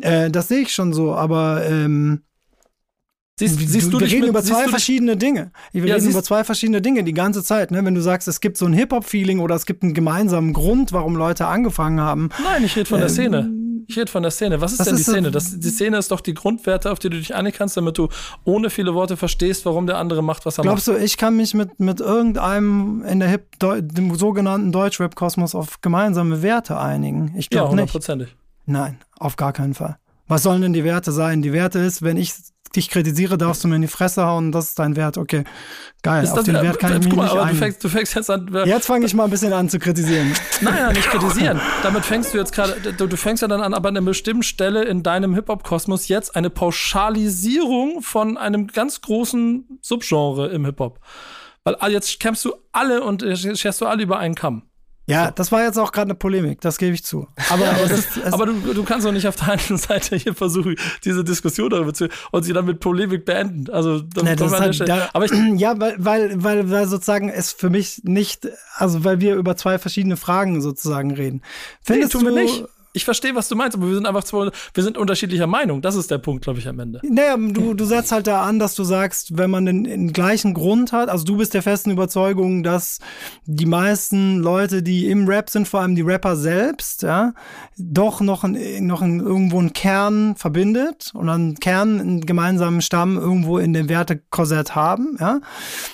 Äh, 0.01 0.29
das 0.29 0.49
sehe 0.49 0.59
ich 0.59 0.73
schon 0.73 0.91
so, 0.91 1.15
aber 1.15 1.65
ähm, 1.65 2.23
Siehst, 3.39 3.57
siehst 3.57 3.87
du, 3.87 3.91
du 3.91 3.99
wir 4.01 4.07
reden 4.07 4.19
mit, 4.19 4.29
über 4.31 4.43
zwei 4.43 4.67
verschiedene 4.67 5.15
Dinge. 5.15 5.51
Wir 5.71 5.85
ja, 5.85 5.95
reden 5.95 6.09
über 6.09 6.21
zwei 6.23 6.43
verschiedene 6.43 6.81
Dinge 6.81 7.05
die 7.05 7.13
ganze 7.13 7.41
Zeit. 7.41 7.71
Ne? 7.71 7.85
Wenn 7.85 7.95
du 7.95 8.01
sagst, 8.01 8.27
es 8.27 8.41
gibt 8.41 8.57
so 8.57 8.65
ein 8.65 8.73
Hip-Hop-Feeling 8.73 9.39
oder 9.39 9.55
es 9.55 9.65
gibt 9.65 9.81
einen 9.81 9.93
gemeinsamen 9.93 10.51
Grund, 10.51 10.91
warum 10.91 11.15
Leute 11.15 11.47
angefangen 11.47 12.01
haben. 12.01 12.29
Nein, 12.43 12.65
ich 12.65 12.75
rede 12.75 12.87
von 12.87 12.97
ähm, 12.97 13.01
der 13.03 13.09
Szene. 13.09 13.49
Ich 13.87 13.97
rede 13.97 14.11
von 14.11 14.23
der 14.23 14.31
Szene. 14.31 14.59
Was 14.59 14.73
ist 14.73 14.85
denn 14.85 14.97
die 14.97 15.03
Szene? 15.03 15.31
Das, 15.31 15.57
die 15.57 15.69
Szene 15.69 15.97
ist 15.97 16.11
doch 16.11 16.19
die 16.19 16.33
Grundwerte, 16.33 16.91
auf 16.91 16.99
die 16.99 17.09
du 17.09 17.17
dich 17.17 17.33
einigen 17.33 17.57
kannst, 17.57 17.77
damit 17.77 17.97
du 17.97 18.09
ohne 18.43 18.69
viele 18.69 18.93
Worte 18.93 19.15
verstehst, 19.15 19.65
warum 19.65 19.87
der 19.87 19.97
andere 19.97 20.21
macht, 20.21 20.45
was 20.45 20.57
er 20.57 20.63
Glaubst 20.63 20.87
macht. 20.87 20.97
Glaubst 20.97 21.01
du, 21.01 21.05
ich 21.05 21.17
kann 21.17 21.37
mich 21.37 21.53
mit, 21.53 21.79
mit 21.79 22.01
irgendeinem 22.01 23.05
in 23.07 23.21
der 23.21 23.29
Hip, 23.29 23.57
dem 23.61 24.13
sogenannten 24.15 24.73
Deutschrap-Kosmos 24.73 25.55
auf 25.55 25.79
gemeinsame 25.79 26.41
Werte 26.41 26.77
einigen? 26.77 27.33
Ich 27.37 27.49
glaube 27.49 27.63
ja, 27.63 27.71
nicht. 27.71 27.71
hundertprozentig. 27.71 28.35
Nein, 28.65 28.99
auf 29.17 29.37
gar 29.37 29.53
keinen 29.53 29.73
Fall. 29.73 29.97
Was 30.29 30.43
sollen 30.43 30.61
denn 30.61 30.73
die 30.73 30.83
Werte 30.83 31.11
sein? 31.11 31.41
Die 31.41 31.51
Werte 31.51 31.79
ist, 31.79 32.03
wenn 32.03 32.15
ich 32.15 32.33
dich 32.75 32.89
kritisiere, 32.89 33.37
darfst 33.37 33.63
du 33.63 33.67
mir 33.67 33.77
in 33.77 33.81
die 33.81 33.87
Fresse 33.87 34.25
hauen, 34.25 34.51
das 34.51 34.69
ist 34.69 34.79
dein 34.79 34.95
Wert. 34.95 35.17
Okay, 35.17 35.43
geil. 36.03 36.23
Ist 36.23 36.37
Auf 36.37 36.43
den 36.43 36.53
Wert 36.53 36.77
kann 36.77 36.93
ich 36.93 37.05
mich 37.05 37.15
mal, 37.15 37.23
nicht 37.23 37.53
du 37.53 37.57
fängst, 37.57 37.83
du 37.83 37.89
fängst 37.89 38.15
jetzt 38.15 38.29
an. 38.29 38.47
Jetzt 38.65 38.85
fange 38.85 39.07
ich 39.07 39.13
mal 39.15 39.23
ein 39.23 39.31
bisschen 39.31 39.53
an 39.53 39.69
zu 39.69 39.79
kritisieren. 39.79 40.33
Naja, 40.61 40.91
nicht 40.91 41.09
kritisieren. 41.09 41.59
Damit 41.83 42.05
fängst 42.05 42.33
du 42.33 42.37
jetzt 42.37 42.53
gerade, 42.53 42.75
du, 42.79 43.07
du, 43.07 43.17
fängst 43.17 43.41
ja 43.41 43.47
dann 43.47 43.61
an, 43.61 43.73
aber 43.73 43.89
an 43.89 43.97
einer 43.97 44.05
bestimmten 44.05 44.43
Stelle 44.43 44.83
in 44.83 45.03
deinem 45.03 45.33
Hip-Hop-Kosmos 45.33 46.09
jetzt 46.09 46.35
eine 46.35 46.49
Pauschalisierung 46.49 48.01
von 48.01 48.37
einem 48.37 48.67
ganz 48.67 49.01
großen 49.01 49.79
Subgenre 49.81 50.49
im 50.49 50.65
Hip-Hop. 50.65 50.99
Weil 51.63 51.91
jetzt 51.91 52.19
kämpfst 52.19 52.45
du 52.45 52.53
alle 52.71 53.03
und 53.03 53.23
scherst 53.35 53.81
du 53.81 53.87
alle 53.87 54.03
über 54.03 54.19
einen 54.19 54.35
Kamm. 54.35 54.68
Ja, 55.09 55.31
das 55.31 55.51
war 55.51 55.63
jetzt 55.63 55.79
auch 55.79 55.91
gerade 55.91 56.11
eine 56.11 56.15
Polemik, 56.15 56.61
das 56.61 56.77
gebe 56.77 56.93
ich 56.93 57.03
zu. 57.03 57.27
Aber, 57.49 57.65
ja, 57.65 57.87
das, 57.87 58.05
aber 58.31 58.45
du, 58.45 58.53
du 58.75 58.83
kannst 58.83 59.07
doch 59.07 59.11
nicht 59.11 59.27
auf 59.27 59.35
der 59.35 59.53
einen 59.53 59.77
Seite 59.77 60.15
hier 60.15 60.35
versuchen, 60.35 60.75
diese 61.03 61.23
Diskussion 61.23 61.71
darüber 61.71 61.95
zu 61.95 62.09
und 62.31 62.43
sie 62.43 62.53
dann 62.53 62.65
mit 62.65 62.79
Polemik 62.79 63.25
beenden. 63.25 63.71
Also 63.71 64.01
das 64.01 64.59
halt, 64.59 64.87
da, 64.87 65.09
aber 65.13 65.25
ich, 65.25 65.31
ja, 65.55 65.79
weil, 65.79 65.95
weil, 65.97 66.43
weil, 66.43 66.69
weil 66.69 66.87
sozusagen 66.87 67.29
es 67.29 67.53
für 67.53 67.71
mich 67.71 68.01
nicht, 68.03 68.47
also 68.75 69.03
weil 69.03 69.19
wir 69.19 69.35
über 69.35 69.57
zwei 69.57 69.79
verschiedene 69.79 70.15
Fragen 70.15 70.61
sozusagen 70.61 71.11
reden. 71.11 71.41
Findest 71.81 72.13
nee, 72.13 72.19
tun 72.19 72.29
du, 72.29 72.35
wir 72.35 72.43
nicht 72.43 72.65
ich 72.91 73.05
verstehe, 73.05 73.35
was 73.35 73.47
du 73.47 73.55
meinst, 73.55 73.77
aber 73.77 73.87
wir 73.87 73.93
sind 73.93 74.07
einfach 74.07 74.23
zwei, 74.23 74.49
wir 74.73 74.83
sind 74.83 74.97
unterschiedlicher 74.97 75.45
Meinung. 75.45 75.81
Das 75.81 75.95
ist 75.95 76.09
der 76.09 76.17
Punkt, 76.17 76.43
glaube 76.43 76.57
ich, 76.57 76.67
am 76.67 76.79
Ende. 76.79 76.99
Naja, 77.03 77.37
du, 77.37 77.75
du 77.75 77.85
setzt 77.85 78.11
halt 78.11 78.25
da 78.25 78.43
an, 78.43 78.57
dass 78.57 78.73
du 78.73 78.83
sagst, 78.83 79.37
wenn 79.37 79.51
man 79.51 79.65
den, 79.65 79.83
den 79.83 80.11
gleichen 80.11 80.55
Grund 80.55 80.91
hat, 80.91 81.07
also 81.07 81.23
du 81.23 81.37
bist 81.37 81.53
der 81.53 81.61
festen 81.61 81.91
Überzeugung, 81.91 82.63
dass 82.63 82.97
die 83.45 83.67
meisten 83.67 84.39
Leute, 84.39 84.81
die 84.81 85.07
im 85.07 85.27
Rap 85.27 85.51
sind, 85.51 85.67
vor 85.67 85.81
allem 85.81 85.93
die 85.93 86.01
Rapper 86.01 86.35
selbst, 86.35 87.03
ja, 87.03 87.33
doch 87.77 88.21
noch, 88.21 88.43
ein, 88.43 88.57
noch 88.87 89.03
ein, 89.03 89.19
irgendwo 89.19 89.59
einen 89.59 89.73
Kern 89.73 90.35
verbindet 90.35 91.11
und 91.13 91.29
einen 91.29 91.55
Kern, 91.59 91.99
einen 91.99 92.21
gemeinsamen 92.21 92.81
Stamm 92.81 93.17
irgendwo 93.17 93.59
in 93.59 93.73
dem 93.73 93.87
Wertekorsett 93.87 94.73
haben, 94.73 95.15
ja, 95.19 95.41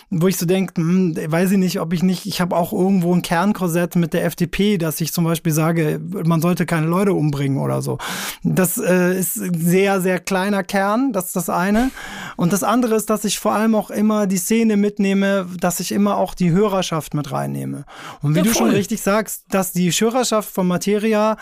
wo 0.09 0.27
ich 0.27 0.37
so 0.37 0.45
denke, 0.45 0.81
hm, 0.81 1.17
weiß 1.27 1.51
ich 1.51 1.57
nicht, 1.57 1.81
ob 1.81 1.91
ich 1.91 2.03
nicht, 2.03 2.25
ich 2.25 2.39
habe 2.39 2.55
auch 2.55 2.71
irgendwo 2.71 3.13
ein 3.13 3.21
Kernkorsett 3.21 3.97
mit 3.97 4.13
der 4.13 4.23
FDP, 4.23 4.77
dass 4.77 5.01
ich 5.01 5.11
zum 5.11 5.25
Beispiel 5.25 5.51
sage, 5.51 5.99
man 6.25 6.41
sollte 6.41 6.65
keine 6.65 6.84
Leute 6.87 7.13
umbringen 7.13 7.57
oder 7.57 7.81
so. 7.81 7.97
Das 8.43 8.77
äh, 8.77 9.17
ist 9.17 9.37
ein 9.37 9.53
sehr, 9.53 10.01
sehr 10.01 10.19
kleiner 10.19 10.63
Kern, 10.63 11.13
das 11.13 11.27
ist 11.27 11.35
das 11.35 11.49
eine. 11.49 11.91
Und 12.35 12.53
das 12.53 12.63
andere 12.63 12.95
ist, 12.95 13.09
dass 13.09 13.25
ich 13.25 13.39
vor 13.39 13.53
allem 13.53 13.75
auch 13.75 13.89
immer 13.89 14.27
die 14.27 14.37
Szene 14.37 14.77
mitnehme, 14.77 15.47
dass 15.59 15.79
ich 15.79 15.91
immer 15.91 16.17
auch 16.17 16.33
die 16.33 16.51
Hörerschaft 16.51 17.13
mit 17.13 17.31
reinnehme. 17.31 17.85
Und 18.21 18.35
wie 18.35 18.39
ja, 18.39 18.45
du 18.45 18.53
schon 18.53 18.69
richtig 18.69 19.01
sagst, 19.01 19.45
dass 19.49 19.71
die 19.71 19.91
Hörerschaft 19.91 20.49
von 20.49 20.67
Materia 20.67 21.37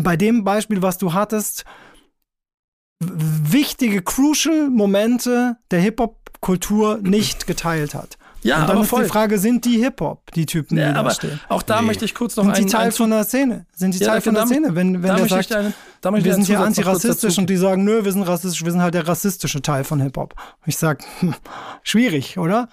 bei 0.00 0.16
dem 0.16 0.44
Beispiel, 0.44 0.82
was 0.82 0.98
du 0.98 1.12
hattest, 1.12 1.64
wichtige, 3.00 4.02
crucial 4.02 4.70
Momente 4.70 5.56
der 5.70 5.80
Hip-Hop-Kultur 5.80 6.98
nicht 7.02 7.46
geteilt 7.46 7.94
hat. 7.94 8.18
Ja, 8.44 8.60
und 8.60 8.68
dann 8.68 8.76
aber 8.76 8.82
ist 8.82 8.90
voll. 8.90 9.04
die 9.04 9.08
Frage, 9.08 9.38
sind 9.38 9.64
die 9.64 9.82
Hip-Hop, 9.82 10.30
die 10.32 10.44
Typen, 10.44 10.76
ja, 10.76 10.92
die 10.92 10.98
aber 10.98 11.08
da 11.08 11.14
stehen? 11.14 11.40
Auch 11.48 11.62
da 11.62 11.80
nee. 11.80 11.86
möchte 11.86 12.04
ich 12.04 12.14
kurz 12.14 12.36
noch 12.36 12.44
Sind 12.44 12.58
die 12.58 12.66
Teil 12.66 12.92
von 12.92 13.08
der 13.08 13.24
Szene? 13.24 13.64
Sind 13.72 13.94
die 13.94 14.00
ja, 14.00 14.08
Teil 14.08 14.20
von 14.20 14.34
der 14.34 14.46
Szene? 14.46 14.74
Wenn, 14.74 15.02
wenn 15.02 15.16
der 15.16 15.28
sagt, 15.28 15.54
eine, 15.54 15.72
wir 16.02 16.34
sind 16.34 16.46
hier 16.46 16.60
antirassistisch 16.60 17.38
und 17.38 17.48
die 17.48 17.56
sagen, 17.56 17.84
nö, 17.84 18.04
wir 18.04 18.12
sind 18.12 18.22
rassistisch, 18.22 18.62
wir 18.62 18.70
sind 18.70 18.82
halt 18.82 18.92
der 18.92 19.08
rassistische 19.08 19.62
Teil 19.62 19.82
von 19.82 19.98
Hip-Hop. 19.98 20.34
Ich 20.66 20.76
sag, 20.76 21.02
hm, 21.20 21.34
schwierig, 21.82 22.36
oder? 22.36 22.68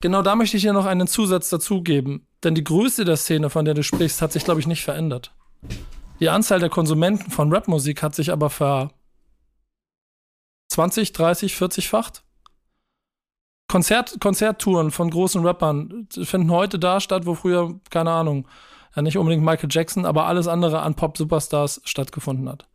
Genau 0.00 0.22
da 0.22 0.34
möchte 0.34 0.56
ich 0.56 0.64
dir 0.64 0.72
noch 0.72 0.86
einen 0.86 1.06
Zusatz 1.06 1.48
dazugeben. 1.48 2.26
Denn 2.42 2.56
die 2.56 2.64
Größe 2.64 3.04
der 3.04 3.16
Szene, 3.16 3.50
von 3.50 3.64
der 3.64 3.74
du 3.74 3.84
sprichst, 3.84 4.20
hat 4.20 4.32
sich, 4.32 4.44
glaube 4.44 4.58
ich, 4.58 4.66
nicht 4.66 4.82
verändert. 4.82 5.32
Die 6.18 6.28
Anzahl 6.28 6.58
der 6.58 6.70
Konsumenten 6.70 7.30
von 7.30 7.52
Rapmusik 7.52 8.02
hat 8.02 8.16
sich 8.16 8.32
aber 8.32 8.50
ver 8.50 8.90
20, 10.70 11.12
30, 11.12 11.54
40-facht. 11.54 12.24
Konzert, 13.68 14.16
Konzerttouren 14.20 14.90
von 14.90 15.10
großen 15.10 15.44
Rappern 15.44 16.06
finden 16.10 16.50
heute 16.50 16.78
da 16.78 17.00
statt, 17.00 17.26
wo 17.26 17.34
früher, 17.34 17.80
keine 17.90 18.10
Ahnung, 18.10 18.46
ja 18.94 19.02
nicht 19.02 19.18
unbedingt 19.18 19.44
Michael 19.44 19.68
Jackson, 19.70 20.04
aber 20.04 20.26
alles 20.26 20.46
andere 20.46 20.80
an 20.82 20.94
Pop-Superstars 20.94 21.80
stattgefunden 21.84 22.48
hat. 22.48 22.68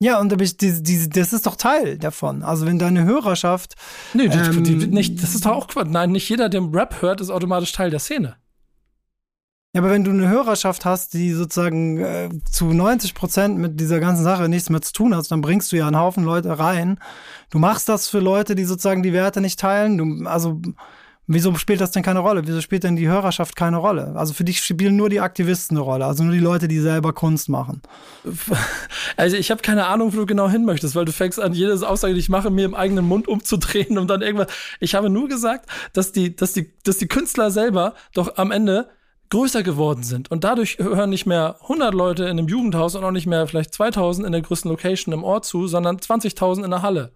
Ja, 0.00 0.20
und 0.20 0.30
das 0.30 1.32
ist 1.32 1.46
doch 1.46 1.56
Teil 1.56 1.98
davon. 1.98 2.42
Also 2.42 2.66
wenn 2.66 2.78
deine 2.78 3.04
Hörerschaft. 3.04 3.74
Nee, 4.14 4.28
die, 4.28 4.38
ähm, 4.38 4.90
nicht, 4.90 5.20
das 5.22 5.34
ist 5.34 5.44
doch 5.44 5.52
auch 5.52 5.66
Quatsch. 5.66 5.88
Nein, 5.90 6.12
nicht 6.12 6.28
jeder, 6.28 6.48
der 6.48 6.62
Rap 6.72 7.02
hört, 7.02 7.20
ist 7.20 7.30
automatisch 7.30 7.72
Teil 7.72 7.90
der 7.90 7.98
Szene. 7.98 8.36
Ja, 9.74 9.82
aber 9.82 9.90
wenn 9.90 10.02
du 10.02 10.10
eine 10.10 10.28
Hörerschaft 10.28 10.86
hast, 10.86 11.12
die 11.12 11.32
sozusagen 11.32 11.98
äh, 11.98 12.30
zu 12.50 12.72
90 12.72 13.14
Prozent 13.14 13.58
mit 13.58 13.78
dieser 13.78 14.00
ganzen 14.00 14.24
Sache 14.24 14.48
nichts 14.48 14.70
mehr 14.70 14.80
zu 14.80 14.94
tun 14.94 15.14
hat, 15.14 15.30
dann 15.30 15.42
bringst 15.42 15.70
du 15.72 15.76
ja 15.76 15.86
einen 15.86 15.98
Haufen 15.98 16.24
Leute 16.24 16.58
rein. 16.58 16.98
Du 17.50 17.58
machst 17.58 17.86
das 17.88 18.08
für 18.08 18.18
Leute, 18.18 18.54
die 18.54 18.64
sozusagen 18.64 19.02
die 19.02 19.12
Werte 19.12 19.42
nicht 19.42 19.60
teilen. 19.60 19.98
Du, 19.98 20.26
also, 20.26 20.62
wieso 21.26 21.54
spielt 21.56 21.82
das 21.82 21.90
denn 21.90 22.02
keine 22.02 22.20
Rolle? 22.20 22.46
Wieso 22.46 22.62
spielt 22.62 22.82
denn 22.82 22.96
die 22.96 23.08
Hörerschaft 23.08 23.56
keine 23.56 23.76
Rolle? 23.76 24.14
Also 24.16 24.32
für 24.32 24.44
dich 24.44 24.62
spielen 24.62 24.96
nur 24.96 25.10
die 25.10 25.20
Aktivisten 25.20 25.76
eine 25.76 25.84
Rolle, 25.84 26.06
also 26.06 26.24
nur 26.24 26.32
die 26.32 26.38
Leute, 26.40 26.66
die 26.66 26.80
selber 26.80 27.12
Kunst 27.12 27.50
machen. 27.50 27.82
Also 29.16 29.36
ich 29.36 29.50
habe 29.50 29.62
keine 29.62 29.86
Ahnung, 29.86 30.12
wo 30.12 30.18
du 30.18 30.26
genau 30.26 30.48
hin 30.48 30.64
möchtest, 30.64 30.94
weil 30.94 31.04
du 31.04 31.12
fängst 31.12 31.40
an, 31.40 31.52
jede 31.52 31.74
Aussage, 31.88 32.14
die 32.14 32.20
ich 32.20 32.28
mache, 32.28 32.50
mir 32.50 32.64
im 32.64 32.74
eigenen 32.74 33.04
Mund 33.04 33.26
umzudrehen 33.26 33.98
und 33.98 34.08
dann 34.08 34.22
irgendwas. 34.22 34.46
Ich 34.78 34.94
habe 34.94 35.10
nur 35.10 35.28
gesagt, 35.28 35.68
dass 35.92 36.12
die, 36.12 36.36
dass 36.36 36.52
die, 36.52 36.72
dass 36.84 36.98
die 36.98 37.08
Künstler 37.08 37.50
selber 37.50 37.94
doch 38.14 38.36
am 38.36 38.52
Ende 38.52 38.88
größer 39.30 39.62
geworden 39.62 40.02
sind. 40.02 40.30
Und 40.30 40.44
dadurch 40.44 40.78
hören 40.78 41.10
nicht 41.10 41.26
mehr 41.26 41.56
100 41.62 41.94
Leute 41.94 42.24
in 42.24 42.30
einem 42.30 42.48
Jugendhaus 42.48 42.94
und 42.94 43.04
auch 43.04 43.10
nicht 43.10 43.26
mehr 43.26 43.46
vielleicht 43.46 43.74
2000 43.74 44.26
in 44.26 44.32
der 44.32 44.42
größten 44.42 44.70
Location 44.70 45.12
im 45.12 45.24
Ort 45.24 45.44
zu, 45.44 45.66
sondern 45.66 45.98
20.000 45.98 46.64
in 46.64 46.70
der 46.70 46.82
Halle. 46.82 47.12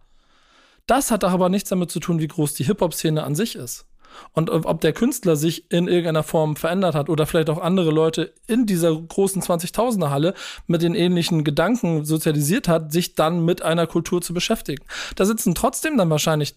Das 0.87 1.11
hat 1.11 1.25
aber 1.25 1.49
nichts 1.49 1.71
damit 1.71 1.91
zu 1.91 2.01
tun, 2.01 2.19
wie 2.19 2.29
groß 2.29 2.55
die 2.55 2.65
Hip-Hop-Szene 2.65 3.23
an 3.23 3.35
sich 3.35 3.55
ist. 3.55 3.87
Und 4.33 4.51
ob 4.51 4.81
der 4.83 4.93
Künstler 4.93 5.37
sich 5.37 5.71
in 5.71 5.89
irgendeiner 5.89 6.23
Form 6.23 6.57
verändert 6.57 6.95
hat 6.95 7.09
oder 7.09 7.27
vielleicht 7.27 7.49
auch 7.49 7.59
andere 7.59 7.91
Leute 7.91 8.35
in 8.47 8.67
dieser 8.67 8.95
großen 8.95 9.41
20.000er 9.41 10.11
Halle 10.11 10.35
mit 10.67 10.83
den 10.83 10.95
ähnlichen 10.95 11.45
Gedanken 11.45 12.05
sozialisiert 12.05 12.69
hat, 12.69 12.93
sich 12.93 13.15
dann 13.15 13.45
mit 13.45 13.63
einer 13.63 13.87
Kultur 13.87 14.21
zu 14.21 14.35
beschäftigen. 14.35 14.85
Da 15.17 15.25
sitzen 15.25 15.55
trotzdem 15.55 15.97
dann 15.97 16.11
wahrscheinlich 16.11 16.57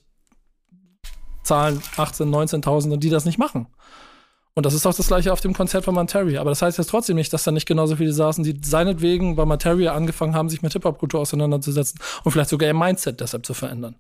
Zahlen 1.44 1.82
18, 1.96 2.30
19.000 2.30 2.94
und 2.94 3.04
die 3.04 3.10
das 3.10 3.24
nicht 3.26 3.38
machen. 3.38 3.68
Und 4.58 4.66
das 4.66 4.74
ist 4.74 4.86
auch 4.86 4.94
das 4.94 5.08
gleiche 5.08 5.34
auf 5.34 5.42
dem 5.42 5.54
Konzert 5.54 5.84
von 5.84 5.94
Monteria. 5.94 6.40
Aber 6.40 6.50
das 6.50 6.62
heißt 6.62 6.78
jetzt 6.78 6.90
trotzdem 6.90 7.18
nicht, 7.18 7.34
dass 7.34 7.44
da 7.44 7.52
nicht 7.52 7.68
genauso 7.68 7.98
viele 7.98 8.14
saßen, 8.14 8.42
die 8.42 8.58
seinetwegen 8.64 9.36
bei 9.36 9.44
Monteria 9.44 9.94
angefangen 9.94 10.34
haben, 10.34 10.48
sich 10.48 10.62
mit 10.62 10.72
Hip-Hop-Kultur 10.72 11.20
auseinanderzusetzen 11.20 12.00
und 12.24 12.32
vielleicht 12.32 12.50
sogar 12.50 12.68
ihr 12.68 12.74
Mindset 12.74 13.20
deshalb 13.20 13.46
zu 13.46 13.54
verändern. 13.54 13.96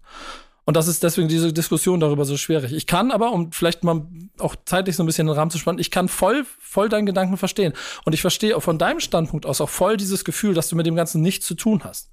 Und 0.63 0.77
das 0.77 0.87
ist 0.87 1.03
deswegen 1.03 1.27
diese 1.27 1.51
Diskussion 1.51 1.99
darüber 1.99 2.23
so 2.23 2.37
schwierig. 2.37 2.71
Ich 2.71 2.87
kann 2.87 3.11
aber, 3.11 3.33
um 3.33 3.51
vielleicht 3.51 3.83
mal 3.83 4.07
auch 4.39 4.55
zeitlich 4.65 4.95
so 4.95 5.03
ein 5.03 5.05
bisschen 5.05 5.27
den 5.27 5.35
Rahmen 5.35 5.51
zu 5.51 5.57
spannen, 5.57 5.79
ich 5.79 5.91
kann 5.91 6.07
voll, 6.07 6.45
voll 6.59 6.87
deinen 6.87 7.05
Gedanken 7.05 7.35
verstehen. 7.35 7.73
Und 8.05 8.13
ich 8.13 8.21
verstehe 8.21 8.55
auch 8.55 8.63
von 8.63 8.77
deinem 8.77 9.01
Standpunkt 9.01 9.45
aus 9.45 9.59
auch 9.59 9.69
voll 9.69 9.97
dieses 9.97 10.23
Gefühl, 10.23 10.53
dass 10.53 10.69
du 10.69 10.77
mit 10.77 10.85
dem 10.85 10.95
Ganzen 10.95 11.21
nichts 11.21 11.45
zu 11.45 11.55
tun 11.55 11.83
hast. 11.83 12.11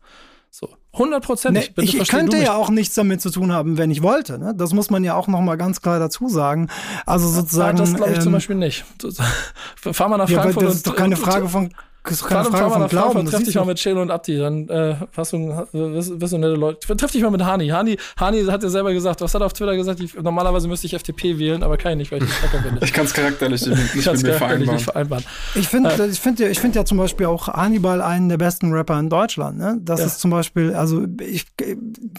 So, 0.51 0.76
100 0.95 1.24
Prozent. 1.24 1.55
Nee, 1.55 1.82
ich, 1.82 1.99
ich 1.99 2.09
könnte 2.09 2.36
ja 2.36 2.55
auch 2.55 2.68
nichts 2.68 2.95
damit 2.95 3.22
zu 3.22 3.30
tun 3.30 3.53
haben, 3.53 3.78
wenn 3.78 3.90
ich 3.90 4.03
wollte. 4.03 4.38
Ne? 4.38 4.55
Das 4.55 4.74
muss 4.74 4.90
man 4.90 5.03
ja 5.05 5.14
auch 5.14 5.26
noch 5.26 5.40
mal 5.40 5.57
ganz 5.57 5.80
klar 5.80 5.99
dazu 5.99 6.28
sagen. 6.28 6.68
Also 7.07 7.28
sozusagen. 7.28 7.78
Ja, 7.78 7.84
das 7.84 7.95
glaube 7.95 8.11
ich 8.11 8.18
ähm, 8.18 8.22
zum 8.22 8.32
Beispiel 8.32 8.57
nicht. 8.57 8.84
Fahr 9.76 10.09
mal 10.09 10.18
nach 10.18 10.28
Frankfurt. 10.28 10.62
Ja, 10.62 10.68
das 10.68 10.76
ist 10.76 10.86
doch 10.86 10.97
keine 10.97 11.16
Frage 11.16 11.49
von 11.49 11.72
das 12.05 12.12
ist 12.14 12.26
keine 12.26 12.44
Frage 12.44 12.70
von 12.70 12.88
Glauben. 12.88 13.26
Triff 13.26 13.44
dich 13.44 13.55
mal 13.55 13.64
mit 13.64 13.78
Chelo 13.78 14.03
und 14.03 14.11
Abdi, 14.11 14.38
dann 14.38 14.68
äh, 14.68 14.96
hast 15.16 15.32
du, 15.32 15.66
wirst, 15.72 16.20
wirst 16.20 16.32
du 16.32 16.38
nette 16.38 16.55
Leute. 16.55 16.96
Triff 16.96 17.12
dich 17.12 17.22
mal 17.22 17.30
mit 17.30 17.44
Hani. 17.44 17.68
Hani, 17.68 17.96
Hani 18.18 18.44
hat 18.44 18.62
ja 18.62 18.68
selber 18.68 18.92
gesagt, 18.92 19.20
was 19.20 19.32
hat 19.34 19.42
er 19.42 19.46
auf 19.46 19.53
Twitter 19.53 19.76
gesagt? 19.76 20.00
Ich, 20.00 20.14
normalerweise 20.14 20.66
müsste 20.66 20.86
ich 20.86 20.94
FDP 20.94 21.38
wählen, 21.38 21.62
aber 21.62 21.76
kann 21.76 21.92
ich 21.92 21.98
nicht, 21.98 22.12
weil 22.12 22.22
ich 22.22 22.28
nicht 22.28 22.42
Hacker 22.42 22.59
bin. 22.59 22.78
Ich 22.82 22.92
kann 22.92 23.05
es 23.05 23.14
charakterlich 23.14 23.64
nicht, 23.66 23.94
nicht 23.94 24.12
mit 24.12 24.22
mir 24.22 24.34
vereinbaren. 24.34 24.74
Nicht 24.74 24.84
vereinbaren. 24.84 25.24
Ich 25.55 25.68
finde 25.68 25.90
äh, 25.90 26.09
ich 26.09 26.20
find, 26.20 26.40
ich 26.40 26.59
find 26.59 26.74
ja 26.74 26.84
zum 26.84 26.98
Beispiel 26.98 27.26
auch 27.26 27.48
Hannibal 27.48 28.00
einen 28.03 28.28
der 28.28 28.38
besten 28.38 28.72
Rapper 28.72 28.98
in 28.98 29.09
Deutschland. 29.09 29.59
Ne? 29.59 29.78
Das 29.80 30.00
ja. 30.00 30.07
ist 30.07 30.20
zum 30.20 30.30
Beispiel, 30.30 30.74
also 30.74 31.07
ich, 31.20 31.46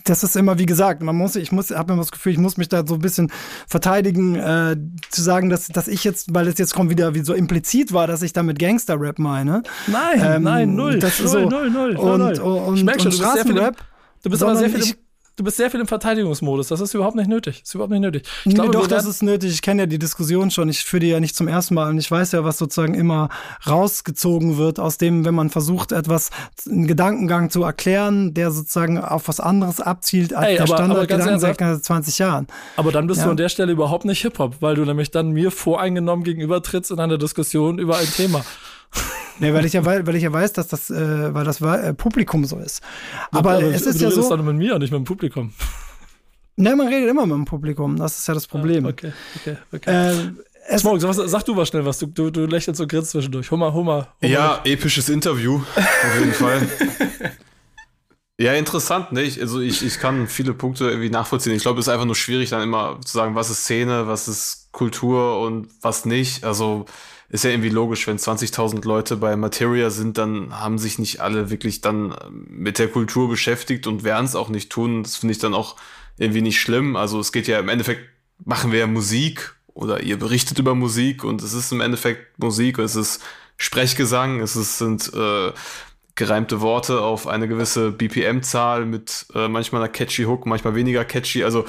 das 0.06 0.24
ist 0.24 0.36
immer 0.36 0.58
wie 0.58 0.66
gesagt, 0.66 1.02
man 1.02 1.16
muss, 1.16 1.36
ich 1.36 1.52
muss, 1.52 1.72
habe 1.72 1.94
immer 1.94 2.02
das 2.02 2.12
Gefühl, 2.12 2.32
ich 2.32 2.38
muss 2.38 2.58
mich 2.58 2.70
da 2.70 2.86
so 2.86 2.96
ein 2.96 3.02
bisschen 3.02 3.32
verteidigen, 3.68 4.36
äh, 4.36 4.78
zu 5.10 5.22
sagen, 5.22 5.50
dass, 5.50 5.68
dass 5.68 5.88
ich 5.88 6.04
jetzt, 6.04 6.34
weil 6.34 6.48
es 6.48 6.58
jetzt 6.58 6.74
kommt 6.74 6.90
wieder 6.90 7.16
wie 7.16 7.24
so 7.24 7.34
implizit 7.34 7.94
war, 7.94 8.08
dass 8.08 8.22
ich 8.22 8.34
damit 8.34 8.60
Gangster-Rap 8.60 9.20
meine. 9.20 9.64
Nein, 9.88 10.22
ähm, 10.24 10.44
nein, 10.44 10.76
null. 10.76 11.00
Das 11.00 11.20
null, 11.20 11.28
so. 11.28 11.40
null, 11.50 11.70
null, 11.70 11.96
und, 11.96 12.20
null. 12.20 12.40
Und, 12.40 12.78
ich 12.78 12.84
merke 12.84 13.02
schon, 13.02 13.12
du 13.12 13.18
bist 13.18 13.34
sehr 13.34 13.46
viel 13.46 13.58
im, 13.58 13.72
du 14.24 14.30
bist 14.30 14.44
aber 14.44 14.56
sehr 14.56 14.70
viel 14.70 14.84
im, 14.84 14.94
du 15.36 15.44
bist 15.44 15.58
sehr 15.58 15.72
viel 15.72 15.80
im 15.80 15.88
Verteidigungsmodus. 15.88 16.68
Das 16.68 16.80
ist 16.80 16.94
überhaupt 16.94 17.16
nicht 17.16 17.28
nötig. 17.28 17.62
Das 17.62 17.70
ist 17.70 17.76
überhaupt 17.76 17.92
nicht 17.92 18.02
nötig. 18.02 18.24
Ich 18.46 18.54
glaube, 18.54 18.70
nee, 18.70 18.78
doch, 18.78 18.88
das 18.88 19.06
ist 19.06 19.24
nötig. 19.24 19.52
Ich 19.52 19.62
kenne 19.62 19.84
ja 19.84 19.86
die 19.86 19.98
Diskussion 19.98 20.52
schon. 20.52 20.70
Ich 20.70 20.84
führe 20.84 21.02
die 21.02 21.08
ja 21.08 21.20
nicht 21.20 21.36
zum 21.36 21.48
ersten 21.48 21.74
Mal. 21.74 21.90
Und 21.90 21.98
ich 21.98 22.10
weiß 22.10 22.34
ja, 22.34 22.44
was 22.44 22.58
sozusagen 22.58 22.94
immer 22.94 23.30
rausgezogen 23.68 24.58
wird 24.58 24.80
aus 24.80 24.98
dem, 24.98 25.26
wenn 25.26 25.36
man 25.36 25.50
versucht, 25.50 25.92
etwas, 25.92 26.30
einen 26.70 26.88
Gedankengang 26.88 27.50
zu 27.50 27.64
erklären, 27.64 28.34
der 28.34 28.52
sozusagen 28.52 29.00
auf 29.00 29.28
was 29.28 29.40
anderes 29.40 29.82
abzielt 29.82 30.34
als 30.34 30.48
Ey, 30.48 30.58
der 30.58 30.68
Standardgedanken 30.68 31.40
seit 31.40 31.58
20 31.84 32.20
Jahren. 32.20 32.48
Aber 32.76 32.92
dann 32.92 33.08
bist 33.08 33.20
ja. 33.20 33.26
du 33.26 33.32
an 33.32 33.38
der 33.38 33.50
Stelle 33.50 33.72
überhaupt 33.72 34.06
nicht 34.06 34.22
Hip-Hop, 34.22 34.58
weil 34.60 34.76
du 34.76 34.86
nämlich 34.86 35.12
dann 35.12 35.32
mir 35.32 35.52
voreingenommen 35.52 36.24
gegenübertrittst 36.24 36.92
in 36.92 37.00
einer 37.00 37.18
Diskussion 37.18 37.80
über 37.80 37.98
ein 37.98 38.08
Thema. 38.08 38.46
Nee, 39.40 39.54
weil 39.54 39.66
ich 39.66 39.74
ja, 39.74 39.84
weil, 39.86 40.06
weil 40.06 40.16
ich 40.16 40.24
ja 40.24 40.32
weiß, 40.32 40.54
dass 40.54 40.68
das, 40.68 40.90
äh, 40.90 41.34
weil 41.34 41.44
das 41.44 41.62
äh, 41.62 41.94
Publikum 41.94 42.46
so 42.46 42.60
ist. 42.60 42.82
Aber, 43.32 43.54
aber 43.54 43.64
es 43.64 43.86
ist 43.86 44.00
du 44.00 44.06
ja 44.06 44.12
so. 44.12 44.36
Du 44.36 44.44
mit 44.44 44.56
mir 44.56 44.76
und 44.76 44.82
nicht 44.82 44.92
mit 44.92 45.00
dem 45.00 45.06
Publikum. 45.06 45.54
Ne, 46.56 46.76
man 46.76 46.88
redet 46.88 47.10
immer 47.10 47.26
mit 47.26 47.36
dem 47.36 47.46
Publikum. 47.46 47.98
Das 47.98 48.20
ist 48.20 48.28
ja 48.28 48.34
das 48.34 48.48
Problem. 48.48 48.86
Ah, 48.86 48.90
okay, 48.90 49.14
okay, 49.38 49.58
okay. 49.72 50.34
Äh, 50.70 50.78
Smoke, 50.78 51.00
sag, 51.00 51.14
sag, 51.14 51.44
du 51.46 51.56
mal 51.56 51.66
schnell 51.66 51.84
was. 51.86 52.00
Du, 52.00 52.08
du, 52.08 52.30
du 52.30 52.46
lächelst 52.46 52.78
so 52.78 52.88
grinst 52.88 53.12
zwischendurch. 53.12 53.50
Hummer, 53.52 53.74
Hummer. 53.74 54.08
Hummer 54.22 54.32
ja, 54.34 54.62
nicht. 54.64 54.74
episches 54.74 55.10
Interview. 55.10 55.62
Auf 55.76 56.20
jeden 56.20 56.34
Fall. 56.34 56.68
Ja, 58.40 58.54
interessant, 58.54 59.12
ne? 59.12 59.22
Ich, 59.22 59.40
also 59.40 59.60
ich, 59.62 59.86
ich 59.86 60.00
kann 60.00 60.28
viele 60.28 60.54
Punkte 60.54 60.90
irgendwie 60.90 61.10
nachvollziehen. 61.10 61.54
Ich 61.54 61.62
glaube, 61.62 61.80
es 61.80 61.88
ist 61.88 61.94
einfach 61.94 62.06
nur 62.06 62.16
schwierig, 62.16 62.50
dann 62.50 62.64
immer 62.64 63.00
zu 63.02 63.14
sagen, 63.14 63.36
was 63.36 63.52
ist 63.52 63.64
Szene, 63.64 64.08
was 64.08 64.28
ist 64.28 64.70
Kultur 64.72 65.40
und 65.40 65.68
was 65.82 66.06
nicht. 66.06 66.44
Also 66.44 66.86
ist 67.34 67.44
ja 67.44 67.50
irgendwie 67.50 67.70
logisch, 67.70 68.06
wenn 68.06 68.18
20.000 68.18 68.86
Leute 68.86 69.18
bei 69.18 69.36
Materia 69.36 69.90
sind, 69.90 70.20
dann 70.20 70.54
haben 70.60 70.78
sich 70.78 71.00
nicht 71.00 71.20
alle 71.20 71.50
wirklich 71.50 71.82
dann 71.82 72.16
mit 72.32 72.78
der 72.78 72.88
Kultur 72.88 73.28
beschäftigt 73.28 73.88
und 73.88 74.04
werden 74.04 74.26
es 74.26 74.36
auch 74.36 74.50
nicht 74.50 74.72
tun. 74.72 75.02
Das 75.02 75.16
finde 75.18 75.32
ich 75.32 75.40
dann 75.40 75.56
auch 75.56 75.76
irgendwie 76.20 76.44
nicht 76.44 76.62
schlimm. 76.62 76.96
Also 76.96 77.20
es 77.20 77.32
geht 77.32 77.48
ja 77.48 77.58
im 77.58 77.70
Endeffekt, 77.70 78.08
machen 78.46 78.72
wir 78.72 78.82
ja 78.82 78.88
Musik 78.88 79.56
oder 79.74 80.04
ihr 80.04 80.20
berichtet 80.20 80.60
über 80.60 80.76
Musik 80.76 81.24
und 81.24 81.42
es 81.42 81.54
ist 81.54 81.72
im 81.72 81.82
Endeffekt 81.82 82.38
Musik, 82.38 82.78
es 82.78 82.96
ist 82.96 83.24
Sprechgesang, 83.58 84.40
es 84.40 84.56
ist, 84.56 84.78
sind 84.78 85.12
äh, 85.16 85.54
gereimte 86.14 86.62
Worte 86.62 87.02
auf 87.02 87.26
eine 87.26 87.48
gewisse 87.48 87.90
BPM-Zahl 87.92 88.86
mit 88.86 89.26
äh, 89.34 89.48
manchmal 89.48 89.82
einer 89.82 89.92
catchy 89.92 90.26
Hook, 90.26 90.46
manchmal 90.46 90.76
weniger 90.76 91.04
catchy. 91.04 91.44
Also 91.44 91.66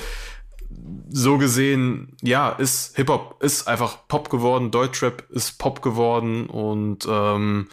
so 1.10 1.38
gesehen, 1.38 2.16
ja, 2.22 2.50
ist 2.50 2.96
Hip-Hop 2.96 3.42
ist 3.42 3.68
einfach 3.68 4.08
Pop 4.08 4.30
geworden, 4.30 4.70
Deutschrap 4.70 5.24
ist 5.30 5.58
Pop 5.58 5.82
geworden 5.82 6.46
und 6.46 7.06
ähm, 7.08 7.68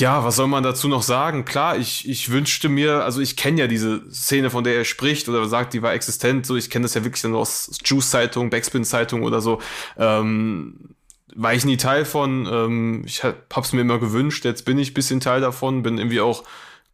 ja, 0.00 0.24
was 0.24 0.36
soll 0.36 0.48
man 0.48 0.64
dazu 0.64 0.88
noch 0.88 1.02
sagen? 1.02 1.44
Klar, 1.44 1.76
ich, 1.76 2.08
ich 2.08 2.30
wünschte 2.30 2.68
mir, 2.68 3.04
also 3.04 3.20
ich 3.20 3.36
kenne 3.36 3.60
ja 3.60 3.66
diese 3.68 4.10
Szene, 4.10 4.50
von 4.50 4.64
der 4.64 4.74
er 4.74 4.84
spricht 4.84 5.28
oder 5.28 5.46
sagt, 5.46 5.72
die 5.72 5.82
war 5.82 5.92
existent, 5.92 6.46
so 6.46 6.56
ich 6.56 6.68
kenne 6.68 6.84
das 6.84 6.94
ja 6.94 7.04
wirklich 7.04 7.22
dann 7.22 7.34
aus 7.34 7.78
Juice-Zeitung, 7.84 8.50
Backspin-Zeitung 8.50 9.22
oder 9.22 9.40
so. 9.40 9.60
Ähm, 9.96 10.96
war 11.36 11.54
ich 11.54 11.64
nie 11.64 11.76
Teil 11.76 12.04
von. 12.04 12.46
Ähm, 12.50 13.02
ich 13.06 13.22
hab's 13.24 13.72
mir 13.72 13.82
immer 13.82 13.98
gewünscht. 13.98 14.44
Jetzt 14.44 14.64
bin 14.64 14.78
ich 14.78 14.90
ein 14.92 14.94
bisschen 14.94 15.20
Teil 15.20 15.40
davon. 15.40 15.82
Bin 15.82 15.98
irgendwie 15.98 16.20
auch 16.20 16.44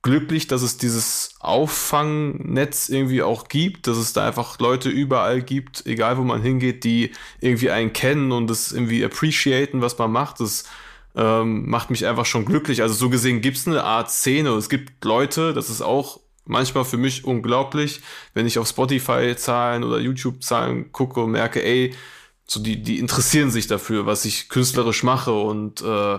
glücklich, 0.02 0.47
dass 0.47 0.62
es 0.62 0.78
dieses 0.78 1.35
Auffangnetz 1.40 2.89
irgendwie 2.89 3.22
auch 3.22 3.48
gibt, 3.48 3.86
dass 3.86 3.98
es 3.98 4.12
da 4.12 4.27
einfach 4.27 4.59
Leute 4.59 4.89
überall 4.89 5.43
gibt, 5.43 5.85
egal 5.86 6.16
wo 6.16 6.22
man 6.22 6.43
hingeht, 6.43 6.85
die 6.85 7.12
irgendwie 7.40 7.70
einen 7.70 7.93
kennen 7.93 8.32
und 8.32 8.48
das 8.48 8.72
irgendwie 8.72 9.05
appreciaten, 9.05 9.82
was 9.82 9.98
man 9.98 10.10
macht. 10.10 10.40
Das 10.40 10.64
ähm, 11.14 11.68
macht 11.68 11.90
mich 11.90 12.06
einfach 12.06 12.24
schon 12.24 12.44
glücklich. 12.44 12.82
Also 12.82 12.94
so 12.94 13.10
gesehen 13.10 13.43
gibt's 13.43 13.66
eine 13.66 13.85
Art 13.85 14.10
Szene. 14.10 14.51
Es 14.51 14.68
gibt 14.70 15.05
Leute, 15.05 15.52
das 15.52 15.68
ist 15.68 15.82
auch 15.82 16.20
manchmal 16.47 16.85
für 16.85 16.97
mich 16.97 17.24
unglaublich, 17.24 18.01
wenn 18.32 18.47
ich 18.47 18.59
auf 18.59 18.68
Spotify-Zahlen 18.68 19.85
oder 19.85 19.98
YouTube-Zahlen 19.98 20.93
gucke 20.93 21.20
und 21.20 21.32
merke, 21.32 21.62
ey, 21.62 21.94
so 22.47 22.60
die, 22.60 22.82
die 22.82 22.98
interessieren 22.98 23.51
sich 23.51 23.66
dafür, 23.66 24.06
was 24.06 24.24
ich 24.24 24.48
künstlerisch 24.48 25.02
mache 25.02 25.32
und 25.32 25.82
äh, 25.82 26.18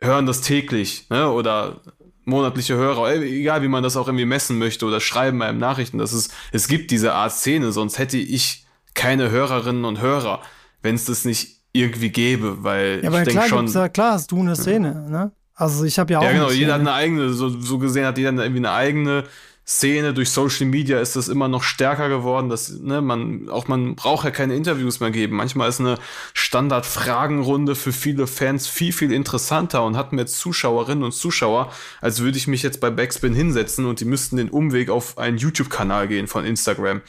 hören 0.00 0.26
das 0.26 0.40
täglich, 0.40 1.08
ne? 1.10 1.30
Oder 1.30 1.80
monatliche 2.26 2.74
Hörer, 2.74 3.14
egal 3.14 3.62
wie 3.62 3.68
man 3.68 3.82
das 3.82 3.96
auch 3.96 4.08
irgendwie 4.08 4.26
messen 4.26 4.58
möchte 4.58 4.84
oder 4.84 5.00
schreiben 5.00 5.40
einem 5.42 5.58
Nachrichten, 5.58 5.98
dass 5.98 6.12
es, 6.12 6.28
es 6.52 6.68
gibt 6.68 6.90
diese 6.90 7.14
Art 7.14 7.32
Szene, 7.32 7.72
sonst 7.72 7.98
hätte 7.98 8.18
ich 8.18 8.66
keine 8.94 9.30
Hörerinnen 9.30 9.84
und 9.84 10.00
Hörer, 10.00 10.42
wenn 10.82 10.96
es 10.96 11.04
das 11.06 11.24
nicht 11.24 11.60
irgendwie 11.72 12.10
gäbe, 12.10 12.64
weil 12.64 13.00
ja, 13.02 13.10
ich 13.10 13.28
denke 13.28 13.48
schon. 13.48 13.66
Ja, 13.68 13.88
klar 13.88 14.14
hast 14.14 14.32
du 14.32 14.40
eine 14.40 14.56
Szene, 14.56 15.08
ne? 15.08 15.32
Also 15.54 15.84
ich 15.84 15.98
habe 15.98 16.12
ja 16.12 16.18
auch. 16.18 16.24
Ja, 16.24 16.32
genau, 16.32 16.50
jeder 16.50 16.74
hat 16.74 16.80
eine 16.80 16.92
eigene, 16.92 17.30
so, 17.30 17.48
so 17.48 17.78
gesehen 17.78 18.04
hat 18.04 18.18
jeder 18.18 18.32
irgendwie 18.32 18.58
eine 18.58 18.72
eigene 18.72 19.24
Szene, 19.68 20.14
durch 20.14 20.30
Social 20.30 20.66
Media 20.66 21.00
ist 21.00 21.16
das 21.16 21.26
immer 21.26 21.48
noch 21.48 21.64
stärker 21.64 22.08
geworden, 22.08 22.48
dass 22.48 22.78
ne, 22.78 23.02
man 23.02 23.48
auch 23.48 23.66
man 23.66 23.96
braucht 23.96 24.24
ja 24.24 24.30
keine 24.30 24.54
Interviews 24.54 25.00
mehr 25.00 25.10
geben. 25.10 25.36
Manchmal 25.36 25.68
ist 25.68 25.80
eine 25.80 25.98
Standard-Fragenrunde 26.34 27.74
für 27.74 27.92
viele 27.92 28.28
Fans 28.28 28.68
viel 28.68 28.92
viel 28.92 29.12
interessanter 29.12 29.84
und 29.84 29.96
hat 29.96 30.12
mehr 30.12 30.26
Zuschauerinnen 30.26 31.02
und 31.02 31.12
Zuschauer, 31.12 31.72
als 32.00 32.20
würde 32.20 32.38
ich 32.38 32.46
mich 32.46 32.62
jetzt 32.62 32.80
bei 32.80 32.90
Backspin 32.90 33.34
hinsetzen 33.34 33.86
und 33.86 33.98
die 33.98 34.04
müssten 34.04 34.36
den 34.36 34.50
Umweg 34.50 34.88
auf 34.88 35.18
einen 35.18 35.36
YouTube-Kanal 35.36 36.06
gehen 36.06 36.28
von 36.28 36.44
Instagram. 36.44 37.02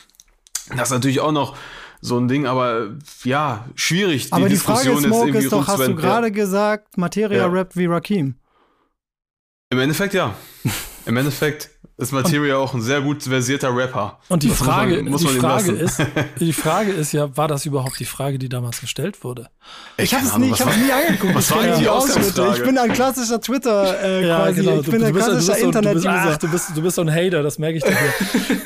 Das 0.76 0.90
ist 0.90 0.94
natürlich 0.94 1.20
auch 1.20 1.32
noch 1.32 1.56
so 2.02 2.18
ein 2.18 2.28
Ding, 2.28 2.48
aber 2.48 2.96
ja, 3.24 3.68
schwierig. 3.76 4.28
Die 4.28 4.34
aber 4.34 4.48
die 4.48 4.56
Diskussion 4.56 4.96
Frage 4.96 5.08
ist, 5.08 5.14
Smoke, 5.14 5.38
ist, 5.38 5.44
ist 5.44 5.52
doch, 5.52 5.68
hast 5.68 5.88
du 5.88 5.96
gerade 5.96 6.32
gesagt, 6.32 6.98
Materia 6.98 7.38
ja. 7.38 7.48
rappt 7.48 7.78
wie 7.78 7.86
Rakim? 7.86 8.34
Im 9.70 9.80
Endeffekt 9.80 10.16
ja. 10.16 10.34
Im 11.06 11.16
Endeffekt 11.16 11.70
ist 11.98 12.12
Materia 12.12 12.58
auch 12.58 12.76
ein 12.76 12.82
sehr 12.82 13.02
gut 13.02 13.24
versierter 13.24 13.76
Rapper. 13.76 14.20
Und 14.30 14.44
die 14.44 14.50
Frage, 14.50 15.02
man, 15.02 15.18
die, 15.18 15.28
Frage 15.28 15.72
ist, 15.72 16.00
die 16.40 16.54
Frage 16.54 16.92
ist 16.92 17.12
ja, 17.12 17.36
war 17.36 17.48
das 17.48 17.66
überhaupt 17.66 18.00
die 18.00 18.06
Frage, 18.06 18.38
die 18.38 18.50
damals 18.50 18.82
gestellt 18.82 19.24
wurde? 19.24 19.50
Ich, 19.98 20.14
habe 20.14 20.24
es 20.24 20.38
nie, 20.38 20.52
ich 20.52 20.62
hab's 20.62 20.78
nie 20.78 20.92
angeguckt. 20.92 21.34
Was 21.34 21.52
war 21.52 21.64
die 21.64 21.90
Ausgangsfrage? 21.90 22.58
Ich 22.58 22.64
bin 22.64 22.78
ein 22.78 22.94
klassischer 22.94 23.42
Twitter 23.42 24.00
äh, 24.04 24.28
ja, 24.28 24.38
quasi. 24.38 24.62
Genau. 24.62 24.80
Ich 24.80 24.86
bin 24.86 25.00
du, 25.00 25.08
ein 25.08 25.16
klassischer 25.16 25.58
Internet-User. 25.58 26.38
Du 26.40 26.52
bist, 26.52 26.78
du 26.78 26.82
bist 26.84 26.96
so 26.98 27.02
ein 27.02 27.12
Hater, 27.12 27.42
das 27.42 27.58
merke 27.58 27.80
ich 27.80 27.84
dir. 27.84 27.98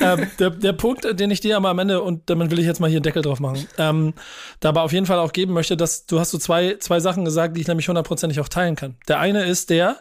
ähm, 0.00 0.26
der, 0.38 0.50
der 0.50 0.72
Punkt, 0.74 1.18
den 1.18 1.30
ich 1.30 1.40
dir 1.40 1.56
aber 1.56 1.70
am 1.70 1.78
Ende, 1.78 2.02
und 2.02 2.28
damit 2.28 2.50
will 2.50 2.58
ich 2.58 2.66
jetzt 2.66 2.80
mal 2.80 2.90
hier 2.90 2.98
einen 2.98 3.04
Deckel 3.04 3.22
drauf 3.22 3.40
machen, 3.40 3.66
ähm, 3.78 4.12
dabei 4.60 4.82
auf 4.82 4.92
jeden 4.92 5.06
Fall 5.06 5.18
auch 5.18 5.32
geben 5.32 5.54
möchte, 5.54 5.78
dass 5.78 6.04
du 6.04 6.20
hast 6.20 6.32
so 6.32 6.38
zwei, 6.38 6.76
zwei 6.80 7.00
Sachen 7.00 7.24
gesagt, 7.24 7.56
die 7.56 7.62
ich 7.62 7.66
nämlich 7.66 7.88
hundertprozentig 7.88 8.40
auch 8.40 8.48
teilen 8.50 8.76
kann. 8.76 8.96
Der 9.08 9.20
eine 9.20 9.46
ist 9.46 9.70
der, 9.70 9.96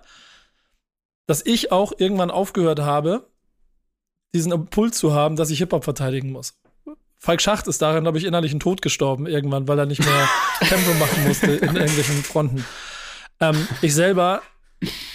dass 1.28 1.46
ich 1.46 1.72
auch 1.72 1.94
irgendwann 1.98 2.32
aufgehört 2.32 2.80
habe, 2.80 3.28
diesen 4.34 4.52
Impuls 4.52 4.98
zu 4.98 5.14
haben, 5.14 5.36
dass 5.36 5.50
ich 5.50 5.60
Hip-Hop 5.60 5.84
verteidigen 5.84 6.32
muss. 6.32 6.60
Falk 7.18 7.42
Schacht 7.42 7.68
ist 7.68 7.82
darin, 7.82 8.04
glaube 8.04 8.18
ich, 8.18 8.26
innerlich 8.26 8.54
ein 8.54 8.60
Tod 8.60 8.82
gestorben 8.82 9.28
irgendwann, 9.28 9.68
weil 9.68 9.78
er 9.78 9.86
nicht 9.86 10.04
mehr 10.04 10.30
Tempo 10.60 10.94
machen 10.96 11.28
musste 11.28 11.52
in 11.52 11.76
irgendwelchen 11.76 12.24
Fronten. 12.24 12.66
Ähm, 13.40 13.68
ich 13.82 13.94
selber 13.94 14.42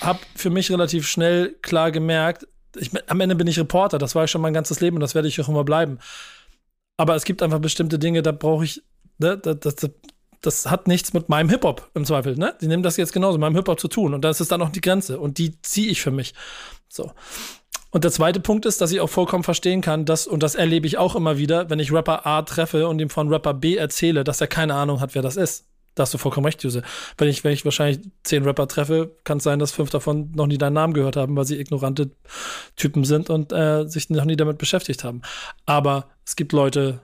habe 0.00 0.20
für 0.36 0.50
mich 0.50 0.70
relativ 0.70 1.08
schnell 1.08 1.56
klar 1.62 1.90
gemerkt, 1.90 2.46
ich, 2.76 2.90
am 3.08 3.20
Ende 3.20 3.34
bin 3.34 3.46
ich 3.46 3.58
Reporter, 3.58 3.98
das 3.98 4.14
war 4.14 4.24
ich 4.24 4.30
schon 4.30 4.40
mein 4.40 4.52
ganzes 4.52 4.80
Leben 4.80 4.96
und 4.96 5.00
das 5.00 5.14
werde 5.14 5.28
ich 5.28 5.40
auch 5.40 5.48
immer 5.48 5.64
bleiben. 5.64 5.98
Aber 6.96 7.14
es 7.14 7.24
gibt 7.24 7.42
einfach 7.42 7.58
bestimmte 7.58 7.98
Dinge, 7.98 8.22
da 8.22 8.32
brauche 8.32 8.64
ich, 8.64 8.82
ne, 9.18 9.36
das, 9.36 9.58
das, 9.74 9.90
das, 10.42 10.66
hat 10.66 10.88
nichts 10.88 11.12
mit 11.12 11.28
meinem 11.28 11.48
Hip-Hop 11.48 11.90
im 11.94 12.04
Zweifel, 12.04 12.36
ne? 12.36 12.54
Die 12.60 12.66
nehmen 12.66 12.82
das 12.82 12.96
jetzt 12.96 13.12
genauso, 13.12 13.38
mit 13.38 13.42
meinem 13.42 13.56
Hip-Hop 13.56 13.80
zu 13.80 13.88
tun. 13.88 14.14
Und 14.14 14.22
da 14.22 14.30
ist 14.30 14.40
es 14.40 14.48
dann 14.48 14.62
auch 14.62 14.70
die 14.70 14.80
Grenze. 14.80 15.18
Und 15.18 15.38
die 15.38 15.60
ziehe 15.62 15.90
ich 15.90 16.00
für 16.00 16.10
mich. 16.10 16.34
So. 16.88 17.12
Und 17.90 18.04
der 18.04 18.12
zweite 18.12 18.40
Punkt 18.40 18.66
ist, 18.66 18.80
dass 18.80 18.92
ich 18.92 19.00
auch 19.00 19.08
vollkommen 19.08 19.44
verstehen 19.44 19.80
kann, 19.80 20.04
dass, 20.04 20.26
und 20.26 20.42
das 20.42 20.54
erlebe 20.54 20.86
ich 20.86 20.98
auch 20.98 21.16
immer 21.16 21.38
wieder, 21.38 21.70
wenn 21.70 21.78
ich 21.78 21.92
Rapper 21.92 22.26
A 22.26 22.42
treffe 22.42 22.88
und 22.88 23.00
ihm 23.00 23.10
von 23.10 23.28
Rapper 23.28 23.54
B 23.54 23.76
erzähle, 23.76 24.24
dass 24.24 24.40
er 24.40 24.48
keine 24.48 24.74
Ahnung 24.74 25.00
hat, 25.00 25.14
wer 25.14 25.22
das 25.22 25.36
ist. 25.36 25.66
Da 25.94 26.02
hast 26.02 26.12
du 26.12 26.18
vollkommen 26.18 26.44
recht, 26.44 26.62
Juse. 26.62 26.82
Wenn 27.16 27.28
ich, 27.28 27.42
wenn 27.42 27.52
ich 27.52 27.64
wahrscheinlich 27.64 28.00
zehn 28.22 28.44
Rapper 28.44 28.68
treffe, 28.68 29.16
kann 29.24 29.38
es 29.38 29.44
sein, 29.44 29.58
dass 29.58 29.72
fünf 29.72 29.88
davon 29.88 30.30
noch 30.34 30.46
nie 30.46 30.58
deinen 30.58 30.74
Namen 30.74 30.92
gehört 30.92 31.16
haben, 31.16 31.34
weil 31.36 31.46
sie 31.46 31.58
ignorante 31.58 32.10
Typen 32.76 33.04
sind 33.04 33.30
und 33.30 33.50
äh, 33.50 33.88
sich 33.88 34.10
noch 34.10 34.26
nie 34.26 34.36
damit 34.36 34.58
beschäftigt 34.58 35.04
haben. 35.04 35.22
Aber 35.64 36.10
es 36.26 36.36
gibt 36.36 36.52
Leute, 36.52 37.00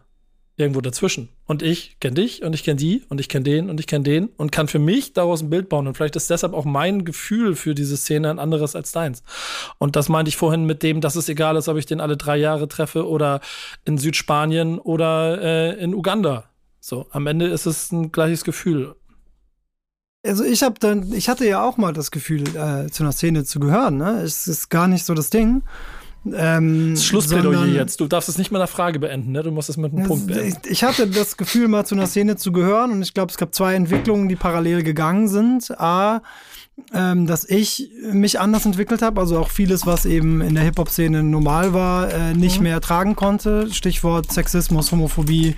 irgendwo 0.57 0.81
dazwischen. 0.81 1.29
Und 1.47 1.63
ich 1.63 1.99
kenne 2.01 2.15
dich 2.15 2.43
und 2.43 2.55
ich 2.55 2.63
kenne 2.63 2.77
die 2.77 3.03
und 3.09 3.21
ich 3.21 3.29
kenne 3.29 3.45
den 3.45 3.71
und 3.71 3.81
ich 3.81 3.87
kenne 3.87 4.05
den 4.05 4.27
und 4.37 4.53
kann 4.53 4.69
für 4.69 4.79
mich 4.79 5.13
daraus 5.13 5.43
ein 5.43 5.51
Bild 5.51 5.69
bauen. 5.69 5.87
Und 5.87 5.97
vielleicht 5.97 6.17
ist 6.17 6.31
deshalb 6.31 6.53
auch 6.53 6.65
mein 6.65 7.05
Gefühl 7.05 7.57
für 7.57 7.75
diese 7.75 7.97
Szene 7.97 8.31
ein 8.31 8.39
anderes 8.39 8.77
als 8.77 8.93
deins. 8.93 9.23
Und 9.79 9.97
das 9.97 10.09
meinte 10.09 10.29
ich 10.29 10.37
vorhin 10.37 10.65
mit 10.65 10.83
dem, 10.83 11.01
dass 11.01 11.17
es 11.17 11.29
egal 11.29 11.57
ist, 11.57 11.69
ob 11.69 11.79
ich 11.79 11.87
den 11.87 12.01
alle 12.01 12.17
drei 12.17 12.37
Jahre 12.37 12.69
treffe 12.69 13.09
oder 13.09 13.41
in 13.85 13.99
Südspanien 13.99 14.79
oder 14.79 15.41
äh, 15.41 15.83
in 15.83 15.95
Uganda. 15.95 16.45
So, 16.81 17.07
am 17.11 17.27
Ende 17.27 17.47
ist 17.47 17.67
es 17.67 17.93
ein 17.93 18.13
gleiches 18.13 18.45
Gefühl. 18.45 18.95
Also 20.25 20.45
ich 20.45 20.63
habe 20.63 20.77
dann, 20.79 21.13
ich 21.13 21.29
hatte 21.29 21.49
ja 21.49 21.65
auch 21.65 21.77
mal 21.77 21.93
das 21.93 22.11
Gefühl, 22.11 22.43
äh, 22.57 22.89
zu 22.91 23.03
einer 23.03 23.13
Szene 23.13 23.45
zu 23.45 23.59
gehören. 23.59 23.97
Ne? 23.97 24.21
Es 24.23 24.47
ist 24.47 24.69
gar 24.69 24.87
nicht 24.87 25.05
so 25.05 25.15
das 25.15 25.31
Ding. 25.31 25.63
Ähm, 26.25 26.97
Schlussplädoyer 26.97 27.67
jetzt. 27.67 28.01
Du 28.01 28.07
darfst 28.07 28.29
es 28.29 28.39
nicht 28.39 28.53
mit 28.53 28.61
einer 28.61 28.69
Frage 28.69 28.99
beenden, 28.99 29.33
ne? 29.33 29.43
Du 29.43 29.51
musst 29.51 29.69
es 29.69 29.77
mit 29.77 29.93
einem 29.93 30.07
Punkt 30.07 30.29
beenden. 30.29 30.57
Ich 30.69 30.85
hatte 30.85 31.09
das 31.09 31.37
Gefühl, 31.37 31.69
mal 31.69 31.85
zu 31.85 31.95
einer 31.95 32.07
Szene 32.07 32.37
zu 32.37 32.53
gehören 32.53 32.93
und 32.93 33.03
ich 33.03 33.15
glaube, 33.15 33.31
es 33.31 33.39
gab 33.39 33.55
zwei 33.55 33.75
Entwicklungen, 33.75 34.29
die 34.29 34.37
parallel 34.37 34.83
gegangen 34.83 35.29
sind. 35.29 35.79
A, 35.81 36.23
ähm, 36.95 37.27
dass 37.27 37.49
ich 37.49 37.91
mich 38.13 38.41
anders 38.41 38.65
entwickelt 38.67 39.03
habe, 39.03 39.21
also 39.21 39.39
auch 39.39 39.51
vieles, 39.51 39.87
was 39.87 40.07
eben 40.07 40.41
in 40.41 40.55
der 40.55 40.65
Hip-Hop-Szene 40.65 41.23
normal 41.23 41.75
war, 41.75 42.13
äh, 42.13 42.35
nicht 42.35 42.59
mhm. 42.59 42.65
mehr 42.65 42.75
ertragen 42.75 43.17
konnte. 43.17 43.73
Stichwort 43.73 44.33
Sexismus, 44.33 44.93
Homophobie, 44.93 45.57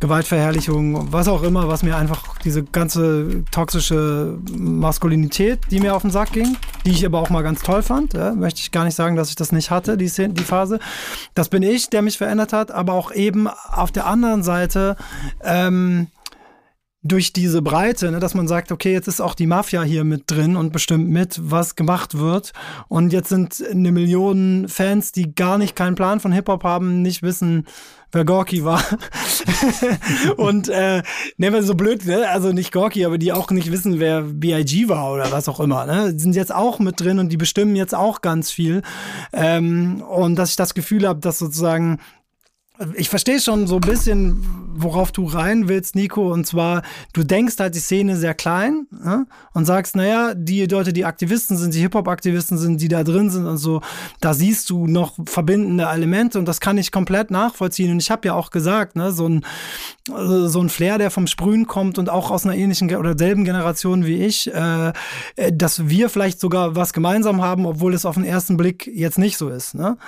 Gewaltverherrlichung, 0.00 1.12
was 1.12 1.28
auch 1.28 1.42
immer, 1.42 1.68
was 1.68 1.82
mir 1.82 1.96
einfach 1.96 2.38
diese 2.38 2.64
ganze 2.64 3.44
toxische 3.50 4.38
Maskulinität, 4.50 5.60
die 5.70 5.78
mir 5.78 5.94
auf 5.94 6.02
den 6.02 6.10
Sack 6.10 6.32
ging, 6.32 6.56
die 6.86 6.90
ich 6.90 7.04
aber 7.04 7.20
auch 7.20 7.28
mal 7.28 7.42
ganz 7.42 7.62
toll 7.62 7.82
fand, 7.82 8.14
ja, 8.14 8.34
möchte 8.34 8.60
ich 8.60 8.72
gar 8.72 8.84
nicht 8.84 8.94
sagen, 8.94 9.14
dass 9.16 9.28
ich 9.28 9.36
das 9.36 9.52
nicht 9.52 9.70
hatte, 9.70 9.98
die, 9.98 10.10
die 10.10 10.44
Phase. 10.44 10.78
Das 11.34 11.50
bin 11.50 11.62
ich, 11.62 11.90
der 11.90 12.00
mich 12.00 12.16
verändert 12.16 12.52
hat, 12.54 12.70
aber 12.70 12.94
auch 12.94 13.12
eben 13.12 13.46
auf 13.46 13.92
der 13.92 14.06
anderen 14.06 14.42
Seite 14.42 14.96
ähm, 15.44 16.08
durch 17.02 17.32
diese 17.32 17.62
Breite, 17.62 18.10
ne, 18.10 18.18
dass 18.18 18.34
man 18.34 18.46
sagt, 18.46 18.72
okay, 18.72 18.92
jetzt 18.92 19.08
ist 19.08 19.22
auch 19.22 19.34
die 19.34 19.46
Mafia 19.46 19.82
hier 19.82 20.04
mit 20.04 20.24
drin 20.26 20.54
und 20.54 20.70
bestimmt 20.70 21.08
mit, 21.08 21.40
was 21.42 21.74
gemacht 21.74 22.18
wird. 22.18 22.52
Und 22.88 23.12
jetzt 23.12 23.30
sind 23.30 23.64
eine 23.70 23.90
Million 23.90 24.66
Fans, 24.68 25.10
die 25.10 25.34
gar 25.34 25.56
nicht 25.56 25.74
keinen 25.74 25.94
Plan 25.94 26.20
von 26.20 26.32
Hip-Hop 26.32 26.62
haben, 26.62 27.00
nicht 27.00 27.22
wissen, 27.22 27.66
wer 28.12 28.26
Gorky 28.26 28.64
war. 28.64 28.82
und 30.36 30.68
äh, 30.68 31.02
nehmen 31.38 31.54
wir 31.56 31.62
so 31.62 31.74
blöd, 31.74 32.04
ne? 32.04 32.28
also 32.28 32.52
nicht 32.52 32.70
Gorky, 32.70 33.06
aber 33.06 33.16
die 33.16 33.32
auch 33.32 33.50
nicht 33.50 33.72
wissen, 33.72 33.98
wer 33.98 34.20
BIG 34.20 34.90
war 34.90 35.12
oder 35.12 35.32
was 35.32 35.48
auch 35.48 35.60
immer. 35.60 35.86
Ne? 35.86 36.12
Die 36.12 36.20
sind 36.20 36.36
jetzt 36.36 36.54
auch 36.54 36.80
mit 36.80 37.00
drin 37.00 37.18
und 37.18 37.30
die 37.30 37.38
bestimmen 37.38 37.76
jetzt 37.76 37.94
auch 37.94 38.20
ganz 38.20 38.50
viel. 38.50 38.82
Ähm, 39.32 40.02
und 40.02 40.36
dass 40.36 40.50
ich 40.50 40.56
das 40.56 40.74
Gefühl 40.74 41.08
habe, 41.08 41.20
dass 41.20 41.38
sozusagen 41.38 41.98
ich 42.94 43.10
verstehe 43.10 43.40
schon 43.40 43.66
so 43.66 43.76
ein 43.76 43.82
bisschen, 43.82 44.42
worauf 44.74 45.12
du 45.12 45.26
rein 45.26 45.68
willst, 45.68 45.94
Nico. 45.94 46.32
Und 46.32 46.46
zwar, 46.46 46.82
du 47.12 47.22
denkst 47.22 47.56
halt 47.58 47.74
die 47.74 47.80
Szene 47.80 48.16
sehr 48.16 48.34
klein 48.34 48.86
ne? 48.90 49.26
und 49.52 49.66
sagst, 49.66 49.96
naja, 49.96 50.32
die 50.34 50.64
Leute, 50.64 50.92
die 50.92 51.04
Aktivisten 51.04 51.56
sind, 51.56 51.74
die 51.74 51.80
Hip-Hop-Aktivisten 51.80 52.56
sind, 52.56 52.80
die 52.80 52.88
da 52.88 53.04
drin 53.04 53.30
sind 53.30 53.46
und 53.46 53.58
so, 53.58 53.82
da 54.20 54.32
siehst 54.32 54.70
du 54.70 54.86
noch 54.86 55.14
verbindende 55.26 55.84
Elemente 55.84 56.38
und 56.38 56.46
das 56.46 56.60
kann 56.60 56.78
ich 56.78 56.90
komplett 56.90 57.30
nachvollziehen. 57.30 57.92
Und 57.92 58.00
ich 58.00 58.10
habe 58.10 58.26
ja 58.28 58.34
auch 58.34 58.50
gesagt, 58.50 58.96
ne, 58.96 59.12
so 59.12 59.28
ein, 59.28 59.44
so 60.06 60.60
ein 60.60 60.68
Flair, 60.70 60.98
der 60.98 61.10
vom 61.10 61.26
Sprühen 61.26 61.66
kommt 61.66 61.98
und 61.98 62.08
auch 62.08 62.30
aus 62.30 62.44
einer 62.44 62.56
ähnlichen 62.56 62.94
oder 62.94 63.16
selben 63.16 63.44
Generation 63.44 64.06
wie 64.06 64.24
ich, 64.24 64.52
äh, 64.52 64.92
dass 65.52 65.88
wir 65.88 66.08
vielleicht 66.08 66.40
sogar 66.40 66.76
was 66.76 66.92
gemeinsam 66.92 67.42
haben, 67.42 67.66
obwohl 67.66 67.92
es 67.92 68.06
auf 68.06 68.14
den 68.14 68.24
ersten 68.24 68.56
Blick 68.56 68.86
jetzt 68.86 69.18
nicht 69.18 69.36
so 69.36 69.50
ist. 69.50 69.74
Ne? 69.74 69.98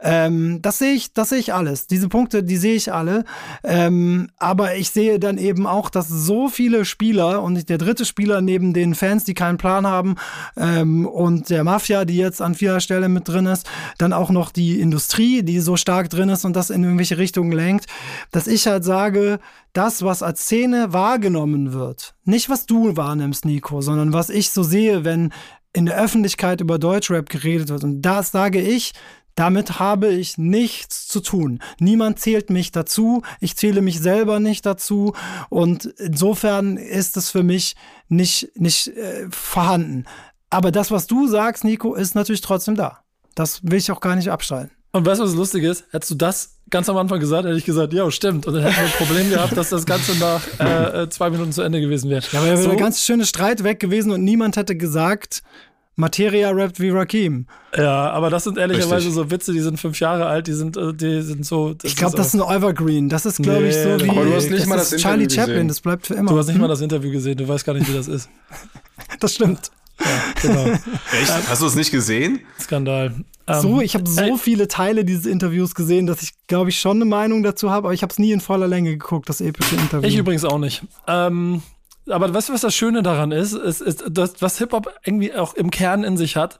Ähm, 0.00 0.60
das 0.60 0.78
sehe 0.78 0.92
ich, 0.92 1.12
das 1.12 1.28
sehe 1.28 1.38
ich 1.38 1.54
alles. 1.54 1.86
Diese 1.86 2.08
Punkte, 2.16 2.42
die 2.42 2.56
sehe 2.56 2.76
ich 2.76 2.94
alle. 2.94 3.26
Ähm, 3.62 4.28
aber 4.38 4.76
ich 4.76 4.88
sehe 4.88 5.18
dann 5.18 5.36
eben 5.36 5.66
auch, 5.66 5.90
dass 5.90 6.08
so 6.08 6.48
viele 6.48 6.86
Spieler 6.86 7.42
und 7.42 7.68
der 7.68 7.76
dritte 7.76 8.06
Spieler 8.06 8.40
neben 8.40 8.72
den 8.72 8.94
Fans, 8.94 9.24
die 9.24 9.34
keinen 9.34 9.58
Plan 9.58 9.86
haben 9.86 10.14
ähm, 10.56 11.04
und 11.04 11.50
der 11.50 11.62
Mafia, 11.62 12.06
die 12.06 12.16
jetzt 12.16 12.40
an 12.40 12.54
vierer 12.54 12.80
Stelle 12.80 13.10
mit 13.10 13.28
drin 13.28 13.44
ist, 13.44 13.68
dann 13.98 14.14
auch 14.14 14.30
noch 14.30 14.50
die 14.50 14.80
Industrie, 14.80 15.42
die 15.42 15.60
so 15.60 15.76
stark 15.76 16.08
drin 16.08 16.30
ist 16.30 16.46
und 16.46 16.56
das 16.56 16.70
in 16.70 16.84
irgendwelche 16.84 17.18
Richtungen 17.18 17.52
lenkt, 17.52 17.84
dass 18.30 18.46
ich 18.46 18.66
halt 18.66 18.82
sage, 18.82 19.38
das, 19.74 20.02
was 20.02 20.22
als 20.22 20.40
Szene 20.40 20.94
wahrgenommen 20.94 21.74
wird, 21.74 22.14
nicht 22.24 22.48
was 22.48 22.64
du 22.64 22.96
wahrnimmst, 22.96 23.44
Nico, 23.44 23.82
sondern 23.82 24.14
was 24.14 24.30
ich 24.30 24.52
so 24.52 24.62
sehe, 24.62 25.04
wenn 25.04 25.34
in 25.74 25.84
der 25.84 26.02
Öffentlichkeit 26.02 26.62
über 26.62 26.78
Deutschrap 26.78 27.28
geredet 27.28 27.68
wird. 27.68 27.84
Und 27.84 28.00
das 28.00 28.30
sage 28.30 28.62
ich, 28.62 28.94
damit 29.36 29.78
habe 29.78 30.08
ich 30.08 30.38
nichts 30.38 31.06
zu 31.06 31.20
tun. 31.20 31.60
Niemand 31.78 32.18
zählt 32.18 32.50
mich 32.50 32.72
dazu. 32.72 33.22
Ich 33.38 33.56
zähle 33.56 33.82
mich 33.82 34.00
selber 34.00 34.40
nicht 34.40 34.66
dazu. 34.66 35.12
Und 35.50 35.84
insofern 35.98 36.78
ist 36.78 37.16
es 37.16 37.30
für 37.30 37.42
mich 37.42 37.76
nicht, 38.08 38.50
nicht 38.56 38.88
äh, 38.88 39.28
vorhanden. 39.30 40.04
Aber 40.50 40.72
das, 40.72 40.90
was 40.90 41.06
du 41.06 41.28
sagst, 41.28 41.64
Nico, 41.64 41.94
ist 41.94 42.14
natürlich 42.14 42.40
trotzdem 42.40 42.76
da. 42.76 43.00
Das 43.34 43.62
will 43.62 43.78
ich 43.78 43.92
auch 43.92 44.00
gar 44.00 44.16
nicht 44.16 44.30
abstreiten. 44.30 44.70
Und 44.92 45.04
weißt 45.04 45.20
du, 45.20 45.24
was 45.24 45.34
lustig 45.34 45.64
ist? 45.64 45.84
Hättest 45.90 46.12
du 46.12 46.14
das 46.14 46.56
ganz 46.70 46.88
am 46.88 46.96
Anfang 46.96 47.20
gesagt, 47.20 47.46
hätte 47.46 47.58
ich 47.58 47.64
gesagt, 47.64 47.92
ja, 47.92 48.10
stimmt. 48.10 48.46
Und 48.46 48.54
dann 48.54 48.62
hätten 48.62 48.76
wir 48.76 48.84
ein 48.84 49.06
Problem 49.06 49.30
gehabt, 49.30 49.56
dass 49.56 49.68
das 49.68 49.84
Ganze 49.84 50.16
nach 50.18 50.42
äh, 50.58 51.02
äh 51.02 51.08
zwei 51.10 51.30
Minuten 51.30 51.52
zu 51.52 51.62
Ende 51.62 51.80
gewesen 51.80 52.10
wäre. 52.10 52.24
Ja, 52.32 52.38
aber 52.38 52.48
wäre 52.48 52.62
so. 52.62 52.68
der 52.68 52.78
ganz 52.78 53.02
schöne 53.02 53.26
Streit 53.26 53.62
weg 53.62 53.78
gewesen 53.78 54.10
und 54.10 54.24
niemand 54.24 54.56
hätte 54.56 54.76
gesagt, 54.76 55.42
Materia 55.96 56.50
rappt 56.50 56.78
wie 56.78 56.90
Rakim. 56.90 57.46
Ja, 57.74 58.10
aber 58.10 58.28
das 58.28 58.44
sind 58.44 58.58
ehrlicherweise 58.58 59.08
Richtig. 59.08 59.14
so 59.14 59.30
Witze, 59.30 59.52
die 59.54 59.60
sind 59.60 59.80
fünf 59.80 59.98
Jahre 59.98 60.26
alt, 60.26 60.46
die 60.46 60.52
sind, 60.52 60.76
äh, 60.76 60.92
die 60.92 61.22
sind 61.22 61.44
so. 61.46 61.74
Ich 61.82 61.96
glaube, 61.96 62.16
das 62.16 62.28
ist 62.28 62.40
ein 62.40 62.42
Evergreen. 62.42 63.08
Das 63.08 63.24
ist, 63.24 63.42
glaube 63.42 63.62
nee, 63.62 63.70
ich, 63.70 63.76
so 63.76 64.04
wie. 64.04 64.10
Aber 64.10 64.24
du 64.24 64.34
hast 64.34 64.50
nicht 64.50 64.66
mal 64.66 64.76
das 64.76 64.92
Interview 64.92 65.08
Charlie 65.08 65.30
Chaplin, 65.30 65.54
gesehen. 65.54 65.68
das 65.68 65.80
bleibt 65.80 66.06
für 66.06 66.14
immer. 66.14 66.30
Du 66.30 66.38
hast 66.38 66.48
nicht 66.48 66.58
mal 66.58 66.68
das 66.68 66.82
Interview 66.82 67.10
gesehen, 67.10 67.38
du 67.38 67.48
weißt 67.48 67.64
gar 67.64 67.72
nicht, 67.72 67.88
wie 67.88 67.94
das 67.94 68.08
ist. 68.08 68.28
das 69.20 69.34
stimmt. 69.34 69.70
Ja, 69.98 70.06
genau. 70.42 70.64
Echt? 71.20 71.48
Hast 71.48 71.62
du 71.62 71.66
es 71.66 71.74
nicht 71.74 71.90
gesehen? 71.90 72.40
Skandal. 72.60 73.14
So, 73.48 73.76
ähm, 73.76 73.80
ich 73.80 73.94
habe 73.94 74.08
so 74.08 74.20
äh, 74.20 74.38
viele 74.38 74.68
Teile 74.68 75.04
dieses 75.04 75.24
Interviews 75.24 75.74
gesehen, 75.74 76.06
dass 76.06 76.20
ich, 76.20 76.32
glaube 76.46 76.70
ich, 76.70 76.78
schon 76.78 76.98
eine 76.98 77.04
Meinung 77.04 77.42
dazu 77.42 77.70
habe, 77.70 77.86
aber 77.86 77.94
ich 77.94 78.02
habe 78.02 78.10
es 78.10 78.18
nie 78.18 78.32
in 78.32 78.40
voller 78.40 78.66
Länge 78.66 78.90
geguckt, 78.90 79.28
das 79.28 79.40
epische 79.40 79.76
Interview. 79.76 80.06
Ich 80.06 80.16
übrigens 80.16 80.44
auch 80.44 80.58
nicht. 80.58 80.82
Ähm, 81.06 81.62
aber 82.08 82.32
weißt 82.32 82.48
du, 82.48 82.52
was 82.52 82.60
das 82.60 82.74
Schöne 82.74 83.02
daran 83.02 83.32
ist? 83.32 83.52
ist, 83.52 83.80
ist 83.80 84.04
das, 84.08 84.40
was 84.40 84.58
Hip-Hop 84.58 84.92
irgendwie 85.04 85.34
auch 85.34 85.54
im 85.54 85.70
Kern 85.70 86.04
in 86.04 86.16
sich 86.16 86.36
hat, 86.36 86.58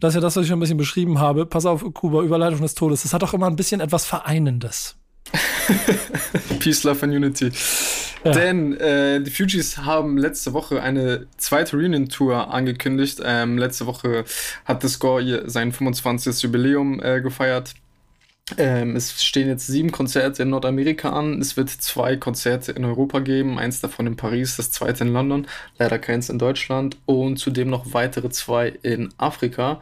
das 0.00 0.10
ist 0.10 0.14
ja 0.16 0.20
das, 0.20 0.36
was 0.36 0.42
ich 0.42 0.48
schon 0.48 0.58
ein 0.58 0.60
bisschen 0.60 0.78
beschrieben 0.78 1.18
habe, 1.18 1.46
pass 1.46 1.66
auf, 1.66 1.84
Kuba, 1.94 2.22
Überleitung 2.22 2.60
des 2.60 2.74
Todes, 2.74 3.02
das 3.02 3.12
hat 3.12 3.22
auch 3.24 3.34
immer 3.34 3.46
ein 3.46 3.56
bisschen 3.56 3.80
etwas 3.80 4.04
Vereinendes. 4.04 4.96
Peace, 6.58 6.84
Love 6.84 7.04
and 7.04 7.14
Unity. 7.14 7.52
Ja. 8.24 8.32
Denn 8.32 8.76
äh, 8.78 9.20
die 9.20 9.30
Fugees 9.30 9.78
haben 9.78 10.18
letzte 10.18 10.52
Woche 10.52 10.82
eine 10.82 11.26
zweite 11.36 11.76
Reunion-Tour 11.76 12.52
angekündigt. 12.52 13.20
Ähm, 13.24 13.58
letzte 13.58 13.86
Woche 13.86 14.24
hat 14.64 14.82
The 14.82 14.88
Score 14.88 15.48
sein 15.48 15.72
25. 15.72 16.42
Jubiläum 16.42 17.00
äh, 17.02 17.20
gefeiert. 17.20 17.74
Ähm, 18.56 18.96
es 18.96 19.22
stehen 19.22 19.48
jetzt 19.48 19.66
sieben 19.66 19.92
Konzerte 19.92 20.42
in 20.42 20.50
Nordamerika 20.50 21.10
an. 21.10 21.40
Es 21.40 21.56
wird 21.56 21.68
zwei 21.68 22.16
Konzerte 22.16 22.72
in 22.72 22.84
Europa 22.84 23.18
geben. 23.20 23.58
Eins 23.58 23.80
davon 23.80 24.06
in 24.06 24.16
Paris, 24.16 24.56
das 24.56 24.70
zweite 24.70 25.04
in 25.04 25.12
London. 25.12 25.46
Leider 25.78 25.98
keins 25.98 26.30
in 26.30 26.38
Deutschland. 26.38 26.96
Und 27.04 27.38
zudem 27.38 27.68
noch 27.68 27.92
weitere 27.92 28.30
zwei 28.30 28.68
in 28.82 29.12
Afrika. 29.18 29.80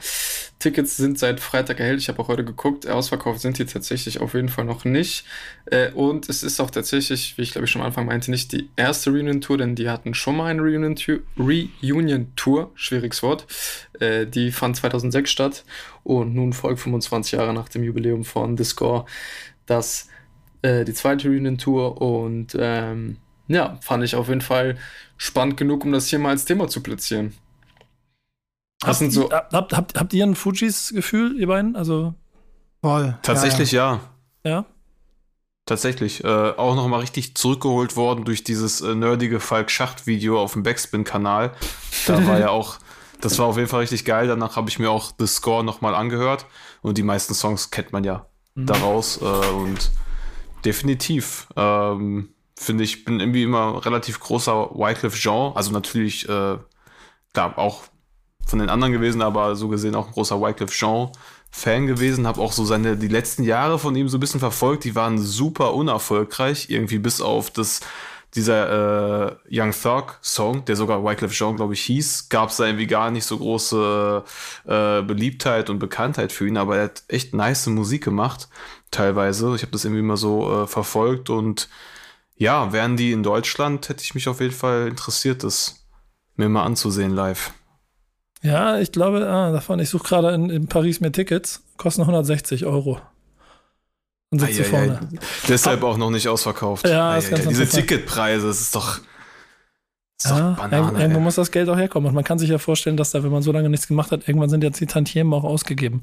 Tickets 0.59 0.97
sind 0.97 1.19
seit 1.19 1.39
Freitag 1.39 1.79
erhältlich. 1.81 2.05
Ich 2.05 2.09
habe 2.09 2.21
auch 2.21 2.29
heute 2.29 2.45
geguckt. 2.45 2.89
Ausverkauft 2.89 3.41
sind 3.41 3.59
die 3.59 3.67
tatsächlich 3.67 4.21
auf 4.21 4.35
jeden 4.35 4.49
Fall 4.49 4.65
noch 4.65 4.85
nicht. 4.85 5.25
Äh, 5.67 5.91
und 5.93 6.29
es 6.29 6.43
ist 6.43 6.59
auch 6.61 6.71
tatsächlich, 6.71 7.39
wie 7.39 7.43
ich 7.43 7.53
glaube 7.53 7.67
ich 7.67 7.71
schon 7.71 7.83
am 7.83 7.87
Anfang 7.89 8.07
meinte, 8.07 8.31
nicht 8.31 8.53
die 8.53 8.69
erste 8.75 9.11
Reunion-Tour, 9.11 9.59
denn 9.59 9.75
die 9.77 9.89
hatten 9.89 10.15
schon 10.15 10.37
mal 10.37 10.47
eine 10.47 10.63
Reunion-Tour. 10.63 11.21
Reunion-Tour, 11.39 12.73
schwieriges 12.75 13.23
Wort. 13.23 13.47
Äh, 14.01 14.27
die 14.27 14.51
fand 14.51 14.77
2006 14.77 15.31
statt. 15.31 15.65
Und 16.07 16.37
nun 16.37 16.53
folgt 16.53 16.81
25 16.81 17.33
Jahre 17.33 17.53
nach 17.53 17.69
dem 17.69 17.83
Jubiläum 17.83 18.25
von 18.25 18.57
The 18.57 18.63
Score 18.63 19.07
das, 19.67 20.07
äh, 20.63 20.85
die 20.85 20.95
zweite 20.95 21.29
Reunion-Tour. 21.29 22.01
Und 22.01 22.57
ähm, 22.59 23.17
ja, 23.49 23.77
fand 23.81 24.05
ich 24.05 24.15
auf 24.15 24.29
jeden 24.29 24.41
Fall 24.41 24.77
spannend 25.17 25.57
genug, 25.57 25.85
um 25.85 25.91
das 25.91 26.07
hier 26.07 26.21
mal 26.21 26.31
als 26.31 26.45
Thema 26.45 26.69
zu 26.69 26.81
platzieren. 26.81 27.35
Habt, 28.85 28.99
so 29.11 29.31
habt, 29.33 29.73
habt, 29.73 29.99
habt 29.99 30.13
ihr 30.13 30.25
ein 30.25 30.37
Fujis-Gefühl, 30.37 31.37
ihr 31.41 31.49
beiden? 31.49 31.75
Also 31.75 32.15
voll. 32.83 33.19
Tatsächlich 33.23 33.73
ja. 33.73 34.01
Ja. 34.45 34.51
ja? 34.51 34.65
Tatsächlich. 35.65 36.23
Äh, 36.23 36.29
auch 36.29 36.77
nochmal 36.77 37.01
richtig 37.01 37.35
zurückgeholt 37.35 37.97
worden 37.97 38.25
durch 38.25 38.45
dieses 38.45 38.81
äh, 38.81 38.95
nerdige 38.95 39.41
Falk-Schacht-Video 39.41 40.41
auf 40.41 40.53
dem 40.53 40.63
Backspin-Kanal. 40.63 41.53
Da 42.07 42.25
war 42.29 42.39
ja 42.39 42.51
auch, 42.51 42.79
das 43.21 43.39
war 43.39 43.47
auf 43.47 43.57
jeden 43.57 43.69
Fall 43.69 43.81
richtig 43.81 44.05
geil. 44.05 44.29
Danach 44.29 44.57
habe 44.57 44.69
ich 44.69 44.79
mir 44.79 44.91
auch 44.91 45.13
The 45.19 45.27
Score 45.27 45.65
nochmal 45.65 45.95
angehört. 45.95 46.47
Und 46.83 46.99
die 46.99 47.03
meisten 47.03 47.35
Songs 47.35 47.71
kennt 47.71 47.93
man 47.93 48.05
ja 48.05 48.27
mhm. 48.55 48.67
daraus. 48.67 49.21
Äh, 49.21 49.25
und 49.25 49.91
definitiv. 50.65 51.49
Ähm, 51.57 52.31
Finde 52.59 52.85
ich, 52.85 53.05
bin 53.05 53.21
irgendwie 53.21 53.43
immer 53.43 53.85
relativ 53.85 54.19
großer 54.19 54.71
Wycliffe 54.71 55.19
Jean. 55.19 55.53
Also 55.55 55.73
natürlich, 55.73 56.27
äh, 56.29 56.57
klar, 57.35 57.59
auch 57.59 57.83
von 58.47 58.59
den 58.61 58.71
anderen 58.71 58.93
gewesen, 58.93 59.21
aber 59.21 59.57
so 59.57 59.69
gesehen 59.69 59.95
auch 59.95 60.07
ein 60.07 60.13
großer 60.13 60.41
Wycliffe 60.41 60.73
Jean 60.73 61.11
Fan 61.51 61.87
gewesen, 61.87 62.27
habe 62.27 62.41
auch 62.41 62.53
so 62.53 62.65
seine 62.65 62.97
die 62.97 63.09
letzten 63.09 63.43
Jahre 63.43 63.79
von 63.79 63.97
ihm 63.97 64.09
so 64.09 64.19
ein 64.19 64.21
bisschen 64.21 64.41
verfolgt. 64.41 64.85
Die 64.85 64.95
waren 64.95 65.19
super 65.19 65.75
unerfolgreich, 65.75 66.71
irgendwie 66.71 66.99
bis 66.99 67.21
auf 67.21 67.51
das 67.51 67.81
dieser 68.37 69.31
äh, 69.31 69.37
Young 69.51 69.73
Thug 69.73 70.19
Song, 70.23 70.65
der 70.67 70.77
sogar 70.77 71.03
Wycliffe 71.03 71.35
Jean, 71.35 71.57
glaube 71.57 71.75
ich, 71.75 71.83
hieß, 71.83 72.29
gab 72.29 72.51
es 72.51 72.59
da 72.59 72.67
irgendwie 72.67 72.87
gar 72.87 73.11
nicht 73.11 73.25
so 73.25 73.39
große 73.39 74.25
äh, 74.67 75.03
Beliebtheit 75.03 75.71
und 75.71 75.79
Bekanntheit 75.79 76.33
für 76.33 76.47
ihn, 76.47 76.57
aber 76.57 76.77
er 76.77 76.85
hat 76.85 77.03
echt 77.09 77.35
nice 77.35 77.67
Musik 77.67 78.05
gemacht, 78.05 78.49
teilweise. 78.91 79.55
Ich 79.57 79.63
habe 79.63 79.73
das 79.73 79.85
irgendwie 79.85 80.03
mal 80.03 80.17
so 80.17 80.63
äh, 80.63 80.67
verfolgt 80.67 81.31
und 81.31 81.69
ja, 82.37 82.73
wären 82.73 82.97
die 82.97 83.13
in 83.13 83.23
Deutschland, 83.23 83.89
hätte 83.89 84.05
ich 84.05 84.15
mich 84.15 84.29
auf 84.29 84.41
jeden 84.41 84.53
Fall 84.53 84.89
interessiert, 84.89 85.43
das 85.43 85.87
mir 86.37 86.49
mal 86.49 86.65
anzusehen 86.65 87.13
live. 87.13 87.53
Ja, 88.43 88.79
ich 88.79 88.93
glaube, 88.93 89.27
ah, 89.27 89.51
davon, 89.51 89.81
ich 89.81 89.89
suche 89.89 90.07
gerade 90.07 90.35
in, 90.35 90.51
in, 90.51 90.67
Paris 90.69 91.01
mir 91.01 91.11
Tickets, 91.11 91.65
kosten 91.79 92.03
160 92.03 92.67
Euro. 92.67 93.01
Und 94.43 94.49
sitze 94.49 94.65
vorne. 94.65 95.01
Ja. 95.11 95.19
Deshalb 95.49 95.83
auch 95.83 95.97
noch 95.97 96.11
nicht 96.11 96.29
ausverkauft. 96.29 96.87
Ja, 96.89 97.17
ist 97.17 97.31
ganz 97.31 97.47
Diese 97.47 97.69
Ticketpreise, 97.69 98.47
das 98.47 98.61
ist 98.61 98.75
doch. 98.75 98.99
ist 100.19 100.31
ja, 100.31 100.51
doch 100.51 100.57
Banane, 100.57 101.01
irgendwo 101.01 101.21
muss 101.21 101.35
das 101.35 101.51
Geld 101.51 101.69
auch 101.69 101.77
herkommen. 101.77 102.09
Und 102.09 102.15
man 102.15 102.25
kann 102.25 102.39
sich 102.39 102.51
ja 102.51 102.59
vorstellen, 102.59 102.97
dass 102.97 103.11
da, 103.11 103.23
wenn 103.23 103.31
man 103.31 103.43
so 103.43 103.53
lange 103.53 103.69
nichts 103.69 103.89
gemacht 103.89 104.11
hat, 104.13 104.29
irgendwann 104.29 104.51
sind 104.51 104.63
jetzt 104.63 104.81
die 104.81 104.87
Tantiemen 104.87 105.33
auch 105.33 105.45
ausgegeben. 105.45 106.03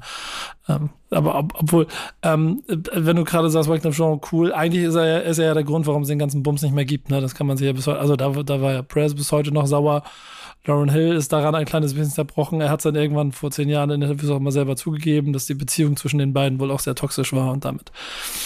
Ähm, 0.68 0.90
aber 1.10 1.38
ob, 1.38 1.54
obwohl, 1.54 1.86
ähm, 2.22 2.62
wenn 2.66 3.16
du 3.16 3.24
gerade 3.24 3.50
sagst, 3.50 3.68
Wagner 3.68 3.90
Jean, 3.90 4.20
cool, 4.32 4.52
eigentlich 4.52 4.84
ist 4.84 4.94
er, 4.94 5.06
ja, 5.06 5.18
ist 5.18 5.38
er 5.38 5.46
ja 5.46 5.54
der 5.54 5.64
Grund, 5.64 5.86
warum 5.86 6.02
es 6.02 6.08
den 6.08 6.18
ganzen 6.18 6.42
Bums 6.42 6.62
nicht 6.62 6.74
mehr 6.74 6.84
gibt. 6.84 7.10
Ne? 7.10 7.20
Das 7.20 7.34
kann 7.34 7.46
man 7.46 7.56
sich 7.56 7.66
ja 7.66 7.72
bis 7.72 7.86
heute, 7.86 8.00
also 8.00 8.16
da, 8.16 8.30
da 8.30 8.60
war 8.60 8.72
ja 8.72 8.82
Press 8.82 9.14
bis 9.14 9.30
heute 9.32 9.52
noch 9.52 9.66
sauer 9.66 10.02
Lauren 10.66 10.88
Hill 10.88 11.12
ist 11.12 11.32
daran 11.32 11.54
ein 11.54 11.66
kleines 11.66 11.94
bisschen 11.94 12.10
zerbrochen. 12.10 12.60
Er 12.60 12.70
hat 12.70 12.80
es 12.80 12.84
dann 12.84 12.94
irgendwann 12.94 13.32
vor 13.32 13.50
zehn 13.50 13.68
Jahren 13.68 13.90
in 13.90 14.02
Interviews 14.02 14.30
auch 14.30 14.40
mal 14.40 14.50
selber 14.50 14.76
zugegeben, 14.76 15.32
dass 15.32 15.46
die 15.46 15.54
Beziehung 15.54 15.96
zwischen 15.96 16.18
den 16.18 16.32
beiden 16.32 16.58
wohl 16.58 16.70
auch 16.70 16.80
sehr 16.80 16.94
toxisch 16.94 17.32
war 17.32 17.52
und 17.52 17.64
damit 17.64 17.92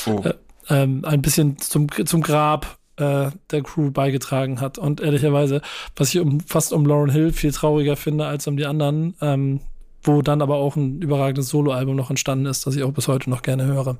oh. 0.07 0.21
äh, 0.25 0.35
ähm, 0.69 1.05
ein 1.05 1.23
bisschen 1.23 1.59
zum, 1.59 1.89
zum 2.07 2.23
Grab 2.23 2.79
äh, 2.97 3.31
der 3.51 3.63
Crew 3.63 3.93
beigetragen 3.93 4.61
hat. 4.61 4.79
Und 4.79 5.01
ehrlicherweise, 5.01 5.63
was 5.95 6.09
ich 6.09 6.21
um, 6.21 6.41
fast 6.41 6.73
um 6.73 6.85
Lauren 6.85 7.11
Hill 7.11 7.33
viel 7.33 7.53
trauriger 7.53 7.97
finde 7.97 8.27
als 8.27 8.49
um 8.49 8.57
die 8.57 8.67
anderen, 8.67 9.15
ähm, 9.21 9.61
wo 10.03 10.21
dann 10.23 10.43
aber 10.43 10.57
auch 10.57 10.75
ein 10.75 11.01
überragendes 11.01 11.49
Soloalbum 11.49 11.95
noch 11.95 12.11
entstanden 12.11 12.47
ist, 12.47 12.67
das 12.67 12.75
ich 12.75 12.83
auch 12.83 12.93
bis 12.93 13.07
heute 13.07 13.31
noch 13.31 13.43
gerne 13.43 13.65
höre. 13.65 13.97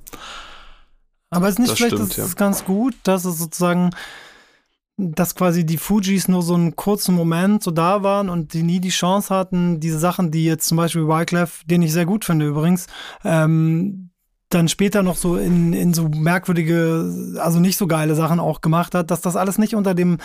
Aber 1.31 1.47
es 1.47 1.55
ist 1.55 1.59
nicht 1.59 1.71
das 1.71 1.79
vielleicht 1.79 1.95
stimmt, 1.95 2.11
ist 2.11 2.17
ja. 2.17 2.35
ganz 2.35 2.65
gut, 2.65 2.95
dass 3.05 3.25
es 3.25 3.39
sozusagen 3.39 3.91
dass 5.01 5.37
quasi 5.37 5.65
die 5.65 5.79
Fujis 5.79 6.27
nur 6.27 6.43
so 6.43 6.55
einen 6.55 6.75
kurzen 6.75 7.15
Moment 7.15 7.63
so 7.63 7.71
da 7.71 8.03
waren 8.03 8.29
und 8.29 8.53
die 8.53 8.65
nie 8.65 8.81
die 8.81 8.89
Chance 8.89 9.33
hatten, 9.33 9.79
diese 9.79 9.99
Sachen, 9.99 10.33
die 10.33 10.45
jetzt 10.45 10.67
zum 10.67 10.77
Beispiel 10.77 11.07
Wyclef, 11.07 11.63
den 11.67 11.83
ich 11.83 11.93
sehr 11.93 12.05
gut 12.05 12.25
finde 12.25 12.47
übrigens, 12.47 12.89
ähm, 13.25 14.11
dann 14.49 14.67
später 14.67 15.05
noch 15.05 15.17
so 15.17 15.37
in, 15.37 15.73
in 15.73 15.95
so 15.95 16.09
merkwürdige, 16.09 17.39
also 17.39 17.61
nicht 17.61 17.77
so 17.77 17.87
geile 17.87 18.17
Sachen 18.17 18.41
auch 18.41 18.61
gemacht 18.61 18.95
hat, 18.95 19.13
dass 19.13 19.21
das 19.21 19.37
alles 19.37 19.57
nicht 19.57 19.77
unter 19.77 19.95
dem 19.95 20.19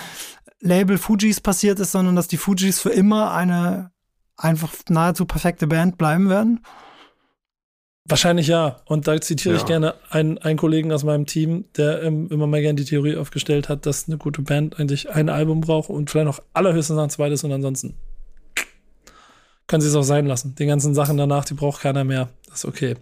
Label 0.60 0.98
Fujis 0.98 1.40
passiert 1.40 1.80
ist, 1.80 1.92
sondern 1.92 2.16
dass 2.16 2.28
die 2.28 2.38
Fujis 2.38 2.80
für 2.80 2.90
immer 2.90 3.32
eine 3.32 3.92
einfach 4.38 4.72
nahezu 4.90 5.26
perfekte 5.26 5.68
Band 5.68 5.98
bleiben 5.98 6.30
werden. 6.30 6.62
Wahrscheinlich 8.06 8.48
ja. 8.48 8.82
Und 8.86 9.08
da 9.08 9.20
zitiere 9.22 9.56
ja. 9.56 9.62
ich 9.62 9.66
gerne 9.66 9.96
einen, 10.10 10.38
einen 10.38 10.58
Kollegen 10.58 10.92
aus 10.92 11.04
meinem 11.04 11.26
Team, 11.26 11.66
der 11.78 12.04
ähm, 12.04 12.28
immer 12.30 12.48
mal 12.48 12.62
gerne 12.62 12.76
die 12.76 12.86
Theorie 12.86 13.16
aufgestellt 13.16 13.70
hat, 13.70 13.86
dass 13.86 14.08
eine 14.08 14.18
gute 14.18 14.42
Band 14.42 14.80
eigentlich 14.80 15.10
ein 15.10 15.30
Album 15.30 15.62
braucht 15.62 15.90
und 15.90 16.10
vielleicht 16.10 16.26
noch 16.28 16.42
allerhöchstens 16.54 17.00
ein 17.00 17.10
zweites 17.10 17.44
und 17.44 17.52
ansonsten 17.54 17.96
können 19.68 19.82
sie 19.82 19.88
es 19.88 19.96
auch 19.96 20.04
sein 20.04 20.26
lassen. 20.26 20.56
Die 20.60 20.66
ganzen 20.66 20.94
Sachen 20.94 21.18
danach, 21.18 21.46
die 21.46 21.54
braucht 21.54 21.82
keiner 21.82 22.04
mehr. 22.04 22.30
Das 22.48 22.60
ist 22.60 22.66
okay. 22.66 22.96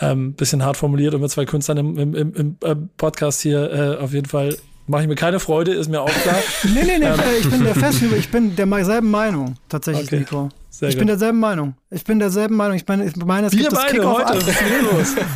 Ähm, 0.00 0.34
bisschen 0.34 0.64
hart 0.64 0.76
formuliert 0.76 1.14
und 1.14 1.20
mit 1.20 1.30
zwei 1.30 1.44
Künstlern 1.44 1.78
im, 1.78 1.98
im, 1.98 2.14
im, 2.14 2.34
im 2.34 2.56
äh, 2.62 2.74
Podcast 2.96 3.40
hier 3.40 3.72
äh, 3.72 3.96
auf 3.96 4.12
jeden 4.12 4.28
Fall 4.28 4.56
mache 4.86 5.02
ich 5.02 5.08
mir 5.08 5.14
keine 5.14 5.40
Freude, 5.40 5.72
ist 5.72 5.88
mir 5.88 6.02
auch 6.02 6.10
klar. 6.10 6.36
nee, 6.64 6.82
nee, 6.84 6.98
nee, 6.98 7.06
ähm. 7.06 7.20
ich 7.40 7.48
bin 7.48 7.64
der 7.64 7.74
festen, 7.74 8.14
ich 8.16 8.30
bin 8.30 8.56
derselben 8.56 9.10
Meinung, 9.10 9.54
tatsächlich, 9.68 10.06
okay. 10.06 10.18
Nico. 10.18 10.48
Sehr 10.72 10.88
ich 10.88 10.94
gut. 10.94 11.00
bin 11.00 11.08
derselben 11.08 11.38
Meinung. 11.38 11.74
Ich 11.90 12.02
bin 12.02 12.18
derselben 12.18 12.56
Meinung. 12.56 12.76
Ich 12.76 12.88
meine, 12.88 13.04
ich 13.04 13.14
meine 13.16 13.48
es 13.48 13.52
Wir 13.52 13.68
gibt 13.68 13.74
beide 13.74 13.98
das 13.98 14.06
heute. 14.06 14.46
Was 14.46 14.48
ist 14.48 15.16
los? 15.16 15.26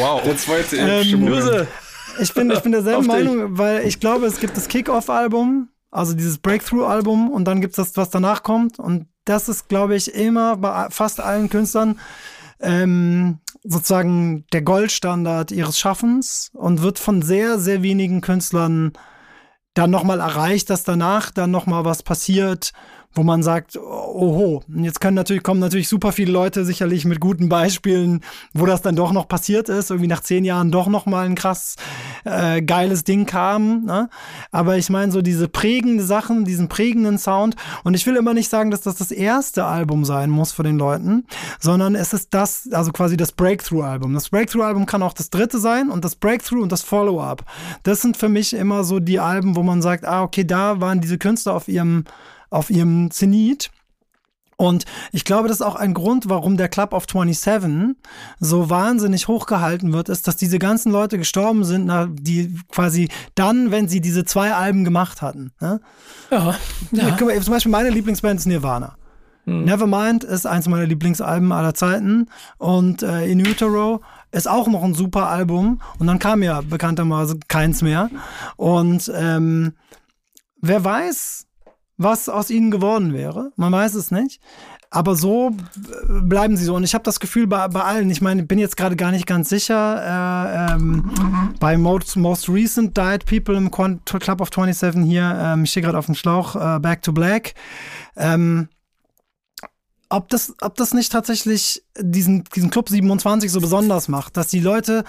wow. 0.00 0.22
Der 0.24 0.36
zweite 0.36 0.76
ähm, 0.76 1.68
ich 2.20 2.34
bin, 2.34 2.50
ich 2.50 2.60
bin 2.60 2.72
derselben 2.72 3.06
Meinung, 3.06 3.58
weil 3.58 3.86
ich 3.86 4.00
glaube, 4.00 4.26
es 4.26 4.40
gibt 4.40 4.56
das 4.56 4.66
Kick-Off-Album, 4.66 5.68
also 5.92 6.14
dieses 6.14 6.38
Breakthrough-Album 6.38 7.30
und 7.30 7.44
dann 7.44 7.60
gibt 7.60 7.72
es 7.72 7.76
das, 7.76 7.96
was 7.96 8.10
danach 8.10 8.42
kommt. 8.42 8.80
Und 8.80 9.06
das 9.24 9.48
ist, 9.48 9.68
glaube 9.68 9.94
ich, 9.94 10.12
immer 10.14 10.56
bei 10.56 10.88
fast 10.90 11.20
allen 11.20 11.48
Künstlern 11.48 12.00
ähm, 12.60 13.38
sozusagen 13.62 14.46
der 14.52 14.62
Goldstandard 14.62 15.52
ihres 15.52 15.78
Schaffens 15.78 16.50
und 16.54 16.82
wird 16.82 16.98
von 16.98 17.22
sehr, 17.22 17.60
sehr 17.60 17.84
wenigen 17.84 18.20
Künstlern 18.20 18.92
dann 19.74 19.90
nochmal 19.90 20.18
erreicht, 20.18 20.70
dass 20.70 20.82
danach 20.82 21.30
dann 21.30 21.52
nochmal 21.52 21.84
was 21.84 22.02
passiert 22.02 22.72
wo 23.14 23.22
man 23.22 23.42
sagt, 23.42 23.76
oho, 23.76 24.62
jetzt 24.74 25.00
können 25.00 25.14
natürlich, 25.14 25.42
kommen 25.42 25.60
natürlich 25.60 25.88
super 25.88 26.12
viele 26.12 26.32
Leute 26.32 26.64
sicherlich 26.64 27.04
mit 27.04 27.20
guten 27.20 27.48
Beispielen, 27.48 28.20
wo 28.54 28.66
das 28.66 28.82
dann 28.82 28.96
doch 28.96 29.12
noch 29.12 29.28
passiert 29.28 29.68
ist, 29.68 29.90
irgendwie 29.90 30.08
nach 30.08 30.20
zehn 30.20 30.44
Jahren 30.44 30.70
doch 30.70 30.88
noch 30.88 31.06
mal 31.06 31.26
ein 31.26 31.34
krass 31.34 31.76
äh, 32.24 32.62
geiles 32.62 33.04
Ding 33.04 33.26
kam. 33.26 33.84
Ne? 33.84 34.08
Aber 34.50 34.78
ich 34.78 34.88
meine, 34.88 35.12
so 35.12 35.20
diese 35.22 35.48
prägende 35.48 36.04
Sachen, 36.04 36.44
diesen 36.44 36.68
prägenden 36.68 37.18
Sound. 37.18 37.56
Und 37.84 37.94
ich 37.94 38.06
will 38.06 38.16
immer 38.16 38.34
nicht 38.34 38.48
sagen, 38.48 38.70
dass 38.70 38.80
das 38.80 38.96
das 38.96 39.10
erste 39.10 39.64
Album 39.64 40.04
sein 40.04 40.30
muss 40.30 40.52
für 40.52 40.62
den 40.62 40.78
Leuten, 40.78 41.26
sondern 41.60 41.94
es 41.94 42.12
ist 42.12 42.32
das, 42.32 42.68
also 42.72 42.92
quasi 42.92 43.16
das 43.16 43.32
Breakthrough-Album. 43.32 44.14
Das 44.14 44.30
Breakthrough-Album 44.30 44.86
kann 44.86 45.02
auch 45.02 45.12
das 45.12 45.30
dritte 45.30 45.58
sein 45.58 45.90
und 45.90 46.04
das 46.04 46.16
Breakthrough 46.16 46.62
und 46.62 46.72
das 46.72 46.82
Follow-up. 46.82 47.44
Das 47.82 48.00
sind 48.00 48.16
für 48.16 48.28
mich 48.28 48.54
immer 48.54 48.84
so 48.84 49.00
die 49.00 49.20
Alben, 49.20 49.56
wo 49.56 49.62
man 49.62 49.82
sagt, 49.82 50.04
ah, 50.04 50.22
okay, 50.22 50.44
da 50.44 50.80
waren 50.80 51.00
diese 51.00 51.18
Künstler 51.18 51.54
auf 51.54 51.68
ihrem 51.68 52.04
auf 52.52 52.70
ihrem 52.70 53.10
Zenit. 53.10 53.70
Und 54.56 54.84
ich 55.10 55.24
glaube, 55.24 55.48
das 55.48 55.56
ist 55.56 55.66
auch 55.66 55.74
ein 55.74 55.92
Grund, 55.92 56.28
warum 56.28 56.56
der 56.56 56.68
Club 56.68 56.92
of 56.92 57.06
27 57.10 57.96
so 58.38 58.70
wahnsinnig 58.70 59.26
hochgehalten 59.26 59.92
wird, 59.92 60.08
ist, 60.08 60.28
dass 60.28 60.36
diese 60.36 60.60
ganzen 60.60 60.92
Leute 60.92 61.18
gestorben 61.18 61.64
sind, 61.64 61.90
die 62.20 62.54
quasi 62.70 63.08
dann, 63.34 63.72
wenn 63.72 63.88
sie 63.88 64.00
diese 64.00 64.24
zwei 64.24 64.54
Alben 64.54 64.84
gemacht 64.84 65.20
hatten. 65.20 65.50
Ne? 65.60 65.80
Ja. 66.30 66.54
ja. 66.92 67.16
Zum 67.16 67.52
Beispiel 67.52 67.72
meine 67.72 67.90
Lieblingsband 67.90 68.38
ist 68.38 68.46
Nirvana. 68.46 68.96
Hm. 69.46 69.64
Nevermind 69.64 70.22
ist 70.22 70.46
eins 70.46 70.68
meiner 70.68 70.86
Lieblingsalben 70.86 71.50
aller 71.50 71.74
Zeiten 71.74 72.28
und 72.58 73.02
äh, 73.02 73.26
In 73.26 73.40
Utero 73.40 74.00
ist 74.30 74.48
auch 74.48 74.68
noch 74.68 74.84
ein 74.84 74.94
super 74.94 75.28
Album 75.28 75.80
und 75.98 76.06
dann 76.06 76.20
kam 76.20 76.44
ja 76.44 76.60
bekanntermaßen 76.60 77.40
keins 77.48 77.82
mehr 77.82 78.08
und 78.56 79.10
ähm, 79.12 79.72
wer 80.60 80.84
weiß, 80.84 81.48
was 81.96 82.28
aus 82.28 82.50
ihnen 82.50 82.70
geworden 82.70 83.12
wäre. 83.12 83.52
Man 83.56 83.72
weiß 83.72 83.94
es 83.94 84.10
nicht. 84.10 84.40
Aber 84.90 85.16
so 85.16 85.56
bleiben 86.06 86.58
sie 86.58 86.64
so. 86.64 86.74
Und 86.74 86.84
ich 86.84 86.92
habe 86.92 87.02
das 87.02 87.18
Gefühl 87.18 87.46
bei, 87.46 87.66
bei 87.68 87.82
allen, 87.82 88.10
ich 88.10 88.20
meine, 88.20 88.42
ich 88.42 88.48
bin 88.48 88.58
jetzt 88.58 88.76
gerade 88.76 88.94
gar 88.94 89.10
nicht 89.10 89.26
ganz 89.26 89.48
sicher, 89.48 90.68
äh, 90.68 90.74
ähm, 90.74 91.10
bei 91.58 91.78
most, 91.78 92.16
most 92.16 92.50
Recent 92.50 92.94
Died 92.96 93.24
People 93.24 93.56
im 93.56 93.70
Club 93.70 94.40
of 94.42 94.50
27 94.54 95.04
hier, 95.04 95.34
ähm, 95.40 95.64
ich 95.64 95.70
stehe 95.70 95.82
gerade 95.82 95.96
auf 95.96 96.06
dem 96.06 96.14
Schlauch, 96.14 96.56
äh, 96.56 96.78
Back 96.78 97.00
to 97.00 97.12
Black. 97.12 97.54
Ähm, 98.16 98.68
ob 100.10 100.28
das, 100.28 100.54
ob 100.60 100.74
das 100.74 100.92
nicht 100.92 101.10
tatsächlich 101.10 101.82
diesen, 101.98 102.44
diesen 102.54 102.68
Club 102.68 102.90
27 102.90 103.50
so 103.50 103.62
besonders 103.62 104.08
macht, 104.08 104.36
dass 104.36 104.48
die 104.48 104.60
Leute 104.60 105.04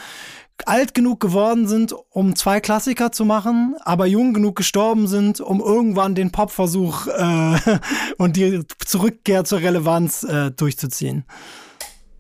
alt 0.68 0.94
genug 0.94 1.20
geworden 1.20 1.68
sind, 1.68 1.94
um 2.10 2.36
zwei 2.36 2.60
Klassiker 2.60 3.12
zu 3.12 3.26
machen, 3.26 3.76
aber 3.82 4.06
jung 4.06 4.34
genug 4.34 4.56
gestorben 4.56 5.08
sind, 5.08 5.40
um 5.42 5.60
irgendwann 5.60 6.16
den 6.16 6.32
Popversuch 6.32 7.08
äh, 7.08 7.58
und 8.18 8.36
die 8.36 8.64
Zurückkehr 8.86 9.44
zur 9.46 9.60
Relevanz 9.60 10.24
äh, 10.24 10.52
durchzuziehen. 10.52 11.26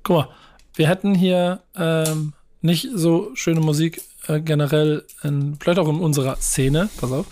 Guck 0.04 0.16
mal, 0.16 0.30
wir 0.76 0.88
hätten 0.88 1.16
hier 1.16 1.62
ähm, 1.76 2.34
nicht 2.62 2.90
so 2.94 3.32
schöne 3.36 3.60
Musik 3.60 4.02
äh, 4.28 4.40
generell, 4.40 5.06
in, 5.24 5.58
vielleicht 5.60 5.80
auch 5.80 5.90
in 5.90 6.00
unserer 6.00 6.38
Szene, 6.38 6.90
pass 7.00 7.12
auf, 7.12 7.26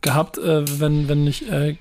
gehabt, 0.00 0.38
äh, 0.38 0.64
wenn, 0.80 1.08
wenn 1.08 1.24
nicht 1.24 1.48
äh, 1.48 1.76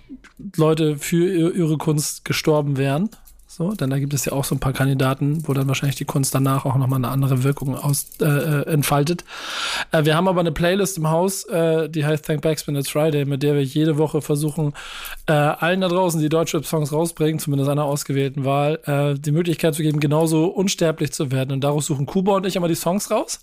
Leute 0.55 0.97
für 0.97 1.51
ihre 1.53 1.77
Kunst 1.77 2.25
gestorben 2.25 2.77
wären. 2.77 3.09
So, 3.57 3.71
denn 3.71 3.89
da 3.89 3.97
gibt 3.97 4.13
es 4.13 4.23
ja 4.23 4.33
auch 4.33 4.43
so 4.43 4.53
ein 4.53 4.59
paar 4.59 4.71
Kandidaten, 4.71 5.41
wo 5.47 5.53
dann 5.53 5.67
wahrscheinlich 5.67 5.95
die 5.95 6.05
Kunst 6.05 6.35
danach 6.35 6.65
auch 6.65 6.75
nochmal 6.75 6.97
eine 6.97 7.07
andere 7.07 7.43
Wirkung 7.43 7.75
aus, 7.75 8.05
äh, 8.21 8.25
äh, 8.25 8.67
entfaltet. 8.67 9.23
Äh, 9.91 10.05
wir 10.05 10.15
haben 10.15 10.27
aber 10.27 10.41
eine 10.41 10.51
Playlist 10.51 10.99
im 10.99 11.09
Haus, 11.09 11.43
äh, 11.45 11.89
die 11.89 12.05
heißt 12.05 12.23
Thank 12.23 12.43
Backspin 12.43 12.75
It's 12.75 12.91
Friday, 12.91 13.25
mit 13.25 13.41
der 13.41 13.55
wir 13.55 13.63
jede 13.63 13.97
Woche 13.97 14.21
versuchen, 14.21 14.73
äh, 15.25 15.31
allen 15.31 15.81
da 15.81 15.87
draußen, 15.87 16.21
die 16.21 16.29
deutsche 16.29 16.61
Songs 16.61 16.93
rausbringen, 16.93 17.39
zumindest 17.39 17.71
einer 17.71 17.85
ausgewählten 17.85 18.45
Wahl, 18.45 18.79
äh, 18.85 19.19
die 19.19 19.31
Möglichkeit 19.31 19.73
zu 19.73 19.81
geben, 19.81 19.99
genauso 19.99 20.45
unsterblich 20.45 21.11
zu 21.11 21.31
werden. 21.31 21.51
Und 21.51 21.63
daraus 21.63 21.87
suchen 21.87 22.05
Kuba 22.05 22.35
und 22.35 22.45
ich 22.45 22.55
immer 22.55 22.67
die 22.67 22.75
Songs 22.75 23.09
raus. 23.09 23.39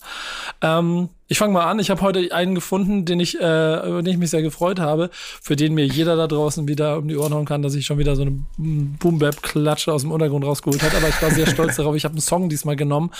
Ähm, 0.62 1.08
ich 1.26 1.38
fange 1.38 1.52
mal 1.54 1.64
an. 1.64 1.78
Ich 1.78 1.90
habe 1.90 2.00
heute 2.02 2.32
einen 2.34 2.54
gefunden, 2.54 3.04
den 3.06 3.18
ich, 3.20 3.40
äh, 3.40 3.88
über 3.88 4.02
den 4.02 4.12
ich 4.12 4.18
mich 4.18 4.30
sehr 4.30 4.42
gefreut 4.42 4.78
habe, 4.78 5.08
für 5.12 5.56
den 5.56 5.74
mir 5.74 5.86
jeder 5.86 6.16
da 6.16 6.26
draußen 6.26 6.68
wieder 6.68 6.98
um 6.98 7.08
die 7.08 7.16
Ohren 7.16 7.32
hauen 7.32 7.46
kann, 7.46 7.62
dass 7.62 7.74
ich 7.74 7.86
schon 7.86 7.98
wieder 7.98 8.14
so 8.14 8.22
eine 8.22 8.38
Boom-Bap-Klatsche 8.58 9.92
aus 9.92 10.02
dem 10.02 10.12
Untergrund 10.12 10.44
rausgeholt 10.44 10.82
habe. 10.82 10.96
Aber 10.98 11.08
ich 11.08 11.20
war 11.22 11.30
sehr 11.30 11.46
stolz 11.46 11.76
darauf. 11.76 11.96
Ich 11.96 12.04
habe 12.04 12.12
einen 12.12 12.20
Song 12.20 12.48
diesmal 12.48 12.76
genommen, 12.76 13.10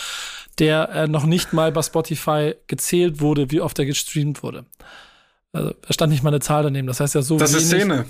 der 0.59 0.89
äh, 0.89 1.07
noch 1.07 1.25
nicht 1.25 1.53
mal 1.53 1.71
bei 1.71 1.81
Spotify 1.81 2.53
gezählt 2.67 3.21
wurde, 3.21 3.51
wie 3.51 3.61
oft 3.61 3.77
er 3.79 3.85
gestreamt 3.85 4.43
wurde. 4.43 4.65
Also, 5.51 5.73
da 5.81 5.93
stand 5.93 6.11
nicht 6.11 6.23
mal 6.23 6.29
eine 6.29 6.41
Zahl 6.41 6.63
daneben. 6.63 6.87
Das 6.87 6.99
heißt 6.99 7.15
ja 7.15 7.21
so 7.21 7.37
Das 7.37 7.51
wenig. 7.53 7.63
ist 7.63 7.69
Szene. 7.71 8.05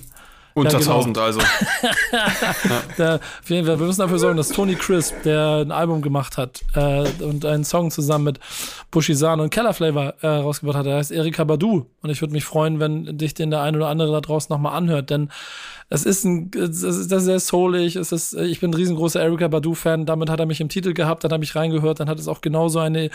Unter 0.55 0.71
ja, 0.79 0.79
genau. 0.79 0.91
1000 0.93 1.17
also. 1.17 1.41
ja. 2.97 3.19
wir, 3.45 3.67
wir 3.67 3.77
müssen 3.77 3.99
dafür 3.99 4.19
sorgen, 4.19 4.37
dass 4.37 4.49
Tony 4.49 4.75
Crisp, 4.75 5.13
der 5.23 5.63
ein 5.65 5.71
Album 5.71 6.01
gemacht 6.01 6.37
hat 6.37 6.61
äh, 6.75 7.03
und 7.21 7.45
einen 7.45 7.65
Song 7.65 7.91
zusammen 7.91 8.23
mit 8.23 8.39
Bushisan 8.89 9.41
und 9.41 9.49
Keller 9.49 9.73
Flavor 9.73 10.13
äh, 10.21 10.27
rausgebracht 10.27 10.77
hat, 10.77 10.85
der 10.85 10.95
heißt 10.95 11.11
Erika 11.11 11.43
Badu. 11.43 11.85
Und 12.01 12.09
ich 12.09 12.21
würde 12.21 12.33
mich 12.33 12.45
freuen, 12.45 12.79
wenn 12.79 13.17
dich 13.17 13.33
den 13.33 13.51
der 13.51 13.61
ein 13.61 13.75
oder 13.75 13.89
andere 13.89 14.13
da 14.13 14.21
draußen 14.21 14.51
nochmal 14.51 14.75
anhört, 14.75 15.09
denn 15.09 15.29
es 15.89 16.05
ist 16.05 16.23
ein, 16.23 16.49
das 16.49 16.81
ist 16.81 17.09
sehr 17.09 17.39
soulig, 17.39 17.95
es 17.95 18.11
ist, 18.11 18.33
ich 18.33 18.59
bin 18.59 18.71
ein 18.71 18.73
riesengroßer 18.73 19.21
Erika 19.21 19.47
Badu-Fan, 19.47 20.07
damit 20.07 20.31
hat 20.31 20.39
er 20.39 20.47
mich 20.47 20.59
im 20.59 20.69
Titel 20.69 20.93
gehabt, 20.93 21.23
dann 21.23 21.31
habe 21.31 21.43
ich 21.43 21.55
reingehört, 21.55 21.99
dann 21.99 22.09
hat 22.09 22.17
es 22.17 22.27
auch 22.27 22.41
genauso 22.41 22.79
eine, 22.79 23.11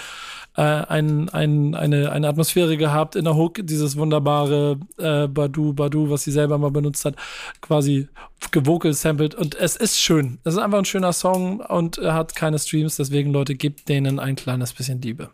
äh, 0.56 0.62
ein, 0.62 1.28
ein, 1.28 1.74
eine, 1.74 2.12
eine 2.12 2.28
Atmosphäre 2.28 2.76
gehabt 2.76 3.16
in 3.16 3.24
der 3.24 3.36
Hook, 3.36 3.60
dieses 3.62 3.96
wunderbare 3.96 4.78
äh, 4.98 5.28
Badu, 5.28 5.72
Badu, 5.72 6.10
was 6.10 6.24
sie 6.24 6.32
selber 6.32 6.58
mal 6.58 6.70
benutzt 6.70 7.04
hat, 7.04 7.16
quasi 7.60 8.08
gewokel 8.50 8.92
sampled 8.92 9.34
und 9.34 9.54
es 9.54 9.76
ist 9.76 10.00
schön. 10.00 10.38
Es 10.44 10.54
ist 10.54 10.60
einfach 10.60 10.78
ein 10.78 10.84
schöner 10.84 11.12
Song 11.12 11.60
und 11.60 11.98
er 11.98 12.14
hat 12.14 12.34
keine 12.34 12.58
Streams, 12.58 12.96
deswegen 12.96 13.32
Leute, 13.32 13.54
gebt 13.54 13.88
denen 13.88 14.18
ein 14.18 14.36
kleines 14.36 14.72
bisschen 14.72 15.00
Liebe. 15.00 15.30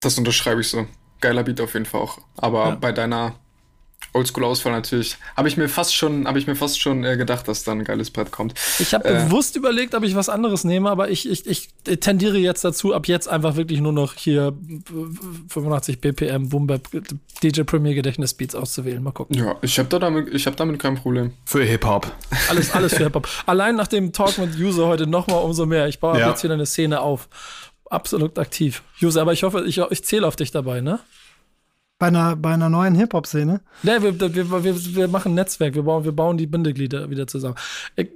Das 0.00 0.18
unterschreibe 0.18 0.60
ich 0.60 0.68
so. 0.68 0.86
Geiler 1.20 1.44
Beat 1.44 1.60
auf 1.60 1.74
jeden 1.74 1.86
Fall 1.86 2.00
auch. 2.00 2.18
Aber 2.36 2.70
ja. 2.70 2.74
bei 2.74 2.92
deiner 2.92 3.36
Oldschool-Auswahl 4.12 4.72
natürlich. 4.72 5.16
Habe 5.36 5.48
ich 5.48 5.56
mir 5.56 5.68
fast 5.68 5.94
schon, 5.94 6.26
habe 6.26 6.38
ich 6.38 6.46
mir 6.46 6.56
fast 6.56 6.80
schon 6.80 7.04
äh, 7.04 7.16
gedacht, 7.16 7.48
dass 7.48 7.64
da 7.64 7.72
ein 7.72 7.84
geiles 7.84 8.10
Brett 8.10 8.30
kommt. 8.30 8.54
Ich 8.78 8.92
habe 8.94 9.04
äh, 9.04 9.24
bewusst 9.24 9.56
überlegt, 9.56 9.94
ob 9.94 10.02
ich 10.02 10.14
was 10.14 10.28
anderes 10.28 10.64
nehme, 10.64 10.90
aber 10.90 11.10
ich, 11.10 11.28
ich, 11.28 11.46
ich 11.46 11.68
tendiere 12.00 12.38
jetzt 12.38 12.64
dazu, 12.64 12.94
ab 12.94 13.08
jetzt 13.08 13.28
einfach 13.28 13.56
wirklich 13.56 13.80
nur 13.80 13.92
noch 13.92 14.14
hier 14.14 14.52
85 15.48 16.00
BPM 16.00 16.48
Boombap 16.48 16.88
DJ 17.42 17.62
Premier 17.62 17.94
Gedächtnis 17.94 18.34
Beats 18.34 18.54
auszuwählen. 18.54 19.02
Mal 19.02 19.12
gucken. 19.12 19.36
Ja, 19.36 19.56
ich 19.62 19.78
habe 19.78 19.88
da 19.88 19.98
damit, 19.98 20.32
ich 20.34 20.46
habe 20.46 20.56
damit 20.56 20.78
kein 20.78 20.96
Problem. 20.96 21.32
Für 21.44 21.62
Hip 21.64 21.84
Hop. 21.84 22.10
Alles, 22.48 22.72
alles 22.72 22.94
für 22.94 23.04
Hip 23.04 23.14
Hop. 23.14 23.28
Allein 23.46 23.76
nach 23.76 23.88
dem 23.88 24.12
Talk 24.12 24.38
mit 24.38 24.56
User 24.58 24.86
heute 24.86 25.06
noch 25.06 25.26
mal 25.26 25.38
umso 25.38 25.66
mehr. 25.66 25.88
Ich 25.88 26.00
baue 26.00 26.18
ja. 26.18 26.30
jetzt 26.30 26.44
wieder 26.44 26.54
eine 26.54 26.66
Szene 26.66 27.00
auf. 27.00 27.28
Absolut 27.88 28.38
aktiv. 28.38 28.82
User, 29.02 29.20
aber 29.20 29.32
ich 29.32 29.42
hoffe, 29.42 29.64
ich, 29.66 29.78
ich 29.78 30.04
zähle 30.04 30.26
auf 30.26 30.36
dich 30.36 30.50
dabei, 30.50 30.80
ne? 30.80 30.98
Bei 32.02 32.08
einer, 32.08 32.34
bei 32.34 32.52
einer 32.52 32.68
neuen 32.68 32.96
Hip-Hop-Szene? 32.96 33.60
Ne, 33.84 34.02
wir, 34.02 34.18
wir, 34.18 34.64
wir, 34.64 34.94
wir 34.96 35.06
machen 35.06 35.30
ein 35.30 35.34
Netzwerk, 35.36 35.76
wir 35.76 35.84
bauen, 35.84 36.02
wir 36.02 36.10
bauen 36.10 36.36
die 36.36 36.48
Bindeglieder 36.48 37.08
wieder 37.10 37.28
zusammen. 37.28 37.54
Äh, 37.94 38.06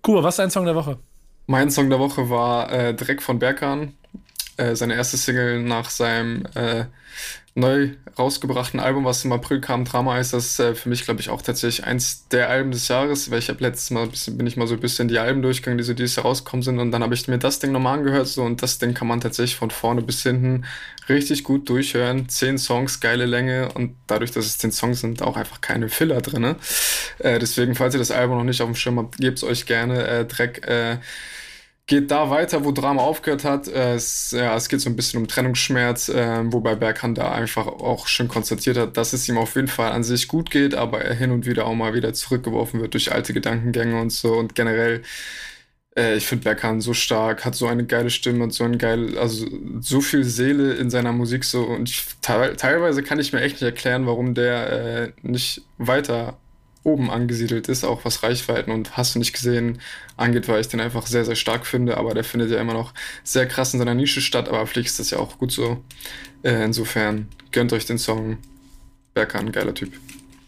Kuba, 0.00 0.24
was 0.24 0.34
ist 0.34 0.38
dein 0.40 0.50
Song 0.50 0.64
der 0.64 0.74
Woche? 0.74 0.98
Mein 1.46 1.70
Song 1.70 1.88
der 1.88 2.00
Woche 2.00 2.28
war 2.28 2.72
äh, 2.72 2.94
Dreck 2.94 3.22
von 3.22 3.38
Berkan. 3.38 3.94
Äh, 4.56 4.74
seine 4.74 4.94
erste 4.94 5.18
Single 5.18 5.62
nach 5.62 5.88
seinem 5.88 6.46
äh, 6.56 6.86
neu 7.54 7.90
rausgebrachten 8.18 8.80
Album, 8.80 9.04
was 9.04 9.24
im 9.24 9.32
April 9.32 9.60
kam, 9.60 9.84
Drama 9.84 10.14
heißt 10.14 10.32
das 10.32 10.58
äh, 10.58 10.74
für 10.74 10.88
mich, 10.88 11.04
glaube 11.04 11.20
ich, 11.20 11.28
auch 11.28 11.42
tatsächlich 11.42 11.86
eins 11.86 12.28
der 12.28 12.48
Alben 12.48 12.70
des 12.70 12.88
Jahres, 12.88 13.30
weil 13.30 13.38
ich 13.40 13.48
habe 13.50 13.62
letztes 13.62 13.90
Mal 13.90 14.06
bisschen, 14.06 14.38
bin 14.38 14.46
ich 14.46 14.56
mal 14.56 14.66
so 14.66 14.74
ein 14.74 14.80
bisschen 14.80 15.08
die 15.08 15.18
Alben 15.18 15.42
durchgegangen, 15.42 15.76
die 15.76 15.84
so 15.84 15.92
dieses 15.92 16.16
Jahr 16.16 16.24
rausgekommen 16.24 16.62
sind 16.62 16.78
und 16.78 16.92
dann 16.92 17.02
habe 17.02 17.14
ich 17.14 17.28
mir 17.28 17.38
das 17.38 17.58
Ding 17.58 17.72
nochmal 17.72 17.98
angehört 17.98 18.28
so 18.28 18.42
und 18.42 18.62
das 18.62 18.78
Ding 18.78 18.94
kann 18.94 19.06
man 19.06 19.20
tatsächlich 19.20 19.56
von 19.56 19.70
vorne 19.70 20.00
bis 20.02 20.22
hinten 20.22 20.64
richtig 21.08 21.44
gut 21.44 21.68
durchhören. 21.68 22.28
Zehn 22.28 22.56
Songs, 22.58 23.00
geile 23.00 23.26
Länge 23.26 23.70
und 23.72 23.96
dadurch, 24.06 24.30
dass 24.30 24.46
es 24.46 24.56
zehn 24.58 24.72
Songs 24.72 25.00
sind, 25.00 25.20
auch 25.20 25.36
einfach 25.36 25.60
keine 25.60 25.88
Filler 25.88 26.22
drin. 26.22 26.56
Äh, 27.18 27.38
deswegen, 27.38 27.74
falls 27.74 27.94
ihr 27.94 27.98
das 27.98 28.10
Album 28.10 28.38
noch 28.38 28.44
nicht 28.44 28.62
auf 28.62 28.68
dem 28.68 28.76
Schirm 28.76 28.98
habt, 28.98 29.18
gebt 29.18 29.38
es 29.38 29.44
euch 29.44 29.66
gerne. 29.66 30.06
Äh, 30.06 30.24
Dreck 30.24 30.66
äh, 30.66 30.98
geht 31.86 32.10
da 32.10 32.30
weiter, 32.30 32.64
wo 32.64 32.72
Drama 32.72 33.02
aufgehört 33.02 33.44
hat. 33.44 33.68
Äh, 33.68 33.94
es, 33.94 34.30
ja, 34.32 34.56
es 34.56 34.68
geht 34.68 34.80
so 34.80 34.88
ein 34.90 34.96
bisschen 34.96 35.20
um 35.20 35.28
Trennungsschmerz, 35.28 36.08
äh, 36.08 36.40
wobei 36.52 36.74
Berghand 36.74 37.18
da 37.18 37.32
einfach 37.32 37.66
auch 37.66 38.06
schon 38.06 38.28
konstatiert 38.28 38.76
hat, 38.76 38.96
dass 38.96 39.12
es 39.12 39.28
ihm 39.28 39.38
auf 39.38 39.56
jeden 39.56 39.68
Fall 39.68 39.92
an 39.92 40.04
sich 40.04 40.28
gut 40.28 40.50
geht, 40.50 40.74
aber 40.74 41.02
er 41.02 41.14
hin 41.14 41.30
und 41.32 41.46
wieder 41.46 41.66
auch 41.66 41.74
mal 41.74 41.94
wieder 41.94 42.12
zurückgeworfen 42.14 42.80
wird 42.80 42.94
durch 42.94 43.12
alte 43.12 43.32
Gedankengänge 43.32 44.00
und 44.00 44.10
so. 44.10 44.34
Und 44.34 44.54
generell, 44.54 45.02
äh, 45.96 46.16
ich 46.16 46.26
finde 46.26 46.44
Berghand 46.44 46.82
so 46.82 46.94
stark, 46.94 47.44
hat 47.44 47.54
so 47.54 47.66
eine 47.66 47.84
geile 47.86 48.10
Stimme 48.10 48.44
und 48.44 48.52
so 48.52 48.64
ein 48.64 48.78
geil, 48.78 49.18
also 49.18 49.46
so 49.80 50.00
viel 50.00 50.24
Seele 50.24 50.74
in 50.74 50.90
seiner 50.90 51.12
Musik 51.12 51.44
so. 51.44 51.64
Und 51.64 51.90
ich, 51.90 52.04
teilweise 52.22 53.02
kann 53.02 53.20
ich 53.20 53.32
mir 53.32 53.40
echt 53.40 53.56
nicht 53.56 53.62
erklären, 53.62 54.06
warum 54.06 54.34
der 54.34 54.72
äh, 54.72 55.12
nicht 55.22 55.62
weiter 55.78 56.38
oben 56.84 57.10
angesiedelt 57.10 57.68
ist, 57.68 57.84
auch 57.84 58.04
was 58.04 58.22
Reichweiten 58.22 58.70
und 58.70 58.96
hast 58.96 59.14
du 59.14 59.18
nicht 59.18 59.32
gesehen 59.32 59.78
angeht, 60.16 60.48
weil 60.48 60.60
ich 60.60 60.68
den 60.68 60.80
einfach 60.80 61.06
sehr, 61.06 61.24
sehr 61.24 61.36
stark 61.36 61.66
finde. 61.66 61.96
Aber 61.96 62.14
der 62.14 62.24
findet 62.24 62.50
ja 62.50 62.60
immer 62.60 62.74
noch 62.74 62.92
sehr 63.24 63.46
krass 63.46 63.72
in 63.72 63.78
seiner 63.78 63.94
Nische 63.94 64.20
statt, 64.20 64.48
aber 64.48 64.66
vielleicht 64.66 64.88
ist 64.88 64.98
das 64.98 65.10
ja 65.10 65.18
auch 65.18 65.38
gut 65.38 65.52
so. 65.52 65.82
Äh, 66.42 66.64
insofern 66.64 67.28
gönnt 67.52 67.72
euch 67.72 67.86
den 67.86 67.98
Song. 67.98 68.38
Berkan, 69.14 69.52
geiler 69.52 69.74
Typ. 69.74 69.92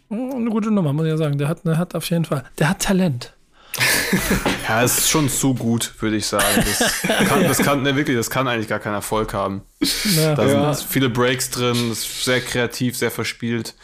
Hm, 0.08 0.32
eine 0.32 0.50
gute 0.50 0.70
Nummer, 0.70 0.92
muss 0.92 1.04
ich 1.04 1.10
ja 1.10 1.16
sagen. 1.16 1.38
Der 1.38 1.48
hat, 1.48 1.64
der 1.64 1.78
hat 1.78 1.94
auf 1.94 2.08
jeden 2.10 2.24
Fall, 2.24 2.44
der 2.58 2.70
hat 2.70 2.82
Talent. 2.82 3.34
ja, 4.68 4.84
es 4.84 4.98
ist 4.98 5.10
schon 5.10 5.28
zu 5.28 5.54
gut, 5.54 5.92
würde 6.00 6.16
ich 6.16 6.26
sagen. 6.26 6.44
Das 6.56 7.02
kann, 7.28 7.42
das 7.42 7.58
kann 7.58 7.82
ne, 7.82 7.96
wirklich, 7.96 8.16
das 8.16 8.30
kann 8.30 8.46
eigentlich 8.46 8.68
gar 8.68 8.78
keinen 8.78 8.94
Erfolg 8.94 9.34
haben. 9.34 9.62
Ja. 10.16 10.34
Da 10.34 10.74
sind 10.74 10.88
viele 10.88 11.08
Breaks 11.08 11.50
drin, 11.50 11.90
ist 11.90 12.24
sehr 12.24 12.40
kreativ, 12.40 12.96
sehr 12.96 13.10
verspielt. 13.10 13.74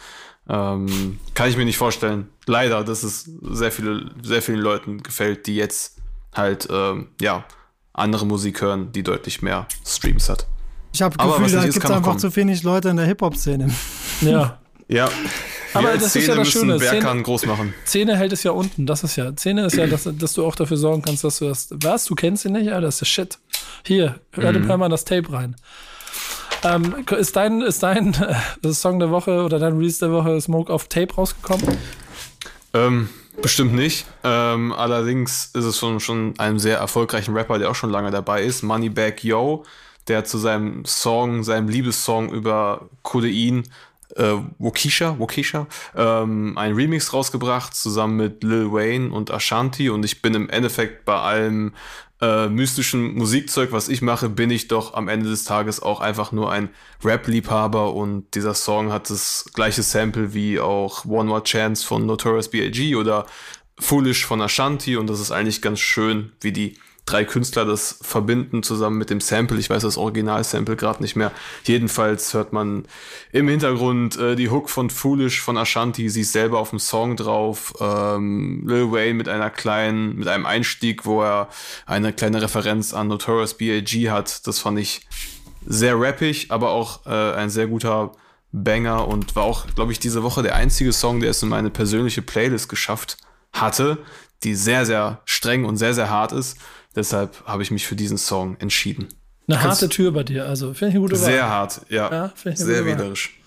Ähm, 0.51 1.19
kann 1.33 1.49
ich 1.49 1.55
mir 1.55 1.63
nicht 1.63 1.77
vorstellen. 1.77 2.27
Leider, 2.45 2.83
dass 2.83 3.03
es 3.03 3.29
sehr 3.41 3.71
viele, 3.71 4.11
sehr 4.21 4.41
vielen 4.41 4.59
Leuten 4.59 5.01
gefällt, 5.01 5.47
die 5.47 5.55
jetzt 5.55 5.97
halt, 6.33 6.67
ähm, 6.69 7.07
ja, 7.21 7.45
andere 7.93 8.25
Musik 8.25 8.61
hören, 8.61 8.91
die 8.91 9.01
deutlich 9.01 9.41
mehr 9.41 9.65
Streams 9.85 10.27
hat. 10.27 10.47
Ich 10.93 11.01
habe 11.01 11.15
das 11.15 11.25
Gefühl, 11.25 11.51
da 11.51 11.63
gibt 11.63 11.83
es 11.83 11.91
einfach 11.91 12.17
zu 12.17 12.35
wenig 12.35 12.63
Leute 12.63 12.89
in 12.89 12.97
der 12.97 13.05
Hip-Hop-Szene. 13.05 13.71
Ja. 14.19 14.59
ja. 14.89 15.09
Aber 15.73 15.93
das 15.93 16.09
Szene 16.09 16.23
ist 16.23 16.27
ja 16.27 16.35
das 16.35 16.49
Schöne. 16.49 16.79
Szene, 16.79 17.23
groß 17.23 17.45
machen. 17.45 17.73
Szene 17.85 18.17
hält 18.17 18.33
es 18.33 18.43
ja 18.43 18.51
unten. 18.51 18.85
Das 18.85 19.05
ist 19.05 19.15
ja. 19.15 19.31
Szene 19.37 19.65
ist 19.65 19.77
ja, 19.77 19.87
dass, 19.87 20.09
dass 20.11 20.33
du 20.33 20.45
auch 20.45 20.55
dafür 20.55 20.75
sorgen 20.75 21.01
kannst, 21.01 21.23
dass 21.23 21.39
du 21.39 21.47
das. 21.47 21.69
Was? 21.71 22.03
Du 22.05 22.15
kennst 22.15 22.43
ihn 22.43 22.51
nicht? 22.51 22.65
Ja, 22.65 22.81
das 22.81 23.01
ist 23.01 23.07
Shit. 23.07 23.37
Hier, 23.85 24.19
hör, 24.31 24.51
mhm. 24.51 24.67
hör 24.67 24.77
mal 24.77 24.89
das 24.89 25.05
Tape 25.05 25.31
rein. 25.31 25.55
Ähm, 26.63 27.05
ist 27.17 27.35
dein, 27.35 27.61
ist 27.61 27.83
dein 27.83 28.13
äh, 28.63 28.71
Song 28.71 28.99
der 28.99 29.09
Woche 29.09 29.43
oder 29.43 29.59
dein 29.59 29.73
Release 29.73 29.99
der 29.99 30.11
Woche 30.11 30.39
Smoke 30.39 30.71
auf 30.71 30.87
Tape 30.87 31.13
rausgekommen? 31.13 31.77
Ähm, 32.73 33.09
bestimmt 33.41 33.73
nicht. 33.73 34.05
Ähm, 34.23 34.71
allerdings 34.71 35.51
ist 35.53 35.65
es 35.65 35.77
schon, 35.77 35.99
schon 35.99 36.33
einem 36.37 36.59
sehr 36.59 36.77
erfolgreichen 36.77 37.35
Rapper, 37.35 37.59
der 37.59 37.69
auch 37.69 37.75
schon 37.75 37.89
lange 37.89 38.11
dabei 38.11 38.43
ist, 38.43 38.61
Moneybag 38.61 39.23
Yo, 39.23 39.63
der 40.07 40.23
zu 40.23 40.37
seinem 40.37 40.85
Song, 40.85 41.43
seinem 41.43 41.67
Liebessong 41.67 42.31
über 42.31 42.89
Codein 43.01 43.63
äh, 44.15 44.35
Wokisha, 44.59 45.17
Wokisha 45.19 45.67
ähm, 45.95 46.57
ein 46.57 46.73
Remix 46.73 47.13
rausgebracht, 47.13 47.75
zusammen 47.75 48.17
mit 48.17 48.43
Lil 48.43 48.71
Wayne 48.71 49.11
und 49.11 49.31
Ashanti. 49.31 49.89
Und 49.89 50.03
ich 50.03 50.21
bin 50.21 50.33
im 50.33 50.49
Endeffekt 50.49 51.05
bei 51.05 51.15
allem 51.15 51.73
äh, 52.21 52.47
mystischen 52.47 53.15
Musikzeug, 53.15 53.71
was 53.71 53.89
ich 53.89 54.01
mache, 54.01 54.29
bin 54.29 54.51
ich 54.51 54.67
doch 54.67 54.93
am 54.93 55.07
Ende 55.07 55.29
des 55.29 55.43
Tages 55.43 55.81
auch 55.81 55.99
einfach 55.99 56.31
nur 56.31 56.51
ein 56.51 56.69
Rap-Liebhaber 57.03 57.93
und 57.93 58.35
dieser 58.35 58.53
Song 58.53 58.91
hat 58.91 59.09
das 59.09 59.49
gleiche 59.53 59.81
Sample 59.81 60.33
wie 60.33 60.59
auch 60.59 61.05
One 61.05 61.29
More 61.29 61.43
Chance 61.43 61.85
von 61.85 62.05
Notorious 62.05 62.49
B.I.G. 62.49 62.95
oder 62.95 63.25
Foolish 63.79 64.25
von 64.25 64.41
Ashanti 64.41 64.97
und 64.97 65.07
das 65.07 65.19
ist 65.19 65.31
eigentlich 65.31 65.61
ganz 65.61 65.79
schön, 65.79 66.31
wie 66.41 66.51
die 66.51 66.77
drei 67.11 67.25
Künstler 67.25 67.65
das 67.65 67.99
verbinden 68.01 68.63
zusammen 68.63 68.97
mit 68.97 69.09
dem 69.09 69.21
Sample. 69.21 69.59
Ich 69.59 69.69
weiß 69.69 69.83
das 69.83 69.97
Original-Sample 69.97 70.75
gerade 70.75 71.01
nicht 71.01 71.15
mehr. 71.15 71.31
Jedenfalls 71.63 72.33
hört 72.33 72.53
man 72.53 72.85
im 73.31 73.47
Hintergrund 73.47 74.17
äh, 74.17 74.35
die 74.35 74.49
Hook 74.49 74.69
von 74.69 74.89
Foolish 74.89 75.41
von 75.41 75.57
Ashanti. 75.57 76.09
Sie 76.09 76.21
ist 76.21 76.31
selber 76.31 76.59
auf 76.59 76.69
dem 76.69 76.79
Song 76.79 77.15
drauf. 77.15 77.73
Ähm, 77.79 78.63
Lil 78.67 78.91
Wayne 78.91 79.15
mit 79.15 79.27
einer 79.27 79.49
kleinen, 79.49 80.17
mit 80.17 80.27
einem 80.27 80.45
Einstieg, 80.45 81.05
wo 81.05 81.21
er 81.21 81.49
eine 81.85 82.13
kleine 82.13 82.41
Referenz 82.41 82.93
an 82.93 83.07
Notorious 83.07 83.55
B.I.G. 83.55 84.09
hat. 84.09 84.47
Das 84.47 84.59
fand 84.59 84.79
ich 84.79 85.01
sehr 85.65 85.99
rappig, 85.99 86.51
aber 86.51 86.71
auch 86.71 87.05
äh, 87.05 87.33
ein 87.33 87.49
sehr 87.49 87.67
guter 87.67 88.11
Banger 88.51 89.07
und 89.07 89.35
war 89.35 89.43
auch, 89.43 89.65
glaube 89.75 89.91
ich, 89.91 89.99
diese 89.99 90.23
Woche 90.23 90.43
der 90.43 90.55
einzige 90.55 90.91
Song, 90.91 91.19
der 91.19 91.31
es 91.31 91.41
in 91.43 91.49
meine 91.49 91.69
persönliche 91.69 92.21
Playlist 92.21 92.69
geschafft 92.69 93.17
hatte, 93.53 93.97
die 94.43 94.55
sehr, 94.55 94.85
sehr 94.85 95.21
streng 95.25 95.65
und 95.65 95.77
sehr, 95.77 95.93
sehr 95.93 96.09
hart 96.09 96.31
ist. 96.31 96.57
Deshalb 96.95 97.43
habe 97.45 97.63
ich 97.63 97.71
mich 97.71 97.87
für 97.87 97.95
diesen 97.95 98.17
Song 98.17 98.57
entschieden. 98.59 99.07
Eine 99.47 99.57
Kannst 99.57 99.81
harte 99.81 99.89
Tür 99.89 100.11
bei 100.11 100.23
dir, 100.23 100.45
also 100.45 100.73
finde 100.73 100.89
ich 100.89 100.95
eine 100.95 101.01
gute 101.01 101.19
Wahl. 101.19 101.25
Sehr 101.25 101.49
hart, 101.49 101.81
ja. 101.89 102.11
ja 102.11 102.55
sehr 102.55 102.85
wählerisch. 102.85 103.37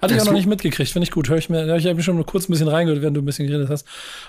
Hatte 0.00 0.14
ich 0.14 0.20
auch 0.20 0.26
noch 0.26 0.32
nicht 0.32 0.46
mitgekriegt, 0.46 0.90
finde 0.90 1.04
ich 1.04 1.10
gut. 1.10 1.28
Hör 1.28 1.38
ich 1.38 1.48
mir, 1.48 1.76
ich 1.76 1.84
habe 1.84 1.96
mich 1.96 2.04
schon 2.04 2.16
mal 2.16 2.24
kurz 2.24 2.48
ein 2.48 2.52
bisschen 2.52 2.68
reingehört, 2.68 3.02
während 3.02 3.16
du 3.16 3.22
ein 3.22 3.24
bisschen 3.24 3.48
geredet 3.48 3.68
hast 3.68 3.86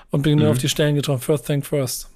und 0.09 0.23
bin 0.23 0.35
mhm. 0.35 0.43
nur 0.43 0.51
auf 0.51 0.57
die 0.57 0.69
Stellen 0.69 0.95
getroffen. 0.95 1.21
First 1.21 1.45
thing 1.45 1.63
first. 1.63 2.09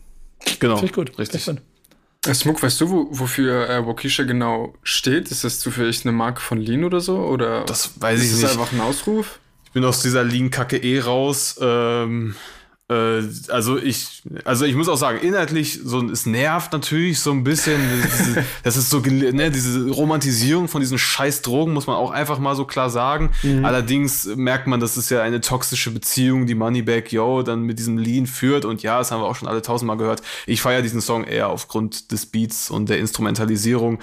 Genau. 0.59 0.75
Finde 0.77 0.87
ich 0.87 0.93
gut. 0.93 1.17
Richtig. 1.19 1.47
Äh, 1.47 2.33
Smoke, 2.33 2.63
weißt 2.63 2.81
du, 2.81 2.89
wo, 2.89 3.07
wofür 3.11 3.69
äh, 3.69 3.85
Wokisha 3.85 4.23
genau 4.23 4.73
steht? 4.81 5.29
Ist 5.29 5.43
das 5.43 5.59
zufällig 5.59 6.03
eine 6.03 6.13
Marke 6.13 6.41
von 6.41 6.59
Lean 6.59 6.83
oder 6.83 6.99
so? 6.99 7.17
Oder 7.17 7.65
das 7.65 8.01
weiß 8.01 8.19
ich 8.21 8.31
nicht. 8.31 8.35
Ist 8.35 8.43
das 8.43 8.57
einfach 8.57 8.71
ein 8.71 8.81
Ausruf? 8.81 9.39
Ich 9.65 9.71
bin 9.71 9.85
aus 9.85 10.01
dieser 10.01 10.23
Lean-Kacke 10.23 10.77
eh 10.77 10.99
raus. 11.01 11.57
Ähm, 11.61 12.31
äh, 12.31 12.62
also 12.89 13.77
ich, 13.77 14.23
also 14.43 14.65
ich 14.65 14.75
muss 14.75 14.89
auch 14.89 14.97
sagen, 14.97 15.19
inhaltlich 15.19 15.79
so, 15.83 16.05
es 16.09 16.25
nervt 16.25 16.73
natürlich 16.73 17.21
so 17.21 17.31
ein 17.31 17.43
bisschen. 17.43 17.79
das 18.63 18.75
ist 18.75 18.89
so, 18.89 18.99
ne, 18.99 19.49
diese 19.51 19.89
Romantisierung 19.89 20.67
von 20.67 20.81
diesen 20.81 20.97
scheiß 20.97 21.43
Drogen 21.43 21.73
muss 21.73 21.87
man 21.87 21.95
auch 21.95 22.11
einfach 22.11 22.39
mal 22.39 22.55
so 22.55 22.65
klar 22.65 22.89
sagen. 22.89 23.31
Mhm. 23.41 23.63
Allerdings 23.63 24.25
merkt 24.35 24.67
man, 24.67 24.81
das 24.81 24.97
ist 24.97 25.09
ja 25.09 25.21
eine 25.21 25.39
toxische 25.39 25.91
Beziehung, 25.91 26.45
die 26.45 26.55
Moneybag 26.55 27.09
Yo 27.09 27.41
dann 27.41 27.61
mit 27.61 27.79
diesem 27.79 27.97
Lean 27.97 28.27
führt. 28.27 28.65
Und 28.65 28.83
ja, 28.83 28.97
das 28.97 29.11
haben 29.11 29.21
wir 29.21 29.27
auch 29.27 29.35
schon 29.35 29.47
alle 29.47 29.61
tausendmal 29.61 29.97
gehört. 29.97 30.21
Ich 30.45 30.61
feiere 30.61 30.81
diesen 30.81 30.99
Song 30.99 31.23
eher 31.23 31.49
aufgrund 31.49 32.11
des 32.11 32.25
Beats 32.25 32.69
und 32.69 32.89
der 32.89 32.99
Instrumentalisierung 32.99 33.99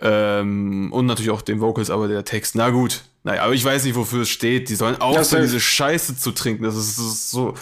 ähm, 0.00 0.90
und 0.90 1.04
natürlich 1.04 1.30
auch 1.30 1.42
den 1.42 1.60
Vocals, 1.60 1.90
aber 1.90 2.08
der 2.08 2.24
Text, 2.24 2.54
na 2.54 2.70
gut. 2.70 3.02
Naja, 3.24 3.42
aber 3.42 3.52
ich 3.52 3.64
weiß 3.64 3.84
nicht, 3.84 3.94
wofür 3.94 4.22
es 4.22 4.30
steht. 4.30 4.68
Die 4.68 4.74
sollen 4.74 5.00
aufhören, 5.00 5.42
diese 5.42 5.60
Scheiße 5.60 6.16
zu 6.16 6.32
trinken. 6.32 6.64
Das 6.64 6.74
ist, 6.74 6.98
das 6.98 7.06
ist 7.06 7.30
so 7.30 7.54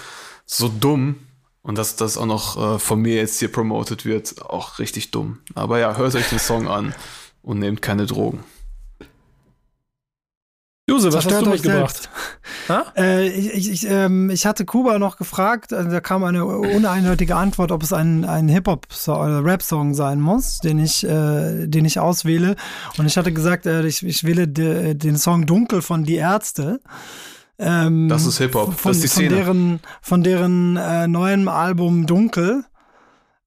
so 0.50 0.68
dumm. 0.68 1.16
Und 1.62 1.76
dass 1.76 1.96
das 1.96 2.16
auch 2.16 2.26
noch 2.26 2.56
äh, 2.56 2.78
von 2.78 3.00
mir 3.00 3.16
jetzt 3.16 3.38
hier 3.38 3.52
promoted 3.52 4.06
wird, 4.06 4.42
auch 4.42 4.78
richtig 4.78 5.10
dumm. 5.10 5.40
Aber 5.54 5.78
ja, 5.78 5.96
hört 5.96 6.14
euch 6.14 6.28
den 6.30 6.38
Song 6.38 6.68
an 6.68 6.94
und 7.42 7.58
nehmt 7.58 7.82
keine 7.82 8.06
Drogen. 8.06 8.42
Jose, 10.88 11.12
was 11.12 11.26
hast 11.26 11.42
du 11.42 11.50
mitgebracht? 11.50 12.08
Äh, 12.96 13.28
ich, 13.28 13.70
ich, 13.70 13.86
ähm, 13.88 14.30
ich, 14.30 14.46
hatte 14.46 14.64
Kuba 14.64 14.98
noch 14.98 15.16
gefragt, 15.16 15.72
also 15.72 15.90
da 15.90 16.00
kam 16.00 16.24
eine 16.24 16.44
uneindeutige 16.44 17.36
Antwort, 17.36 17.72
ob 17.72 17.82
es 17.82 17.92
ein, 17.92 18.24
ein 18.24 18.48
Hip-Hop- 18.48 18.86
oder 19.08 19.44
Rap-Song 19.44 19.94
sein 19.94 20.20
muss, 20.20 20.58
den 20.58 20.78
ich, 20.78 21.04
äh, 21.04 21.66
den 21.66 21.84
ich 21.84 21.98
auswähle. 22.00 22.56
Und 22.96 23.06
ich 23.06 23.16
hatte 23.16 23.32
gesagt, 23.32 23.66
äh, 23.66 23.86
ich, 23.86 24.04
ich 24.04 24.24
wähle 24.24 24.48
de, 24.48 24.94
den 24.94 25.16
Song 25.16 25.46
Dunkel 25.46 25.82
von 25.82 26.04
Die 26.04 26.16
Ärzte. 26.16 26.80
Ähm, 27.60 28.08
das 28.08 28.24
ist 28.24 28.38
Hip-Hop, 28.38 28.74
das 28.82 28.96
ist 28.96 29.02
die 29.02 29.08
Szene. 29.08 29.28
Von 29.28 29.36
deren, 29.36 29.80
von 30.00 30.22
deren 30.22 30.76
äh, 30.76 31.06
neuen 31.06 31.46
Album 31.46 32.06
Dunkel. 32.06 32.64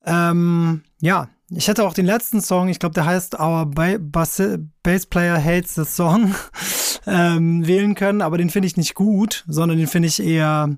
Ähm, 0.06 0.84
ja, 1.00 1.30
ich 1.50 1.68
hätte 1.68 1.84
auch 1.84 1.94
den 1.94 2.06
letzten 2.06 2.40
Song, 2.42 2.70
ich 2.70 2.80
glaube, 2.80 2.94
der 2.94 3.06
heißt 3.06 3.40
Our 3.40 3.66
ba 3.66 3.98
Bass, 4.00 4.42
Bass 4.84 5.06
Player 5.08 5.44
Hates 5.44 5.76
the 5.76 5.86
Song, 5.86 6.36
ähm, 7.08 7.66
wählen 7.66 7.96
können, 7.96 8.22
aber 8.22 8.38
den 8.38 8.52
finde 8.52 8.68
ich 8.68 8.78
nicht 8.78 8.94
gut, 8.94 9.44
sondern 9.48 9.80
den 9.80 9.88
finde 9.88 10.08
ich 10.08 10.22
eher 10.22 10.78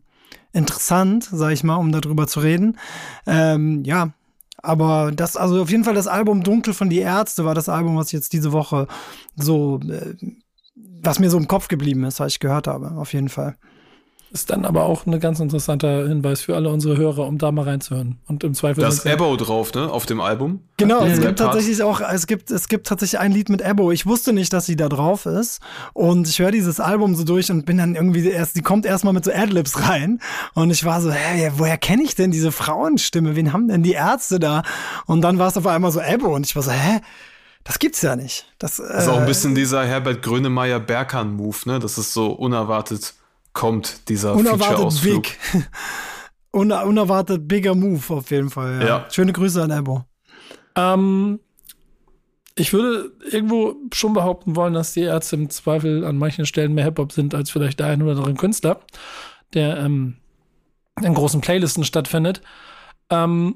interessant, 0.53 1.28
sag 1.30 1.52
ich 1.52 1.64
mal, 1.64 1.76
um 1.76 1.91
darüber 1.91 2.28
zu 2.28 2.40
reden. 2.40 2.78
Ähm, 3.28 3.84
ja, 3.84 4.14
aber 4.64 5.12
das, 5.12 5.36
also 5.36 5.62
auf 5.62 5.70
jeden 5.70 5.84
Fall 5.84 5.94
das 5.94 6.07
Album 6.07 6.44
Dunkel 6.44 6.74
von 6.74 6.90
Die 6.90 6.99
Ärzte 6.99 7.44
war 7.45 7.53
das 7.53 7.70
Album, 7.70 7.98
was 7.98 8.12
jetzt 8.12 8.34
diese 8.34 8.52
Woche 8.52 8.88
so, 9.36 9.80
äh, 9.82 10.16
was 11.06 11.19
mir 11.19 11.30
so 11.30 11.38
im 11.38 11.48
Kopf 11.48 11.68
geblieben 11.68 12.03
ist, 12.03 12.19
was 12.19 12.34
ich 12.34 12.40
gehört 12.40 12.68
habe, 12.68 12.91
auf 12.98 13.14
jeden 13.14 13.30
Fall. 13.30 13.56
Ist 14.36 14.49
dann 14.49 14.65
aber 14.65 14.84
auch 14.84 15.06
ein 15.06 15.18
ganz 15.22 15.40
interessanter 15.40 16.10
Hinweis 16.10 16.41
für 16.41 16.57
alle 16.57 16.69
unsere 16.69 16.98
Hörer, 16.98 17.26
um 17.26 17.38
da 17.38 17.53
mal 17.53 17.61
reinzuhören. 17.61 18.18
Und 18.27 18.44
im 18.44 18.53
Zweifel. 18.53 18.82
Da 18.82 18.90
ist 18.90 19.06
Ebo 19.06 19.38
drauf, 19.38 19.73
ne? 19.73 19.90
Auf 19.90 20.06
dem 20.06 20.19
Album. 20.19 20.60
Genau, 20.76 21.06
es 21.06 21.22
gibt 21.22 21.40
tatsächlich 21.40 21.82
auch, 21.82 22.02
es 22.02 22.27
gibt, 22.27 22.52
es 22.52 22.68
gibt 22.68 22.88
tatsächlich 22.88 23.19
ein 23.19 23.32
Lied 23.32 23.48
mit 23.48 23.61
Ebo. 23.61 23.94
Ich 23.94 24.06
wusste 24.06 24.34
nicht, 24.34 24.52
dass 24.52 24.65
sie 24.65 24.76
da 24.76 24.90
drauf 24.90 25.26
ist. 25.26 25.61
Und 25.94 26.27
ich 26.27 26.40
höre 26.40 26.52
dieses 26.52 26.82
Album 26.82 27.15
so 27.15 27.23
durch 27.23 27.49
und 27.49 27.65
bin 27.65 27.77
dann 27.77 27.95
irgendwie 27.95 28.27
erst, 28.27 28.57
die 28.57 28.61
kommt 28.61 28.86
erstmal 28.86 29.14
mit 29.14 29.23
so 29.23 29.32
Adlibs 29.32 29.88
rein. 29.88 30.19
Und 30.53 30.69
ich 30.69 30.84
war 30.84 30.99
so, 30.99 31.11
hä, 31.14 31.52
woher 31.56 31.77
kenne 31.77 32.03
ich 32.03 32.15
denn 32.15 32.32
diese 32.32 32.52
Frauenstimme? 32.52 33.38
Wen 33.38 33.53
haben 33.53 33.69
denn 33.69 33.84
die 33.84 33.94
Ärzte 33.94 34.41
da? 34.41 34.64
Und 35.06 35.22
dann 35.22 35.38
war 35.38 35.48
es 35.48 35.56
auf 35.56 35.65
einmal 35.65 35.91
so 35.91 36.02
Ebo. 36.02 36.36
Und 36.36 36.45
ich 36.45 36.57
war 36.57 36.64
so, 36.64 36.72
hä? 36.72 36.99
Das 37.65 37.79
gibt's 37.79 38.01
ja 38.03 38.15
nicht. 38.15 38.45
Das, 38.59 38.77
das 38.77 39.03
ist 39.03 39.09
auch 39.09 39.17
ein 39.17 39.23
äh, 39.23 39.27
bisschen 39.27 39.55
dieser 39.55 39.83
Herbert 39.85 40.21
Grönemeyer 40.21 40.79
Berkan-Move, 40.79 41.57
ne? 41.65 41.79
Das 41.79 41.97
ist 41.97 42.13
so 42.13 42.31
unerwartet 42.31 43.15
kommt, 43.53 44.07
dieser 44.07 44.35
Unerwartet 44.35 45.01
big. 45.01 45.39
Uner 46.51 46.85
unerwartet 46.85 47.47
bigger 47.47 47.73
Move 47.73 48.01
auf 48.13 48.29
jeden 48.29 48.51
Fall. 48.51 48.79
Ja. 48.81 48.87
ja. 48.87 49.05
Schöne 49.09 49.33
Grüße 49.33 49.61
an 49.61 49.71
Ebo. 49.71 50.05
Ähm, 50.75 51.39
ich 52.55 52.71
würde 52.71 53.11
irgendwo 53.29 53.75
schon 53.91 54.13
behaupten 54.13 54.55
wollen, 54.55 54.73
dass 54.73 54.93
die 54.93 55.01
Ärzte 55.01 55.35
im 55.35 55.49
Zweifel 55.49 56.05
an 56.05 56.17
manchen 56.17 56.45
Stellen 56.45 56.73
mehr 56.73 56.85
Hip-Hop 56.85 57.11
sind 57.11 57.33
als 57.33 57.49
vielleicht 57.49 57.79
der 57.79 57.87
ein 57.87 58.01
oder 58.03 58.11
andere 58.11 58.35
Künstler, 58.35 58.79
der 59.53 59.77
ähm, 59.77 60.17
in 61.01 61.13
großen 61.15 61.41
Playlisten 61.41 61.83
stattfindet. 61.83 62.41
Ähm, 63.09 63.55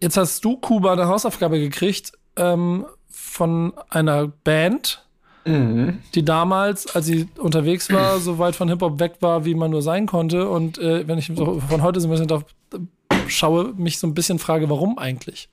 jetzt 0.00 0.16
hast 0.16 0.44
du, 0.44 0.56
Kuba, 0.56 0.94
eine 0.94 1.08
Hausaufgabe 1.08 1.60
gekriegt 1.60 2.12
ähm, 2.36 2.86
von 3.30 3.72
einer 3.88 4.26
Band, 4.26 5.04
Mhm. 5.46 6.00
Die 6.14 6.22
damals, 6.22 6.94
als 6.94 7.06
sie 7.06 7.26
unterwegs 7.38 7.90
war, 7.90 8.18
so 8.18 8.38
weit 8.38 8.54
von 8.56 8.68
Hip-Hop 8.68 9.00
weg 9.00 9.14
war, 9.20 9.46
wie 9.46 9.54
man 9.54 9.70
nur 9.70 9.80
sein 9.80 10.04
konnte. 10.06 10.48
Und 10.48 10.76
äh, 10.78 11.08
wenn 11.08 11.18
ich 11.18 11.32
so 11.34 11.60
von 11.66 11.82
heute 11.82 11.98
so 11.98 12.08
ein 12.08 12.10
bisschen 12.10 12.28
drauf 12.28 12.44
schaue, 13.26 13.72
mich 13.76 13.98
so 13.98 14.06
ein 14.06 14.12
bisschen 14.12 14.38
frage, 14.38 14.68
warum 14.68 14.98
eigentlich? 14.98 15.48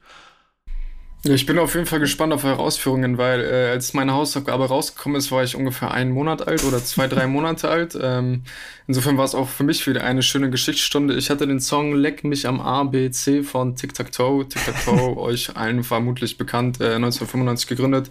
Ich 1.33 1.45
bin 1.45 1.59
auf 1.59 1.73
jeden 1.73 1.85
Fall 1.85 1.99
gespannt 1.99 2.31
auf 2.31 2.45
eure 2.45 2.59
Ausführungen, 2.59 3.17
weil 3.17 3.41
äh, 3.41 3.69
als 3.69 3.93
meine 3.93 4.13
Hausaufgabe 4.13 4.65
rausgekommen 4.65 5.17
ist, 5.17 5.31
war 5.31 5.43
ich 5.43 5.55
ungefähr 5.55 5.91
einen 5.91 6.11
Monat 6.11 6.47
alt 6.47 6.63
oder 6.63 6.83
zwei, 6.83 7.07
drei 7.07 7.27
Monate 7.27 7.69
alt. 7.69 7.97
Ähm, 8.01 8.43
insofern 8.87 9.17
war 9.17 9.25
es 9.25 9.35
auch 9.35 9.49
für 9.49 9.63
mich 9.63 9.85
wieder 9.87 10.03
eine 10.03 10.23
schöne 10.23 10.49
Geschichtsstunde. 10.49 11.15
Ich 11.15 11.29
hatte 11.29 11.45
den 11.45 11.59
Song 11.59 11.93
Leck 11.93 12.23
mich 12.23 12.47
am 12.47 12.61
A, 12.61 12.83
B, 12.83 13.09
C 13.11 13.43
von 13.43 13.75
Tic 13.75 13.93
Tac 13.93 14.11
Toe. 14.11 14.47
Tic 14.47 14.63
Tac 14.65 14.85
Toe, 14.85 15.17
euch 15.17 15.55
allen 15.57 15.83
vermutlich 15.83 16.37
bekannt, 16.37 16.79
äh, 16.79 16.95
1995 16.95 17.67
gegründet. 17.67 18.09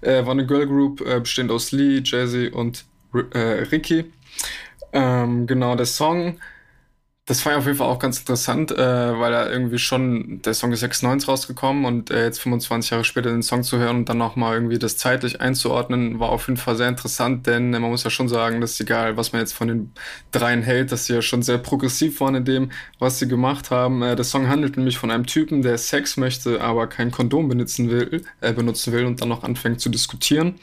Äh, 0.00 0.24
war 0.24 0.32
eine 0.32 0.46
Girl 0.46 0.66
Group, 0.66 1.00
äh, 1.00 1.18
bestehend 1.20 1.50
aus 1.50 1.72
Lee, 1.72 2.00
Jazzy 2.04 2.48
und 2.48 2.84
äh, 3.32 3.38
Ricky. 3.72 4.04
Ähm, 4.92 5.46
genau, 5.46 5.74
der 5.74 5.86
Song 5.86 6.38
das 7.26 7.44
war 7.44 7.52
ja 7.52 7.58
auf 7.58 7.66
jeden 7.66 7.76
Fall 7.76 7.88
auch 7.88 7.98
ganz 7.98 8.20
interessant, 8.20 8.70
äh, 8.70 8.76
weil 8.76 9.34
er 9.34 9.50
irgendwie 9.50 9.78
schon, 9.78 10.40
der 10.42 10.54
Song 10.54 10.72
ist 10.72 10.78
96 10.78 11.28
rausgekommen 11.28 11.84
und 11.84 12.12
äh, 12.12 12.24
jetzt 12.24 12.40
25 12.40 12.92
Jahre 12.92 13.02
später 13.02 13.30
den 13.30 13.42
Song 13.42 13.64
zu 13.64 13.78
hören 13.78 13.96
und 13.96 14.08
dann 14.08 14.18
nochmal 14.18 14.54
irgendwie 14.54 14.78
das 14.78 14.96
zeitlich 14.96 15.40
einzuordnen, 15.40 16.20
war 16.20 16.28
auf 16.28 16.46
jeden 16.46 16.56
Fall 16.56 16.76
sehr 16.76 16.88
interessant, 16.88 17.48
denn 17.48 17.74
äh, 17.74 17.80
man 17.80 17.90
muss 17.90 18.04
ja 18.04 18.10
schon 18.10 18.28
sagen, 18.28 18.60
dass 18.60 18.78
egal, 18.78 19.16
was 19.16 19.32
man 19.32 19.40
jetzt 19.40 19.54
von 19.54 19.66
den 19.66 19.92
dreien 20.30 20.62
hält, 20.62 20.92
dass 20.92 21.06
sie 21.06 21.14
ja 21.14 21.22
schon 21.22 21.42
sehr 21.42 21.58
progressiv 21.58 22.20
waren 22.20 22.36
in 22.36 22.44
dem, 22.44 22.70
was 23.00 23.18
sie 23.18 23.26
gemacht 23.26 23.72
haben. 23.72 24.02
Äh, 24.02 24.14
der 24.14 24.24
Song 24.24 24.46
handelt 24.46 24.76
nämlich 24.76 24.96
von 24.96 25.10
einem 25.10 25.26
Typen, 25.26 25.62
der 25.62 25.78
Sex 25.78 26.16
möchte, 26.16 26.60
aber 26.60 26.86
kein 26.86 27.10
Kondom 27.10 27.48
benutzen 27.48 27.90
will, 27.90 28.24
äh, 28.40 28.52
benutzen 28.52 28.92
will 28.92 29.04
und 29.04 29.20
dann 29.20 29.30
noch 29.30 29.42
anfängt 29.42 29.80
zu 29.80 29.88
diskutieren. 29.88 30.60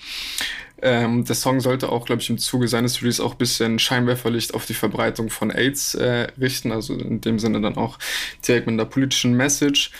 Ähm, 0.85 1.23
der 1.23 1.35
Song 1.35 1.61
sollte 1.61 1.89
auch, 1.89 2.05
glaube 2.05 2.21
ich, 2.21 2.29
im 2.29 2.37
Zuge 2.37 2.67
seines 2.67 3.01
Release 3.01 3.23
auch 3.23 3.31
ein 3.31 3.37
bisschen 3.37 3.79
Scheinwerferlicht 3.79 4.53
auf 4.53 4.65
die 4.65 4.73
Verbreitung 4.73 5.29
von 5.29 5.49
AIDS 5.49 5.95
äh, 5.95 6.27
richten, 6.37 6.73
also 6.73 6.93
in 6.95 7.21
dem 7.21 7.39
Sinne 7.39 7.61
dann 7.61 7.77
auch 7.77 7.97
direkt 8.45 8.67
mit 8.67 8.73
einer 8.73 8.85
politischen 8.85 9.33
Message. 9.33 9.91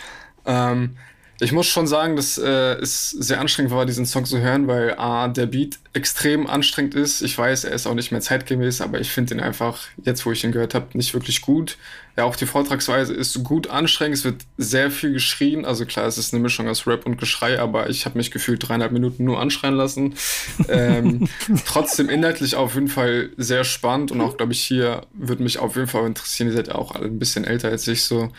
Ähm, 0.45 0.97
ich 1.39 1.53
muss 1.53 1.67
schon 1.67 1.87
sagen, 1.87 2.17
dass 2.17 2.37
äh, 2.37 2.73
es 2.81 3.11
sehr 3.11 3.39
anstrengend 3.39 3.71
war, 3.71 3.85
diesen 3.85 4.05
Song 4.05 4.25
zu 4.25 4.39
hören, 4.39 4.67
weil 4.67 4.95
A, 4.97 5.29
der 5.29 5.45
Beat 5.45 5.79
extrem 5.93 6.47
anstrengend 6.47 6.95
ist. 6.95 7.21
Ich 7.21 7.37
weiß, 7.37 7.63
er 7.63 7.71
ist 7.71 7.87
auch 7.87 7.95
nicht 7.95 8.11
mehr 8.11 8.21
zeitgemäß, 8.21 8.81
aber 8.81 8.99
ich 8.99 9.09
finde 9.09 9.35
ihn 9.35 9.39
einfach, 9.39 9.87
jetzt 10.03 10.25
wo 10.25 10.33
ich 10.33 10.43
ihn 10.43 10.51
gehört 10.51 10.75
habe, 10.75 10.97
nicht 10.97 11.13
wirklich 11.13 11.41
gut. 11.41 11.77
Ja, 12.15 12.25
auch 12.25 12.35
die 12.35 12.45
Vortragsweise 12.45 13.13
ist 13.13 13.43
gut 13.43 13.67
anstrengend. 13.67 14.17
Es 14.17 14.23
wird 14.23 14.43
sehr 14.57 14.91
viel 14.91 15.13
geschrien. 15.13 15.65
Also 15.65 15.85
klar, 15.85 16.05
es 16.05 16.19
ist 16.19 16.33
eine 16.33 16.43
Mischung 16.43 16.67
aus 16.69 16.85
Rap 16.85 17.07
und 17.07 17.17
Geschrei, 17.17 17.59
aber 17.59 17.89
ich 17.89 18.05
habe 18.05 18.19
mich 18.19 18.29
gefühlt 18.29 18.67
dreieinhalb 18.67 18.91
Minuten 18.91 19.23
nur 19.23 19.39
anschreien 19.39 19.73
lassen. 19.73 20.13
ähm, 20.69 21.27
trotzdem 21.65 22.09
inhaltlich 22.09 22.55
auf 22.55 22.75
jeden 22.75 22.87
Fall 22.87 23.31
sehr 23.37 23.63
spannend 23.63 24.11
und 24.11 24.21
auch, 24.21 24.37
glaube 24.37 24.53
ich, 24.53 24.61
hier 24.61 25.07
würde 25.13 25.41
mich 25.41 25.57
auf 25.57 25.75
jeden 25.75 25.87
Fall 25.87 26.05
interessieren. 26.05 26.49
Ihr 26.49 26.55
seid 26.55 26.67
ja 26.67 26.75
auch 26.75 26.93
alle 26.93 27.05
ein 27.05 27.17
bisschen 27.17 27.45
älter 27.45 27.69
als 27.69 27.87
ich 27.87 28.03
so 28.03 28.31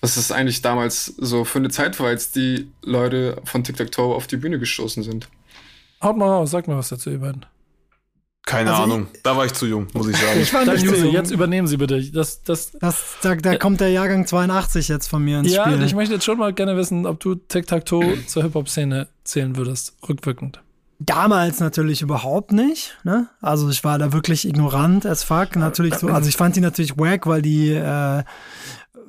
was 0.00 0.14
das 0.14 0.32
eigentlich 0.32 0.62
damals 0.62 1.06
so 1.18 1.44
für 1.44 1.58
eine 1.58 1.68
Zeit 1.68 2.00
war, 2.00 2.08
als 2.08 2.30
die 2.30 2.70
Leute 2.82 3.36
von 3.44 3.64
TikTok 3.64 4.14
auf 4.14 4.26
die 4.26 4.38
Bühne 4.38 4.58
gestoßen 4.58 5.02
sind. 5.02 5.28
Haut 6.02 6.16
mal 6.16 6.28
raus, 6.28 6.50
sag 6.50 6.66
mal 6.68 6.78
was 6.78 6.88
dazu, 6.88 7.10
beiden. 7.18 7.44
Keine 8.46 8.70
also 8.70 8.82
Ahnung, 8.84 9.06
ich, 9.12 9.22
da 9.22 9.36
war 9.36 9.44
ich 9.44 9.52
zu 9.52 9.66
jung, 9.66 9.86
muss 9.92 10.08
ich 10.08 10.16
sagen. 10.16 10.40
ich 10.40 10.52
war 10.52 10.64
nicht 10.64 10.86
zu 10.86 10.96
jung. 10.96 11.12
Jetzt 11.12 11.30
übernehmen 11.30 11.66
Sie 11.66 11.76
bitte. 11.76 12.02
Das, 12.10 12.42
das, 12.42 12.72
das, 12.72 13.16
da, 13.22 13.34
da 13.34 13.56
kommt 13.56 13.80
der 13.80 13.90
Jahrgang 13.90 14.26
82 14.26 14.88
jetzt 14.88 15.08
von 15.08 15.22
mir 15.22 15.40
ins 15.40 15.52
ja, 15.52 15.64
Spiel. 15.64 15.78
Ja, 15.78 15.84
ich 15.84 15.94
möchte 15.94 16.14
jetzt 16.14 16.24
schon 16.24 16.38
mal 16.38 16.52
gerne 16.52 16.76
wissen, 16.76 17.06
ob 17.06 17.20
du 17.20 17.34
Tic-Tac-Toe 17.34 18.26
zur 18.26 18.42
Hip-Hop-Szene 18.42 19.08
zählen 19.24 19.56
würdest, 19.56 19.94
rückwirkend. 20.08 20.62
Damals 21.02 21.60
natürlich 21.60 22.02
überhaupt 22.02 22.52
nicht. 22.52 22.98
Ne? 23.04 23.28
Also 23.40 23.70
ich 23.70 23.84
war 23.84 23.98
da 23.98 24.12
wirklich 24.12 24.46
ignorant 24.46 25.06
as 25.06 25.24
fuck. 25.24 25.56
Natürlich 25.56 25.94
so, 25.94 26.08
also 26.08 26.28
ich 26.28 26.36
fand 26.36 26.56
die 26.56 26.60
natürlich 26.60 26.98
wack, 26.98 27.26
weil 27.26 27.40
die 27.40 27.70
äh, 27.70 28.22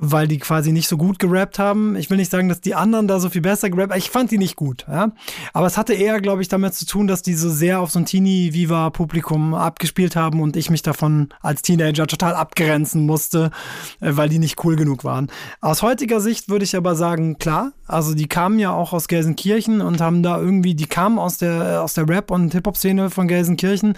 weil 0.04 0.28
die 0.28 0.40
quasi 0.40 0.72
nicht 0.72 0.88
so 0.88 0.98
gut 0.98 1.20
gerappt 1.20 1.60
haben. 1.60 1.96
Ich 1.96 2.10
will 2.10 2.18
nicht 2.18 2.32
sagen, 2.32 2.50
dass 2.50 2.60
die 2.60 2.74
anderen 2.74 3.08
da 3.08 3.20
so 3.20 3.30
viel 3.30 3.42
besser 3.42 3.70
gerappt 3.70 3.96
Ich 3.96 4.10
fand 4.10 4.32
die 4.32 4.40
nicht 4.40 4.56
gut, 4.56 4.86
ja. 4.88 5.12
Aber 5.54 5.68
es 5.68 5.78
hatte 5.78 5.94
eher, 5.94 6.20
glaube 6.20 6.42
ich, 6.42 6.48
damit 6.48 6.74
zu 6.74 6.88
tun, 6.88 7.06
dass 7.06 7.22
die 7.22 7.36
so 7.36 7.52
sehr 7.52 7.80
auf 7.80 7.92
so 7.92 8.00
ein 8.00 8.06
Teenie-Viva-Publikum 8.06 9.54
abgespielt 9.54 10.16
haben 10.16 10.42
und 10.42 10.58
ich 10.58 10.72
mich 10.72 10.82
davon 10.82 11.30
als 11.42 11.62
Teenager 11.62 12.08
total 12.08 12.34
abgrenzen 12.34 13.06
musste, 13.06 13.52
äh, 14.00 14.10
weil 14.14 14.28
die 14.28 14.40
nicht 14.40 14.66
cool 14.66 14.76
genug 14.76 15.04
waren. 15.04 15.28
Aus 15.62 15.84
heutiger 15.84 16.20
Sicht 16.20 16.50
würde 16.50 16.66
ich 16.66 16.76
aber 16.76 16.96
sagen, 16.96 17.38
klar, 17.38 17.72
also 17.86 18.16
die 18.16 18.28
kamen 18.28 18.58
ja 18.58 18.74
auch 18.74 18.94
aus 18.94 19.08
Gelsenkirchen 19.08 19.82
und 19.82 20.02
haben 20.02 20.24
da 20.24 20.40
irgendwie, 20.40 20.74
die 20.74 20.88
kamen 20.88 21.20
aus 21.20 21.38
der, 21.38 21.84
aus 21.84 21.94
der 21.94 22.10
Rap- 22.10 22.32
und 22.32 22.54
Hip-Hop-Szene 22.54 23.12
von 23.12 23.28
Gelsenkirchen 23.28 23.96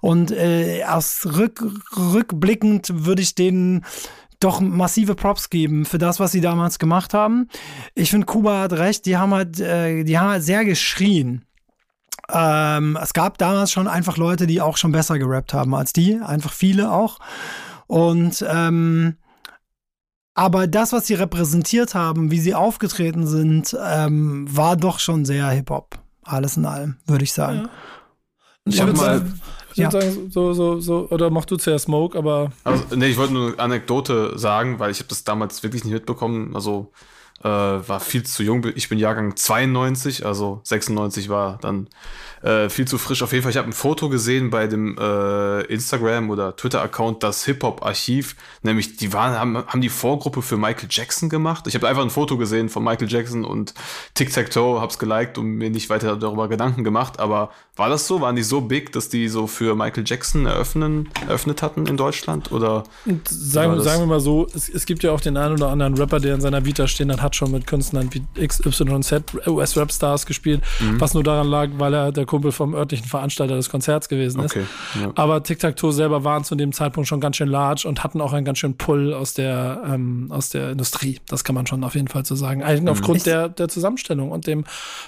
und 0.00 0.32
äh, 0.32 0.82
aus 0.84 1.28
rück, 1.36 1.64
rückblickend 1.96 3.04
würde 3.04 3.22
ich 3.22 3.36
denen 3.36 3.84
doch 4.44 4.60
massive 4.60 5.14
Props 5.14 5.50
geben 5.50 5.84
für 5.84 5.98
das, 5.98 6.20
was 6.20 6.32
sie 6.32 6.40
damals 6.40 6.78
gemacht 6.78 7.14
haben. 7.14 7.48
Ich 7.94 8.10
finde, 8.10 8.26
Kuba 8.26 8.60
hat 8.60 8.72
recht, 8.74 9.06
die 9.06 9.16
haben 9.16 9.34
halt, 9.34 9.58
äh, 9.60 10.04
die 10.04 10.18
haben 10.18 10.30
halt 10.30 10.42
sehr 10.42 10.64
geschrien. 10.64 11.44
Ähm, 12.30 12.98
es 13.02 13.12
gab 13.12 13.38
damals 13.38 13.72
schon 13.72 13.88
einfach 13.88 14.16
Leute, 14.16 14.46
die 14.46 14.60
auch 14.60 14.76
schon 14.76 14.92
besser 14.92 15.18
gerappt 15.18 15.54
haben 15.54 15.74
als 15.74 15.92
die, 15.92 16.20
einfach 16.20 16.52
viele 16.52 16.90
auch. 16.92 17.18
Und 17.86 18.44
ähm, 18.48 19.16
aber 20.34 20.66
das, 20.66 20.92
was 20.92 21.06
sie 21.06 21.14
repräsentiert 21.14 21.94
haben, 21.94 22.30
wie 22.30 22.40
sie 22.40 22.54
aufgetreten 22.54 23.26
sind, 23.26 23.76
ähm, 23.80 24.46
war 24.50 24.76
doch 24.76 24.98
schon 24.98 25.24
sehr 25.24 25.48
Hip-Hop. 25.48 25.98
Alles 26.24 26.56
in 26.56 26.66
allem, 26.66 26.96
würde 27.06 27.24
ich 27.24 27.32
sagen. 27.32 27.62
Ja. 27.62 27.70
Ich 28.66 28.80
habe 28.80 28.94
mal, 28.94 29.24
ich 29.63 29.63
ja. 29.76 29.90
so, 29.90 30.52
so, 30.52 30.80
so, 30.80 31.08
oder 31.10 31.30
mach 31.30 31.44
du 31.44 31.56
zuerst 31.56 31.84
Smoke, 31.86 32.16
aber. 32.16 32.50
Also, 32.64 32.84
nee, 32.94 33.06
ich 33.06 33.16
wollte 33.16 33.32
nur 33.34 33.48
eine 33.48 33.58
Anekdote 33.58 34.38
sagen, 34.38 34.78
weil 34.78 34.90
ich 34.90 34.98
habe 34.98 35.08
das 35.08 35.24
damals 35.24 35.62
wirklich 35.62 35.84
nicht 35.84 35.94
mitbekommen. 35.94 36.54
Also, 36.54 36.90
Äh, 37.42 37.48
war 37.48 38.00
viel 38.00 38.22
zu 38.22 38.42
jung. 38.42 38.64
Ich 38.74 38.88
bin 38.88 38.98
Jahrgang 38.98 39.36
92, 39.36 40.24
also 40.24 40.60
96 40.62 41.28
war 41.28 41.58
dann 41.60 41.88
äh, 42.44 42.68
viel 42.68 42.86
zu 42.86 42.98
frisch. 42.98 43.22
Auf 43.22 43.32
jeden 43.32 43.42
Fall, 43.42 43.50
ich 43.50 43.56
habe 43.56 43.68
ein 43.68 43.72
Foto 43.72 44.08
gesehen 44.08 44.50
bei 44.50 44.66
dem 44.66 44.98
äh, 44.98 45.62
Instagram 45.62 46.28
oder 46.28 46.54
Twitter-Account, 46.54 47.22
das 47.22 47.44
Hip-Hop-Archiv. 47.46 48.36
Nämlich, 48.62 48.96
die 48.96 49.12
waren, 49.14 49.38
haben, 49.38 49.56
haben 49.66 49.80
die 49.80 49.88
Vorgruppe 49.88 50.42
für 50.42 50.58
Michael 50.58 50.88
Jackson 50.90 51.30
gemacht. 51.30 51.66
Ich 51.66 51.74
habe 51.74 51.88
einfach 51.88 52.02
ein 52.02 52.10
Foto 52.10 52.36
gesehen 52.36 52.68
von 52.68 52.84
Michael 52.84 53.10
Jackson 53.10 53.44
und 53.44 53.72
Tic-Tac-Toe, 54.12 54.80
hab's 54.80 54.98
geliked 54.98 55.38
und 55.38 55.46
mir 55.52 55.70
nicht 55.70 55.88
weiter 55.88 56.16
darüber 56.16 56.48
Gedanken 56.48 56.84
gemacht. 56.84 57.18
Aber 57.18 57.50
war 57.76 57.88
das 57.88 58.06
so? 58.06 58.20
Waren 58.20 58.36
die 58.36 58.42
so 58.42 58.60
big, 58.60 58.92
dass 58.92 59.08
die 59.08 59.28
so 59.28 59.46
für 59.46 59.74
Michael 59.74 60.04
Jackson 60.06 60.46
eröffnen, 60.46 61.08
eröffnet 61.26 61.60
hatten 61.62 61.86
in 61.86 61.96
Deutschland? 61.96 62.52
Oder 62.52 62.84
sagen, 63.28 63.80
sagen 63.80 64.02
wir 64.02 64.06
mal 64.06 64.20
so, 64.20 64.46
es, 64.54 64.68
es, 64.68 64.86
gibt 64.86 65.02
ja 65.02 65.10
auch 65.10 65.20
den 65.20 65.36
einen 65.36 65.54
oder 65.54 65.70
anderen 65.70 65.96
Rapper, 65.96 66.20
der 66.20 66.34
in 66.34 66.40
seiner 66.40 66.64
Vita 66.64 66.86
stehen 66.86 67.10
hat, 67.10 67.20
hat 67.20 67.34
schon 67.34 67.50
mit 67.50 67.66
Künstlern 67.66 68.10
wie 68.12 68.46
XYZ 68.46 69.22
US-Rap-Stars 69.46 70.26
gespielt, 70.26 70.62
mhm. 70.78 71.00
was 71.00 71.14
nur 71.14 71.24
daran 71.24 71.48
lag, 71.48 71.70
weil 71.78 71.94
er 71.94 72.12
der 72.12 72.26
Kumpel 72.34 72.50
vom 72.50 72.74
örtlichen 72.74 73.06
Veranstalter 73.06 73.54
des 73.54 73.70
Konzerts 73.70 74.08
gewesen 74.08 74.42
ist. 74.42 74.56
Okay, 74.56 74.64
ja. 75.00 75.12
Aber 75.14 75.40
Tic-Tac-Toe 75.44 75.92
selber 75.92 76.24
waren 76.24 76.42
zu 76.42 76.56
dem 76.56 76.72
Zeitpunkt 76.72 77.06
schon 77.08 77.20
ganz 77.20 77.36
schön 77.36 77.46
large 77.46 77.86
und 77.86 78.02
hatten 78.02 78.20
auch 78.20 78.32
einen 78.32 78.44
ganz 78.44 78.58
schönen 78.58 78.76
Pull 78.76 79.14
aus 79.14 79.34
der, 79.34 79.82
ähm, 79.86 80.26
aus 80.30 80.48
der 80.48 80.72
Industrie. 80.72 81.20
Das 81.28 81.44
kann 81.44 81.54
man 81.54 81.68
schon 81.68 81.84
auf 81.84 81.94
jeden 81.94 82.08
Fall 82.08 82.24
so 82.24 82.34
sagen. 82.34 82.64
Eigentlich 82.64 82.82
mhm. 82.82 82.88
aufgrund 82.88 83.24
der, 83.24 83.48
der 83.48 83.68
Zusammenstellung 83.68 84.32
und 84.32 84.48
dem, 84.48 84.64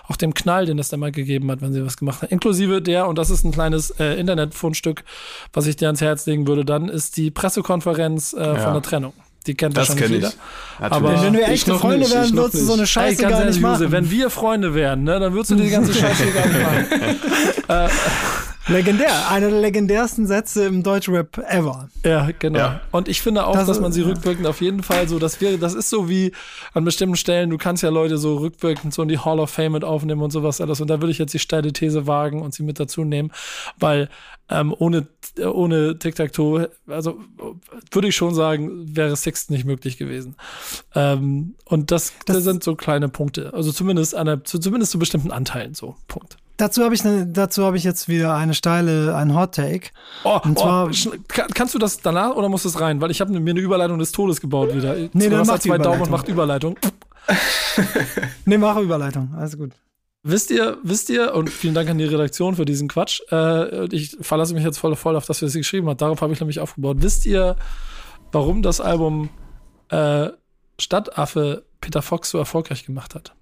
auch 0.06 0.14
dem 0.14 0.34
Knall, 0.34 0.66
den 0.66 0.78
es 0.78 0.88
da 0.88 0.96
mal 0.96 1.10
gegeben 1.10 1.50
hat, 1.50 1.62
wenn 1.62 1.72
sie 1.72 1.84
was 1.84 1.96
gemacht 1.96 2.22
haben. 2.22 2.30
Inklusive 2.30 2.80
der, 2.80 3.08
und 3.08 3.18
das 3.18 3.30
ist 3.30 3.42
ein 3.42 3.50
kleines 3.50 3.90
äh, 3.90 4.14
Internetfundstück, 4.20 5.02
was 5.52 5.66
ich 5.66 5.74
dir 5.74 5.86
ans 5.86 6.00
Herz 6.00 6.26
legen 6.26 6.46
würde, 6.46 6.64
dann 6.64 6.88
ist 6.88 7.16
die 7.16 7.32
Pressekonferenz 7.32 8.34
äh, 8.34 8.40
ja. 8.40 8.54
von 8.54 8.72
der 8.72 8.82
Trennung. 8.82 9.14
Die 9.46 9.54
kennt 9.54 9.76
das 9.76 9.90
wahrscheinlich 9.90 10.22
jeder. 10.22 10.28
Ich. 10.28 10.36
Aber 10.80 11.22
wenn 11.22 11.34
wir 11.34 11.48
echte 11.48 11.74
Freunde 11.78 12.00
nicht, 12.00 12.12
wären, 12.12 12.36
würdest 12.36 12.54
du 12.54 12.64
so 12.64 12.72
eine 12.74 12.86
Scheiße 12.86 13.22
Ey, 13.24 13.30
gar 13.30 13.44
nicht 13.44 13.60
machen. 13.60 13.80
Jose, 13.80 13.92
wenn 13.92 14.10
wir 14.10 14.30
Freunde 14.30 14.74
wären, 14.74 15.04
ne, 15.04 15.18
dann 15.18 15.32
würdest 15.32 15.52
du 15.52 15.54
die 15.54 15.70
ganze 15.70 15.94
Scheiße 15.94 16.26
gar 16.32 16.46
nicht 16.46 16.60
machen. 17.68 17.86
äh, 17.86 17.88
Legendär, 18.68 19.30
einer 19.30 19.50
der 19.50 19.60
legendärsten 19.60 20.26
Sätze 20.26 20.66
im 20.66 20.82
Deutschrap 20.82 21.38
ever. 21.48 21.88
Ja, 22.04 22.28
genau. 22.36 22.58
Ja. 22.58 22.80
Und 22.90 23.06
ich 23.06 23.22
finde 23.22 23.46
auch, 23.46 23.52
das 23.52 23.68
dass 23.68 23.80
man 23.80 23.92
sie 23.92 24.02
rückwirkend 24.02 24.44
auf 24.46 24.60
jeden 24.60 24.82
Fall 24.82 25.06
so, 25.06 25.20
dass 25.20 25.40
wir, 25.40 25.56
das 25.56 25.74
ist 25.74 25.88
so 25.88 26.08
wie 26.08 26.32
an 26.74 26.84
bestimmten 26.84 27.16
Stellen, 27.16 27.50
du 27.50 27.58
kannst 27.58 27.84
ja 27.84 27.90
Leute 27.90 28.18
so 28.18 28.38
rückwirkend 28.38 28.92
so 28.92 29.02
in 29.02 29.08
die 29.08 29.18
Hall 29.18 29.38
of 29.38 29.50
Fame 29.50 29.72
mit 29.72 29.84
aufnehmen 29.84 30.20
und 30.20 30.32
sowas 30.32 30.60
alles. 30.60 30.80
Und 30.80 30.88
da 30.88 31.00
würde 31.00 31.12
ich 31.12 31.18
jetzt 31.18 31.32
die 31.32 31.38
steile 31.38 31.72
These 31.72 32.08
wagen 32.08 32.42
und 32.42 32.54
sie 32.54 32.64
mit 32.64 32.80
dazu 32.80 33.04
nehmen, 33.04 33.30
weil 33.78 34.08
ähm, 34.48 34.74
ohne, 34.76 35.06
ohne 35.38 35.98
Tic-Tac-Toe, 35.98 36.70
also 36.88 37.20
würde 37.92 38.08
ich 38.08 38.16
schon 38.16 38.34
sagen, 38.34 38.96
wäre 38.96 39.14
Sixth 39.16 39.50
nicht 39.50 39.64
möglich 39.64 39.96
gewesen. 39.96 40.34
Ähm, 40.94 41.54
und 41.64 41.92
das, 41.92 42.14
das, 42.26 42.36
das 42.36 42.44
sind 42.44 42.64
so 42.64 42.74
kleine 42.74 43.08
Punkte. 43.08 43.54
Also 43.54 43.70
zumindest, 43.70 44.16
eine, 44.16 44.42
zumindest 44.42 44.90
zu 44.90 44.98
bestimmten 44.98 45.30
Anteilen 45.30 45.74
so. 45.74 45.94
Punkt. 46.08 46.36
Dazu 46.56 46.82
habe 46.82 46.94
ich, 46.94 47.04
ne, 47.04 47.26
dazu 47.26 47.64
habe 47.64 47.76
ich 47.76 47.84
jetzt 47.84 48.08
wieder 48.08 48.34
eine 48.34 48.54
steile, 48.54 49.14
ein 49.14 49.34
Hot 49.34 49.54
Take. 49.54 49.90
Oh, 50.24 50.40
und 50.42 50.58
zwar, 50.58 50.88
oh, 50.88 51.12
kannst 51.54 51.74
du 51.74 51.78
das 51.78 52.00
danach 52.00 52.34
oder 52.34 52.48
muss 52.48 52.62
das 52.62 52.80
rein? 52.80 53.00
Weil 53.00 53.10
ich 53.10 53.20
habe 53.20 53.38
mir 53.38 53.50
eine 53.50 53.60
Überleitung 53.60 53.98
des 53.98 54.12
Todes 54.12 54.40
gebaut 54.40 54.74
wieder. 54.74 54.96
Nee, 55.12 55.28
dann 55.28 55.46
mach 55.46 55.58
zwei 55.58 55.78
Daumen 55.78 56.02
und 56.02 56.10
macht 56.10 56.28
Überleitung. 56.28 56.78
nee, 58.46 58.56
mach 58.56 58.78
Überleitung. 58.78 59.34
Alles 59.36 59.58
gut. 59.58 59.72
Wisst 60.28 60.50
ihr, 60.50 60.78
wisst 60.82 61.08
ihr, 61.08 61.34
und 61.34 61.50
vielen 61.50 61.74
Dank 61.74 61.88
an 61.88 61.98
die 61.98 62.04
Redaktion 62.04 62.56
für 62.56 62.64
diesen 62.64 62.88
Quatsch. 62.88 63.20
Äh, 63.30 63.84
ich 63.94 64.16
verlasse 64.20 64.54
mich 64.54 64.64
jetzt 64.64 64.78
voll, 64.78 64.96
voll 64.96 65.14
auf 65.14 65.24
das, 65.24 65.40
was 65.40 65.52
sie 65.52 65.58
geschrieben 65.58 65.88
hat. 65.88 66.00
Darauf 66.00 66.20
habe 66.20 66.32
ich 66.32 66.40
nämlich 66.40 66.58
aufgebaut. 66.58 66.96
Wisst 67.00 67.26
ihr, 67.26 67.54
warum 68.32 68.62
das 68.62 68.80
Album 68.80 69.28
äh, 69.90 70.30
Stadtaffe 70.80 71.64
Peter 71.80 72.02
Fox 72.02 72.30
so 72.30 72.38
erfolgreich 72.38 72.84
gemacht 72.84 73.14
hat? 73.14 73.35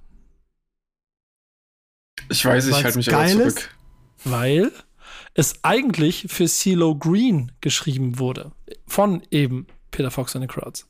Ich 2.28 2.44
weiß, 2.44 2.66
ich 2.66 2.84
halte 2.84 2.96
mich 2.98 3.14
aber 3.14 3.26
zurück. 3.26 3.56
Ist, 3.56 3.68
weil 4.24 4.72
es 5.34 5.62
eigentlich 5.62 6.26
für 6.28 6.46
CeeLo 6.46 6.96
Green 6.96 7.52
geschrieben 7.60 8.18
wurde. 8.18 8.52
Von 8.86 9.22
eben 9.30 9.66
Peter 9.90 10.10
Fox 10.10 10.34
and 10.34 10.42
the 10.42 10.48
Crowds. 10.48 10.88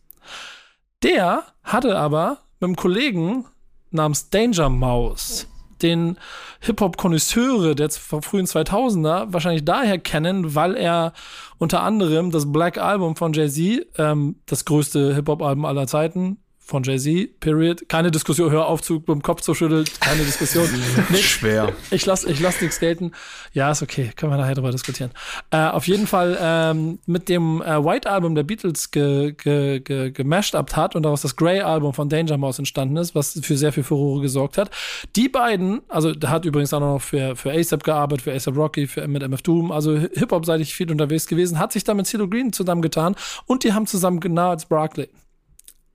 Der 1.02 1.44
hatte 1.62 1.96
aber 1.96 2.38
mit 2.60 2.68
einem 2.68 2.76
Kollegen 2.76 3.46
namens 3.90 4.30
Danger 4.30 4.68
Mouse 4.68 5.46
den 5.82 6.16
Hip-Hop-Konnoisseure 6.60 7.74
der 7.74 7.90
frühen 7.90 8.46
2000er 8.46 9.32
wahrscheinlich 9.32 9.64
daher 9.64 9.98
kennen, 9.98 10.55
weil 10.55 10.76
er 10.76 11.12
unter 11.59 11.82
anderem 11.82 12.30
das 12.30 12.51
Black 12.51 12.78
Album 12.78 13.16
von 13.16 13.32
Jay-Z, 13.32 13.86
ähm, 13.98 14.36
das 14.46 14.64
größte 14.64 15.14
Hip-Hop-Album 15.14 15.64
aller 15.64 15.86
Zeiten, 15.86 16.38
von 16.65 16.82
Jay-Z, 16.82 17.41
period. 17.41 17.89
Keine 17.89 18.11
Diskussion, 18.11 18.51
hör 18.51 18.66
auf, 18.66 18.81
zu, 18.81 18.99
beim 19.01 19.23
Kopf 19.23 19.43
zu 19.43 19.55
schütteln, 19.55 19.85
keine 20.01 20.23
Diskussion. 20.24 20.66
Nicht 21.11 21.28
schwer. 21.28 21.73
Ich 21.91 22.07
lass, 22.07 22.24
ich 22.24 22.41
lass 22.41 22.61
nichts 22.61 22.81
gelten. 22.81 23.12
Ja, 23.53 23.70
ist 23.70 23.82
okay, 23.82 24.12
können 24.16 24.32
wir 24.32 24.39
nachher 24.39 24.55
drüber 24.55 24.70
diskutieren. 24.70 25.11
Äh, 25.51 25.59
auf 25.59 25.86
jeden 25.86 26.07
Fall 26.07 26.39
ähm, 26.41 26.99
mit 27.05 27.28
dem 27.28 27.61
äh, 27.61 27.85
White 27.85 28.11
Album 28.11 28.35
der 28.35 28.45
Beatles 28.45 28.91
ge, 28.91 29.32
ge, 29.32 29.81
ge, 29.81 30.11
gemashed 30.11 30.55
up 30.55 30.74
hat 30.74 30.97
und 30.97 31.03
daraus 31.03 31.20
das 31.20 31.36
Grey 31.36 31.61
Album 31.61 31.93
von 31.93 32.09
Danger 32.09 32.39
Mouse 32.39 32.59
entstanden 32.59 32.97
ist, 32.97 33.15
was 33.15 33.39
für 33.43 33.59
sehr 33.59 33.73
viel 33.73 33.85
Furore 33.85 34.23
gesorgt 34.23 34.57
hat. 34.57 34.70
Die 35.16 35.28
beiden, 35.28 35.82
also 35.89 36.15
der 36.15 36.31
hat 36.31 36.47
übrigens 36.47 36.73
auch 36.73 36.81
noch 36.81 37.01
für, 37.01 37.36
für 37.36 37.53
ASAP 37.53 37.85
gearbeitet, 37.85 38.23
für 38.23 38.32
ASAP 38.32 38.57
Rocky, 38.57 38.86
für, 38.86 39.07
mit 39.07 39.23
MF 39.23 39.43
Doom, 39.43 39.70
also 39.70 39.99
Hip-Hop-seitig 39.99 40.74
viel 40.74 40.91
unterwegs 40.91 41.27
gewesen, 41.27 41.59
hat 41.59 41.73
sich 41.73 41.85
dann 41.85 41.99
mit 41.99 42.07
CeeLo 42.07 42.27
Green 42.27 42.55
zusammengetan 42.55 43.16
und 43.45 43.65
die 43.65 43.74
haben 43.74 43.86
zusammen 43.86 44.20
genau 44.20 44.49
als 44.49 44.65
Barkley 44.65 45.11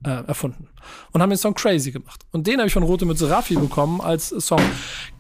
äh, 0.06 0.26
erfunden 0.28 0.70
und 1.12 1.22
haben 1.22 1.30
den 1.30 1.38
Song 1.38 1.54
Crazy 1.54 1.92
gemacht. 1.92 2.22
Und 2.32 2.48
den 2.48 2.60
habe 2.60 2.68
ich 2.68 2.74
von 2.74 2.84
Rote 2.84 3.06
mit 3.06 3.18
Serafi 3.18 3.56
bekommen 3.56 4.00
als 4.00 4.30
Song. 4.30 4.62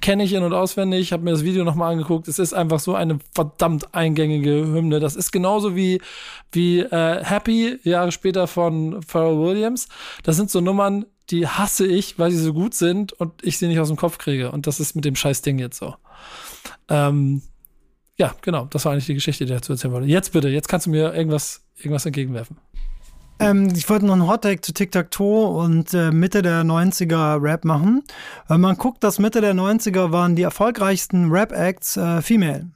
Kenne 0.02 0.24
ich 0.24 0.34
in- 0.34 0.44
und 0.44 0.54
auswendig, 0.54 1.12
habe 1.12 1.24
mir 1.24 1.32
das 1.32 1.44
Video 1.44 1.64
nochmal 1.64 1.92
angeguckt. 1.92 2.28
Es 2.28 2.40
ist 2.40 2.54
einfach 2.54 2.80
so 2.80 2.96
eine 2.96 3.20
verdammt 3.34 3.94
eingängige 3.94 4.52
Hymne. 4.52 5.00
Das 5.00 5.16
ist 5.16 5.32
genauso 5.32 5.76
wie, 5.76 6.02
wie 6.52 6.80
äh, 6.80 7.24
Happy, 7.24 7.80
Jahre 7.84 8.12
später 8.12 8.48
von 8.48 9.02
Pharrell 9.04 9.40
Williams. 9.40 9.90
Das 10.24 10.38
sind 10.38 10.50
so 10.50 10.62
Nummern, 10.62 11.06
die 11.30 11.48
hasse 11.48 11.86
ich, 11.86 12.18
weil 12.18 12.32
sie 12.32 12.40
so 12.40 12.54
gut 12.54 12.74
sind 12.74 13.14
und 13.14 13.44
ich 13.44 13.58
sie 13.58 13.68
nicht 13.68 13.80
aus 13.80 13.90
dem 13.90 13.98
Kopf 13.98 14.18
kriege. 14.18 14.52
Und 14.52 14.66
das 14.66 14.80
ist 14.80 14.96
mit 14.96 15.06
dem 15.06 15.16
scheiß 15.16 15.42
Ding 15.42 15.60
jetzt 15.60 15.78
so. 15.78 15.96
Ähm, 16.88 17.42
ja, 18.18 18.36
genau, 18.42 18.66
das 18.66 18.86
war 18.86 18.92
eigentlich 18.92 19.06
die 19.06 19.14
Geschichte, 19.14 19.46
die 19.46 19.54
ich 19.54 19.60
dazu 19.60 19.74
erzählen 19.74 19.94
wollte. 19.94 20.08
Jetzt 20.08 20.34
bitte, 20.34 20.50
jetzt 20.50 20.68
kannst 20.68 20.88
du 20.88 20.90
mir 20.90 21.14
irgendwas, 21.14 21.64
irgendwas 21.78 22.06
entgegenwerfen. 22.06 22.58
Ähm, 23.40 23.70
ich 23.76 23.90
wollte 23.90 24.06
noch 24.06 24.14
einen 24.14 24.28
Hottag 24.28 24.66
zu 24.66 24.74
Tic-Tac-Toe 24.74 25.48
und 25.48 25.94
äh, 25.94 26.12
Mitte 26.12 26.42
der 26.42 26.64
90er 26.64 27.42
Rap 27.42 27.64
machen. 27.64 28.04
Wenn 28.48 28.62
man 28.62 28.76
guckt, 28.76 29.04
dass 29.04 29.18
Mitte 29.20 29.42
der 29.42 29.54
90er 29.54 30.12
waren 30.12 30.36
die 30.36 30.44
erfolgreichsten 30.44 31.32
Rap-Acts 31.32 31.98
äh, 31.98 32.22
Female. 32.22 32.70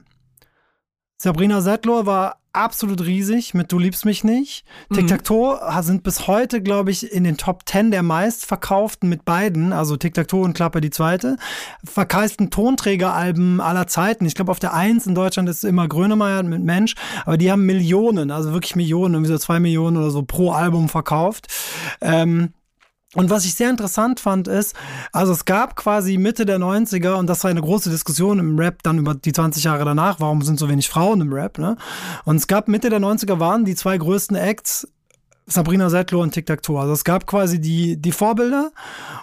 Sabrina 1.18 1.60
Settler 1.60 2.06
war 2.06 2.38
absolut 2.54 3.04
riesig 3.04 3.54
mit 3.54 3.72
Du 3.72 3.78
liebst 3.78 4.04
mich 4.04 4.24
nicht. 4.24 4.64
Mhm. 4.88 4.96
Tic-Tac-Toe 4.96 5.58
sind 5.82 6.02
bis 6.02 6.26
heute, 6.26 6.62
glaube 6.62 6.90
ich, 6.90 7.12
in 7.12 7.24
den 7.24 7.36
Top 7.36 7.62
10 7.66 7.90
der 7.90 8.02
meistverkauften 8.02 9.08
mit 9.08 9.24
beiden, 9.24 9.72
also 9.72 9.96
Tic-Tac-Toe 9.96 10.44
und 10.44 10.54
Klappe 10.54 10.80
die 10.80 10.90
zweite, 10.90 11.36
verkauften 11.84 12.50
Tonträgeralben 12.50 13.60
aller 13.60 13.86
Zeiten. 13.86 14.26
Ich 14.26 14.34
glaube, 14.34 14.50
auf 14.50 14.60
der 14.60 14.74
1 14.74 15.06
in 15.06 15.14
Deutschland 15.14 15.48
ist 15.48 15.64
immer 15.64 15.88
Grönemeyer 15.88 16.42
mit 16.42 16.62
Mensch, 16.62 16.94
aber 17.24 17.36
die 17.36 17.50
haben 17.50 17.66
Millionen, 17.66 18.30
also 18.30 18.52
wirklich 18.52 18.76
Millionen, 18.76 19.14
irgendwie 19.14 19.32
so 19.32 19.38
zwei 19.38 19.60
Millionen 19.60 19.96
oder 19.96 20.10
so 20.10 20.22
pro 20.22 20.52
Album 20.52 20.88
verkauft. 20.88 21.48
Ähm, 22.00 22.52
und 23.14 23.30
was 23.30 23.44
ich 23.44 23.54
sehr 23.54 23.70
interessant 23.70 24.20
fand, 24.20 24.48
ist, 24.48 24.74
also 25.12 25.32
es 25.32 25.44
gab 25.44 25.76
quasi 25.76 26.18
Mitte 26.18 26.44
der 26.46 26.58
90er, 26.58 27.14
und 27.14 27.28
das 27.28 27.44
war 27.44 27.50
eine 27.50 27.60
große 27.60 27.90
Diskussion 27.90 28.38
im 28.38 28.58
Rap 28.58 28.82
dann 28.82 28.98
über 28.98 29.14
die 29.14 29.32
20 29.32 29.64
Jahre 29.64 29.84
danach, 29.84 30.20
warum 30.20 30.42
sind 30.42 30.58
so 30.58 30.68
wenig 30.68 30.88
Frauen 30.88 31.20
im 31.20 31.32
Rap, 31.32 31.58
ne? 31.58 31.76
Und 32.24 32.36
es 32.36 32.46
gab 32.46 32.68
Mitte 32.68 32.90
der 32.90 33.00
90er 33.00 33.38
waren 33.38 33.64
die 33.64 33.74
zwei 33.74 33.96
größten 33.96 34.36
Acts 34.36 34.88
Sabrina 35.46 35.90
Settler 35.90 36.20
und 36.20 36.32
Tic 36.32 36.46
Tac 36.46 36.62
Toe. 36.62 36.80
Also 36.80 36.92
es 36.92 37.04
gab 37.04 37.26
quasi 37.26 37.60
die, 37.60 38.00
die 38.00 38.12
Vorbilder 38.12 38.72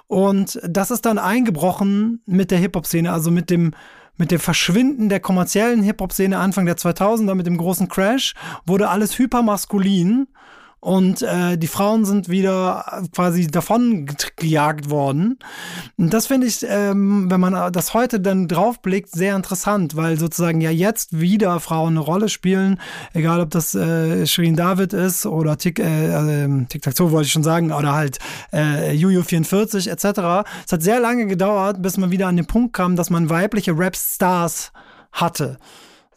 und 0.08 0.60
das 0.68 0.92
ist 0.92 1.06
dann 1.06 1.18
eingebrochen 1.18 2.22
mit 2.26 2.52
der 2.52 2.60
Hip-Hop-Szene, 2.60 3.12
also 3.12 3.32
mit 3.32 3.50
dem, 3.50 3.74
mit 4.18 4.30
dem 4.32 4.40
Verschwinden 4.40 5.10
der 5.10 5.20
kommerziellen 5.20 5.82
Hip-Hop-Szene 5.82 6.38
Anfang 6.38 6.66
der 6.66 6.78
2000er, 6.78 7.34
mit 7.34 7.48
dem 7.48 7.58
großen 7.58 7.88
Crash, 7.88 8.36
wurde 8.66 8.90
alles 8.90 9.18
hypermaskulin 9.18 10.28
und 10.82 11.22
äh, 11.22 11.58
die 11.58 11.68
Frauen 11.68 12.06
sind 12.06 12.28
wieder 12.28 13.04
quasi 13.14 13.46
davon 13.46 14.08
gejagt 14.36 14.90
worden. 14.90 15.38
Und 15.96 16.12
das 16.12 16.26
finde 16.26 16.48
ich, 16.48 16.66
ähm, 16.68 17.30
wenn 17.30 17.40
man 17.40 17.72
das 17.72 17.94
heute 17.94 18.20
dann 18.20 18.48
draufblickt, 18.48 19.12
sehr 19.12 19.36
interessant, 19.36 19.96
weil 19.96 20.18
sozusagen 20.18 20.60
ja 20.60 20.72
jetzt 20.72 21.20
wieder 21.20 21.60
Frauen 21.60 21.94
eine 21.94 22.00
Rolle 22.00 22.30
spielen, 22.30 22.80
egal 23.14 23.42
ob 23.42 23.52
das 23.52 23.76
äh, 23.76 24.26
Shirin 24.26 24.56
David 24.56 24.94
ist 24.94 25.28
oder 25.28 25.56
Tic, 25.56 25.78
äh, 25.78 26.46
äh, 26.46 26.66
Tic 26.68 26.82
Tac 26.82 26.96
Toe 26.96 27.12
wollte 27.12 27.28
ich 27.28 27.32
schon 27.32 27.44
sagen, 27.44 27.72
oder 27.72 27.94
halt 27.94 28.18
äh, 28.52 28.92
Juju 28.94 29.22
44 29.22 29.88
etc. 29.88 30.04
Es 30.66 30.74
hat 30.74 30.82
sehr 30.82 31.00
lange 31.00 31.28
gedauert, 31.28 31.84
bis 31.84 31.98
man 31.98 32.10
wieder 32.10 32.28
an 32.28 32.38
den 32.38 32.48
Punkt 32.48 32.74
kam, 32.74 32.96
dass 32.96 33.12
man 33.12 33.30
weibliche 33.30 33.78
Rap-Stars 33.78 34.72
hatte. 35.12 35.60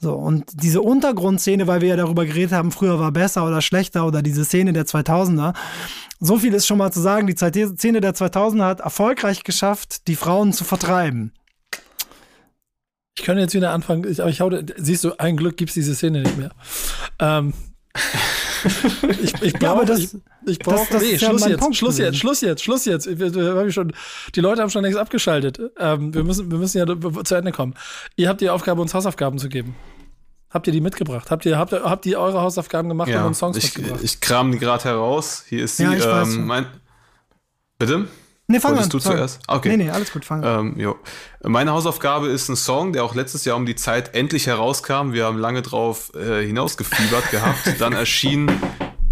So, 0.05 0.12
und 0.12 0.44
diese 0.52 0.82
Untergrundszene, 0.82 1.66
weil 1.66 1.81
wir 1.81 1.89
ja 1.89 1.97
darüber 1.97 2.26
geredet 2.26 2.52
haben, 2.52 2.72
früher 2.72 2.98
war 2.98 3.10
besser 3.10 3.47
oder 3.47 3.62
schlechter 3.62 4.06
oder 4.06 4.20
diese 4.20 4.44
Szene 4.44 4.74
der 4.74 4.85
2000er. 4.85 5.55
So 6.20 6.36
viel 6.36 6.52
ist 6.52 6.66
schon 6.66 6.76
mal 6.76 6.93
zu 6.93 7.01
sagen, 7.01 7.26
die 7.26 7.35
Szene 7.35 8.02
der 8.02 8.14
2000er 8.14 8.64
hat 8.64 8.81
erfolgreich 8.81 9.44
geschafft, 9.44 10.06
die 10.06 10.14
Frauen 10.14 10.52
zu 10.52 10.64
vertreiben. 10.64 11.32
Ich 13.16 13.24
könnte 13.24 13.40
jetzt 13.40 13.55
wieder 13.55 13.70
anfangen, 13.70 14.06
ich, 14.06 14.20
aber 14.20 14.28
ich 14.28 14.43
hau, 14.43 14.51
siehst 14.76 15.05
du, 15.05 15.12
ein 15.16 15.39
Glück 15.39 15.56
gibt 15.56 15.70
es 15.70 15.74
diese 15.74 15.94
Szene 15.94 16.20
nicht 16.20 16.36
mehr. 16.36 16.51
Ähm, 17.18 17.55
ich, 19.22 19.40
ich 19.40 19.55
glaube, 19.55 19.86
das, 19.86 20.01
ich, 20.01 20.14
ich 20.44 20.59
brauche. 20.59 20.98
Nee, 20.98 21.16
Schluss 21.16 21.47
ja 21.47 21.48
jetzt, 21.48 21.78
Schluss 21.78 21.97
jetzt, 21.97 22.18
Schluss 22.18 22.40
jetzt, 22.43 22.62
Schluss 22.62 22.85
jetzt. 22.85 23.06
Wir, 23.06 23.35
wir, 23.35 23.64
wir 23.64 23.72
schon, 23.72 23.94
die 24.35 24.40
Leute 24.40 24.60
haben 24.60 24.68
schon 24.68 24.82
längst 24.82 24.98
abgeschaltet. 24.98 25.59
Ähm, 25.78 26.12
wir, 26.12 26.24
müssen, 26.24 26.51
wir 26.51 26.59
müssen 26.59 26.76
ja 26.76 27.24
zu 27.24 27.35
Ende 27.36 27.52
kommen. 27.52 27.72
Ihr 28.16 28.28
habt 28.28 28.43
die 28.43 28.51
Aufgabe, 28.51 28.82
uns 28.82 28.93
Hausaufgaben 28.93 29.39
zu 29.39 29.48
geben. 29.48 29.74
Habt 30.55 30.68
ihr 30.68 30.72
die 30.72 30.81
mitgebracht? 30.81 31.32
Habt 31.32 31.44
ihr, 31.47 31.59
habt, 31.59 31.72
habt 31.72 32.06
ihr 32.06 32.20
eure 32.20 32.40
Hausaufgaben 32.40 32.89
gemacht 32.89 33.09
ja, 33.09 33.22
und 33.22 33.26
uns 33.26 33.40
Songs 33.40 33.56
ich, 33.56 33.76
mitgebracht? 33.76 34.01
Ich 34.05 34.20
kram 34.20 34.52
die 34.52 34.60
gerade 34.60 34.85
heraus. 34.85 35.44
Hier 35.48 35.64
ist 35.64 35.78
sie. 35.78 35.82
Ja, 35.82 36.22
ähm, 36.22 36.47
mein, 36.47 36.66
bitte? 37.76 38.06
Nee, 38.47 38.60
fang 38.60 38.70
Wolltest 38.70 38.94
an. 38.94 39.01
du 39.01 39.05
zuerst? 39.05 39.40
Okay. 39.48 39.70
Nee, 39.70 39.85
nee, 39.85 39.90
alles 39.90 40.12
gut, 40.12 40.24
fang 40.24 40.44
an. 40.44 40.66
Ähm, 40.66 40.78
jo. 40.78 40.97
Meine 41.43 41.72
Hausaufgabe 41.72 42.28
ist 42.28 42.48
ein 42.48 42.55
Song, 42.55 42.93
der 42.93 43.02
auch 43.02 43.16
letztes 43.16 43.44
Jahr 43.44 43.56
um 43.56 43.66
die 43.66 43.74
Zeit 43.74 44.14
endlich 44.14 44.47
herauskam. 44.47 45.12
Wir 45.12 45.24
haben 45.24 45.39
lange 45.39 45.60
drauf 45.60 46.12
äh, 46.14 46.47
hinausgefiebert 46.47 47.32
gehabt. 47.32 47.74
Dann 47.81 47.93
erschien 47.93 48.48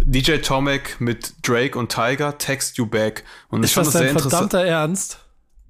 DJ 0.01 0.37
Tomek 0.37 1.01
mit 1.01 1.33
Drake 1.45 1.77
und 1.77 1.91
Tiger, 1.91 2.37
Text 2.37 2.77
You 2.77 2.85
Back. 2.85 3.25
Und 3.49 3.63
ist 3.63 3.71
ich 3.71 3.75
fand 3.75 3.87
das, 3.87 3.93
das 3.93 4.01
sehr 4.01 4.11
interessant. 4.11 4.51
verdammter 4.51 4.65
Ernst? 4.65 5.19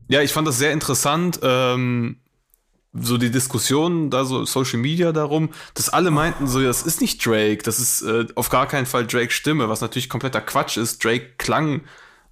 Ja, 0.08 0.22
ich 0.22 0.34
fand 0.34 0.48
das 0.48 0.60
sehr 0.60 0.72
interessant. 0.72 1.40
Ähm, 1.42 2.18
so 2.94 3.18
die 3.18 3.32
Diskussion 3.32 4.10
da 4.10 4.24
so 4.24 4.46
Social 4.46 4.80
Media 4.80 5.12
darum, 5.12 5.50
dass 5.74 5.90
alle 5.90 6.12
meinten 6.12 6.48
so, 6.48 6.62
das 6.62 6.84
ist 6.84 7.02
nicht 7.02 7.26
Drake, 7.26 7.64
das 7.64 7.80
ist 7.80 8.04
äh, 8.04 8.28
auf 8.36 8.50
gar 8.50 8.68
keinen 8.68 8.86
Fall 8.86 9.08
Drake 9.08 9.32
Stimme, 9.32 9.68
was 9.68 9.82
natürlich 9.82 10.10
kompletter 10.10 10.42
Quatsch 10.42 10.78
ist. 10.78 11.04
Drake 11.04 11.34
klang 11.38 11.82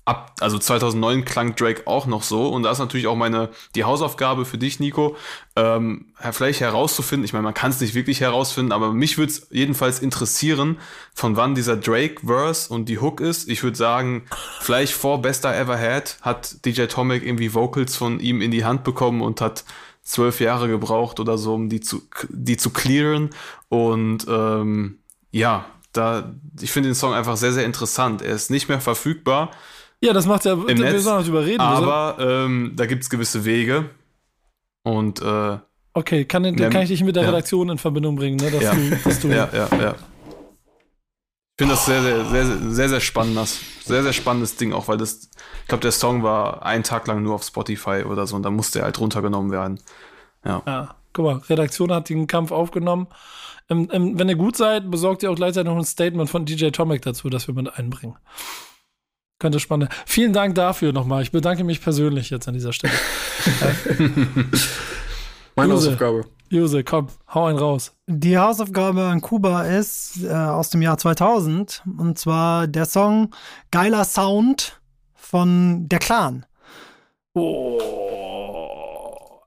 ab, 0.06 0.36
also 0.40 0.58
2009 0.58 1.26
klang 1.26 1.56
Drake 1.56 1.84
auch 1.86 2.06
noch 2.06 2.24
so 2.24 2.50
und 2.50 2.64
da 2.64 2.72
ist 2.72 2.80
natürlich 2.80 3.08
auch 3.08 3.16
meine, 3.16 3.50
die 3.76 3.84
Hausaufgabe 3.84 4.46
für 4.46 4.58
dich, 4.58 4.80
Nico, 4.80 5.16
ähm, 5.56 6.14
vielleicht 6.32 6.60
herauszufinden, 6.62 7.24
ich 7.26 7.34
meine, 7.34 7.44
man 7.44 7.54
kann 7.54 7.72
es 7.72 7.82
nicht 7.82 7.94
wirklich 7.94 8.22
herausfinden, 8.22 8.72
aber 8.72 8.94
mich 8.94 9.18
würde 9.18 9.32
es 9.32 9.48
jedenfalls 9.52 10.00
interessieren, 10.00 10.80
von 11.14 11.36
wann 11.36 11.56
dieser 11.56 11.78
Drake-Verse 11.78 12.74
und 12.74 12.86
die 12.86 13.00
Hook 13.00 13.20
ist. 13.20 13.50
Ich 13.50 13.64
würde 13.64 13.78
sagen, 13.78 14.24
vielleicht 14.60 14.94
vor 14.94 15.22
Best 15.22 15.46
I 15.46 15.50
Ever 15.50 15.80
Had 15.80 16.18
hat 16.22 16.66
DJ 16.66 16.86
Tomic 16.86 17.24
irgendwie 17.24 17.54
Vocals 17.54 17.96
von 17.96 18.20
ihm 18.20 18.42
in 18.42 18.52
die 18.52 18.66
Hand 18.66 18.84
bekommen 18.84 19.22
und 19.22 19.40
hat 19.42 19.66
zwölf 20.04 20.40
Jahre 20.40 20.68
gebraucht 20.68 21.20
oder 21.20 21.38
so, 21.38 21.54
um 21.54 21.70
die 21.70 21.80
zu, 21.80 22.02
die 22.30 22.58
zu 22.58 22.72
clearen 22.72 23.30
und 23.70 24.26
ähm, 24.28 25.00
ja, 25.32 25.66
da, 25.94 26.34
ich 26.60 26.72
finde 26.72 26.90
den 26.90 26.96
Song 26.96 27.14
einfach 27.14 27.38
sehr, 27.38 27.52
sehr 27.52 27.66
interessant. 27.66 28.22
Er 28.22 28.34
ist 28.34 28.50
nicht 28.50 28.70
mehr 28.70 28.82
verfügbar. 28.82 29.52
Ja, 30.02 30.14
das 30.14 30.26
macht 30.26 30.46
ja, 30.46 30.54
im 30.54 30.68
wir 30.68 30.76
Netz, 30.76 31.04
sollen 31.04 31.24
drüber 31.24 31.46
reden. 31.46 31.62
Aber 31.62 32.18
ähm, 32.20 32.74
da 32.76 32.86
gibt 32.86 33.04
es 33.04 33.10
gewisse 33.10 33.46
Wege. 33.46 33.90
Und 34.84 35.22
äh, 35.22 35.58
Okay, 35.94 36.24
kann, 36.24 36.46
ja, 36.46 36.70
kann 36.70 36.84
ich 36.84 36.90
dich 36.90 37.04
mit 37.04 37.18
der 37.18 37.24
ja. 37.24 37.30
Redaktion 37.30 37.70
in 37.70 37.78
Verbindung 37.78 38.16
bringen, 38.16 38.38
ne? 38.38 38.50
Dass 38.50 38.64
ja. 38.64 38.74
du, 38.74 38.96
dass 39.04 39.20
du 39.20 39.28
ja, 39.30 39.50
ja, 39.54 39.68
ja. 39.78 39.96
Ich 41.62 41.68
finde 41.68 41.76
das 41.76 41.86
sehr, 41.86 42.02
sehr, 42.02 42.26
sehr, 42.26 42.72
sehr, 42.72 42.90
sehr 42.90 43.00
spannendes, 43.00 43.60
sehr, 43.86 44.02
sehr 44.02 44.14
spannendes 44.14 44.56
Ding, 44.56 44.74
auch 44.74 44.88
weil 44.88 44.98
das, 44.98 45.30
ich 45.62 45.68
glaube, 45.68 45.84
der 45.84 45.92
Song 45.92 46.24
war 46.24 46.66
einen 46.66 46.84
Tag 46.84 47.06
lang 47.06 47.22
nur 47.22 47.36
auf 47.36 47.44
Spotify 47.44 48.04
oder 48.04 48.26
so 48.26 48.36
und 48.36 48.42
da 48.42 48.50
musste 48.50 48.80
er 48.80 48.86
halt 48.86 49.00
runtergenommen 49.00 49.52
werden. 49.52 49.80
Ja. 50.44 50.64
ja. 50.66 50.96
Guck 51.14 51.26
mal, 51.26 51.38
Redaktion 51.48 51.94
hat 51.94 52.10
den 52.10 52.26
Kampf 52.26 52.52
aufgenommen. 52.52 53.06
Ähm, 53.70 53.90
ähm, 53.92 54.18
wenn 54.18 54.28
ihr 54.28 54.38
gut 54.38 54.58
seid, 54.58 54.90
besorgt 54.90 55.22
ihr 55.22 55.30
auch 55.30 55.36
gleichzeitig 55.36 55.70
noch 55.70 55.78
ein 55.78 55.86
Statement 55.86 56.32
von 56.32 56.48
DJ 56.48 56.70
Tomek 56.70 57.04
dazu, 57.04 57.30
das 57.30 57.46
wir 57.48 57.54
mit 57.54 57.72
einbringen. 57.78 58.16
Könnte 59.38 59.60
spannend. 59.60 59.92
Vielen 60.08 60.34
Dank 60.34 60.56
dafür 60.56 60.94
nochmal. 60.94 61.22
Ich 61.22 61.32
bedanke 61.32 61.64
mich 61.64 61.80
persönlich 61.80 62.32
jetzt 62.32 62.48
an 62.48 62.56
dieser 62.56 62.74
Stelle. 62.74 62.94
Meine 65.56 65.74
Hausaufgabe. 65.74 66.26
Jose, 66.52 66.84
komm, 66.84 67.08
hau 67.34 67.46
einen 67.46 67.58
raus. 67.58 67.96
Die 68.08 68.38
Hausaufgabe 68.38 69.04
an 69.06 69.22
Kuba 69.22 69.64
ist 69.64 70.22
äh, 70.22 70.34
aus 70.34 70.70
dem 70.70 70.82
Jahr 70.82 70.98
2000 70.98 71.84
und 71.98 72.20
zwar 72.20 72.68
der 72.68 72.86
Song 72.86 73.34
Geiler 73.72 74.04
Sound 74.04 74.82
von 75.14 75.88
Der 75.88 76.00
Clan. 76.00 76.46
Oh. 77.34 78.11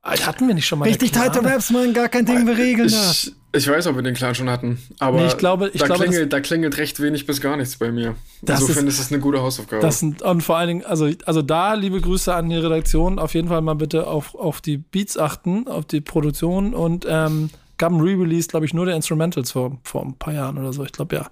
Hatten 0.05 0.47
wir 0.47 0.55
nicht 0.55 0.67
schon 0.67 0.79
mal 0.79 0.85
Richtig 0.85 1.13
tighte 1.13 1.43
Raps, 1.43 1.71
man, 1.71 1.95
gar 1.95 2.11
kein 2.11 2.27
Ding, 2.27 2.47
wir 2.47 2.59
regeln 2.59 2.91
das. 2.91 3.33
Ich 3.53 3.69
weiß, 3.69 3.87
ob 3.87 3.97
wir 3.97 4.03
den 4.03 4.15
Clan 4.15 4.35
schon 4.35 4.51
hatten, 4.51 4.79
aber 4.99 5.21
nee, 5.21 5.29
ich 5.29 5.39
glaube, 5.39 5.71
ich 5.73 5.81
da, 5.81 5.87
glaube, 5.87 6.05
klingelt, 6.05 6.33
da 6.33 6.41
klingelt 6.41 6.77
recht 6.77 7.01
wenig 7.01 7.25
bis 7.25 7.41
gar 7.41 7.57
nichts 7.57 7.77
bei 7.77 7.91
mir. 7.91 8.15
Insofern 8.43 8.87
ist 8.87 8.99
es 8.99 9.11
eine 9.11 9.21
gute 9.21 9.41
Hausaufgabe. 9.41 9.81
Das 9.81 10.01
sind, 10.01 10.21
und 10.23 10.43
vor 10.43 10.59
allen 10.59 10.69
Dingen, 10.69 10.85
also, 10.85 11.09
also 11.25 11.41
da, 11.41 11.73
liebe 11.75 12.01
Grüße 12.01 12.35
an 12.35 12.51
die 12.51 12.57
Redaktion, 12.57 13.19
auf 13.19 13.33
jeden 13.33 13.49
Fall 13.49 13.63
mal 13.63 13.75
bitte 13.75 14.07
auf, 14.07 14.35
auf 14.35 14.61
die 14.61 14.77
Beats 14.77 15.17
achten, 15.17 15.69
auf 15.69 15.87
die 15.87 16.01
Produktion 16.01 16.75
und 16.75 17.07
ähm, 17.09 17.49
gab 17.79 17.93
ein 17.93 18.01
Re-Release, 18.01 18.49
glaube 18.49 18.67
ich, 18.67 18.75
nur 18.75 18.87
der 18.87 18.97
Instrumentals 18.97 19.53
vor, 19.53 19.79
vor 19.85 20.03
ein 20.03 20.19
paar 20.19 20.35
Jahren 20.35 20.59
oder 20.59 20.73
so. 20.73 20.85
Ich 20.85 20.93
glaube, 20.93 21.17
ja. 21.17 21.27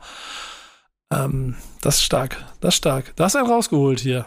Ähm, 1.13 1.57
das 1.83 1.97
ist 1.97 2.05
stark, 2.05 2.43
das 2.61 2.75
ist 2.75 2.79
stark. 2.79 3.13
Da 3.17 3.25
hast 3.25 3.35
du 3.35 3.41
einen 3.41 3.49
rausgeholt 3.49 4.01
hier. 4.01 4.27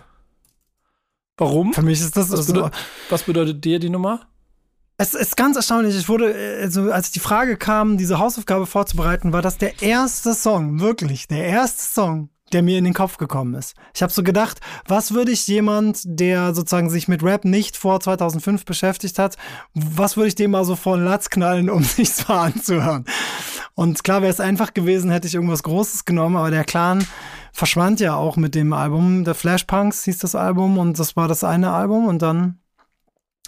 Warum? 1.38 1.74
Für 1.74 1.82
mich 1.82 2.00
ist 2.00 2.16
das 2.16 2.30
was, 2.30 2.46
so. 2.46 2.54
bedeutet, 2.54 2.76
was 3.10 3.24
bedeutet 3.24 3.66
dir 3.66 3.80
die 3.80 3.90
Nummer? 3.90 4.28
Es 4.98 5.14
ist 5.14 5.36
ganz 5.36 5.58
erstaunlich. 5.58 5.98
Ich 5.98 6.08
wurde, 6.08 6.34
also 6.62 6.90
als 6.92 7.12
die 7.12 7.20
Frage 7.20 7.58
kam, 7.58 7.98
diese 7.98 8.18
Hausaufgabe 8.18 8.66
vorzubereiten, 8.66 9.34
war 9.34 9.42
das 9.42 9.58
der 9.58 9.82
erste 9.82 10.34
Song, 10.34 10.80
wirklich 10.80 11.28
der 11.28 11.46
erste 11.46 11.84
Song, 11.84 12.30
der 12.54 12.64
mir 12.64 12.78
in 12.78 12.86
den 12.86 12.94
Kopf 12.94 13.18
gekommen 13.18 13.56
ist. 13.56 13.76
Ich 13.94 14.02
habe 14.02 14.14
so 14.14 14.24
gedacht, 14.24 14.62
was 14.88 15.14
würde 15.14 15.34
ich 15.34 15.48
jemand, 15.48 16.00
der 16.06 16.54
sozusagen 16.54 16.90
sich 16.90 17.10
mit 17.10 17.24
Rap 17.24 17.44
nicht 17.44 17.76
vor 17.76 18.00
2005 18.00 18.64
beschäftigt 18.64 19.20
hat, 19.20 19.36
was 19.74 20.16
würde 20.16 20.30
ich 20.30 20.36
dem 20.36 20.52
mal 20.52 20.64
so 20.64 20.78
vor 20.78 20.96
den 20.96 21.04
Latz 21.04 21.30
knallen, 21.30 21.70
um 21.72 21.84
sich's 21.84 22.26
mal 22.30 22.54
anzuhören? 22.54 23.04
Und 23.74 24.06
klar 24.06 24.22
wäre 24.22 24.32
es 24.32 24.40
einfach 24.40 24.74
gewesen, 24.74 25.12
hätte 25.12 25.28
ich 25.28 25.36
irgendwas 25.36 25.64
Großes 25.64 26.06
genommen, 26.06 26.38
aber 26.38 26.52
der 26.52 26.64
Clan 26.64 27.06
verschwand 27.52 28.00
ja 28.00 28.16
auch 28.16 28.38
mit 28.38 28.56
dem 28.56 28.72
Album. 28.72 29.26
Der 29.26 29.36
Flashpunks 29.36 30.06
hieß 30.06 30.20
das 30.20 30.36
Album 30.36 30.78
und 30.78 30.98
das 30.98 31.18
war 31.18 31.28
das 31.28 31.44
eine 31.44 31.72
Album 31.72 32.06
und 32.06 32.22
dann 32.22 32.60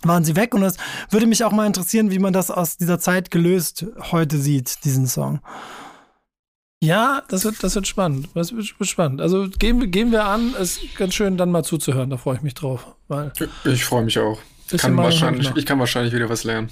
waren 0.08 0.24
sie 0.24 0.36
weg 0.36 0.54
und 0.54 0.64
es 0.64 0.78
würde 1.10 1.28
mich 1.28 1.44
auch 1.44 1.52
mal 1.52 1.66
interessieren, 1.66 2.12
wie 2.12 2.20
man 2.20 2.34
das 2.34 2.52
aus 2.52 2.78
dieser 2.78 3.00
Zeit 3.00 3.32
gelöst 3.32 3.86
heute 4.12 4.38
sieht, 4.38 4.84
diesen 4.84 5.08
Song. 5.08 5.42
Ja, 6.82 7.24
das 7.30 7.44
wird, 7.44 7.64
das 7.64 7.74
wird 7.74 7.88
spannend. 7.88 8.30
Das 8.36 8.54
wird, 8.54 8.68
spannend. 8.88 9.20
Also 9.20 9.48
gehen, 9.50 9.90
gehen 9.90 10.12
wir 10.12 10.26
an, 10.26 10.54
es 10.60 10.78
ist 10.78 10.96
ganz 10.96 11.16
schön, 11.16 11.38
dann 11.38 11.52
mal 11.52 11.64
zuzuhören, 11.64 12.10
da 12.10 12.18
freue 12.18 12.36
ich 12.36 12.42
mich 12.44 12.54
drauf. 12.54 12.96
Weil 13.08 13.32
ich 13.66 13.84
freue 13.84 14.04
mich 14.04 14.20
auch. 14.20 14.40
Kann 14.78 14.98
wahrscheinlich, 14.98 15.52
ich 15.56 15.66
kann 15.66 15.80
wahrscheinlich 15.80 16.14
wieder 16.14 16.30
was 16.30 16.44
lernen. 16.44 16.70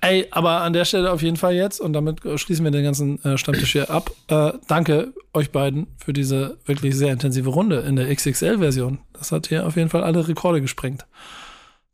Ey, 0.00 0.26
aber 0.30 0.62
an 0.62 0.72
der 0.72 0.84
Stelle 0.84 1.12
auf 1.12 1.22
jeden 1.22 1.36
Fall 1.36 1.54
jetzt 1.54 1.80
und 1.80 1.92
damit 1.92 2.20
schließen 2.36 2.64
wir 2.64 2.70
den 2.70 2.84
ganzen 2.84 3.22
äh, 3.24 3.38
Stammtisch 3.38 3.72
hier 3.72 3.90
ab. 3.90 4.10
Äh, 4.28 4.52
danke 4.68 5.12
euch 5.32 5.50
beiden 5.52 5.86
für 5.98 6.12
diese 6.12 6.58
wirklich 6.66 6.96
sehr 6.96 7.12
intensive 7.12 7.50
Runde 7.50 7.80
in 7.80 7.96
der 7.96 8.12
XXL-Version. 8.14 8.98
Das 9.12 9.32
hat 9.32 9.48
hier 9.48 9.66
auf 9.66 9.76
jeden 9.76 9.88
Fall 9.88 10.02
alle 10.02 10.26
Rekorde 10.26 10.60
gesprengt. 10.60 11.06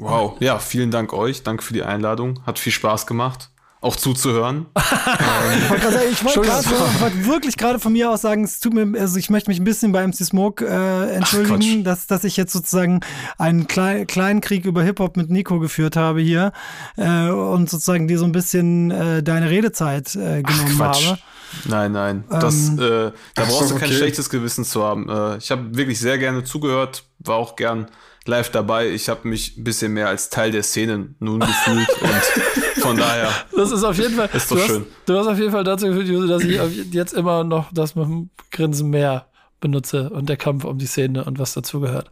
Wow, 0.02 0.36
ja, 0.40 0.58
vielen 0.58 0.90
Dank 0.90 1.12
euch. 1.12 1.42
Danke 1.42 1.62
für 1.62 1.72
die 1.72 1.84
Einladung. 1.84 2.40
Hat 2.44 2.58
viel 2.58 2.72
Spaß 2.72 3.06
gemacht. 3.06 3.50
Auch 3.80 3.96
zuzuhören. 3.96 4.66
ich 4.76 6.24
wollte 6.24 7.00
wollt 7.00 7.26
wirklich 7.26 7.56
gerade 7.56 7.80
von 7.80 7.92
mir 7.92 8.12
aus 8.12 8.22
sagen, 8.22 8.44
es 8.44 8.60
tut 8.60 8.74
mir, 8.74 9.00
also 9.00 9.18
ich 9.18 9.28
möchte 9.28 9.50
mich 9.50 9.58
ein 9.58 9.64
bisschen 9.64 9.90
bei 9.90 10.06
MC 10.06 10.24
Smoke 10.24 10.64
äh, 10.64 11.14
entschuldigen, 11.14 11.82
dass, 11.82 12.06
dass 12.06 12.22
ich 12.22 12.36
jetzt 12.36 12.52
sozusagen 12.52 13.00
einen 13.38 13.66
klein, 13.66 14.06
kleinen 14.06 14.40
Krieg 14.40 14.66
über 14.66 14.84
Hip-Hop 14.84 15.16
mit 15.16 15.30
Nico 15.30 15.58
geführt 15.58 15.96
habe 15.96 16.20
hier 16.20 16.52
äh, 16.96 17.28
und 17.28 17.68
sozusagen 17.68 18.06
dir 18.06 18.20
so 18.20 18.24
ein 18.24 18.30
bisschen 18.30 18.92
äh, 18.92 19.20
deine 19.20 19.50
Redezeit 19.50 20.14
äh, 20.14 20.42
genommen 20.42 20.80
Ach, 20.80 20.94
habe. 20.94 21.18
Nein, 21.64 21.90
nein. 21.90 22.24
Das, 22.28 22.68
ähm, 22.68 22.78
äh, 22.78 23.12
da 23.34 23.44
brauchst 23.44 23.72
du 23.72 23.74
kein 23.74 23.88
okay. 23.88 23.96
schlechtes 23.96 24.30
Gewissen 24.30 24.64
zu 24.64 24.84
haben. 24.84 25.08
Äh, 25.08 25.38
ich 25.38 25.50
habe 25.50 25.76
wirklich 25.76 25.98
sehr 25.98 26.18
gerne 26.18 26.44
zugehört, 26.44 27.04
war 27.18 27.34
auch 27.34 27.56
gern 27.56 27.88
live 28.26 28.50
dabei. 28.50 28.88
Ich 28.90 29.08
habe 29.08 29.26
mich 29.28 29.56
ein 29.56 29.64
bisschen 29.64 29.92
mehr 29.92 30.08
als 30.08 30.30
Teil 30.30 30.50
der 30.50 30.62
Szene 30.62 31.14
nun 31.18 31.40
gefühlt 31.40 31.88
und 32.00 32.82
von 32.82 32.96
daher. 32.96 33.30
Das 33.54 33.70
ist 33.70 33.84
auf 33.84 33.96
jeden 33.98 34.14
Fall. 34.14 34.28
Ist 34.32 34.50
doch 34.50 34.56
du 34.56 34.62
schön. 34.62 34.86
Hast, 34.86 35.08
du 35.08 35.18
hast 35.18 35.26
auf 35.26 35.38
jeden 35.38 35.52
Fall 35.52 35.64
dazu 35.64 35.86
geführt, 35.86 36.30
dass 36.30 36.42
ich 36.44 36.92
jetzt 36.92 37.12
immer 37.14 37.44
noch 37.44 37.72
das 37.72 37.94
mit 37.94 38.04
dem 38.04 38.30
Grinsen 38.50 38.90
mehr 38.90 39.26
benutze 39.60 40.10
und 40.10 40.28
der 40.28 40.36
Kampf 40.36 40.64
um 40.64 40.78
die 40.78 40.86
Szene 40.86 41.24
und 41.24 41.38
was 41.38 41.54
dazugehört. 41.54 42.10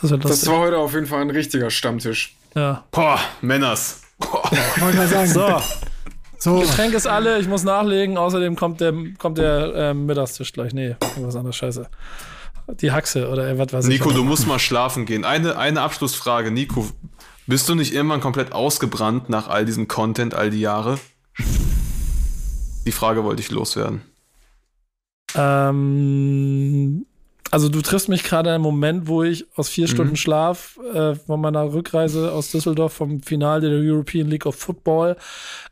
Das, 0.00 0.10
das 0.10 0.46
war 0.46 0.58
heute 0.58 0.78
auf 0.78 0.92
jeden 0.92 1.06
Fall 1.06 1.22
ein 1.22 1.30
richtiger 1.30 1.70
Stammtisch. 1.70 2.36
Ja. 2.54 2.84
Boah, 2.90 3.18
Männers. 3.40 4.02
Boah. 4.18 4.50
Wollte 4.78 4.96
mal 4.96 5.08
sagen. 5.08 5.28
So. 5.28 5.62
So. 6.38 6.60
Getränk 6.60 6.92
ist 6.92 7.06
alle, 7.06 7.38
ich 7.38 7.48
muss 7.48 7.64
nachlegen. 7.64 8.18
Außerdem 8.18 8.54
kommt 8.54 8.80
der, 8.80 8.92
kommt 9.18 9.38
der 9.38 9.74
äh, 9.74 9.94
Mittagstisch 9.94 10.52
gleich. 10.52 10.74
Nee, 10.74 10.96
irgendwas 11.00 11.36
anderes, 11.36 11.56
scheiße 11.56 11.88
die 12.68 12.92
Haxe 12.92 13.28
oder 13.28 13.58
was 13.58 13.72
weiß 13.72 13.86
Nico, 13.86 14.10
ich. 14.10 14.16
du 14.16 14.24
musst 14.24 14.46
mal 14.46 14.58
schlafen 14.58 15.06
gehen. 15.06 15.24
Eine, 15.24 15.58
eine 15.58 15.82
Abschlussfrage, 15.82 16.50
Nico. 16.50 16.88
Bist 17.46 17.68
du 17.68 17.74
nicht 17.74 17.92
irgendwann 17.92 18.20
komplett 18.20 18.52
ausgebrannt 18.52 19.28
nach 19.28 19.48
all 19.48 19.66
diesem 19.66 19.86
Content 19.86 20.34
all 20.34 20.50
die 20.50 20.60
Jahre? 20.60 20.98
Die 22.86 22.92
Frage 22.92 23.24
wollte 23.24 23.42
ich 23.42 23.50
loswerden. 23.50 24.02
Ähm, 25.34 27.06
also 27.50 27.68
du 27.68 27.82
triffst 27.82 28.08
mich 28.08 28.24
gerade 28.24 28.54
im 28.54 28.62
Moment, 28.62 29.06
wo 29.06 29.22
ich 29.22 29.46
aus 29.56 29.68
vier 29.68 29.86
mhm. 29.86 29.90
Stunden 29.90 30.16
Schlaf 30.16 30.78
äh, 30.92 31.14
von 31.14 31.40
meiner 31.40 31.72
Rückreise 31.72 32.32
aus 32.32 32.50
Düsseldorf 32.50 32.94
vom 32.94 33.22
Finale 33.22 33.68
der 33.68 33.78
European 33.78 34.28
League 34.28 34.46
of 34.46 34.56
Football 34.56 35.16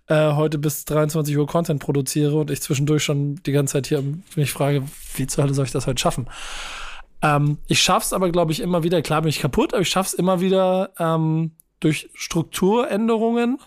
äh, 0.09 0.33
heute 0.33 0.59
bis 0.59 0.85
23 0.85 1.37
Uhr 1.37 1.47
Content 1.47 1.81
produziere 1.81 2.37
und 2.37 2.51
ich 2.51 2.61
zwischendurch 2.61 3.03
schon 3.03 3.37
die 3.47 3.53
ganze 3.53 3.73
Zeit 3.73 3.87
hier 3.87 4.03
mich 4.37 4.53
frage, 4.53 4.83
wie 5.17 5.27
zur 5.27 5.45
Hölle 5.45 5.55
soll 5.55 5.65
ich 5.65 5.73
das 5.73 5.87
heute 5.87 6.01
schaffen? 6.01 6.27
Ähm, 7.23 7.59
ich 7.69 7.81
schaff's 7.81 8.13
aber, 8.13 8.31
glaube 8.31 8.53
ich, 8.53 8.61
immer 8.61 8.83
wieder, 8.83 9.01
klar 9.03 9.23
bin 9.23 9.29
ich 9.29 9.41
kaputt, 9.41 9.73
aber 9.73 9.83
ich 9.83 9.89
schaff's 9.89 10.13
immer 10.13 10.41
wieder 10.41 10.93
ähm, 10.99 11.53
durch 11.81 12.11
Strukturänderungen 12.15 13.59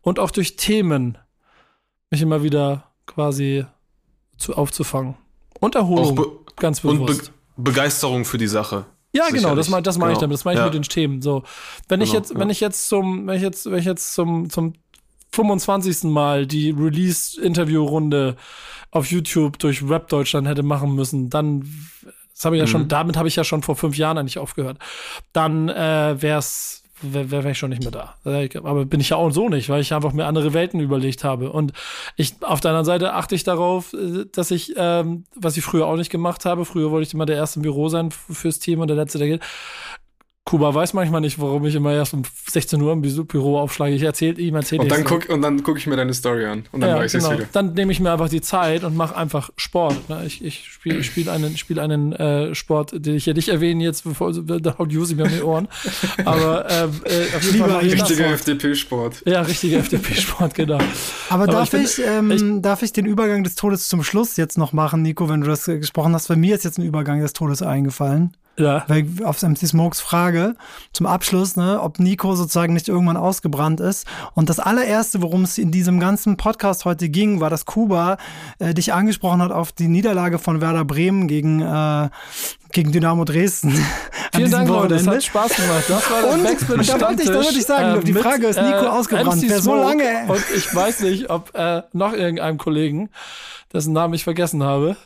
und 0.00 0.18
auch 0.18 0.30
durch 0.30 0.56
Themen 0.56 1.18
mich 2.10 2.22
immer 2.22 2.42
wieder 2.42 2.84
quasi 3.06 3.64
zu, 4.36 4.54
aufzufangen. 4.54 5.14
Und 5.60 5.74
Erholung, 5.74 6.38
ganz 6.56 6.80
bewusst. 6.80 7.00
Und 7.00 7.06
Be 7.06 7.32
Begeisterung 7.70 8.24
für 8.24 8.38
die 8.38 8.48
Sache. 8.48 8.86
Ja, 9.14 9.24
Sicherlich. 9.24 9.42
genau, 9.42 9.54
das, 9.54 9.68
mein, 9.68 9.82
das 9.84 9.98
meine 9.98 10.08
genau. 10.08 10.16
ich 10.16 10.20
damit, 10.20 10.34
das 10.34 10.44
meine 10.44 10.56
ich 10.56 10.60
ja. 10.60 10.64
mit 10.64 10.74
den 10.74 10.82
Themen. 10.82 11.20
So, 11.20 11.42
wenn 11.88 12.00
genau, 12.00 12.08
ich 12.08 12.12
jetzt, 12.14 12.32
ja. 12.32 12.38
wenn 12.38 12.50
ich 12.50 12.60
jetzt 12.60 12.88
zum, 12.88 13.26
wenn 13.26 13.36
ich 13.36 13.42
jetzt, 13.42 13.70
wenn 13.70 13.78
ich 13.78 13.84
jetzt 13.84 14.14
zum, 14.14 14.48
zum 14.48 14.72
25. 15.32 16.04
Mal 16.04 16.46
die 16.46 16.70
Release-Interview-Runde 16.70 18.36
auf 18.90 19.10
YouTube 19.10 19.58
durch 19.58 19.86
Rap 19.86 20.08
Deutschland 20.08 20.48
hätte 20.48 20.62
machen 20.62 20.94
müssen, 20.94 21.28
dann, 21.30 21.68
das 22.42 22.46
habe 22.46 22.56
ich 22.56 22.60
ja 22.60 22.66
mhm. 22.66 22.70
schon, 22.70 22.88
damit 22.88 23.16
habe 23.16 23.28
ich 23.28 23.36
ja 23.36 23.44
schon 23.44 23.62
vor 23.62 23.76
fünf 23.76 23.96
Jahren 23.96 24.18
eigentlich 24.18 24.40
aufgehört. 24.40 24.76
Dann 25.32 25.68
äh, 25.68 26.20
wäre 26.20 26.40
es 26.40 26.82
wäre 27.02 27.30
wär 27.30 27.44
ich 27.46 27.58
schon 27.58 27.70
nicht 27.70 27.82
mehr 27.82 27.92
da. 27.92 28.14
Aber 28.62 28.84
bin 28.84 29.00
ich 29.00 29.10
ja 29.10 29.16
auch 29.16 29.30
so 29.30 29.48
nicht, 29.48 29.68
weil 29.68 29.80
ich 29.80 29.94
einfach 29.94 30.12
mir 30.12 30.26
andere 30.26 30.52
Welten 30.52 30.80
überlegt 30.80 31.22
habe. 31.22 31.52
Und 31.52 31.72
ich 32.16 32.34
auf 32.40 32.60
der 32.60 32.70
anderen 32.70 32.84
Seite 32.84 33.14
achte 33.14 33.36
ich 33.36 33.44
darauf, 33.44 33.92
äh, 33.92 34.24
dass 34.32 34.50
ich, 34.50 34.74
ähm, 34.76 35.24
was 35.36 35.56
ich 35.56 35.64
früher 35.64 35.86
auch 35.86 35.96
nicht 35.96 36.10
gemacht 36.10 36.44
habe, 36.44 36.64
früher 36.64 36.90
wollte 36.90 37.06
ich 37.06 37.14
immer 37.14 37.26
der 37.26 37.36
Erste 37.36 37.60
im 37.60 37.62
Büro 37.62 37.88
sein 37.88 38.10
fürs 38.10 38.58
Team 38.58 38.80
und 38.80 38.88
der 38.88 38.96
Letzte, 38.96 39.18
der 39.18 39.28
geht. 39.28 39.42
Kuba 40.44 40.74
weiß 40.74 40.92
manchmal 40.94 41.20
nicht, 41.20 41.40
warum 41.40 41.64
ich 41.66 41.74
immer 41.76 41.92
erst 41.92 42.14
um 42.14 42.22
16 42.50 42.82
Uhr 42.82 42.92
im 42.92 43.00
Büro 43.00 43.58
aufschlage. 43.58 43.94
Ich 43.94 44.02
erzähle 44.02 44.40
ihm, 44.40 44.56
erzähle 44.56 44.82
und 44.82 44.90
dann 44.90 45.04
guck 45.04 45.28
Und 45.28 45.40
dann 45.40 45.62
gucke 45.62 45.78
ich 45.78 45.86
mir 45.86 45.94
deine 45.94 46.12
Story 46.14 46.46
an 46.46 46.64
und 46.72 46.80
dann 46.80 46.90
ja, 46.90 46.96
weiß 46.96 47.14
ich 47.14 47.22
genau. 47.22 47.34
wieder. 47.34 47.48
Dann 47.52 47.74
nehme 47.74 47.92
ich 47.92 48.00
mir 48.00 48.10
einfach 48.10 48.28
die 48.28 48.40
Zeit 48.40 48.82
und 48.82 48.96
mache 48.96 49.16
einfach 49.16 49.50
Sport. 49.56 50.08
Ne? 50.08 50.24
Ich, 50.26 50.44
ich 50.44 50.64
spiele 50.68 51.04
spiel 51.04 51.28
einen, 51.28 51.56
spiel 51.56 51.78
einen 51.78 52.12
äh, 52.12 52.56
Sport, 52.56 52.92
den 52.92 53.14
ich 53.14 53.26
ja 53.26 53.34
nicht 53.34 53.50
erwähne 53.50 53.84
jetzt, 53.84 54.02
bevor 54.02 54.32
da 54.32 54.78
haut 54.78 54.90
Jusi 54.90 55.14
mir 55.14 55.24
um 55.24 55.30
die 55.30 55.42
Ohren. 55.42 55.68
Aber 56.24 56.68
äh, 56.68 56.82
äh, 56.82 57.36
auf 57.36 57.42
jeden 57.44 57.58
Fall 57.58 57.76
richtiger 57.76 58.26
FDP-Sport. 58.26 59.22
Ja, 59.24 59.42
richtiger 59.42 59.78
FDP-Sport, 59.78 60.54
genau. 60.54 60.74
Aber, 60.74 61.44
Aber 61.44 61.46
darf, 61.46 61.72
ich, 61.72 61.98
ich, 61.98 62.04
ähm, 62.04 62.30
ich, 62.32 62.42
darf 62.62 62.82
ich 62.82 62.92
den 62.92 63.06
Übergang 63.06 63.44
des 63.44 63.54
Todes 63.54 63.88
zum 63.88 64.02
Schluss 64.02 64.36
jetzt 64.36 64.58
noch 64.58 64.72
machen, 64.72 65.02
Nico, 65.02 65.28
wenn 65.28 65.42
du 65.42 65.46
das 65.46 65.66
gesprochen 65.66 66.14
hast? 66.14 66.26
Bei 66.26 66.36
mir 66.36 66.56
ist 66.56 66.64
jetzt 66.64 66.78
ein 66.78 66.84
Übergang 66.84 67.20
des 67.20 67.32
Todes 67.32 67.62
eingefallen. 67.62 68.36
Ja. 68.58 68.84
Weil 68.86 69.06
auf 69.24 69.40
MC 69.42 69.66
Smokes 69.66 70.00
Frage 70.00 70.54
zum 70.92 71.06
Abschluss, 71.06 71.56
ne, 71.56 71.80
ob 71.80 71.98
Nico 71.98 72.34
sozusagen 72.34 72.74
nicht 72.74 72.88
irgendwann 72.88 73.16
ausgebrannt 73.16 73.80
ist. 73.80 74.06
Und 74.34 74.50
das 74.50 74.60
allererste, 74.60 75.22
worum 75.22 75.44
es 75.44 75.56
in 75.56 75.70
diesem 75.70 75.98
ganzen 76.00 76.36
Podcast 76.36 76.84
heute 76.84 77.08
ging, 77.08 77.40
war, 77.40 77.48
dass 77.48 77.64
Kuba 77.64 78.18
äh, 78.58 78.74
dich 78.74 78.92
angesprochen 78.92 79.40
hat 79.40 79.52
auf 79.52 79.72
die 79.72 79.88
Niederlage 79.88 80.38
von 80.38 80.60
Werder 80.60 80.84
Bremen 80.84 81.28
gegen, 81.28 81.62
äh, 81.62 82.10
gegen 82.72 82.92
Dynamo 82.92 83.24
Dresden. 83.24 83.72
Vielen 84.34 84.50
Dank, 84.50 84.68
Leute. 84.68 84.96
Es 84.96 85.06
hat 85.06 85.22
Spaß 85.22 85.56
gemacht. 85.56 85.84
Das 85.88 86.10
war 86.10 86.22
das 86.22 86.34
und 86.34 86.88
da 86.88 87.00
wollte 87.08 87.22
ich, 87.22 87.28
da 87.28 87.34
wollte 87.34 87.58
ich 87.58 87.66
sagen, 87.66 88.00
äh, 88.00 88.04
die 88.04 88.12
Frage 88.12 88.48
ist 88.48 88.60
Nico 88.60 88.84
äh, 88.84 88.88
ausgebrannt. 88.88 89.42
Wer 89.46 89.62
so 89.62 89.74
lange. 89.74 90.24
Und 90.28 90.42
ich 90.54 90.74
weiß 90.74 91.00
nicht, 91.00 91.30
ob 91.30 91.54
äh, 91.54 91.82
noch 91.92 92.12
irgendeinem 92.12 92.58
Kollegen 92.58 93.08
dessen 93.72 93.92
Namen 93.92 94.14
ich 94.14 94.24
vergessen 94.24 94.62
habe. 94.62 94.96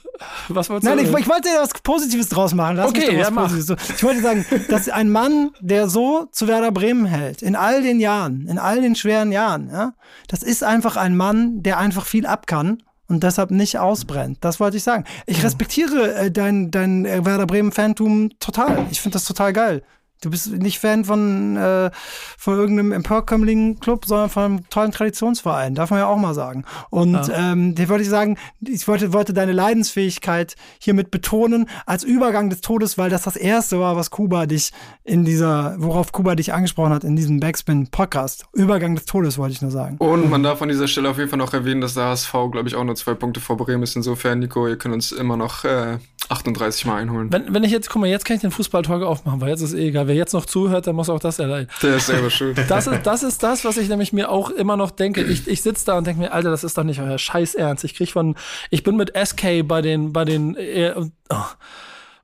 Was 0.49 0.71
wolltest 0.71 0.89
Nein, 0.89 0.99
ich, 0.99 1.13
ich, 1.13 1.29
wollte 1.29 1.49
was 1.59 1.71
Positives 1.83 2.29
draus 2.29 2.55
machen. 2.55 2.77
Lass 2.77 2.89
okay, 2.89 3.19
ja, 3.19 3.31
mach. 3.31 3.55
Ich 3.55 4.03
wollte 4.03 4.23
sagen, 4.23 4.47
dass 4.69 4.89
ein 4.89 5.11
Mann, 5.11 5.51
der 5.61 5.89
so 5.89 6.27
zu 6.33 6.49
Werder 6.49 6.73
Bremen 6.73 7.07
hält, 7.07 7.43
in 7.43 7.55
all 7.55 7.83
den 7.83 8.01
Jahren, 8.01 8.47
in 8.49 8.59
all 8.59 8.81
den 8.81 8.97
schweren 8.97 9.33
Jahren, 9.33 9.71
ja, 9.71 9.93
das 10.29 10.43
ist 10.43 10.65
einfach 10.65 10.97
ein 10.97 11.17
Mann, 11.17 11.63
der 11.63 11.79
einfach 11.79 12.07
viel 12.07 12.27
ab 12.27 12.47
kann 12.47 12.83
und 13.09 13.23
deshalb 13.23 13.51
nicht 13.51 13.79
ausbrennt. 13.79 14.39
Das 14.41 14.59
wollte 14.59 14.77
ich 14.79 14.83
sagen. 14.83 15.05
Ich 15.27 15.43
respektiere 15.43 16.15
äh, 16.15 16.31
dein, 16.31 16.71
dein 16.71 17.05
äh, 17.05 17.25
Werder 17.25 17.47
Bremen-Fantum 17.47 18.31
total. 18.41 18.87
Ich 18.91 19.01
finde 19.01 19.15
das 19.15 19.25
total 19.25 19.53
geil. 19.53 19.83
Du 20.23 20.31
bist 20.31 20.51
nicht 20.51 20.79
Fan 20.79 21.05
von, 21.05 21.57
äh, 21.57 21.91
von 22.39 22.55
irgendeinem 22.55 22.93
Emporkömmling-Club, 22.93 24.07
sondern 24.07 24.31
von 24.31 24.43
einem 24.43 24.71
tollen 24.71 24.91
Traditionsverein, 24.91 25.75
darf 25.75 25.91
man 25.91 25.99
ja 25.99 26.07
auch 26.07 26.17
mal 26.17 26.33
sagen. 26.33 26.65
Und 26.91 27.15
ja. 27.15 27.53
ähm, 27.53 27.75
dir 27.75 27.89
wollte 27.91 28.03
ich 28.03 28.09
sagen, 28.09 28.39
ich 28.61 28.89
wollte, 28.89 29.13
wollte 29.13 29.35
deine 29.35 29.53
Leidensfähigkeit 29.53 30.57
hiermit 30.79 31.11
betonen 31.11 31.69
als 31.85 32.03
Übergang 32.03 32.49
des 32.49 32.63
Todes, 32.63 32.97
weil 32.97 33.11
das 33.11 33.23
das 33.23 33.37
erste 33.37 33.79
war, 33.79 33.97
was 33.97 34.11
Kuba 34.11 34.47
dich 34.47 34.73
in 35.05 35.25
dieser, 35.25 35.77
worauf 35.79 36.13
Kuba 36.13 36.35
dich 36.35 36.55
angesprochen 36.55 36.93
hat 36.93 37.05
in 37.05 37.15
diesem 37.15 37.39
Backspin-Podcast. 37.41 38.47
Übergang 38.55 38.95
des 38.95 39.05
Todes 39.05 39.37
wollte 39.37 39.53
ich 39.53 39.63
nur 39.63 39.71
sagen. 39.71 39.97
Und 39.99 40.31
man 40.31 40.43
darf 40.43 40.63
an 40.63 40.69
dieser 40.69 40.89
Stelle 40.89 41.11
auf 41.11 41.19
jeden 41.19 41.29
Fall 41.29 41.39
noch 41.39 41.53
erwähnen, 41.53 41.83
dass 41.83 41.95
der 41.95 42.05
HSV, 42.05 42.33
glaube 42.53 42.69
ich, 42.69 42.75
auch 42.75 42.85
nur 42.85 42.97
zwei 42.97 43.15
Punkte 43.15 43.41
vor 43.41 43.59
Bremen 43.59 43.83
ist. 43.83 43.97
Insofern, 43.97 44.39
Nico, 44.39 44.67
ihr 44.67 44.77
könnt 44.77 44.95
uns 44.95 45.13
immer 45.13 45.37
noch 45.37 45.65
äh, 45.65 45.99
38 46.29 46.87
Mal 46.87 47.03
einholen. 47.03 47.33
Wenn, 47.33 47.53
wenn 47.53 47.65
ich 47.65 47.71
jetzt, 47.71 47.91
guck 47.91 48.01
mal, 48.01 48.09
jetzt 48.09 48.25
kann 48.25 48.37
ich 48.37 48.41
den 48.41 48.51
Fußballtalk 48.51 49.03
aufmachen, 49.03 49.41
weil 49.41 49.51
jetzt 49.51 49.61
ist 49.61 49.75
eh 49.75 49.89
egal 49.89 50.06
wer 50.07 50.15
jetzt 50.15 50.33
noch 50.33 50.47
zuhört, 50.47 50.87
der 50.87 50.93
muss 50.93 51.09
auch 51.09 51.19
das 51.19 51.39
erleiden. 51.39 51.69
Der 51.83 51.97
ist 51.97 52.07
selber 52.07 52.31
schuld. 52.31 52.59
Das 52.69 52.87
ist, 52.87 53.03
das 53.05 53.23
ist 53.23 53.43
das, 53.43 53.65
was 53.65 53.77
ich 53.77 53.89
nämlich 53.89 54.13
mir 54.13 54.31
auch 54.31 54.51
immer 54.51 54.77
noch 54.77 54.91
denke. 54.91 55.23
Ich, 55.23 55.47
ich 55.47 55.63
sitze 55.63 55.87
da 55.87 55.99
und 55.99 56.07
denke 56.07 56.21
mir, 56.21 56.33
Alter, 56.33 56.51
das 56.51 56.65
ist 56.65 56.77
doch 56.77 56.85
nicht 56.85 57.01
euer 57.01 57.19
Scheiß 57.19 57.55
Ernst. 57.55 57.85
Ich 57.85 57.95
krieg 57.95 58.11
von, 58.11 58.35
ich 58.71 58.83
bin 58.83 58.97
mit 58.97 59.13
SK 59.17 59.67
bei 59.67 59.83
den, 59.83 60.13
bei 60.13 60.25
den, 60.25 60.57
äh, 60.57 60.95
oh. 60.97 61.37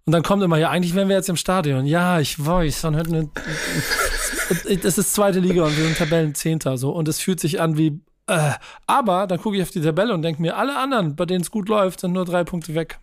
und 0.05 0.13
dann 0.13 0.23
kommt 0.23 0.43
immer, 0.43 0.59
ja, 0.59 0.71
eigentlich 0.71 0.95
wären 0.95 1.09
wir 1.09 1.17
jetzt 1.17 1.29
im 1.29 1.37
Stadion. 1.37 1.87
Ja, 1.87 2.21
ich 2.21 2.45
weiß. 2.45 2.83
Dann 2.83 2.97
hört 2.97 3.09
eine, 3.09 3.31
das 4.83 4.99
ist 4.99 5.15
zweite 5.15 5.41
Liga 5.41 5.65
und 5.65 5.77
wir 5.77 5.85
sind 5.85 5.99
Tabellenzehnter 5.99 6.77
so. 6.77 6.91
Und 6.91 7.09
es 7.09 7.21
fühlt 7.21 7.41
sich 7.41 7.61
an 7.61 7.77
wie, 7.77 8.01
äh, 8.27 8.53
aber 8.87 9.27
dann 9.27 9.41
gucke 9.41 9.57
ich 9.57 9.63
auf 9.63 9.71
die 9.71 9.81
Tabelle 9.81 10.15
und 10.15 10.23
denke 10.23 10.41
mir, 10.41 10.57
alle 10.57 10.77
anderen, 10.77 11.17
bei 11.17 11.27
denen 11.27 11.43
es 11.43 11.51
gut 11.51 11.69
läuft, 11.69 12.01
sind 12.01 12.13
nur 12.13 12.25
drei 12.25 12.45
Punkte 12.45 12.75
weg. 12.75 12.99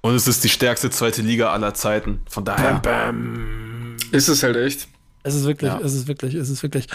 Und 0.00 0.14
es 0.14 0.28
ist 0.28 0.44
die 0.44 0.48
stärkste 0.48 0.90
zweite 0.90 1.22
Liga 1.22 1.52
aller 1.52 1.74
Zeiten. 1.74 2.20
Von 2.28 2.44
daher. 2.44 2.80
Bam, 2.80 2.82
bam. 2.82 3.96
Ist 4.12 4.28
es 4.28 4.42
halt 4.42 4.56
echt. 4.56 4.88
Es 5.26 5.34
ist 5.34 5.44
wirklich, 5.44 5.72
ja. 5.72 5.80
es 5.82 5.92
ist 5.92 6.06
wirklich, 6.06 6.34
es 6.34 6.48
ist 6.48 6.62
wirklich. 6.62 6.86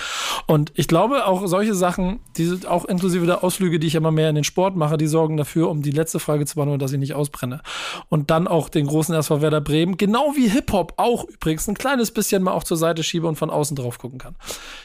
Und 0.47 0.71
ich 0.75 0.87
glaube, 0.87 1.25
auch 1.25 1.45
solche 1.47 1.75
Sachen, 1.75 2.21
die 2.37 2.65
auch 2.65 2.85
inklusive 2.85 3.25
der 3.25 3.43
Ausflüge, 3.43 3.77
die 3.77 3.87
ich 3.87 3.95
immer 3.95 4.11
mehr 4.11 4.29
in 4.29 4.35
den 4.35 4.45
Sport 4.45 4.77
mache, 4.77 4.95
die 4.97 5.07
sorgen 5.07 5.35
dafür, 5.35 5.69
um 5.69 5.81
die 5.81 5.91
letzte 5.91 6.17
Frage 6.17 6.45
zu 6.45 6.55
beantworten, 6.55 6.79
dass 6.79 6.93
ich 6.93 6.99
nicht 6.99 7.13
ausbrenne. 7.13 7.59
Und 8.07 8.31
dann 8.31 8.47
auch 8.47 8.69
den 8.69 8.87
großen 8.87 9.13
SV 9.13 9.41
Werder 9.41 9.59
Bremen, 9.59 9.97
genau 9.97 10.33
wie 10.37 10.47
Hip-Hop 10.47 10.93
auch 10.95 11.25
übrigens, 11.25 11.67
ein 11.67 11.75
kleines 11.75 12.11
bisschen 12.11 12.41
mal 12.41 12.53
auch 12.53 12.63
zur 12.63 12.77
Seite 12.77 13.03
schiebe 13.03 13.27
und 13.27 13.35
von 13.35 13.49
außen 13.49 13.75
drauf 13.75 13.99
gucken 13.99 14.19
kann. 14.19 14.37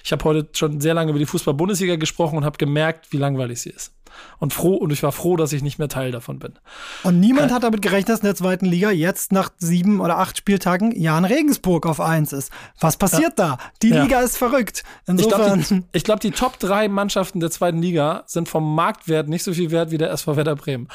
Ich 0.02 0.10
habe 0.10 0.24
heute 0.24 0.48
schon 0.52 0.80
sehr 0.80 0.94
lange 0.94 1.10
über 1.10 1.20
die 1.20 1.26
Fußball-Bundesliga 1.26 1.94
gesprochen 1.94 2.38
und 2.38 2.44
habe 2.44 2.58
gemerkt, 2.58 3.12
wie 3.12 3.18
langweilig 3.18 3.60
sie 3.60 3.70
ist 3.70 3.92
und 4.38 4.52
froh 4.52 4.74
und 4.74 4.92
ich 4.92 5.02
war 5.02 5.12
froh, 5.12 5.36
dass 5.36 5.52
ich 5.52 5.62
nicht 5.62 5.78
mehr 5.78 5.88
Teil 5.88 6.12
davon 6.12 6.38
bin. 6.38 6.52
Und 7.02 7.20
niemand 7.20 7.50
äh, 7.50 7.54
hat 7.54 7.62
damit 7.62 7.82
gerechnet, 7.82 8.08
dass 8.10 8.20
in 8.20 8.26
der 8.26 8.34
zweiten 8.34 8.66
Liga 8.66 8.90
jetzt 8.90 9.32
nach 9.32 9.50
sieben 9.58 10.00
oder 10.00 10.18
acht 10.18 10.36
Spieltagen 10.36 10.92
Jan 10.92 11.24
Regensburg 11.24 11.86
auf 11.86 12.00
eins 12.00 12.32
ist. 12.32 12.52
Was 12.80 12.96
passiert 12.96 13.38
ja. 13.38 13.56
da? 13.56 13.58
Die 13.82 13.88
ja. 13.90 14.02
Liga 14.02 14.20
ist 14.20 14.36
verrückt. 14.36 14.84
Insofern. 15.06 15.60
Ich 15.60 15.68
glaube, 15.68 15.82
die, 15.94 16.02
glaub, 16.02 16.20
die, 16.20 16.30
Top 16.30 16.58
drei 16.58 16.88
Mannschaften 16.88 17.40
der 17.40 17.50
zweiten 17.50 17.80
Liga 17.80 18.24
sind 18.26 18.48
vom 18.48 18.74
Marktwert 18.74 19.28
nicht 19.28 19.42
so 19.42 19.52
viel 19.52 19.70
wert 19.70 19.90
wie 19.90 19.98
der 19.98 20.10
SV 20.10 20.36
Werder 20.36 20.56
Bremen. 20.56 20.88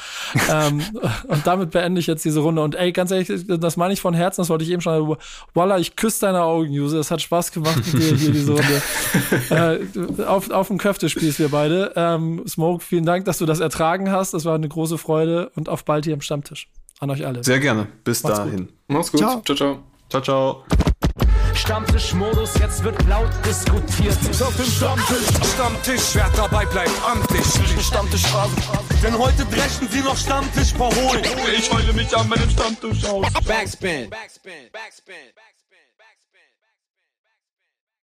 ähm, 0.50 0.82
und 1.28 1.46
damit 1.46 1.70
beende 1.70 2.00
ich 2.00 2.06
jetzt 2.06 2.24
diese 2.24 2.40
Runde. 2.40 2.62
Und 2.62 2.74
ey, 2.74 2.92
ganz 2.92 3.10
ehrlich, 3.10 3.28
das 3.46 3.76
meine 3.76 3.92
ich 3.92 4.00
von 4.00 4.14
Herzen, 4.14 4.42
das 4.42 4.48
wollte 4.48 4.64
ich 4.64 4.70
eben 4.70 4.80
schon. 4.80 5.16
Voila, 5.54 5.78
ich 5.78 5.96
küsse 5.96 6.20
deine 6.22 6.42
Augen, 6.42 6.72
Juse. 6.72 6.98
Es 6.98 7.10
hat 7.10 7.20
Spaß 7.20 7.52
gemacht 7.52 7.78
mit 7.78 8.02
dir 8.02 8.16
hier 8.16 8.30
diese 8.30 8.52
Runde. 8.52 8.82
äh, 10.18 10.24
auf, 10.24 10.50
auf 10.50 10.68
dem 10.68 10.78
Köftespieß 10.78 11.38
wir 11.38 11.48
beide. 11.48 11.92
Ähm, 11.96 12.42
Smoke, 12.46 12.84
vielen 12.84 13.04
Dank 13.04 13.11
Dank, 13.12 13.26
dass 13.26 13.36
du 13.36 13.44
das 13.44 13.60
ertragen 13.60 14.10
hast. 14.10 14.32
Das 14.32 14.46
war 14.46 14.54
eine 14.54 14.66
große 14.66 14.96
Freude 14.96 15.50
und 15.54 15.68
auf 15.68 15.84
bald 15.84 16.06
hier 16.06 16.14
im 16.14 16.22
Stammtisch. 16.22 16.70
An 16.98 17.10
euch 17.10 17.26
alle. 17.26 17.44
Sehr 17.44 17.60
gerne. 17.60 17.86
Bis 18.04 18.22
Macht's 18.22 18.38
dahin. 18.38 18.56
Gut. 18.56 18.74
Mach's 18.88 19.12
gut. 19.12 19.20
Ciao, 19.20 19.42
ciao. 19.42 19.54
Ciao, 20.08 20.22
ciao. 20.22 20.22
ciao. 20.22 20.64
Stammtischmodus, 21.54 22.54
jetzt 22.58 22.82
wird 22.82 22.96
laut 23.06 23.28
diskutiert. 23.44 24.16
Auf 24.40 24.56
dem 24.56 24.64
Stammtisch, 24.64 25.52
Stammtisch, 25.52 26.14
wer 26.14 26.30
dabei 26.34 26.64
bleibt, 26.64 26.90
amtlich. 27.06 27.44
Stammtisch 27.84 28.26
Phase. 28.28 28.56
Denn 29.02 29.18
heute 29.18 29.44
brechen 29.44 29.86
sie 29.90 30.00
noch 30.00 30.16
Stammtisch 30.16 30.72
verholen. 30.72 31.22
Ich 31.54 31.70
heule 31.70 31.92
mich 31.92 32.16
an 32.16 32.26
meinem 32.30 32.48
Stammtisch 32.48 33.04
aus. 33.04 33.26
Backspin. 33.46 34.08
Backspin. 34.08 34.70
Backspin. 34.72 35.14